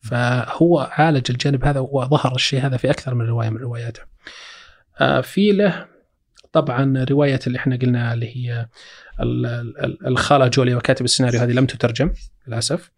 فهو 0.00 0.90
عالج 0.92 1.30
الجانب 1.30 1.64
هذا 1.64 1.80
وظهر 1.80 2.34
الشيء 2.34 2.66
هذا 2.66 2.76
في 2.76 2.90
أكثر 2.90 3.14
من 3.14 3.26
رواية 3.26 3.50
من 3.50 3.56
رواياته. 3.56 4.00
آه، 5.00 5.20
في 5.20 5.52
له 5.52 5.86
طبعا 6.52 7.04
رواية 7.10 7.40
اللي 7.46 7.58
إحنا 7.58 7.76
قلنا 7.76 8.12
اللي 8.12 8.36
هي 8.36 8.68
الخالة 10.06 10.46
جوليا 10.46 10.76
وكاتب 10.76 11.04
السيناريو 11.04 11.40
هذه 11.40 11.52
لم 11.52 11.66
تترجم 11.66 12.10
للأسف. 12.46 12.90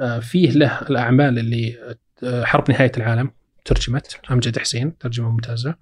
آه، 0.00 0.18
فيه 0.18 0.50
له 0.50 0.80
الأعمال 0.80 1.38
اللي 1.38 1.96
آه، 2.24 2.44
حرب 2.44 2.70
نهاية 2.70 2.92
العالم 2.96 3.30
ترجمة 3.64 4.20
أمجد 4.30 4.58
حسين 4.58 4.98
ترجمة 4.98 5.30
ممتازة. 5.30 5.74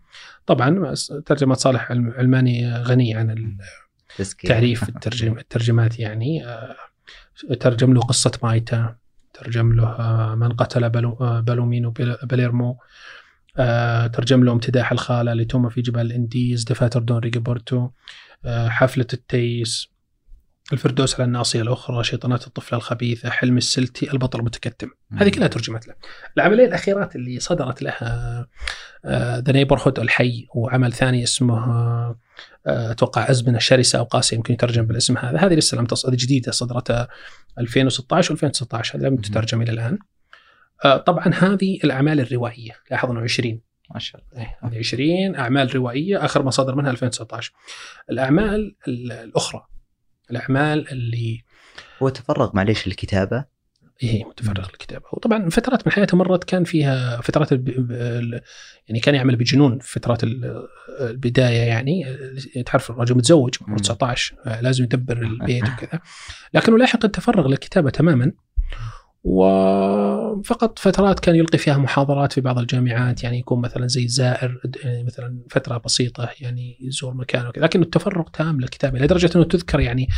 طبعا 0.47 0.95
ترجمة 1.27 1.55
صالح 1.55 1.91
علماني 1.91 2.73
غني 2.73 3.15
عن 3.15 3.31
التعريف 4.21 4.89
الترجمات 5.39 5.99
يعني 5.99 6.43
ترجم 7.61 7.95
له 7.95 8.01
قصة 8.01 8.33
مايتا 8.43 8.97
ترجم 9.35 9.73
له 9.73 9.87
آه، 9.87 10.35
من 10.35 10.53
قتل 10.53 10.85
آه، 10.85 11.41
بالومينو 11.41 11.95
موليرو 12.23 12.79
آه، 13.57 14.07
ترجم 14.07 14.45
له 14.45 14.53
امتداح 14.53 14.93
الخالة 14.93 15.33
ليتوما 15.33 15.69
في 15.69 15.83
جبال 15.83 16.01
الانديز 16.01 16.65
دفاتر 16.65 17.01
دون 17.01 17.19
ريجوبرتو 17.19 17.89
حفلة 18.47 19.07
التيس 19.13 19.89
الفردوس 20.73 21.15
على 21.15 21.25
الناصية 21.25 21.63
الأخرى 21.63 22.05
شيطانات 22.05 22.47
الطفلة 22.47 22.77
الخبيثة 22.79 23.31
حلم 23.31 23.57
السلتي 23.57 24.13
البطل 24.13 24.39
المتكتم. 24.39 24.91
هذه 25.13 25.29
كلها 25.29 25.49
ترجمت 25.49 25.89
له. 25.89 25.95
العملين 26.37 26.69
الأخيرات 26.69 27.17
اللي 27.17 27.41
صدرت 27.41 27.83
لها 27.83 28.47
The 29.41 29.53
Neighborhood 29.53 29.99
الحي 29.99 30.47
وعمل 30.55 30.93
ثاني 30.93 31.23
اسمه 31.23 32.17
أتوقع 32.67 33.31
ازمنه 33.31 33.59
شرسه 33.59 33.99
أو 33.99 34.05
قاسية 34.05 34.37
يمكن 34.37 34.55
يترجم 34.55 34.87
بالاسم 34.87 35.19
هذا. 35.19 35.39
هذه 35.39 35.55
لسه 35.55 35.79
لم 35.79 35.87
تصدر 35.87 36.15
جديدة 36.15 36.53
صدرت 36.53 37.09
2016 37.59 38.37
و2019 38.37 38.95
هذه 38.95 39.03
لم 39.03 39.17
تترجم 39.17 39.63
إلى 39.63 39.73
الآن. 39.73 39.99
آه، 40.85 40.97
طبعا 40.97 41.35
هذه 41.35 41.79
الأعمال 41.85 42.21
الروائية. 42.21 42.73
لاحظ 42.91 43.11
إنه 43.11 43.21
20 43.21 43.61
ما 43.95 44.01
شاء 44.01 44.23
الله. 44.23 44.43
إيه، 44.43 44.59
هذه 44.63 44.79
20 44.79 45.37
أعمال 45.37 45.77
روائية. 45.77 46.25
آخر 46.25 46.43
ما 46.43 46.51
صدر 46.51 46.75
منها 46.75 46.91
2019 46.91 47.53
الأعمال 48.11 48.77
الأخرى 48.89 49.67
الأعمال 50.31 50.89
اللي 50.89 51.45
هو 52.03 52.09
تفرغ 52.09 52.51
معليش 52.55 52.89
للكتابه 52.89 53.45
هي 54.01 54.25
متفرغ 54.25 54.67
للكتابه 54.67 55.05
وطبعا 55.13 55.51
فترات 55.51 55.87
من 55.87 55.93
حياته 55.93 56.17
مرت 56.17 56.45
كان 56.45 56.65
فيها 56.65 57.21
فترات 57.21 57.53
يعني 58.89 59.01
كان 59.03 59.15
يعمل 59.15 59.37
بجنون 59.37 59.79
في 59.79 59.93
فترات 59.93 60.21
البداية 61.01 61.59
يعني. 61.59 62.05
تعرف 62.67 62.91
الرجل 62.91 63.17
متزوج 63.17 63.55
عمره 63.63 63.79
19 63.79 64.37
لازم 64.61 64.85
يدبر 64.85 65.19
البيت 65.27 65.65
وكذا. 65.65 66.01
لكنه 66.55 66.79
لاحقا 66.79 67.09
تفرغ 67.09 67.49
للكتابة 67.49 67.91
تماما. 67.91 68.33
وفقط 69.29 70.79
فترات 70.79 71.21
كان 71.21 71.37
يلقي 71.37 71.59
فيها 71.59 71.79
محاضرات 71.79 72.33
في 72.33 72.41
بعض 72.41 72.59
الجامعات 72.59 73.23
يعني 73.23 73.39
يكون 73.39 73.61
مثلا 73.61 73.87
زي 73.87 74.09
زائر 74.09 74.61
يعني 74.85 75.05
مثلا 75.05 75.39
فترة 75.51 75.79
بسيطة 75.79 76.29
يعني 76.41 76.79
يزور 76.81 77.15
مكان 77.15 77.47
وكذا. 77.47 77.65
لكن 77.65 77.83
التفرغ 77.83 78.23
تام 78.23 78.61
للكتابة 78.61 78.99
لدرجة 78.99 79.31
أنه 79.37 79.45
تذكر 79.45 79.81
يعني 79.81 80.09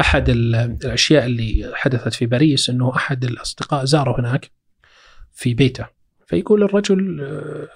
أحد 0.00 0.28
الأشياء 0.28 1.26
اللي 1.26 1.72
حدثت 1.74 2.14
في 2.14 2.26
باريس 2.26 2.70
أنه 2.70 2.96
أحد 2.96 3.24
الأصدقاء 3.24 3.84
زاره 3.84 4.20
هناك 4.20 4.50
في 5.32 5.54
بيته. 5.54 5.86
فيقول 6.26 6.62
الرجل 6.62 7.20
آه، 7.20 7.68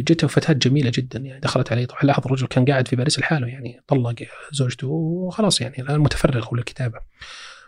جته 0.00 0.26
فتاة 0.26 0.52
جميلة 0.52 0.92
جدا 0.94 1.18
يعني 1.18 1.40
دخلت 1.40 1.72
عليه. 1.72 1.86
طبعا 1.86 2.02
لاحظ 2.02 2.24
الرجل 2.26 2.46
كان 2.46 2.64
قاعد 2.64 2.88
في 2.88 2.96
باريس 2.96 3.18
لحاله 3.18 3.46
يعني 3.46 3.80
طلق 3.86 4.14
زوجته 4.52 4.88
وخلاص 4.88 5.60
يعني 5.60 5.82
الآن 5.82 6.00
متفرغ 6.00 6.54
للكتابة. 6.54 7.00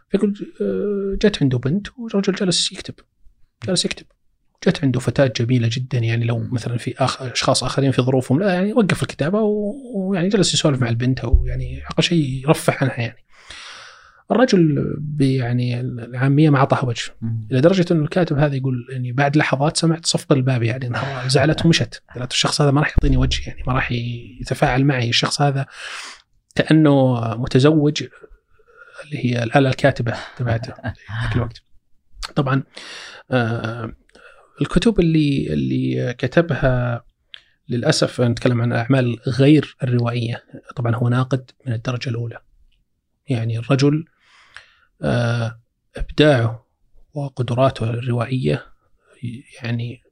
فيقول 0.08 0.54
آه، 0.60 1.16
جت 1.22 1.42
عنده 1.42 1.58
بنت 1.58 1.86
والرجل 1.98 2.34
جلس 2.34 2.72
يكتب 2.72 2.94
جلس 3.66 3.84
يكتب. 3.84 4.06
جت 4.66 4.84
عنده 4.84 5.00
فتاة 5.00 5.32
جميلة 5.36 5.68
جدا 5.72 5.98
يعني 5.98 6.24
لو 6.24 6.38
مثلا 6.38 6.76
في 6.76 6.94
أخ 6.98 7.22
أشخاص 7.22 7.64
آخرين 7.64 7.90
في 7.90 8.02
ظروفهم 8.02 8.40
لا 8.40 8.54
يعني 8.54 8.72
وقف 8.72 9.02
الكتابة 9.02 9.40
ويعني 9.94 10.28
جلس 10.28 10.54
يسولف 10.54 10.80
مع 10.80 10.88
البنت 10.88 11.20
أو 11.20 11.46
يعني 11.46 11.82
أقل 11.86 12.02
شيء 12.02 12.42
يرفع 12.48 12.76
عنها 12.80 13.00
يعني. 13.00 13.26
الرجل 14.30 14.94
يعني 15.20 15.80
العامية 15.80 16.50
ما 16.50 16.58
اعطاها 16.58 16.84
وجه 16.84 17.12
إلى 17.50 17.60
درجه 17.60 17.86
إنه 17.90 18.02
الكاتب 18.02 18.38
هذا 18.38 18.54
يقول 18.54 18.86
يعني 18.90 19.12
بعد 19.12 19.36
لحظات 19.36 19.76
سمعت 19.76 20.06
صفق 20.06 20.32
الباب 20.32 20.62
يعني 20.62 20.86
إنها 20.86 21.28
زعلت 21.28 21.66
ومشت. 21.66 22.02
قالت 22.14 22.32
الشخص 22.32 22.60
هذا 22.60 22.70
ما 22.70 22.80
راح 22.80 22.88
يعطيني 22.88 23.16
وجه 23.16 23.42
يعني 23.46 23.62
ما 23.66 23.72
راح 23.72 23.92
يتفاعل 24.40 24.84
معي. 24.84 25.08
الشخص 25.08 25.42
هذا 25.42 25.66
كأنه 26.54 27.20
متزوج 27.36 28.04
اللي 29.06 29.24
هي 29.24 29.42
الآلة 29.42 29.68
الكاتبة 29.68 30.14
تبعته 30.36 30.74
ذاك 31.22 31.36
الوقت. 31.36 31.62
طبعا 32.34 32.62
آه 33.30 33.92
الكتب 34.60 35.00
اللي 35.00 35.52
اللي 35.52 36.14
كتبها 36.14 37.04
للأسف 37.68 38.20
نتكلم 38.20 38.62
عن 38.62 38.72
الاعمال 38.72 39.20
غير 39.28 39.76
الروائية. 39.82 40.44
طبعا 40.76 40.94
هو 40.94 41.08
ناقد 41.08 41.50
من 41.66 41.72
الدرجة 41.72 42.10
الأولى. 42.10 42.38
يعني 43.28 43.58
الرجل 43.58 44.04
آه 45.02 45.60
إبداعه 45.96 46.66
وقدراته 47.14 47.90
الروائية 47.90 48.66
يعني 49.62 50.02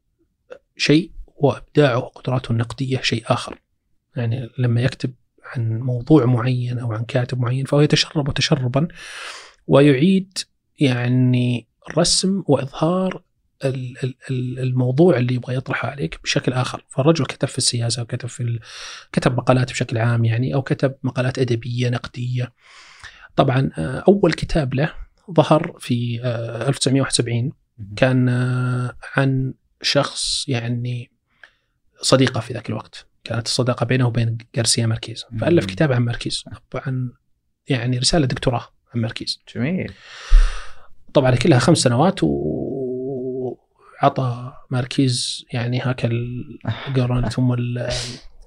شيء 0.76 1.10
وإبداعه 1.36 1.98
وقدراته 1.98 2.52
النقدية 2.52 3.00
شيء 3.00 3.24
آخر. 3.26 3.58
يعني 4.16 4.50
لما 4.58 4.80
يكتب 4.80 5.14
عن 5.44 5.80
موضوع 5.80 6.24
معين 6.24 6.78
أو 6.78 6.92
عن 6.92 7.04
كاتب 7.04 7.40
معين 7.40 7.64
فهو 7.64 7.80
يتشرب 7.80 8.34
تشربا 8.34 8.88
ويعيد 9.66 10.38
يعني 10.80 11.66
رسم 11.96 12.42
وإظهار 12.46 13.22
الموضوع 14.30 15.16
اللي 15.16 15.34
يبغى 15.34 15.54
يطرحه 15.54 15.88
عليك 15.88 16.20
بشكل 16.22 16.52
آخر، 16.52 16.84
فالرجل 16.88 17.26
كتب 17.26 17.48
في 17.48 17.58
السياسة 17.58 18.02
وكتب 18.02 18.28
في 18.28 18.42
ال... 18.42 18.60
كتب 19.12 19.36
مقالات 19.36 19.70
بشكل 19.70 19.98
عام 19.98 20.24
يعني 20.24 20.54
أو 20.54 20.62
كتب 20.62 20.94
مقالات 21.02 21.38
أدبية 21.38 21.88
نقدية. 21.88 22.52
طبعا 23.36 23.70
آه، 23.78 24.04
أول 24.08 24.32
كتاب 24.32 24.74
له 24.74 24.94
ظهر 25.30 25.76
في 25.78 26.20
1971 26.68 27.44
آه، 27.44 27.50
كان 27.96 28.28
آه، 28.28 28.96
عن 29.16 29.54
شخص 29.82 30.48
يعني 30.48 31.10
صديقه 32.00 32.40
في 32.40 32.54
ذاك 32.54 32.68
الوقت. 32.70 33.06
كانت 33.24 33.46
الصداقة 33.46 33.86
بينه 33.86 34.06
وبين 34.06 34.38
جارسيا 34.54 34.86
ماركيز. 34.86 35.24
فألف 35.40 35.66
كتاب 35.66 35.92
عن 35.92 36.02
ماركيز. 36.02 36.44
طبعا 36.70 37.12
يعني 37.68 37.98
رسالة 37.98 38.26
دكتوراه 38.26 38.68
عن 38.94 39.00
ماركيز. 39.00 39.40
جميل. 39.54 39.92
طبعا 41.14 41.34
كلها 41.34 41.58
خمس 41.58 41.78
سنوات 41.78 42.20
وعطى 44.02 44.52
ماركيز 44.70 45.44
يعني 45.52 45.82
قولون 46.96 47.28
ثم 47.28 47.54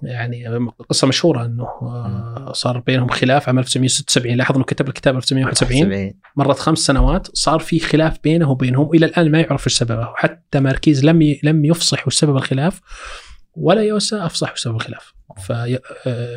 يعني 0.02 0.46
قصة 0.90 1.08
مشهورة 1.08 1.46
إنه 1.46 1.64
آه، 1.64 2.52
صار 2.54 2.80
بينهم 2.80 3.08
خلاف 3.08 3.48
عام 3.48 3.60
1976 3.60 4.36
لاحظ 4.36 4.56
إنه 4.56 4.64
كتب 4.64 4.88
الكتاب 4.88 5.16
1971 5.16 6.14
مرت 6.36 6.60
خمس 6.60 6.80
سنوات 6.80 7.28
صار 7.34 7.60
في 7.60 7.80
خلاف 7.80 8.20
بينه 8.24 8.52
وبينهم. 8.52 8.88
والى 8.88 9.06
الآن 9.06 9.32
ما 9.32 9.40
يعرف 9.40 9.68
إيش 9.68 9.78
سببه 9.78 10.10
وحتى 10.10 10.60
ماركيز 10.60 11.06
لم 11.06 11.36
لم 11.44 11.66
يفصح 11.66 12.08
وش 12.08 12.16
سبب 12.16 12.38
الخلاف. 12.38 12.82
ولا 13.58 13.82
يوسا 13.82 14.26
أفصح 14.26 14.52
وش 14.52 14.60
سبب 14.60 14.76
الخلاف. 14.76 15.14
ف 15.38 15.50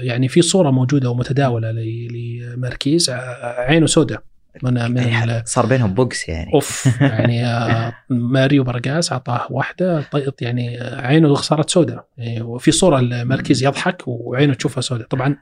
يعني 0.03 0.29
في 0.29 0.43
صورة 0.43 0.71
موجودة 0.71 1.11
ومتداولة 1.11 1.71
لماركيز 1.73 3.11
عينه 3.11 3.87
سوداء 3.87 4.23
من 4.63 4.91
من 4.91 5.43
صار 5.45 5.67
بينهم 5.67 5.95
بوكس 5.95 6.29
يعني. 6.29 6.55
أوف 6.55 7.01
يعني 7.01 7.47
آه، 7.47 7.93
ماريو 8.09 8.65
برقاس 8.65 9.13
اعطاه 9.13 9.47
واحدة 9.51 10.03
طيط 10.13 10.43
يعني 10.43 10.79
عينه 10.81 11.35
صارت 11.35 11.71
سوداء 11.71 12.07
يعني 12.19 12.43
وفي 12.43 12.71
صورة 12.71 12.99
ماركيز 12.99 13.65
يضحك 13.65 14.03
وعينه 14.07 14.55
تشوفها 14.55 14.81
سوداء 14.81 15.07
طبعا 15.07 15.37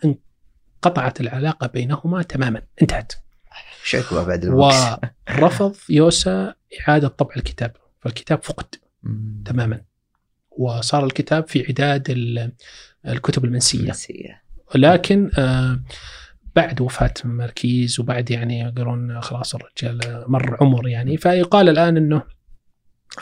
انقطعت 0.85 1.21
العلاقة 1.21 1.67
بينهما 1.67 2.23
تماما 2.23 2.63
انتهت. 2.83 3.13
شكوى 3.85 4.25
بعد 4.25 4.45
البوكس. 4.45 4.77
ورفض 5.41 5.75
يوسا 5.89 6.55
إعادة 6.81 7.09
طبع 7.09 7.35
الكتاب. 7.37 7.73
فالكتاب 8.01 8.43
فقد 8.43 8.75
تماما. 9.45 9.81
وصار 10.59 11.05
الكتاب 11.05 11.49
في 11.49 11.67
عداد 11.69 12.11
الكتب 13.07 13.45
المنسية. 13.45 13.87
لكن 14.75 15.31
آه 15.39 15.81
بعد 16.57 16.81
وفاة 16.81 17.15
ماركيز 17.25 18.01
وبعد 18.01 18.31
يعني 18.31 18.61
يقولون 18.61 19.21
خلاص 19.21 19.55
الرجال 19.55 20.25
مر 20.29 20.57
عمر 20.61 20.89
يعني 20.89 21.17
فيقال 21.17 21.69
الآن 21.69 21.97
أنه 21.97 22.23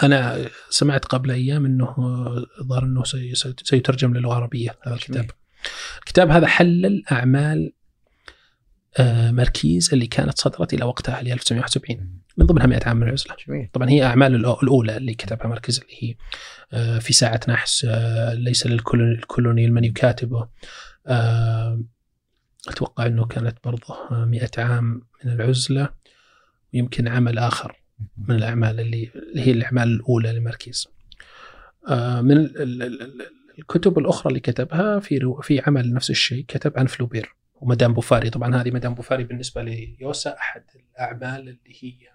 أنا 0.03 0.49
سمعت 0.71 1.05
قبل 1.05 1.31
أيام 1.31 1.67
أنه 1.67 1.95
ظهر 2.63 2.85
أنه 2.85 3.03
سيترجم 3.63 4.15
للغة 4.15 4.33
العربية 4.33 4.79
هذا 4.83 4.95
الكتاب. 4.95 5.31
الكتاب 5.99 6.31
هذا 6.31 6.47
حلل 6.47 7.03
أعمال 7.13 7.73
آه، 8.99 9.31
ماركيز 9.31 9.91
اللي 9.93 10.07
كانت 10.07 10.39
صدرت 10.39 10.75
إلى 10.75 10.85
وقتها 10.85 11.21
اللي 11.21 11.33
1971 11.33 12.21
من 12.37 12.47
ضمنها 12.47 12.67
100 12.67 12.81
عام 12.87 12.97
من 12.97 13.03
العزلة. 13.03 13.37
طبعا 13.73 13.91
هي 13.91 14.05
أعمال 14.05 14.35
الأولى 14.35 14.97
اللي 14.97 15.15
كتبها 15.15 15.47
ماركيز 15.47 15.81
اللي 15.81 15.95
هي 16.01 16.15
آه، 16.73 16.99
في 16.99 17.13
ساعة 17.13 17.41
نحس 17.49 17.87
آه، 17.89 18.35
ليس 18.35 18.67
للكولونيل 18.67 19.73
من 19.73 19.85
يكاتبه. 19.85 20.49
أتوقع 22.69 23.07
أنه 23.07 23.27
كانت 23.27 23.59
برضه 23.65 23.97
مئة 24.11 24.51
عام 24.59 25.03
من 25.25 25.33
العزلة. 25.33 25.89
ويمكن 26.75 27.09
عمل 27.09 27.39
آخر 27.39 27.83
من 28.17 28.37
الأعمال 28.37 28.81
اللي, 28.81 29.11
اللي 29.15 29.47
هي 29.47 29.51
الأعمال 29.51 29.89
الأولى 29.89 30.33
لماركيز. 30.33 30.89
آه، 31.89 32.21
من 32.21 32.37
الكتب 33.59 33.99
الأخرى 33.99 34.29
اللي 34.29 34.41
كتبها 34.41 35.01
في 35.01 35.35
في 35.43 35.63
عمل 35.67 35.95
نفس 35.95 36.11
الشيء 36.11 36.45
كتب 36.49 36.73
عن 36.79 36.87
فلوبير 36.87 37.35
ومدام 37.61 37.95
بوفاري. 37.95 38.31
طبعا 38.31 38.57
هذه 38.57 38.71
مدام 38.71 38.95
بوفاري 38.95 39.25
بالنسبة 39.25 39.63
ليوسا 39.63 40.37
أحد 40.37 40.65
الأعمال 40.75 41.41
اللي 41.41 41.77
هي 41.81 42.09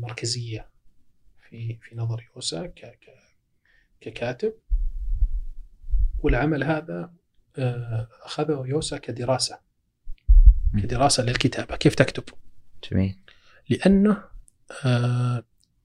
مركزية 0.00 0.68
في 1.48 1.78
في 1.82 1.96
نظر 1.96 2.24
يوسا 2.36 2.72
ككاتب. 4.00 4.52
والعمل 6.22 6.64
هذا 6.64 7.12
آه، 7.58 8.08
أخذه 8.22 8.62
يوسا 8.66 8.98
كدراسة 8.98 9.58
كدراسة 10.82 11.22
للكتابة. 11.24 11.76
كيف 11.76 11.94
تكتب؟ 11.94 12.24
جميل. 12.90 13.18
لأنه 13.68 14.24
آه، 14.84 15.44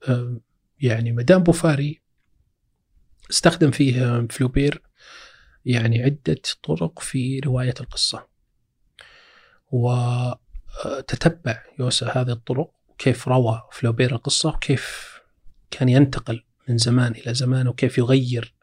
آه، 0.10 0.38
يعني 0.82 1.12
مدام 1.12 1.44
بوفاري 1.44 2.02
استخدم 3.30 3.72
فيه 3.72 4.28
فلوبير 4.30 4.82
يعني 5.66 6.04
عدة 6.04 6.42
طرق 6.64 7.00
في 7.00 7.40
رواية 7.40 7.74
القصة. 7.82 8.28
وتتبع 9.72 11.64
يوسا 11.80 12.08
هذه 12.08 12.32
الطرق 12.32 12.72
كيف 12.98 13.28
روى 13.28 13.62
فلوبير 13.72 14.12
القصة 14.12 14.50
وكيف 14.50 15.16
كان 15.72 15.90
ينتقل 15.90 16.44
من 16.70 16.78
زمان 16.78 17.12
إلى 17.12 17.34
زمان 17.34 17.68
وكيف 17.68 17.98
يغير 17.98 18.54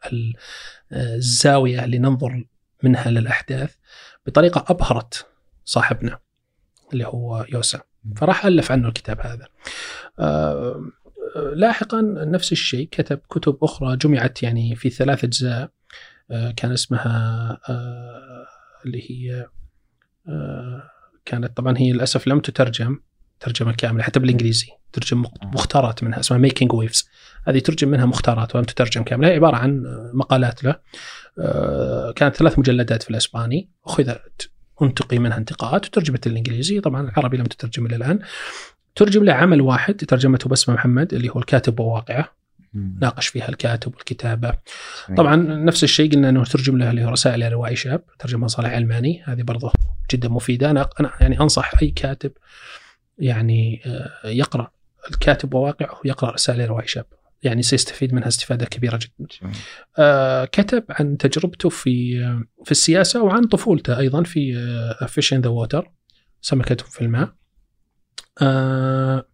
الزاوية 0.91 1.83
اللي 1.83 1.99
ننظر 1.99 2.45
منها 2.83 3.11
للأحداث 3.11 3.75
بطريقة 4.25 4.65
أبهرت 4.67 5.27
صاحبنا 5.65 6.19
اللي 6.93 7.07
هو 7.07 7.45
يوسا 7.53 7.81
فراح 8.17 8.45
ألف 8.45 8.71
عنه 8.71 8.87
الكتاب 8.87 9.19
هذا. 9.19 9.47
آه، 10.19 10.91
لاحقا 11.53 12.01
نفس 12.01 12.51
الشيء 12.51 12.87
كتب 12.91 13.19
كتب 13.29 13.57
أخرى 13.63 13.97
جمعت 13.97 14.43
يعني 14.43 14.75
في 14.75 14.89
ثلاث 14.89 15.23
أجزاء 15.23 15.61
آه، 15.61 15.69
كان 16.29 16.71
اسمها 16.71 17.59
آه، 17.69 18.45
اللي 18.85 19.11
هي 19.11 19.47
كانت 21.25 21.57
طبعا 21.57 21.77
هي 21.77 21.91
للأسف 21.91 22.27
لم 22.27 22.39
تترجم 22.39 22.99
ترجمة 23.39 23.73
كاملة 23.73 24.03
حتى 24.03 24.19
بالإنجليزي 24.19 24.67
ترجم 24.93 25.25
مختارات 25.43 26.03
منها 26.03 26.19
اسمها 26.19 26.39
Making 26.39 26.73
Waves 26.73 27.09
هذه 27.47 27.59
ترجم 27.59 27.87
منها 27.87 28.05
مختارات 28.05 28.55
ولم 28.55 28.65
تترجم 28.65 29.03
كاملة 29.03 29.27
هي 29.27 29.35
عبارة 29.35 29.55
عن 29.55 29.83
مقالات 30.13 30.63
له. 30.63 30.75
آه، 31.39 32.11
كانت 32.11 32.35
ثلاث 32.35 32.59
مجلدات 32.59 33.03
في 33.03 33.09
الإسباني 33.09 33.69
أخذت 33.85 34.49
أنتقي 34.81 35.19
منها 35.19 35.37
انتقاءات 35.37 35.85
وترجمت 35.85 36.27
للإنجليزي. 36.27 36.79
طبعا 36.79 37.09
العربي 37.09 37.37
لم 37.37 37.45
تترجم 37.45 37.85
إلى 37.85 37.95
الآن. 37.95 38.19
ترجم 38.95 39.23
له 39.23 39.33
عمل 39.33 39.61
واحد 39.61 39.95
ترجمته 39.95 40.49
بسمه 40.49 40.75
محمد 40.75 41.13
اللي 41.13 41.29
هو 41.29 41.39
الكاتب 41.39 41.79
وواقعه. 41.79 42.42
ناقش 42.73 43.27
فيها 43.27 43.49
الكاتب 43.49 43.93
والكتابه 43.95 44.53
طبعا 45.17 45.35
نفس 45.35 45.83
الشيء 45.83 46.11
قلنا 46.11 46.29
أنه 46.29 46.43
ترجم 46.43 46.77
له 46.77 46.89
اللي 46.89 47.05
هو 47.05 47.09
رسائل 47.09 47.53
روائي 47.53 47.75
شاب 47.75 48.03
ترجمة 48.19 48.47
صالح 48.47 48.69
علماني. 48.69 49.23
هذه 49.25 49.41
برضه 49.41 49.71
جدا 50.11 50.29
مفيدة. 50.29 50.71
أنا 50.71 50.89
أنا 50.99 51.11
يعني 51.21 51.39
أنصح 51.39 51.71
أي 51.81 51.89
كاتب 51.89 52.31
يعني 53.17 53.81
آه، 53.85 54.27
يقرأ 54.27 54.71
الكاتب 55.09 55.53
وواقعه 55.53 55.99
ويقرا 56.05 56.31
رسائل 56.31 56.69
روائي 56.69 56.87
شاب 56.87 57.05
يعني 57.43 57.61
سيستفيد 57.61 58.13
منها 58.13 58.27
استفادة 58.27 58.65
كبيرة 58.65 58.97
جدا. 58.97 59.27
آه 59.97 60.45
كتب 60.45 60.83
عن 60.89 61.17
تجربته 61.17 61.69
في 61.69 62.19
في 62.65 62.71
السياسة 62.71 63.23
وعن 63.23 63.43
طفولته 63.43 63.99
أيضا 63.99 64.23
في 64.23 64.53
Fish 65.07 65.33
in 65.33 65.41
the 65.41 65.49
Water 65.49 65.91
سمكة 66.41 66.75
في 66.75 67.01
الماء. 67.01 67.33
آه 68.41 69.25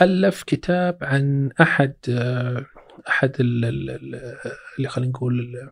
ألف 0.00 0.42
كتاب 0.42 0.98
عن 1.02 1.50
أحد 1.60 1.94
آه 2.08 2.66
أحد 3.08 3.32
اللي 3.40 4.88
خلينا 4.88 5.10
نقول 5.10 5.70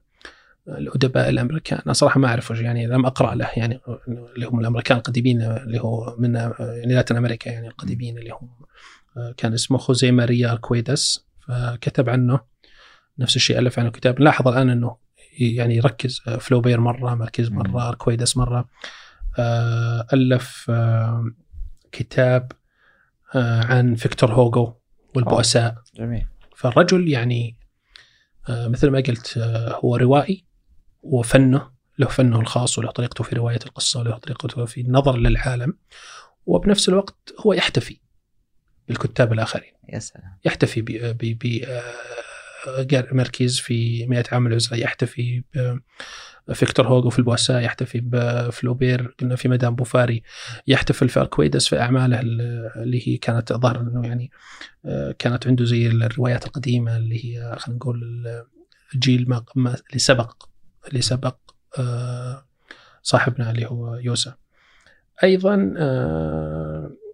الأدباء 0.68 1.28
الأمريكان. 1.28 1.80
أنا 1.86 1.92
صراحة 1.92 2.20
ما 2.20 2.28
أعرف 2.28 2.50
يعني 2.50 2.86
لم 2.86 3.06
أقرأ 3.06 3.34
له 3.34 3.50
يعني 3.56 3.80
اللي 4.08 4.46
هم 4.46 4.60
الأمريكان 4.60 4.98
القديمين 4.98 5.42
اللي 5.42 5.80
هو 5.80 6.16
من 6.18 6.34
يعني 6.60 6.94
Latin 6.94 7.16
America 7.16 7.50
يعني 7.50 7.68
القديمين 7.68 8.18
اللي 8.18 8.30
هم 8.30 8.48
آه، 9.16 9.34
كان 9.36 9.52
اسمه 9.52 9.78
خوزي 9.78 10.10
ماريا 10.10 10.54
كويدس. 10.54 11.26
فكتب 11.48 12.08
عنه 12.08 12.40
نفس 13.18 13.36
الشيء 13.36 13.58
ألف 13.58 13.78
عنه 13.78 13.90
كتاب. 13.90 14.20
لاحظ 14.20 14.48
الآن 14.48 14.70
إنه 14.70 14.96
يعني 15.38 15.76
يركز 15.76 16.20
آه، 16.28 16.36
فلوبير 16.36 16.80
مرة 16.80 17.14
ماركيز 17.14 17.50
مرة 17.50 17.88
اركويدس 17.88 18.36
مرة. 18.36 18.68
ألف 20.12 20.70
كتاب 21.92 22.52
عن 23.34 23.94
فيكتور 23.94 24.32
هوغو 24.32 24.80
والبؤساء. 25.14 25.82
جميل. 25.96 26.26
فالرجل 26.56 27.08
يعني 27.08 27.58
مثل 28.48 28.90
ما 28.90 28.98
قلت 29.00 29.38
هو 29.84 29.96
روائي 29.96 30.44
وفنه 31.02 31.70
له 31.98 32.06
فنه 32.06 32.40
الخاص 32.40 32.78
وله 32.78 32.90
طريقته 32.90 33.24
في 33.24 33.36
رواية 33.36 33.58
القصة 33.66 34.00
وله 34.00 34.18
طريقته 34.18 34.64
في 34.64 34.80
النظر 34.80 35.16
للعالم 35.16 35.78
وبنفس 36.46 36.88
الوقت 36.88 37.34
هو 37.46 37.52
يحتفي 37.52 38.00
بالكتاب 38.88 39.32
الآخرين. 39.32 39.72
يا 39.88 39.98
سلام. 39.98 40.38
يحتفي 40.44 40.82
ب 40.82 41.16
ب 41.18 41.64
ماركيز 43.12 43.58
في 43.60 44.06
100 44.06 44.24
عام 44.32 44.46
العزله 44.46 44.78
يحتفي 44.78 45.44
فيكتور 46.52 46.88
هوغو 46.88 47.10
في 47.10 47.18
البؤساء 47.18 47.62
يحتفي 47.62 48.00
بفلوبير 48.00 49.14
قلنا 49.20 49.36
في 49.36 49.48
مدام 49.48 49.74
بوفاري 49.74 50.22
يحتفل 50.66 51.08
في 51.08 51.20
اركويدس 51.20 51.68
في 51.68 51.80
أعماله 51.80 52.20
اللي 52.20 53.08
هي 53.08 53.16
كانت 53.16 53.52
ظهر 53.52 53.80
إنه 53.80 54.06
يعني 54.06 54.30
كانت 55.18 55.46
عنده 55.46 55.64
زي 55.64 55.86
الروايات 55.86 56.46
القديمة 56.46 56.96
اللي 56.96 57.24
هي 57.24 57.56
خلينا 57.58 57.78
نقول 57.78 58.26
الجيل 58.94 59.28
ما 59.28 59.44
اللي 59.56 59.98
سبق 59.98 60.48
اللي 60.88 61.02
سبق 61.02 61.36
صاحبنا 63.02 63.50
اللي 63.50 63.66
هو 63.66 63.94
يوسا. 63.94 64.34
أيضا 65.22 65.74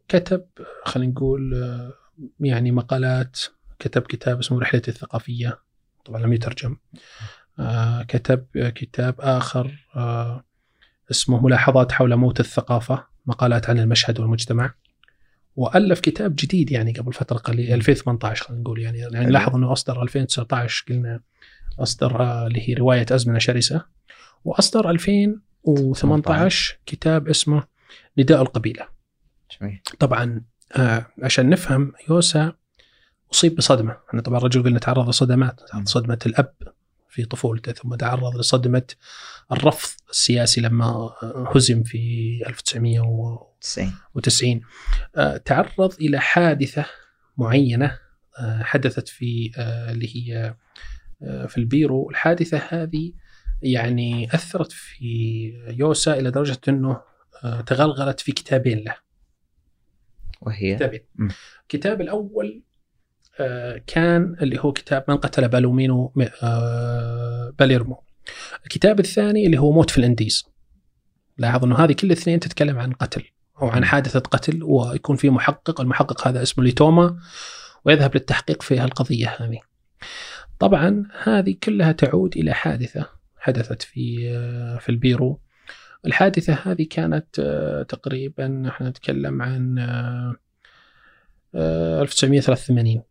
كتب 0.08 0.44
خلينا 0.84 1.12
نقول 1.12 1.54
آه، 1.54 1.92
يعني 2.40 2.72
مقالات 2.72 3.40
كتب 3.78 4.02
كتاب 4.02 4.38
اسمه 4.38 4.60
رحلتي 4.60 4.90
الثقافية 4.90 5.58
طبعا 6.04 6.22
لم 6.22 6.32
يترجم. 6.32 6.76
آه، 6.94 6.98
كتب 8.08 8.46
كتاب 8.54 9.14
آخر 9.20 9.86
آه، 9.96 10.44
اسمه 11.10 11.40
ملاحظات 11.40 11.92
حول 11.92 12.16
موت 12.16 12.40
الثقافة 12.40 13.04
مقالات 13.26 13.70
عن 13.70 13.78
المشهد 13.78 14.20
والمجتمع. 14.20 14.74
وألف 15.56 16.00
كتاب 16.00 16.34
جديد 16.38 16.72
يعني 16.72 16.92
قبل 16.92 17.12
فترة 17.12 17.36
قليلة 17.38 17.74
2018 17.74 18.44
خلينا 18.44 18.62
نقول 18.62 18.80
يعني. 18.80 18.98
يعني 18.98 19.30
لاحظ 19.30 19.56
إنه 19.56 19.72
أصدر 19.72 20.02
2019 20.02 20.84
قلنا 20.88 21.20
أصدر 21.78 22.22
آه، 22.22 22.46
اللي 22.46 22.68
هي 22.68 22.74
رواية 22.74 23.06
أزمنة 23.10 23.38
شرسة. 23.38 23.84
وأصدر 24.44 24.90
2018 24.90 26.78
كتاب 26.86 27.28
اسمه 27.28 27.62
نداء 28.18 28.42
القبيلة. 28.42 28.88
جميل. 29.60 29.80
طبعا 29.98 30.42
آه 30.76 31.06
عشان 31.22 31.48
نفهم 31.50 31.92
يوسا 32.10 32.52
أصيب 33.32 33.56
بصدمة، 33.56 33.96
إحنا 34.08 34.20
طبعا 34.20 34.38
الرجل 34.38 34.62
قلنا 34.62 34.78
تعرض 34.78 35.08
لصدمات، 35.08 35.60
صدمة 35.84 36.18
الأب. 36.26 36.54
في 37.10 37.24
طفولته 37.24 37.72
ثم 37.72 37.94
تعرض 37.94 38.36
لصدمة 38.36 38.82
الرفض 39.52 40.00
السياسي 40.10 40.60
لما 40.60 41.10
هزم 41.54 41.82
في 41.82 42.42
1990 42.46 44.60
آه 45.16 45.36
تعرض 45.36 45.94
إلى 46.00 46.20
حادثة 46.20 46.86
معينة 47.38 47.98
آه 48.38 48.62
حدثت 48.62 49.08
في 49.08 49.50
آه 49.56 49.92
اللي 49.92 50.16
هي 50.16 50.54
في 51.48 51.58
البيرو، 51.58 52.10
الحادثة 52.10 52.58
هذه 52.68 53.12
يعني 53.62 54.34
أثرت 54.34 54.72
في 54.72 55.04
يوسا 55.78 56.14
إلى 56.14 56.30
درجة 56.30 56.60
أنه 56.68 57.00
آه، 57.44 57.60
تغلغلت 57.60 58.20
في 58.20 58.32
كتابين 58.32 58.78
له. 58.78 58.94
وهي 60.40 60.76
كتابين. 60.76 61.00
الكتاب 61.62 62.00
الأول 62.00 62.46
آه، 62.56 62.69
كان 63.86 64.36
اللي 64.42 64.58
هو 64.60 64.72
كتاب 64.72 65.04
من 65.08 65.16
قتل 65.16 65.48
بالومينو 65.48 66.12
آه، 66.42 67.52
باليرمو. 67.58 68.02
الكتاب 68.64 69.00
الثاني 69.00 69.46
اللي 69.46 69.58
هو 69.58 69.72
موت 69.72 69.90
في 69.90 69.98
الانديز. 69.98 70.44
لاحظ 71.38 71.64
إنه 71.64 71.78
هذه 71.78 71.92
كل 71.92 72.06
الاثنين 72.06 72.40
تتكلم 72.40 72.78
عن 72.78 72.92
قتل 72.92 73.24
أو 73.62 73.68
عن 73.68 73.84
حادثة 73.84 74.20
قتل 74.20 74.62
ويكون 74.62 75.16
في 75.16 75.30
محقق، 75.30 75.80
المحقق 75.80 76.28
هذا 76.28 76.42
اسمه 76.42 76.64
ليتوما 76.64 77.18
ويذهب 77.84 78.14
للتحقيق 78.14 78.62
في 78.62 78.84
القضية 78.84 79.36
هذه. 79.38 79.60
طبعا 80.58 81.04
هذه 81.22 81.56
كلها 81.62 81.92
تعود 81.92 82.36
إلى 82.36 82.52
حادثة 82.54 83.06
حدثت 83.38 83.82
في 83.82 84.30
آه، 84.30 84.78
في 84.78 84.88
البيرو. 84.88 85.40
الحادثة 86.06 86.58
هذه 86.62 86.86
كانت 86.90 87.40
تقريبا 87.88 88.68
إحنا 88.68 88.88
نتكلم 88.88 89.42
عن 89.42 89.78
1983 91.54 92.96
آه، 92.96 93.09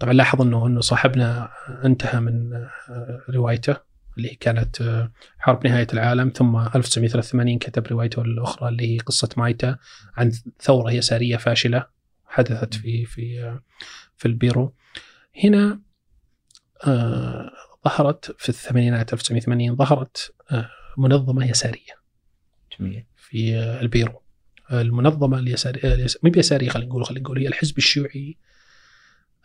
طبعا 0.00 0.12
لاحظ 0.12 0.42
انه 0.42 0.66
إنه 0.66 0.80
صاحبنا 0.80 1.50
انتهى 1.84 2.20
من 2.20 2.52
آه، 2.54 3.22
روايته 3.30 3.76
اللي 4.16 4.28
كانت 4.28 4.80
آه، 4.80 5.12
حرب 5.38 5.66
نهاية 5.66 5.86
العالم 5.92 6.32
ثم 6.36 6.56
1983 6.56 7.58
كتب 7.58 7.86
روايته 7.86 8.22
الأخرى 8.22 8.68
اللي 8.68 8.94
هي 8.94 8.98
قصة 8.98 9.28
مايتا 9.36 9.76
عن 10.16 10.32
ثورة 10.60 10.90
يسارية 10.92 11.36
فاشلة 11.36 11.86
حدثت 12.26 12.74
في 12.74 13.04
في 13.04 13.58
في 14.16 14.28
البيرو. 14.28 14.74
هنا 15.44 15.80
ظهرت 17.84 18.36
في 18.38 18.48
الثمانينات 18.48 19.12
1980 19.12 19.76
ظهرت 19.76 20.34
منظمة 20.98 21.50
يسارية 21.50 21.98
جميل. 22.78 23.04
في 23.16 23.58
البيرو. 23.80 24.22
المنظمة 24.72 25.38
اليسارية 25.38 26.06
مو 26.22 26.30
بيسارية 26.30 26.68
خلينا 26.68 26.88
نقول 26.88 27.04
خلينا 27.04 27.22
نقول 27.22 27.38
هي 27.38 27.48
الحزب 27.48 27.78
الشيوعي 27.78 28.36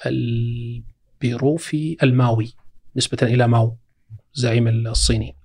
البيروفي 0.05 1.97
الماوي 2.03 2.53
نسبة 2.95 3.17
إلى 3.21 3.47
ماو 3.47 3.77
زعيم 4.33 4.67
الصيني. 4.67 5.35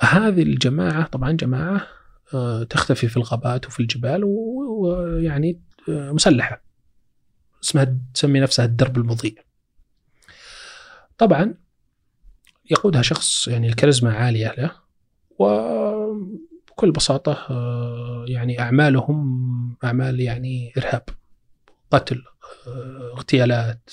هذه 0.00 0.42
الجماعة 0.42 1.06
طبعا 1.06 1.32
جماعة 1.32 1.86
آه، 2.34 2.62
تختفي 2.62 3.08
في 3.08 3.16
الغابات 3.16 3.66
وفي 3.66 3.80
الجبال 3.80 4.24
ويعني 4.24 5.60
آه، 5.88 6.12
مسلحة. 6.12 6.62
اسمها 7.64 7.96
تسمي 8.14 8.40
نفسها 8.40 8.64
الدرب 8.64 8.96
المضيء. 8.96 9.38
طبعا 11.18 11.54
يقودها 12.70 13.02
شخص 13.02 13.48
يعني 13.48 13.68
الكاريزما 13.68 14.14
عالية 14.14 14.54
له 14.58 14.72
وبكل 15.38 16.90
بساطة 16.90 17.46
آه، 17.50 18.24
يعني 18.28 18.60
أعمالهم 18.60 19.76
أعمال 19.84 20.20
يعني 20.20 20.72
إرهاب. 20.78 21.02
قتل 21.90 22.22
اغتيالات 23.16 23.90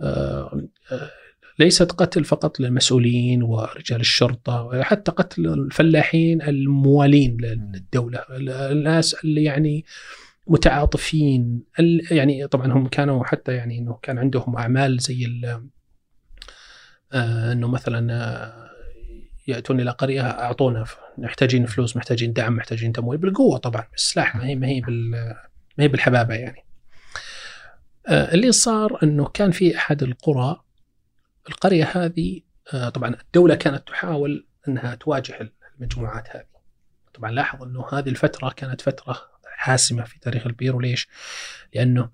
آه، 0.00 0.62
آه، 0.92 1.10
ليست 1.58 1.92
قتل 1.92 2.24
فقط 2.24 2.60
للمسؤولين 2.60 3.42
ورجال 3.42 4.00
الشرطة 4.00 4.82
حتى 4.82 5.12
قتل 5.12 5.46
الفلاحين 5.46 6.42
الموالين 6.42 7.36
للدولة. 7.40 8.24
الناس 8.30 9.14
اللي 9.14 9.44
يعني 9.44 9.84
متعاطفين 10.46 11.62
يعني 12.10 12.46
طبعا 12.46 12.72
هم 12.72 12.88
كانوا 12.88 13.24
حتى 13.24 13.52
يعني 13.52 13.78
إنه 13.78 13.98
كان 14.02 14.18
عندهم 14.18 14.56
أعمال 14.56 14.98
زي 15.00 15.40
آه، 17.12 17.52
إنه 17.52 17.68
مثلا 17.68 18.72
يأتون 19.48 19.80
إلى 19.80 19.90
قرية 19.90 20.22
أعطونا 20.22 20.84
محتاجين 21.18 21.66
فلوس 21.66 21.96
محتاجين 21.96 22.32
دعم 22.32 22.56
محتاجين 22.56 22.92
تمويل 22.92 23.18
بالقوة 23.18 23.58
طبعا 23.58 23.86
بالسلاح 23.92 24.36
ما 24.36 24.46
هي 24.46 24.54
ما 24.54 24.66
هي 24.66 24.80
ما 25.78 25.84
هي 25.84 25.88
بالحبابة 25.88 26.34
يعني. 26.34 26.58
آه، 26.58 26.71
اللي 28.08 28.52
صار 28.52 28.98
إنه 29.02 29.24
كان 29.24 29.50
في 29.50 29.76
أحد 29.76 30.02
القرى 30.02 30.62
القرية 31.48 31.84
هذه 31.84 32.40
آه، 32.74 32.88
طبعا 32.88 33.14
الدولة 33.14 33.54
كانت 33.54 33.88
تحاول 33.88 34.46
إنها 34.68 34.94
تواجه 34.94 35.52
المجموعات 35.78 36.36
هذه. 36.36 36.46
طبعا 37.14 37.30
لاحظ 37.30 37.62
إنه 37.62 37.86
هذه 37.92 38.08
الفترة 38.08 38.50
كانت 38.50 38.80
فترة 38.80 39.30
حاسمة 39.46 40.04
في 40.04 40.18
تاريخ 40.18 40.46
البيرو 40.46 40.80
ليش؟ 40.80 41.08
لأنه 41.74 42.10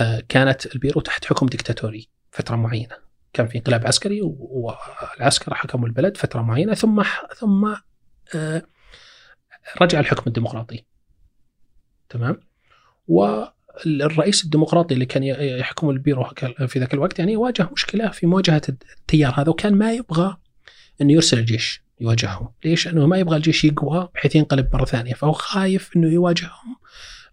آه، 0.00 0.22
كانت 0.28 0.74
البيرو 0.74 1.00
تحت 1.00 1.24
حكم 1.24 1.46
دكتاتوري 1.46 2.08
فترة 2.30 2.56
معينة. 2.56 2.96
كان 3.32 3.46
في 3.46 3.58
انقلاب 3.58 3.86
عسكري 3.86 4.20
والعسكر 4.22 5.54
حكموا 5.54 5.86
البلد 5.86 6.16
فترة 6.16 6.42
معينة 6.42 6.74
ثم 6.74 7.02
ثم 7.36 7.74
رجع 9.80 10.00
الحكم 10.00 10.22
الديمقراطي. 10.26 10.84
تمام؟ 12.08 12.40
و 13.08 13.44
الرئيس 13.86 14.44
الديمقراطي 14.44 14.94
اللي 14.94 15.06
كان 15.06 15.22
يحكم 15.22 15.90
البيرو 15.90 16.24
في 16.66 16.78
ذاك 16.78 16.94
الوقت 16.94 17.18
يعني 17.18 17.36
واجه 17.36 17.68
مشكلة 17.72 18.08
في 18.08 18.26
مواجهة 18.26 18.62
التيار 18.68 19.32
هذا 19.36 19.48
وكان 19.48 19.74
ما 19.74 19.92
يبغى 19.92 20.36
إنه 21.00 21.12
يرسل 21.12 21.38
الجيش 21.38 21.82
يواجههم، 22.00 22.48
ليش؟ 22.64 22.88
انه 22.88 23.06
ما 23.06 23.18
يبغى 23.18 23.36
الجيش 23.36 23.64
يقوى 23.64 24.08
بحيث 24.14 24.36
ينقلب 24.36 24.68
مرة 24.72 24.84
ثانية، 24.84 25.14
فهو 25.14 25.32
خايف 25.32 25.96
إنه 25.96 26.08
يواجههم 26.08 26.76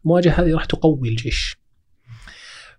المواجهة 0.06 0.42
هذه 0.42 0.54
راح 0.54 0.66
تقوي 0.66 1.10
الجيش. 1.10 1.58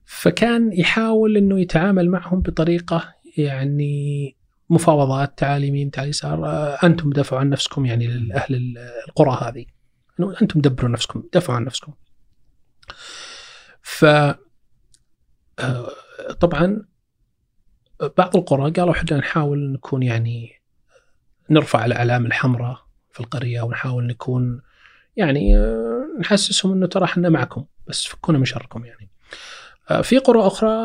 فكان 0.05 0.73
يحاول 0.73 1.37
إنه 1.37 1.61
يتعامل 1.61 2.11
معهم 2.11 2.41
بطريقة 2.41 3.15
يعني 3.37 4.37
مفاوضات 4.71 5.39
تعالي 5.39 5.67
يمين 5.67 5.91
تعالي 5.91 6.11
يسار 6.11 6.47
أنتم 6.85 7.11
دافعوا 7.11 7.41
عن 7.41 7.51
نفسكم 7.51 7.87
يعني 7.87 8.07
لاهل 8.07 8.75
القرى 9.09 9.39
هذه 9.43 9.65
أنتم 10.43 10.61
دبروا 10.61 10.91
نفسكم 10.91 11.23
دافعوا 11.33 11.57
عن 11.57 11.65
نفسكم. 11.65 11.93
ف 13.87 14.05
آه، 14.05 14.37
طبعا 16.41 16.85
بعض 18.17 18.37
القرى 18.37 18.71
قالوا 18.71 18.93
إحنا 18.93 19.17
نحاول 19.17 19.73
نكون 19.73 20.03
يعني 20.03 20.53
نرفع 21.51 21.85
الاعلام 21.85 22.27
الحمراء 22.27 22.87
في 23.13 23.21
القرية 23.21 23.63
ونحاول 23.63 24.07
نكون 24.07 24.63
يعني 25.17 25.59
آه، 25.59 26.07
نحسسهم 26.21 26.73
إنه 26.73 26.87
ترى 26.87 27.05
إحنا 27.05 27.29
معكم 27.29 27.65
بس 27.87 28.05
فكونا 28.05 28.39
من 28.39 28.45
شركم 28.45 28.85
يعني. 28.85 29.11
آه، 29.91 30.01
في 30.01 30.19
قرى 30.19 30.47
أخرى 30.47 30.77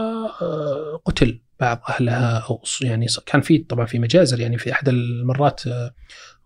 قتل 1.06 1.42
بعض 1.60 1.82
أهلها 1.90 2.46
أو 2.50 2.62
يعني 2.82 3.06
كان 3.26 3.42
في 3.42 3.58
طبعا 3.58 3.86
في 3.86 4.00
مجازر 4.00 4.40
يعني 4.40 4.58
في 4.58 4.72
أحد 4.72 4.90
المرات 4.90 5.62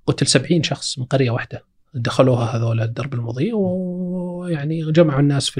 قتل 0.07 0.27
70 0.27 0.63
شخص 0.63 0.99
من 0.99 1.05
قرية 1.05 1.29
واحدة 1.29 1.63
دخلوها 1.93 2.57
هذول 2.57 2.81
الدرب 2.81 3.13
المضيء 3.13 3.55
ويعني 3.55 4.91
جمعوا 4.91 5.19
الناس 5.19 5.49
في 5.49 5.59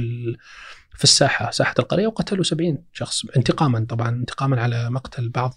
في 0.96 1.04
الساحة 1.04 1.52
ساحة 1.52 1.76
القرية 1.80 2.08
وقتلوا 2.08 2.44
70 2.44 2.78
شخص 2.94 3.26
انتقاما 3.26 3.86
طبعا 3.90 4.10
انتقاما 4.10 4.62
على 4.62 4.90
مقتل 4.90 5.30
بعض 5.30 5.54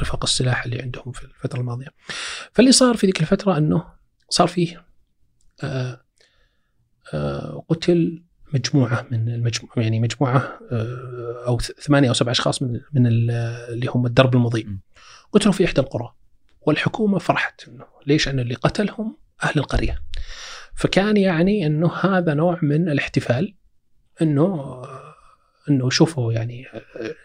رفاق 0.00 0.24
السلاح 0.24 0.64
اللي 0.64 0.82
عندهم 0.82 1.12
في 1.12 1.22
الفترة 1.22 1.60
الماضية. 1.60 1.88
فاللي 2.52 2.72
صار 2.72 2.96
في 2.96 3.06
ذيك 3.06 3.20
الفترة 3.20 3.58
إنه 3.58 3.84
صار 4.28 4.48
فيه 4.48 4.84
آآ 5.62 6.00
آآ 7.14 7.62
قتل 7.68 8.22
مجموعة 8.54 9.06
من 9.10 9.28
المجموعة 9.28 9.72
يعني 9.76 10.00
مجموعة 10.00 10.58
أو 11.46 11.58
ثمانية 11.58 12.08
أو 12.08 12.14
سبع 12.14 12.32
أشخاص 12.32 12.62
من 12.62 12.80
من 12.92 13.06
اللي 13.06 13.86
هم 13.88 14.06
الدرب 14.06 14.34
المضيء. 14.34 14.68
قتلوا 15.32 15.52
في 15.52 15.64
إحدى 15.64 15.80
القرى 15.80 16.14
والحكومة 16.60 17.18
فرحت 17.18 17.68
إنه 17.68 17.84
ليش؟ 18.06 18.28
انه 18.28 18.42
اللي 18.42 18.54
قتلهم 18.54 19.16
أهل 19.42 19.58
القرية. 19.58 20.02
فكان 20.74 21.16
يعني 21.16 21.66
إنه 21.66 21.94
هذا 21.94 22.34
نوع 22.34 22.58
من 22.62 22.88
الاحتفال 22.88 23.54
إنه 24.22 24.82
إنه 25.68 25.90
شوفوا 25.90 26.32
يعني 26.32 26.66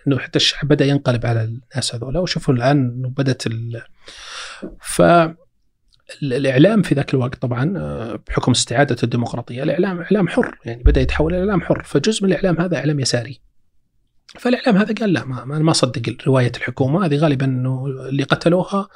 إنه 0.08 0.18
حتى 0.18 0.36
الشعب 0.36 0.68
بدأ 0.68 0.86
ينقلب 0.86 1.26
على 1.26 1.44
الناس 1.44 1.96
هذول 1.96 2.18
وشوفوا 2.18 2.54
الآن 2.54 2.78
إنه 2.78 3.10
بدأت 3.10 3.48
ال... 3.48 3.82
ف 4.82 5.02
الإعلام 6.24 6.82
في 6.82 6.96
ذاك 6.96 7.14
الوقت 7.14 7.36
طبعا 7.36 7.74
بحكم 8.28 8.52
استعادة 8.52 8.96
الديمقراطية 9.04 9.64
الإعلام 9.64 10.02
إعلام 10.02 10.28
حر 10.28 10.58
يعني 10.66 10.84
بدأ 10.84 11.02
يتحول 11.02 11.34
إلى 11.34 11.42
إعلام 11.42 11.62
حر 11.62 11.84
فجزء 11.84 12.24
من 12.24 12.30
الإعلام 12.30 12.62
هذا 12.62 12.78
إعلام 12.78 13.00
يساري 13.00 13.40
فالإعلام 14.40 14.78
هذا 14.78 14.94
قال 14.94 15.14
لا 15.14 15.26
ما 15.26 15.46
ما 15.46 15.60
ما 15.60 15.74
صدق 15.74 16.16
رواية 16.28 16.52
الحكومة 16.58 17.06
هذه 17.06 17.16
غالبا 17.16 17.46
إنه 17.46 17.86
اللي 17.86 18.24
قتلوها 18.24 18.88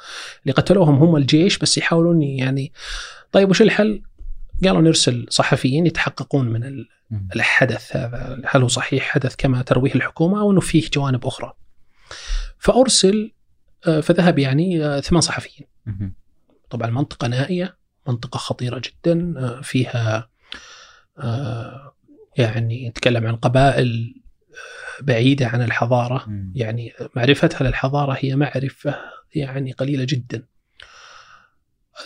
اللي 0.42 0.52
قتلوهم 0.52 0.94
هم 0.94 1.16
الجيش 1.16 1.58
بس 1.58 1.78
يحاولون 1.78 2.22
يعني 2.22 2.72
طيب 3.32 3.50
وش 3.50 3.62
الحل؟ 3.62 4.02
قالوا 4.64 4.82
نرسل 4.82 5.26
صحفيين 5.30 5.86
يتحققون 5.86 6.48
من. 6.48 6.84
الحدث 7.36 7.96
هذا 7.96 8.42
هل 8.46 8.62
هو 8.62 8.68
صحيح 8.68 9.08
حدث 9.08 9.34
كما 9.38 9.62
ترويه 9.62 9.94
الحكومة 9.94 10.40
أو 10.40 10.52
إنه 10.52 10.60
فيه 10.60 10.90
جوانب 10.94 11.26
أخرى. 11.26 11.52
فأرسل 12.58 13.32
آه، 13.86 14.00
فذهب 14.00 14.38
يعني 14.38 14.84
آه، 14.84 15.00
ثمان 15.00 15.20
صحفيين. 15.20 15.68
طبعا 16.70 16.90
منطقة 16.90 17.28
نائية 17.28 17.76
منطقة 18.08 18.38
خطيرة 18.38 18.82
جدا 18.84 19.34
آه، 19.38 19.60
فيها 19.60 20.28
يعني 22.36 22.88
نتكلم 22.88 23.26
عن 23.26 23.36
قبائل 23.36 24.14
بعيدة 25.00 25.46
عن 25.46 25.62
الحضارة 25.62 26.24
مم. 26.28 26.52
يعني 26.56 26.92
معرفتها 27.16 27.68
للحضارة 27.68 28.16
هي 28.20 28.36
معرفة 28.36 28.96
يعني 29.34 29.72
قليلة 29.72 30.06
جدا 30.08 30.46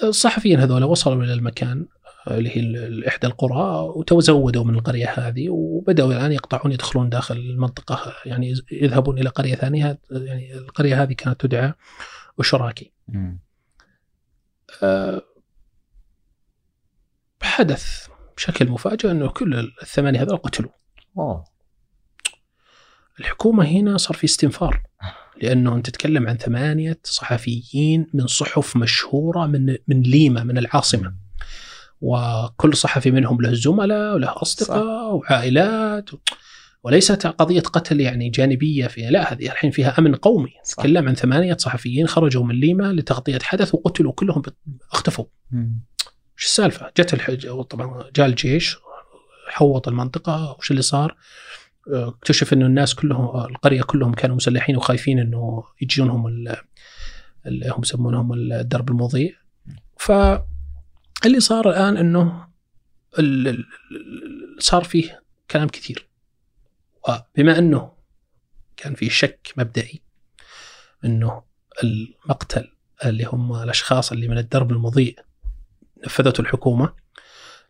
الصحفيين 0.03 0.61
هذول 0.61 0.85
وصلوا 0.85 1.25
إلى 1.25 1.33
المكان 1.33 1.87
اللي 2.31 2.51
هي 2.57 3.09
إحدى 3.09 3.27
القرى 3.27 3.81
وتزودوا 3.97 4.65
من 4.65 4.75
القرية 4.75 5.09
هذه 5.09 5.49
وبدأوا 5.51 6.13
الآن 6.13 6.33
يقطعون 6.33 6.73
يدخلون 6.73 7.09
داخل 7.09 7.37
المنطقة 7.37 8.15
يعني 8.25 8.55
يذهبون 8.73 9.19
إلى 9.19 9.29
قرية 9.29 9.55
ثانية 9.55 9.99
يعني 10.11 10.55
القرية 10.55 11.03
هذه 11.03 11.13
كانت 11.13 11.41
تدعى 11.41 11.73
أشراكي 12.41 12.93
مم. 13.09 13.39
آه، 14.83 15.23
حدث 17.43 18.07
بشكل 18.37 18.69
مفاجئ 18.69 19.11
أنه 19.11 19.29
كل 19.29 19.73
الثمانية 19.83 20.23
هذول 20.23 20.37
قتلوا. 20.37 20.71
اوه 21.19 21.45
الحكومة 23.21 23.65
هنا 23.65 23.97
صار 23.97 24.17
في 24.17 24.25
استنفار 24.25 24.83
لأنه 25.43 25.75
أنت 25.75 25.91
تتكلم 25.91 26.29
عن 26.29 26.37
ثمانية 26.37 26.99
صحفيين 27.05 28.07
من 28.15 28.27
صحف 28.27 28.77
مشهورة 28.77 29.47
من 29.47 29.77
من 29.89 30.03
ليما 30.03 30.45
من 30.45 30.59
العاصمة 30.59 31.26
وكل 32.01 32.77
صحفي 32.77 33.11
منهم 33.11 33.41
له 33.41 33.53
زملاء 33.55 34.15
وله 34.15 34.33
أصدقاء 34.43 35.15
وعائلات 35.15 36.11
وليست 36.83 37.27
قضية 37.27 37.61
قتل 37.61 38.01
يعني 38.01 38.31
جانبية 38.31 38.87
فيها 38.87 39.11
لا 39.11 39.33
هذه 39.33 39.47
الحين 39.47 39.71
فيها 39.71 39.99
أمن 39.99 40.15
قومي 40.15 40.51
صح. 40.65 40.75
تتكلم 40.77 41.09
عن 41.09 41.15
ثمانية 41.15 41.57
صحفيين 41.57 42.07
خرجوا 42.07 42.45
من 42.45 42.55
ليما 42.55 42.93
لتغطية 42.93 43.39
حدث 43.43 43.75
وقتلوا 43.75 44.13
كلهم 44.13 44.43
اختفوا. 44.93 45.25
وش 46.37 46.45
السالفة؟ 46.45 46.91
جت 46.99 47.15
الحج 47.15 47.49
طبعا 47.63 48.05
جاء 48.17 48.27
الجيش 48.27 48.77
حوط 49.49 49.89
المنطقة 49.89 50.57
وش 50.59 50.71
اللي 50.71 50.83
صار؟ 50.83 51.17
آه، 51.95 52.09
اكتشف 52.09 52.53
إنه 52.53 52.67
الناس 52.67 52.95
كلهم 52.95 53.47
القرية 53.51 53.83
كلهم 53.83 54.15
كانوا 54.15 54.37
مسلحين 54.37 54.77
وخايفين 54.77 55.19
إنه 55.19 55.65
يجونهم 55.81 56.27
ال- 56.27 56.57
اللي 57.47 57.69
هم 57.71 57.81
يسمونهم 57.83 58.33
الدرب 58.33 58.89
المضيء. 58.91 59.35
فاللي 61.23 61.41
صار 61.41 61.71
الآن 61.71 61.97
إنه 61.97 62.47
صار 64.59 64.85
فيه 64.85 65.23
كلام 65.51 65.69
كثير. 65.69 66.09
وبما 67.09 67.59
إنه 67.59 67.93
كان 68.77 68.95
في 68.95 69.11
شك 69.11 69.53
مبدئي 69.57 70.03
إنه 71.05 71.43
المقتل 71.85 72.73
اللي 73.05 73.25
هم 73.25 73.63
الأشخاص 73.63 74.13
اللي 74.13 74.29
من 74.29 74.39
الدرب 74.39 74.73
المضيء 74.73 75.19
نفذته 76.07 76.41
الحكومة 76.41 76.95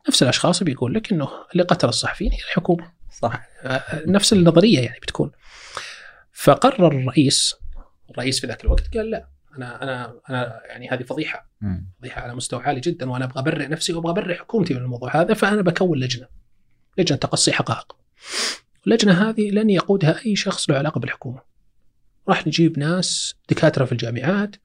نفس 0.08 0.22
الأشخاص 0.22 0.62
بيقول 0.62 0.94
لك 0.94 1.12
إنه 1.12 1.28
اللي 1.52 1.62
قتل 1.62 1.88
الصحفيين 1.88 2.32
هي 2.32 2.38
الحكومة. 2.38 2.92
صح. 3.20 3.46
آه، 3.62 4.02
نفس 4.06 4.32
النظرية 4.32 4.80
يعني 4.80 4.98
بتكون. 5.02 5.30
فقرر 6.32 6.86
الرئيس 6.86 7.54
الرئيس 8.10 8.40
في 8.40 8.46
ذاك 8.46 8.64
الوقت 8.64 8.96
قال 8.96 9.10
لا. 9.10 9.28
أنا 9.56 9.82
أنا 9.82 10.20
أنا 10.30 10.60
يعني 10.68 10.88
هذه 10.88 11.02
فضيحة. 11.02 11.50
مم. 11.60 11.88
فضيحة 11.98 12.22
على 12.22 12.34
مستوى 12.34 12.62
عالي 12.62 12.80
جدا 12.80 13.10
وأنا 13.10 13.24
أبغى 13.24 13.40
أبرئ 13.40 13.66
نفسي 13.68 13.92
وأبغى 13.92 14.12
أبرئ 14.12 14.34
حكومتي 14.34 14.74
من 14.74 14.80
الموضوع 14.80 15.20
هذا 15.20 15.34
فأنا 15.34 15.62
بكون 15.62 15.98
لجنة. 15.98 16.26
لجنة 16.98 17.18
تقصي 17.18 17.52
حقائق 17.52 17.96
اللجنة 18.86 19.28
هذه 19.28 19.50
لن 19.50 19.70
يقودها 19.70 20.26
أي 20.26 20.36
شخص 20.36 20.70
له 20.70 20.76
علاقة 20.76 20.98
بالحكومة. 20.98 21.40
راح 22.28 22.46
نجيب 22.46 22.78
ناس 22.78 23.34
دكاترة 23.50 23.84
في 23.84 23.92
الجامعات 23.92 24.56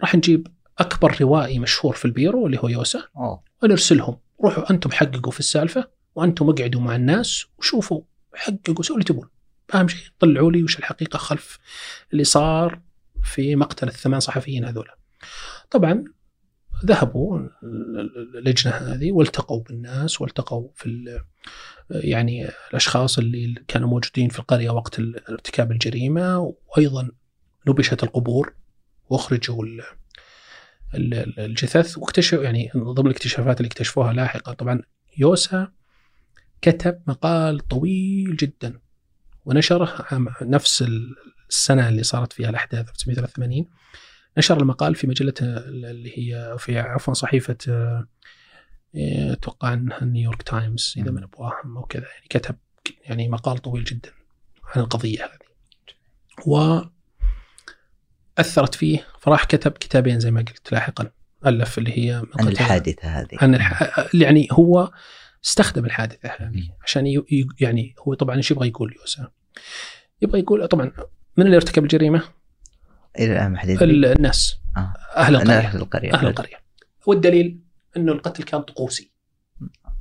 راح 0.00 0.14
نجيب 0.14 0.46
أكبر 0.78 1.16
روائي 1.20 1.58
مشهور 1.58 1.94
في 1.94 2.04
البيرو 2.04 2.46
اللي 2.46 2.58
هو 2.58 2.68
يوسا 2.68 3.02
ونرسلهم. 3.62 4.16
روحوا 4.44 4.70
أنتم 4.70 4.90
حققوا 4.90 5.32
في 5.32 5.40
السالفة 5.40 5.88
وأنتم 6.14 6.48
اقعدوا 6.48 6.80
مع 6.80 6.96
الناس 6.96 7.44
وشوفوا 7.58 8.02
حققوا 8.34 8.82
سووا 8.82 8.98
اللي 8.98 9.04
تبون. 9.04 9.28
اهم 9.74 9.88
شيء؟ 9.88 10.08
طلعوا 10.18 10.52
لي 10.52 10.62
وش 10.62 10.78
الحقيقة 10.78 11.16
خلف 11.16 11.58
اللي 12.12 12.24
صار. 12.24 12.80
في 13.24 13.56
مقتل 13.56 13.88
الثمان 13.88 14.20
صحفيين 14.20 14.64
هذول 14.64 14.88
طبعا 15.70 16.04
ذهبوا 16.84 17.48
اللجنة 17.62 18.72
هذه 18.72 19.12
والتقوا 19.12 19.62
بالناس 19.62 20.20
والتقوا 20.20 20.68
في 20.74 21.20
يعني 21.90 22.48
الأشخاص 22.70 23.18
اللي 23.18 23.54
كانوا 23.68 23.88
موجودين 23.88 24.28
في 24.28 24.38
القرية 24.38 24.70
وقت 24.70 24.98
ارتكاب 25.30 25.72
الجريمة 25.72 26.54
وأيضا 26.66 27.08
نبشت 27.68 28.02
القبور 28.02 28.54
واخرجوا 29.10 29.64
ال- 29.64 29.82
ال- 30.94 31.14
ال- 31.14 31.40
الجثث 31.40 31.98
واكتشفوا 31.98 32.44
يعني 32.44 32.70
ضمن 32.76 33.06
الاكتشافات 33.06 33.60
اللي 33.60 33.66
اكتشفوها 33.66 34.12
لاحقا 34.12 34.52
طبعا 34.52 34.82
يوسا 35.18 35.72
كتب 36.62 37.00
مقال 37.06 37.58
طويل 37.60 38.36
جدا 38.36 38.80
ونشره 39.44 40.06
عام 40.10 40.28
نفس 40.42 40.84
السنة 41.48 41.88
اللي 41.88 42.02
صارت 42.02 42.32
فيها 42.32 42.50
الاحداث 42.50 42.88
1983 42.90 43.66
نشر 44.38 44.60
المقال 44.60 44.94
في 44.94 45.06
مجلة 45.06 45.34
اللي 45.40 46.18
هي 46.18 46.56
في 46.58 46.78
عفوا 46.78 47.14
صحيفة 47.14 47.56
آه، 47.68 48.08
آه، 48.96 49.32
أتوقع 49.32 49.72
أنها 49.72 50.04
نيويورك 50.04 50.42
تايمز 50.42 50.94
إذا 50.96 51.10
مم. 51.10 51.16
من 51.16 51.22
ابواهم 51.22 51.76
أو 51.76 51.82
كذا 51.82 52.02
يعني 52.02 52.26
كتب 52.30 52.56
يعني 53.04 53.28
مقال 53.28 53.58
طويل 53.58 53.84
جدا 53.84 54.10
عن 54.64 54.82
القضية 54.82 55.24
هذه 55.24 55.44
و 56.46 56.80
أثرت 58.38 58.74
فيه 58.74 59.06
فراح 59.20 59.44
كتب 59.44 59.72
كتابين 59.72 60.20
زي 60.20 60.30
ما 60.30 60.40
قلت 60.40 60.72
لاحقا 60.72 61.10
ألف 61.46 61.78
اللي 61.78 61.98
هي 61.98 62.22
عن 62.38 62.48
الحادثة 62.48 63.08
هذه 63.08 63.28
عن 63.42 63.54
الح... 63.54 63.96
يعني 64.14 64.48
هو 64.52 64.92
استخدم 65.44 65.84
الحادثة 65.84 66.28
هذه. 66.28 66.68
عشان 66.82 67.06
ي... 67.06 67.16
ي- 67.32 67.46
يعني 67.60 67.94
هو 67.98 68.14
طبعا 68.14 68.36
إيش 68.36 68.50
يبغى 68.50 68.68
يقول 68.68 68.94
يوسف؟ 69.00 69.26
يبغى 70.22 70.40
يقول 70.40 70.68
طبعا 70.68 70.92
من 71.36 71.46
اللي 71.46 71.56
ارتكب 71.56 71.82
الجريمة؟ 71.82 72.22
إلى 73.18 73.32
الآن 73.32 73.52
ما 73.52 73.58
حد 73.58 73.68
الناس. 73.82 74.58
آه. 74.76 74.94
أهل 75.16 75.36
القرية. 75.36 75.58
أهل 75.58 75.76
القرية. 75.76 76.14
أهل 76.14 76.26
القرية. 76.26 76.56
والدليل 77.06 77.60
انه 77.96 78.12
القتل 78.12 78.42
كان 78.44 78.62
طقوسي. 78.62 79.10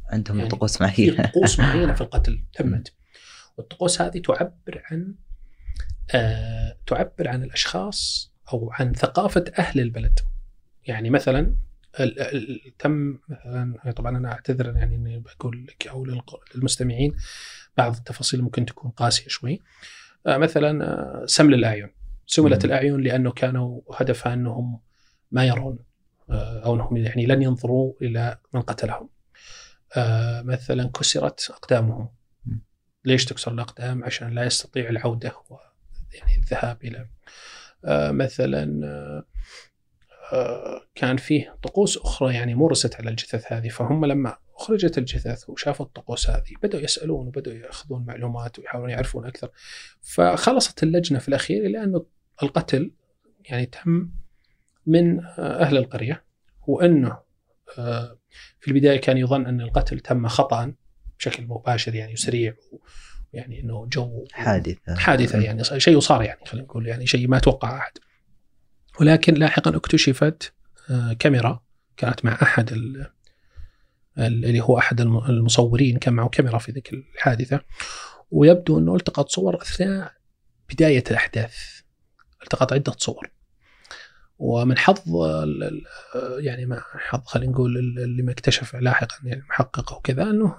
عندهم 0.10 0.38
يعني 0.38 0.49
طقوس 0.49 0.81
معينة. 0.81 1.26
طقوس 1.26 1.60
معينة 1.60 1.93
في 1.93 2.01
القتل 2.01 2.43
تمت. 2.53 2.93
والطقوس 3.57 4.01
هذه 4.01 4.19
تعبر 4.19 4.81
عن 4.91 5.15
آه 6.15 6.77
تعبر 6.88 7.27
عن 7.27 7.43
الأشخاص 7.43 8.31
أو 8.53 8.72
عن 8.73 8.93
ثقافة 8.93 9.45
أهل 9.57 9.80
البلد. 9.80 10.19
يعني 10.88 11.10
مثلا 11.10 11.55
ال- 11.99 12.19
ال- 12.19 12.77
تم 12.80 13.18
طبعا 13.95 14.18
أنا 14.18 14.31
أعتذر 14.31 14.76
يعني 14.76 14.95
إني 14.95 15.19
بقول 15.19 15.65
لك 15.68 15.88
أو 15.88 16.05
للمستمعين 16.55 17.15
بعض 17.77 17.95
التفاصيل 17.95 18.41
ممكن 18.41 18.65
تكون 18.65 18.91
قاسية 18.91 19.27
شوي. 19.27 19.60
مثلا 20.28 20.86
آه 20.86 21.26
سمل 21.26 21.54
الأعين. 21.54 21.90
سملت. 22.26 22.66
الأعين 22.66 23.02
لأنه 23.02 23.32
كانوا 23.32 23.82
هدفها 23.94 24.34
أنهم 24.34 24.80
ما 25.32 25.45
يرون 25.45 25.80
آه، 26.30 26.66
أو 26.66 26.76
أنهم 26.76 26.98
يعني 26.98 27.26
لن 27.26 27.41
ينظروا 27.41 27.94
إلى 28.02 28.38
من 28.54 28.62
قتلهم. 28.62 29.10
آه، 29.98 30.41
مثلا 30.41 30.90
كسرت 30.90 31.50
أقدامهم. 31.50 32.10
ليش 33.06 33.26
تكسر 33.26 33.52
الأقدام؟ 33.52 34.04
عشان 34.04 34.30
لا 34.30 34.44
يستطيع 34.44 34.90
العودة 34.90 35.34
و 35.50 35.56
يعني 36.14 36.36
الذهاب 36.38 36.78
إلى. 36.84 37.08
آه، 37.86 38.12
مثلا 38.12 38.88
آه، 38.88 39.26
آه، 40.34 40.82
كان 40.95 41.18
فيه 41.18 41.56
طقوس 41.64 41.98
أخرى 41.98 42.34
يعني 42.34 42.56
مورست 42.56 42.95
على 42.95 43.10
الجثث 43.10 43.54
هذه 43.54 43.70
فهم 43.70 44.06
لما 44.06 44.38
اخرجت 44.56 44.98
الجثث 44.98 45.50
وشافوا 45.50 45.86
الطقوس 45.86 46.30
هذه 46.30 46.54
بدأوا 46.64 46.84
يسألون 46.84 47.28
وبدأوا 47.28 47.56
يأخذون 47.56 48.06
معلومات 48.06 48.60
ويحاولون 48.60 48.90
يعرفون 48.90 49.26
أكثر. 49.26 49.50
فخلصت 50.02 50.84
اللجنة 50.84 51.20
في 51.20 51.28
الأخير 51.28 51.66
إلى 51.66 51.84
انه 51.84 52.06
القتل 52.44 52.92
يعني 53.50 53.66
تم 53.66 54.10
من 54.86 55.26
أهل 55.40 55.78
القرية 55.78 56.24
وأنه 56.68 57.18
آه، 57.78 58.18
في 58.60 58.68
البداية 58.68 59.02
كان 59.02 59.18
يظن 59.18 59.46
أن 59.46 59.62
القتل 59.62 60.00
تم 60.00 60.28
خطا 60.28 60.74
بشكل 61.20 61.46
مباشر 61.48 61.96
يعني 61.96 62.16
سريع 62.16 62.54
يعني 63.34 63.60
أنه 63.62 63.88
جو 63.92 64.26
حادثة. 64.32 64.96
حادثة 64.96 65.42
يعني 65.42 65.64
شيء 65.64 66.00
صار 66.00 66.24
يعني 66.24 66.46
خلينا 66.46 66.68
نقول 66.68 66.88
يعني 66.88 67.08
شيء 67.08 67.28
ما 67.28 67.40
توقع 67.40 67.78
أحد. 67.78 67.92
ولكن 69.00 69.34
لاحقا 69.34 69.76
اكتشفت 69.76 70.54
آه، 70.90 71.14
كاميرا 71.14 71.64
كانت 71.98 72.26
مع 72.26 72.38
أحد 72.42 72.72
اللي 74.18 74.60
هو 74.61 74.77
أحد 74.77 75.02
الم- 75.02 75.26
المصورين 75.26 75.98
كان 75.98 76.14
معه 76.14 76.30
كاميرا 76.30 76.57
في 76.57 76.72
ذيك 76.72 76.94
الحادثة. 76.94 77.61
ويبدو 78.31 78.80
إنه 78.80 78.95
التقط 78.95 79.30
صور 79.30 79.61
أثناء 79.61 80.14
بداية 80.73 81.03
الأحداث. 81.11 81.56
التقط 82.44 82.73
عدة 82.73 82.94
صور. 82.98 83.31
ومن 84.38 84.77
حظ 84.77 85.02
يعني 86.38 86.65
ما 86.65 86.81
حظ 86.94 87.22
خلينا 87.26 87.52
نقول 87.52 87.77
اللي 87.77 88.23
ما 88.23 88.31
اكتشف 88.31 88.76
لاحقا 88.76 89.15
يعني 89.23 89.41
المحقق 89.41 89.98
وكذا 89.98 90.23
إنه 90.23 90.56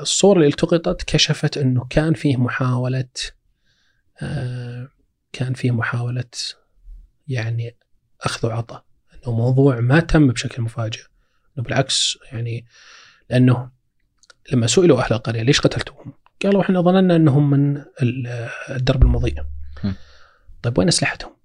الصور 0.00 0.36
اللي 0.36 0.46
التقطت 0.48 1.02
كشفت 1.02 1.58
إنه 1.58 1.86
كان 1.90 2.14
فيه 2.14 2.36
محاولة 2.36 3.08
آه، 4.22 4.88
كان 5.32 5.54
فيه 5.54 5.70
محاولة 5.70 6.24
يعني 7.28 7.76
أخذ 8.20 8.48
وعطاء. 8.48 8.84
انه 9.28 9.36
موضوع 9.36 9.80
ما 9.80 10.00
تم 10.00 10.28
بشكل 10.28 10.62
مفاجئ 10.62 11.02
بالعكس 11.56 12.18
يعني 12.32 12.66
لأنه 13.30 13.70
لما 14.52 14.66
سئلوا 14.66 15.00
أهل 15.00 15.12
القرية 15.12 15.42
ليش 15.42 15.60
قتلتوهم؟ 15.60 16.12
قالوا 16.42 16.62
إحنا 16.62 16.80
ظننا 16.80 17.16
إنهم 17.16 17.50
من 17.50 17.82
الدرب 18.70 19.02
المضيء. 19.02 19.34
طيب 20.62 20.78
وين 20.78 20.88
أسلحتهم؟ 20.88 21.36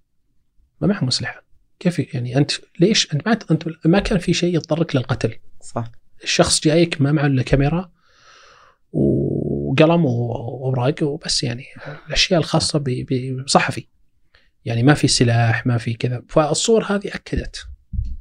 ما 0.81 0.87
معهم 0.87 1.07
أسلحة. 1.07 1.43
كيف 1.79 2.13
يعني 2.13 2.37
أنت 2.37 2.51
ليش 2.79 3.13
أنت 3.13 3.27
ما 3.27 3.39
انت 3.51 3.63
ما 3.85 3.99
كان 3.99 4.19
في 4.19 4.33
شيء 4.33 4.55
يضطرك 4.55 4.95
للقتل. 4.95 5.39
صح. 5.61 5.91
الشخص 6.23 6.61
جايك 6.61 7.01
ما 7.01 7.11
معه 7.11 7.25
إلا 7.25 7.43
كاميرا 7.43 7.91
وقلم 8.91 10.05
وأوراق 10.05 10.95
وبس 11.03 11.43
يعني 11.43 11.65
الأشياء 12.07 12.39
الخاصة 12.39 12.83
بصحفي. 13.45 13.87
يعني 14.65 14.83
ما 14.83 14.93
في 14.93 15.07
سلاح 15.07 15.65
ما 15.65 15.77
في 15.77 15.93
كذا 15.93 16.23
فالصور 16.29 16.83
هذه 16.83 17.07
أكدت 17.07 17.67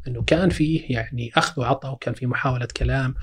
إنه 0.09 0.23
كان 0.23 0.49
فيه 0.49 0.95
يعني 0.95 1.31
أخذ 1.37 1.61
وعطاء 1.61 1.93
وكان 1.93 2.15
في 2.15 2.27
محاولة 2.27 2.69
كلام 2.77 3.15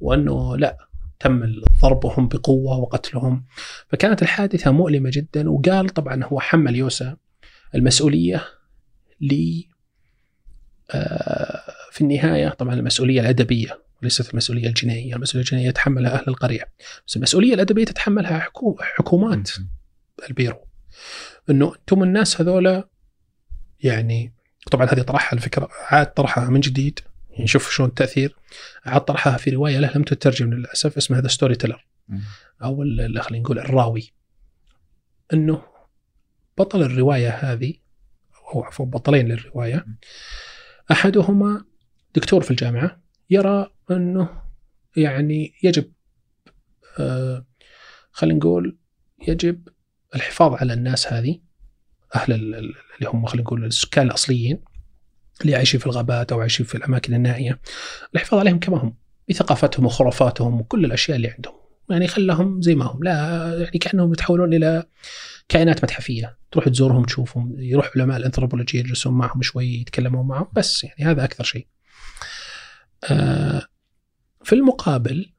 وإنه 0.00 0.56
لا 0.56 0.86
تم 1.20 1.62
ضربهم 1.82 2.28
بقوة 2.28 2.76
وقتلهم. 2.78 3.44
فكانت 3.88 4.22
الحادثة 4.22 4.70
مؤلمة 4.70 5.10
جدا 5.12 5.50
وقال 5.50 5.88
طبعا 5.88 6.24
هو 6.24 6.40
حمل 6.40 6.76
يوسا 6.76 7.16
المسؤولية 7.74 8.44
ل 9.20 9.62
آه، 10.90 11.62
في 11.92 12.00
النهاية 12.00 12.48
طبعا 12.48 12.74
المسؤولية 12.74 13.20
الأدبية 13.20 13.82
وليست 14.02 14.30
المسؤولية 14.30 14.68
الجنائية، 14.68 15.16
المسؤولية 15.16 15.44
الجنائية 15.44 15.68
يتحملها 15.68 16.14
أهل 16.14 16.24
القرية، 16.28 16.68
بس 17.06 17.16
المسؤولية 17.16 17.54
الأدبية 17.54 17.84
تتحملها 17.84 18.48
حكومات 18.80 19.50
البيرو. 20.28 20.58
إنه 21.50 21.74
أنتم 21.74 22.02
الناس 22.02 22.40
هذولا 22.40 22.88
يعني 23.80 24.35
طبعا 24.70 24.86
هذه 24.86 25.02
طرحها 25.02 25.36
الفكرة 25.36 25.68
عاد 25.90 26.14
طرحها 26.14 26.50
من 26.50 26.60
جديد. 26.60 27.00
يعني 27.30 27.46
شوف 27.46 27.70
شلون 27.70 27.88
التأثير. 27.88 28.36
عاد 28.84 29.00
طرحها 29.00 29.36
في 29.36 29.50
رواية 29.50 29.78
له 29.78 29.92
لم 29.94 30.02
تترجم 30.02 30.54
للأسف 30.54 30.96
اسمها 30.96 31.20
The 31.20 31.28
Storyteller 31.28 31.86
أو 32.62 32.76
خلينا 33.20 33.42
نقول 33.42 33.58
الراوي. 33.58 34.12
إنه 35.32 35.62
بطل 36.58 36.82
الرواية 36.82 37.28
هذه 37.28 37.74
أو 38.54 38.64
عفوا 38.64 38.86
بطلين 38.86 39.28
للرواية. 39.28 39.86
أحدهما 40.90 41.64
دكتور 42.14 42.42
في 42.42 42.50
الجامعة 42.50 43.00
يرى 43.30 43.70
إنه 43.90 44.42
يعني 44.96 45.54
يجب 45.62 45.92
آه 46.98 47.46
خلينا 48.10 48.38
نقول 48.38 48.78
يجب 49.28 49.68
الحفاظ 50.14 50.54
على 50.54 50.72
الناس 50.72 51.12
هذه. 51.12 51.40
أهل 52.16 52.32
اللي 52.32 52.74
هم 53.04 53.26
خلينا 53.26 53.42
نقول 53.42 53.64
السكان 53.64 54.06
الأصليين 54.06 54.58
اللي 55.40 55.54
عايشين 55.54 55.80
في 55.80 55.86
الغابات 55.86 56.32
أو 56.32 56.40
عايشين 56.40 56.66
في 56.66 56.74
الأماكن 56.74 57.14
النائية. 57.14 57.60
الحفاظ 58.14 58.40
عليهم 58.40 58.58
كما 58.58 58.78
هم 58.78 58.96
بثقافتهم 59.28 59.86
وخرافاتهم 59.86 60.60
وكل 60.60 60.84
الأشياء 60.84 61.16
اللي 61.16 61.28
عندهم. 61.28 61.54
يعني 61.90 62.08
خلهم 62.08 62.62
زي 62.62 62.74
ما 62.74 62.84
هم. 62.84 63.04
لا 63.04 63.12
يعني 63.58 63.78
كأنهم 63.78 64.12
يتحولون 64.12 64.54
إلى 64.54 64.86
كائنات 65.48 65.84
متحفية. 65.84 66.38
تروح 66.50 66.68
تزورهم 66.68 67.04
تشوفهم. 67.04 67.54
يروح 67.58 67.90
علماء 67.96 68.16
الانثروبولوجيا 68.16 68.80
يجلسون 68.80 69.14
معهم 69.14 69.42
شوي 69.42 69.66
يتكلمون 69.66 70.26
معهم. 70.26 70.48
بس 70.52 70.84
يعني 70.84 71.04
هذا 71.04 71.24
أكثر 71.24 71.44
شيء. 71.44 71.66
آه 73.10 73.62
في 74.44 74.54
المقابل 74.54 75.32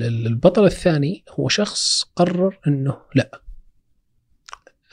البطل 0.00 0.64
الثاني 0.64 1.24
هو 1.30 1.48
شخص 1.48 2.02
قرر 2.16 2.58
إنه 2.66 2.96
لا. 3.14 3.40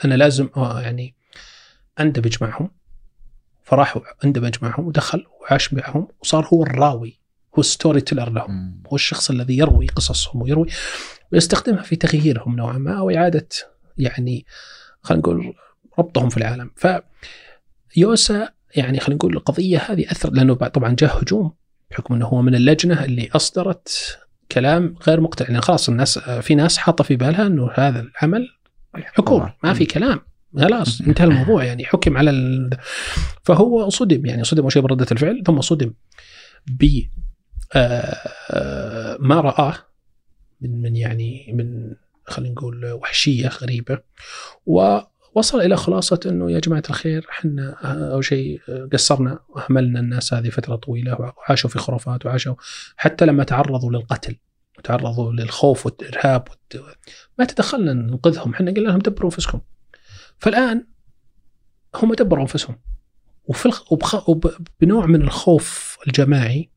أنا 0.06 0.16
لازم 0.16 0.50
آه، 0.58 0.82
يعني 0.82 1.16
أندمج 2.00 2.38
معهم. 2.42 2.72
فراح 3.64 4.00
أندمج 4.26 4.56
معهم 4.62 4.88
ودخل 4.88 5.26
وعاش 5.42 5.74
معهم 5.74 6.08
وصار 6.22 6.48
هو 6.54 6.64
الراوي 6.64 7.20
هو 7.60 7.62
ستوري 7.62 8.02
تيلر 8.02 8.30
لهم. 8.30 8.84
هو 8.88 8.96
الشخص 8.96 9.30
الذي 9.30 9.58
يروي 9.58 9.88
قصصهم 9.88 10.42
ويروي 10.42 10.68
ويستخدمها 11.32 11.82
في 11.82 11.96
تغييرهم 11.96 12.56
نوعا 12.56 12.78
ما 12.78 13.00
أو 13.00 13.10
إعادة 13.10 13.48
يعني 13.98 14.46
خلينا 15.02 15.22
نقول 15.22 15.54
ربطهم 16.00 16.30
في 16.30 16.38
العالم. 16.38 16.72
ف 16.76 16.88
يوسا 17.98 18.50
يعني 18.76 19.00
خلينا 19.00 19.16
نقول 19.16 19.34
القضية 19.38 19.78
هذه 19.78 20.12
اثر 20.12 20.32
لأنه 20.32 20.54
طبعا 20.54 20.96
جاء 21.00 21.24
هجوم 21.24 21.52
بحكم 21.92 22.14
إنه 22.14 22.26
هو 22.26 22.42
من 22.42 22.56
اللجنة 22.56 23.04
اللي 23.04 23.30
أصدرت 23.36 24.20
كلام 24.52 24.96
غير 25.08 25.22
مقتنع. 25.22 25.48
يعني 25.48 25.62
خلاص 25.62 25.90
الناس 25.90 26.20
في 26.20 26.56
ناس 26.56 26.78
حاطة 26.78 27.04
في 27.04 27.16
بالها 27.16 27.48
إنه 27.48 27.72
هذا 27.76 28.00
العمل 28.00 28.50
حكومه 29.04 29.54
ما 29.64 29.74
في 29.74 29.86
كلام. 29.86 30.20
خلاص 30.60 31.02
انتهى 31.02 31.26
الموضوع. 31.26 31.64
يعني 31.64 31.86
حكم 31.86 32.18
على 32.18 32.30
ال... 32.30 32.70
فهو 33.44 33.90
صدم. 33.90 34.26
يعني 34.26 34.44
صدم 34.44 34.70
شيء 34.70 34.82
بردة 34.82 35.08
الفعل 35.12 35.44
ثم 35.46 35.62
صدم 35.62 35.94
ب 36.68 37.02
آه، 37.74 38.18
آه، 38.50 39.18
ما 39.20 39.42
رآه 39.42 39.76
من 40.62 40.82
من 40.82 40.96
يعني 40.96 41.54
من 41.54 41.96
خلينا 42.26 42.54
نقول 42.54 42.92
وحشية 42.92 43.48
غريبة 43.48 44.00
ووصل 44.66 45.62
إلى 45.62 45.78
خلاصة 45.78 46.20
إنه 46.26 46.52
يا 46.52 46.60
جماعة 46.60 46.84
الخير 46.90 47.28
إحنا 47.30 47.72
أول 48.14 48.26
شيء 48.26 48.62
قصرنا 48.94 49.40
واهملنا 49.50 50.00
الناس 50.00 50.34
هذه 50.34 50.50
فترة 50.50 50.76
طويلة 50.76 51.18
وعاشوا 51.22 51.70
في 51.70 51.80
خرافات 51.80 52.26
وعاشوا 52.26 52.56
حتى 52.98 53.26
لما 53.26 53.44
تعرضوا 53.44 53.92
للقتل. 53.92 54.36
وتعرضوا 54.78 55.34
للخوف 55.34 55.86
والإرهاب 55.86 56.48
ما 57.40 57.46
تدخلنا 57.46 57.94
ننقذهم 57.94 58.54
إحنا 58.54 58.72
قلنا 58.72 58.90
لهم 58.90 59.00
دبروا 59.00 59.32
أنفسكم. 59.32 59.62
فالآن 60.38 60.88
هم 61.96 62.14
دبروا 62.14 62.42
أنفسهم. 62.42 62.80
وفي 63.46 63.66
الخ... 63.66 63.92
وبخ... 63.92 64.30
وبنوع 64.30 65.06
من 65.06 65.22
الخوف 65.22 65.98
الجماعي 66.08 66.70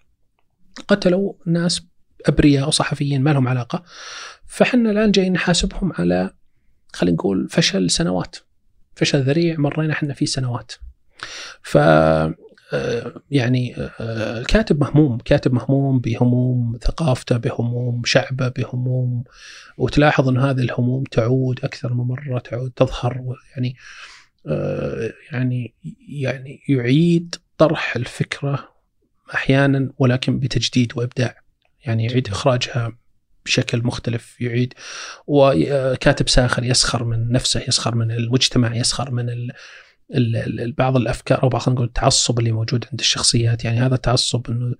قتلوا 0.88 1.32
ناس 1.46 1.86
أبرياء 2.26 2.68
وصحفيين 2.68 3.22
ما 3.22 3.30
لهم 3.30 3.48
علاقة. 3.48 3.84
فحنا 4.46 4.90
الآن 4.90 5.10
جايين 5.10 5.32
نحاسبهم 5.32 5.92
على 5.98 6.34
خلينا 6.92 7.16
نقول 7.16 7.48
فشل 7.48 7.90
سنوات. 7.90 8.36
فشل 8.94 9.22
ذريع 9.22 9.58
مرينا 9.58 9.92
إحنا 9.92 10.14
فيه 10.14 10.26
سنوات. 10.26 10.72
ف 11.62 11.78
يعني 13.30 13.74
الكاتب 14.00 14.80
مهموم 14.80 15.18
كاتب 15.18 15.52
مهموم 15.52 16.00
بهموم 16.00 16.78
ثقافته 16.82 17.36
بهموم 17.36 18.02
شعبه 18.04 18.48
بهموم 18.48 19.24
وتلاحظ 19.78 20.28
أن 20.28 20.38
هذه 20.38 20.60
الهموم 20.60 21.04
تعود 21.04 21.60
أكثر 21.64 21.94
من 21.94 22.04
مرة 22.04 22.38
تعود 22.38 22.70
تظهر 22.76 23.24
يعني 23.56 23.76
يعني 25.32 25.74
يعني 26.08 26.60
يعيد 26.68 27.34
طرح 27.58 27.96
الفكرة 27.96 28.68
أحيانا 29.34 29.92
ولكن 29.98 30.38
بتجديد 30.38 30.92
وإبداع. 30.96 31.34
يعني 31.84 32.04
يعيد 32.04 32.28
إخراجها 32.28 32.92
بشكل 33.44 33.82
مختلف 33.84 34.40
يعيد 34.40 34.74
وكاتب 35.26 36.28
ساخر 36.28 36.64
يسخر 36.64 37.04
من 37.04 37.32
نفسه 37.32 37.64
يسخر 37.68 37.94
من 37.94 38.10
المجتمع 38.10 38.76
يسخر 38.76 39.10
من 39.10 39.30
ال 39.30 39.52
بعض 40.78 40.96
الأفكار 40.96 41.42
أو 41.42 41.48
بعض 41.48 41.68
نقول 41.68 41.86
التعصب 41.86 42.38
اللي 42.38 42.52
موجود 42.52 42.84
عند 42.92 43.00
الشخصيات. 43.00 43.64
يعني 43.64 43.78
هذا 43.80 43.94
التعصب 43.94 44.50
إنه 44.50 44.74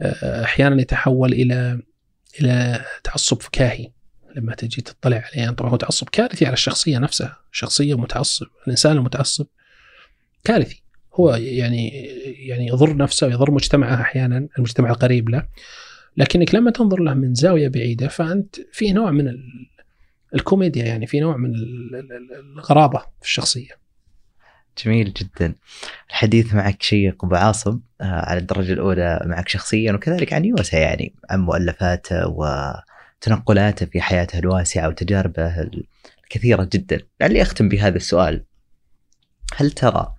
آه، 0.00 0.44
أحيانا 0.44 0.80
يتحول 0.82 1.32
إلى 1.32 1.80
إلى 2.40 2.84
تعصب 3.04 3.42
فكاهي 3.42 3.90
لما 4.36 4.54
تجي 4.54 4.82
تطلع 4.82 5.16
عليه 5.16 5.42
يعني 5.42 5.54
طبعا 5.54 5.70
هو 5.70 5.76
تعصب 5.76 6.08
كارثي 6.08 6.46
على 6.46 6.52
الشخصية 6.52 6.98
نفسها، 6.98 7.36
شخصية 7.52 7.98
متعصب، 7.98 8.46
الإنسان 8.64 8.96
المتعصب 8.96 9.46
كارثي. 10.44 10.82
هو 11.14 11.34
يعني 11.34 11.88
يعني 12.46 12.66
يضر 12.66 12.96
نفسه 12.96 13.26
ويضر 13.26 13.50
مجتمعه 13.50 14.00
أحيانا 14.00 14.48
المجتمع 14.58 14.90
القريب 14.90 15.28
له. 15.28 15.48
لكنك 16.16 16.54
لما 16.54 16.70
تنظر 16.70 17.00
له 17.00 17.14
من 17.14 17.34
زاوية 17.34 17.68
بعيدة 17.68 18.08
فأنت 18.08 18.56
في 18.72 18.92
نوع 18.92 19.10
من 19.10 19.34
الكوميديا 20.34 20.84
يعني 20.84 21.06
في 21.06 21.20
نوع 21.20 21.36
من 21.36 21.52
الغرابة 22.56 22.98
في 22.98 23.26
الشخصية. 23.26 23.87
جميل 24.84 25.12
جدا. 25.12 25.54
الحديث 26.10 26.54
معك 26.54 26.82
شيق 26.82 27.24
ابو 27.24 27.34
عاصم 27.34 27.80
آه، 28.00 28.04
على 28.04 28.38
الدرجة 28.38 28.72
الأولى 28.72 29.20
معك 29.24 29.48
شخصيا 29.48 29.92
وكذلك 29.92 30.32
عن 30.32 30.44
يوسا 30.44 30.78
يعني 30.78 31.14
عن 31.30 31.40
مؤلفاته 31.40 32.28
وتنقلاته 32.28 33.86
في 33.86 34.00
حياته 34.00 34.38
الواسعة 34.38 34.88
وتجاربه 34.88 35.70
الكثيرة 36.24 36.68
جدا. 36.72 37.00
لعلي 37.20 37.42
أختم 37.42 37.68
بهذا 37.68 37.96
السؤال. 37.96 38.44
هل 39.56 39.70
ترى 39.70 40.14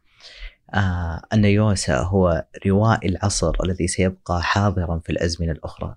آه 0.74 1.22
أن 1.34 1.46
يوسا 1.46 1.98
هو 1.98 2.46
روائي 2.68 3.10
العصر 3.10 3.54
الذي 3.64 3.88
سيبقى 3.88 4.44
حاضرا 4.44 5.00
في 5.00 5.10
الأزمنة 5.10 5.52
الأخرى؟ 5.52 5.96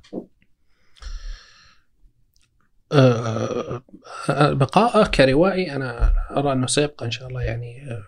آه، 2.92 3.82
بقاءه 4.28 5.06
كروائي 5.06 5.76
أنا 5.76 6.12
أرى 6.36 6.52
أنه 6.52 6.66
سيبقى 6.66 7.06
إن 7.06 7.10
شاء 7.10 7.28
الله 7.28 7.42
يعني 7.42 8.02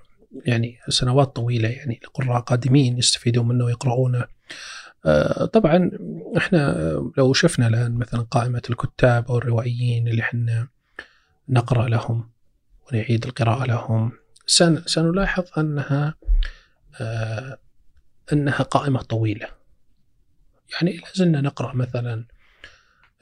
يعني 0.47 0.79
سنوات 0.89 1.37
طويلة 1.37 1.69
يعني 1.69 2.01
لقراء 2.05 2.41
قادمين 2.41 2.99
يستفيدون 2.99 3.49
منه 3.49 3.65
ويقرؤونه. 3.65 4.27
طبعا 5.53 5.91
إحنا 6.37 6.93
لو 7.19 7.33
شفنا 7.33 7.67
الآن 7.67 7.95
مثلا 7.95 8.21
قائمة 8.21 8.63
الكتاب 8.71 9.29
أو 9.29 9.39
الروائيين 9.39 10.09
اللي 10.09 10.23
إحنا 10.23 10.69
نقرأ 11.49 11.89
لهم 11.89 12.31
ونعيد 12.93 13.27
القراءة 13.27 13.65
لهم 13.65 14.13
سنلاحظ 14.87 15.45
أنها 15.59 16.15
أنها 18.33 18.63
قائمة 18.63 19.03
طويلة. 19.03 19.49
يعني 20.73 20.97
لازلنا 20.97 21.41
نقرأ 21.41 21.75
مثلا 21.75 22.27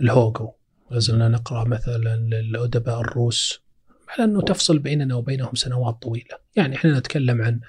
الهوجو 0.00 0.52
لازلنا 0.90 1.28
نقرأ 1.28 1.64
مثلا 1.64 2.16
للأدباء 2.16 3.00
الروس 3.00 3.62
على 4.12 4.24
انه 4.24 4.40
تفصل 4.40 4.78
بيننا 4.78 5.14
وبينهم 5.14 5.54
سنوات 5.54 6.02
طويلة، 6.02 6.38
يعني 6.56 6.76
إحنا 6.76 6.98
نتكلم 6.98 7.42
عن 7.42 7.60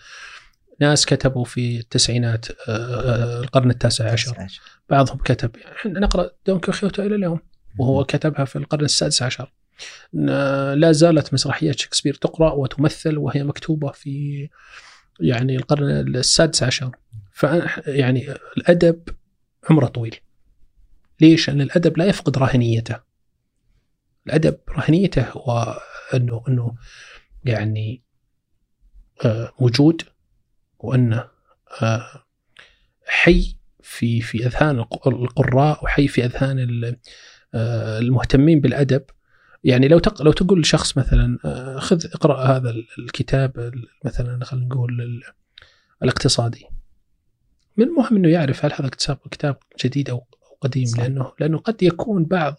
ناس 0.80 1.06
كتبوا 1.06 1.46
في 1.46 1.78
التسعينات 1.80 2.46
آه، 2.52 2.56
آه، 2.70 3.40
القرن 3.40 3.70
التاسع 3.70 4.12
عشر. 4.12 4.48
بعضهم 4.90 5.18
كتب 5.18 5.56
إحنا 5.78 6.00
نقرأ 6.00 6.32
دون 6.48 6.60
كيخوتو 6.60 7.04
إلى 7.04 7.16
اليوم 7.16 7.40
وهو 7.80 8.04
كتبها 8.04 8.46
في 8.46 8.56
القرن 8.56 8.86
السادس 8.86 9.22
عشر. 9.22 9.54
لا 10.74 10.92
زالت 10.92 11.34
مسرحيات 11.34 11.80
شكسبير 11.80 12.14
تقرأ 12.14 12.52
وتمثل 12.52 13.18
وهي 13.18 13.44
مكتوبة 13.44 13.92
في 13.92 14.50
يعني 15.20 15.56
القرن 15.56 15.90
السادس 15.90 16.64
عشر. 16.64 16.92
ف 17.32 17.44
يعني 17.88 18.34
الأدب 18.58 19.10
عمره 19.70 19.86
طويل. 19.86 20.16
ليش؟ 21.22 21.50
لأن 21.50 21.62
الأدب 21.62 21.98
لا 21.98 22.06
يفقد 22.06 22.38
راهنيته 22.38 23.13
الأدب 24.28 24.58
رهنيته 24.70 25.26
هو 25.30 25.80
أنه 26.14 26.44
انه 26.48 26.76
يعني 27.46 28.04
آه، 29.26 29.54
موجود 29.60 30.02
وأنه 30.80 31.28
آه، 31.82 32.24
حي 33.06 33.56
في 33.82 34.22
في 34.22 34.46
أذهان 34.48 34.80
القراء 35.08 35.84
وحي 35.84 36.08
في 36.08 36.26
أذهان 36.26 36.60
آه، 37.54 38.00
المهتمين 38.00 38.62
بالأدب 38.62 39.04
يعني 39.64 39.88
لو 39.88 40.02
لو 40.20 40.32
تقول 40.32 40.62
لشخص 40.62 40.98
مثلا 40.98 41.38
خذ 41.80 42.06
اقرأ 42.06 42.44
هذا 42.46 42.74
الكتاب 43.00 43.74
مثلا 44.06 44.46
خلينا 44.46 44.66
نقول 44.66 45.24
الاقتصادي 46.04 46.66
من 47.78 47.86
المهم 47.86 48.16
إنه 48.16 48.30
يعرف 48.30 48.66
هل 48.66 48.72
هذا 48.74 48.88
كتاب 48.88 49.18
كتاب 49.32 49.58
جديد 49.86 50.10
أو 50.10 50.26
قديم 50.62 50.86
صح. 50.86 51.00
لأنه 51.00 51.32
لأنه 51.40 51.58
قد 51.58 51.84
يكون 51.84 52.26
بعض 52.26 52.58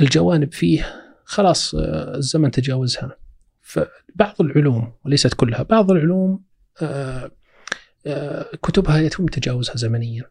الجوانب 0.00 0.52
فيه 0.52 1.02
خلاص 1.24 1.74
آه، 1.74 2.16
الزمن 2.16 2.50
تجاوزها. 2.50 3.16
فبعض 3.60 4.34
العلوم 4.40 4.92
وليست 5.04 5.34
كلها 5.34 5.62
بعض 5.62 5.90
العلوم 5.90 6.44
آه، 6.82 7.30
آه، 8.06 8.50
كتبها 8.62 8.98
يتم 8.98 9.26
تجاوزها 9.26 9.76
زمنيا. 9.76 10.24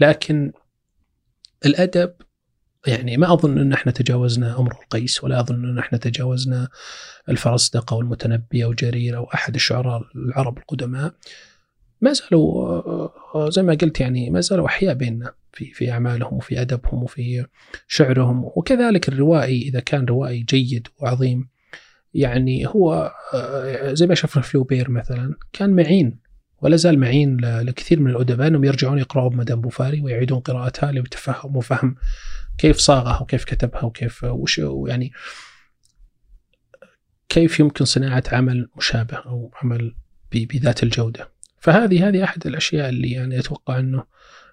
لكن 0.00 0.52
الأدب 1.66 2.14
يعني 2.86 3.16
ما 3.16 3.32
أظن 3.32 3.58
أن 3.58 3.72
إحنا 3.72 3.92
تجاوزنا 3.92 4.58
أمر 4.60 4.72
القيس 4.82 5.24
ولا 5.24 5.40
أظن 5.40 5.64
أن 5.64 5.78
إحنا 5.78 5.98
تجاوزنا 5.98 6.68
الفرزدق 7.28 7.92
أو 7.92 8.00
المتنبي 8.00 8.64
أو 8.64 8.72
جرير 8.72 9.16
أو 9.16 9.24
أحد 9.24 9.54
الشعراء 9.54 10.02
العرب 10.16 10.58
القدماء. 10.58 11.14
ما 12.00 12.12
زالوا 12.12 13.50
زي 13.50 13.62
ما 13.62 13.74
قلت 13.74 14.00
يعني 14.00 14.30
ما 14.30 14.40
زالوا 14.40 14.66
أحياء 14.66 14.94
بيننا. 14.94 15.34
في 15.52 15.72
في 15.72 15.90
أعمالهم 15.90 16.34
وفي 16.34 16.60
أدبهم 16.60 17.02
وفي 17.02 17.46
شعرهم 17.86 18.44
وكذلك 18.44 19.08
الروائي 19.08 19.62
إذا 19.62 19.80
كان 19.80 20.04
روائي 20.04 20.42
جيد 20.42 20.88
وعظيم 20.98 21.48
يعني 22.14 22.66
هو 22.66 23.12
آه، 23.34 23.92
زي 23.92 24.06
ما 24.06 24.14
شفنا 24.14 24.42
فلوبير 24.42 24.90
مثلا 24.90 25.34
كان 25.52 25.76
معين 25.76 26.18
ولا 26.62 26.76
زال 26.76 26.98
معين 26.98 27.36
لكثير 27.40 28.00
من 28.00 28.10
الأدباء 28.10 28.48
إنهم 28.48 28.64
يرجعون 28.64 28.98
يقرأوا 28.98 29.30
مدام 29.30 29.60
بوفاري 29.60 30.00
ويعيدون 30.00 30.40
قراءتها 30.40 30.92
ليتفهموا 30.92 31.62
فهم 31.62 31.96
كيف 32.58 32.76
صاغها 32.76 33.22
وكيف 33.22 33.44
كتبها 33.44 33.84
وكيف 33.84 34.24
وش 34.24 34.60
يعني 34.86 35.12
كيف 37.28 37.60
يمكن 37.60 37.84
صناعة 37.84 38.22
عمل 38.32 38.68
مشابه 38.76 39.16
أو 39.16 39.50
عمل 39.62 39.94
بذات 40.32 40.82
الجودة. 40.82 41.28
فهذه 41.60 42.08
هذه 42.08 42.24
أحد 42.24 42.46
الأشياء 42.46 42.88
اللي 42.88 43.10
يعني 43.10 43.38
أتوقع 43.38 43.78
إنه 43.78 44.04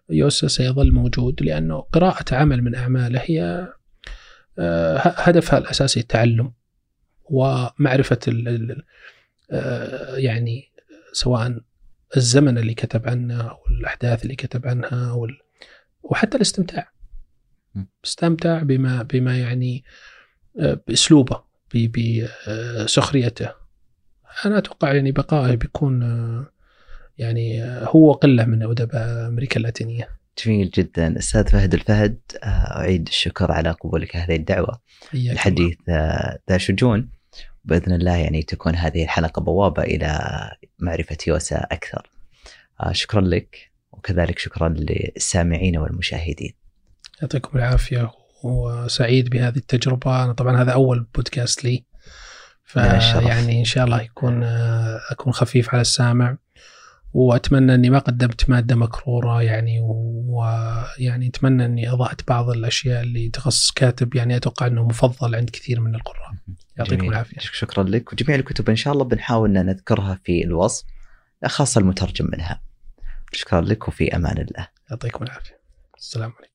يوسا 0.09 0.47
سيظل 0.47 0.91
موجود 0.91 1.43
لأنه 1.43 1.79
قراءة 1.79 2.35
عمل 2.35 2.61
من 2.61 2.75
أعماله 2.75 3.21
هي 3.23 3.67
آه، 4.59 4.97
هدفها 4.97 5.59
الأساسي 5.59 5.99
التعلم 5.99 6.53
ومعرفة 7.23 8.19
آه، 9.51 10.15
يعني 10.15 10.71
سواء 11.13 11.59
الزمن 12.17 12.57
اللي 12.57 12.73
كتب 12.73 13.09
عنه 13.09 13.41
أو 13.41 13.57
الأحداث 13.71 14.23
اللي 14.23 14.35
كتب 14.35 14.67
عنها 14.67 15.27
وحتى 16.03 16.37
الاستمتاع. 16.37 16.91
استمتع 18.05 18.63
بما 18.63 19.03
بما 19.03 19.39
يعني 19.39 19.83
آه، 20.59 20.81
بأسلوبه 20.87 21.43
بسخريته. 21.75 23.49
أنا 24.45 24.57
أتوقع 24.57 24.93
يعني 24.93 25.11
بقائه 25.11 25.55
بيكون 25.55 26.03
يعني 27.19 27.63
هو 27.63 28.11
قلة 28.11 28.45
من 28.45 28.63
ادباء 28.63 29.27
أمريكا 29.27 29.57
اللاتينية. 29.57 30.09
جميل 30.45 30.69
جدا. 30.69 31.19
أستاذ 31.19 31.47
فهد 31.47 31.73
الفهد 31.73 32.19
آه، 32.43 32.47
أعيد 32.79 33.07
الشكر 33.07 33.51
على 33.51 33.71
قبولك 33.71 34.15
هذه 34.15 34.35
الدعوة. 34.35 34.81
الحديث 35.13 35.77
آه، 35.89 36.39
ذا 36.49 36.57
شجون. 36.57 37.09
بإذن 37.63 37.93
الله 37.93 38.15
يعني 38.15 38.41
تكون 38.41 38.75
هذه 38.75 39.03
الحلقة 39.03 39.41
بوابة 39.41 39.83
إلى 39.83 40.19
معرفه 40.79 41.17
يوسا 41.27 41.67
أكثر. 41.71 42.09
آه، 42.81 42.91
شكرا 42.91 43.21
لك 43.21 43.71
وكذلك 43.91 44.39
شكرا 44.39 44.69
للسامعين 44.69 45.77
والمشاهدين. 45.77 46.53
يعطيكم 47.21 47.57
العافية 47.57 48.11
وسعيد 48.43 49.29
بهذه 49.29 49.57
التجربة. 49.57 50.23
أنا 50.23 50.33
طبعا 50.33 50.61
هذا 50.61 50.71
أول 50.71 51.07
بودكاست 51.15 51.63
لي. 51.63 51.83
فيعني 52.63 53.59
إن 53.59 53.65
شاء 53.65 53.85
الله 53.85 54.01
يكون 54.01 54.43
أكون 55.11 55.33
خفيف 55.33 55.69
على 55.73 55.81
السامع. 55.81 56.37
وأتمنى 57.13 57.75
أني 57.75 57.89
ما 57.89 57.99
قدمت 57.99 58.49
مادة 58.49 58.75
مكرورة 58.75 59.41
يعني 59.41 59.79
ويعني 59.81 61.27
أتمنى 61.27 61.65
أني 61.65 61.91
أضعت 61.91 62.27
بعض 62.27 62.49
الأشياء 62.49 63.01
اللي 63.01 63.29
تخص 63.29 63.71
كاتب 63.71 64.15
يعني 64.15 64.35
أتوقع 64.35 64.67
أنه 64.67 64.83
مفضل 64.85 65.35
عند 65.35 65.49
كثير 65.49 65.79
من 65.79 65.95
القراء. 65.95 66.33
يعطيكم 66.77 67.09
العافية. 67.09 67.37
شكرا 67.39 67.83
لك 67.83 68.13
وجميع 68.13 68.39
الكتب 68.39 68.69
إن 68.69 68.75
شاء 68.75 68.93
الله 68.93 69.03
بنحاول 69.05 69.57
أن 69.57 69.65
نذكرها 69.65 70.19
في 70.23 70.43
الوصف 70.43 70.85
خاصة 71.45 71.81
المترجم 71.81 72.29
منها. 72.33 72.61
شكرا 73.33 73.61
لك 73.61 73.87
وفي 73.87 74.15
أمان 74.15 74.37
الله. 74.37 74.67
يعطيكم 74.91 75.23
العافية. 75.23 75.59
السلام 75.97 76.31
عليكم. 76.37 76.48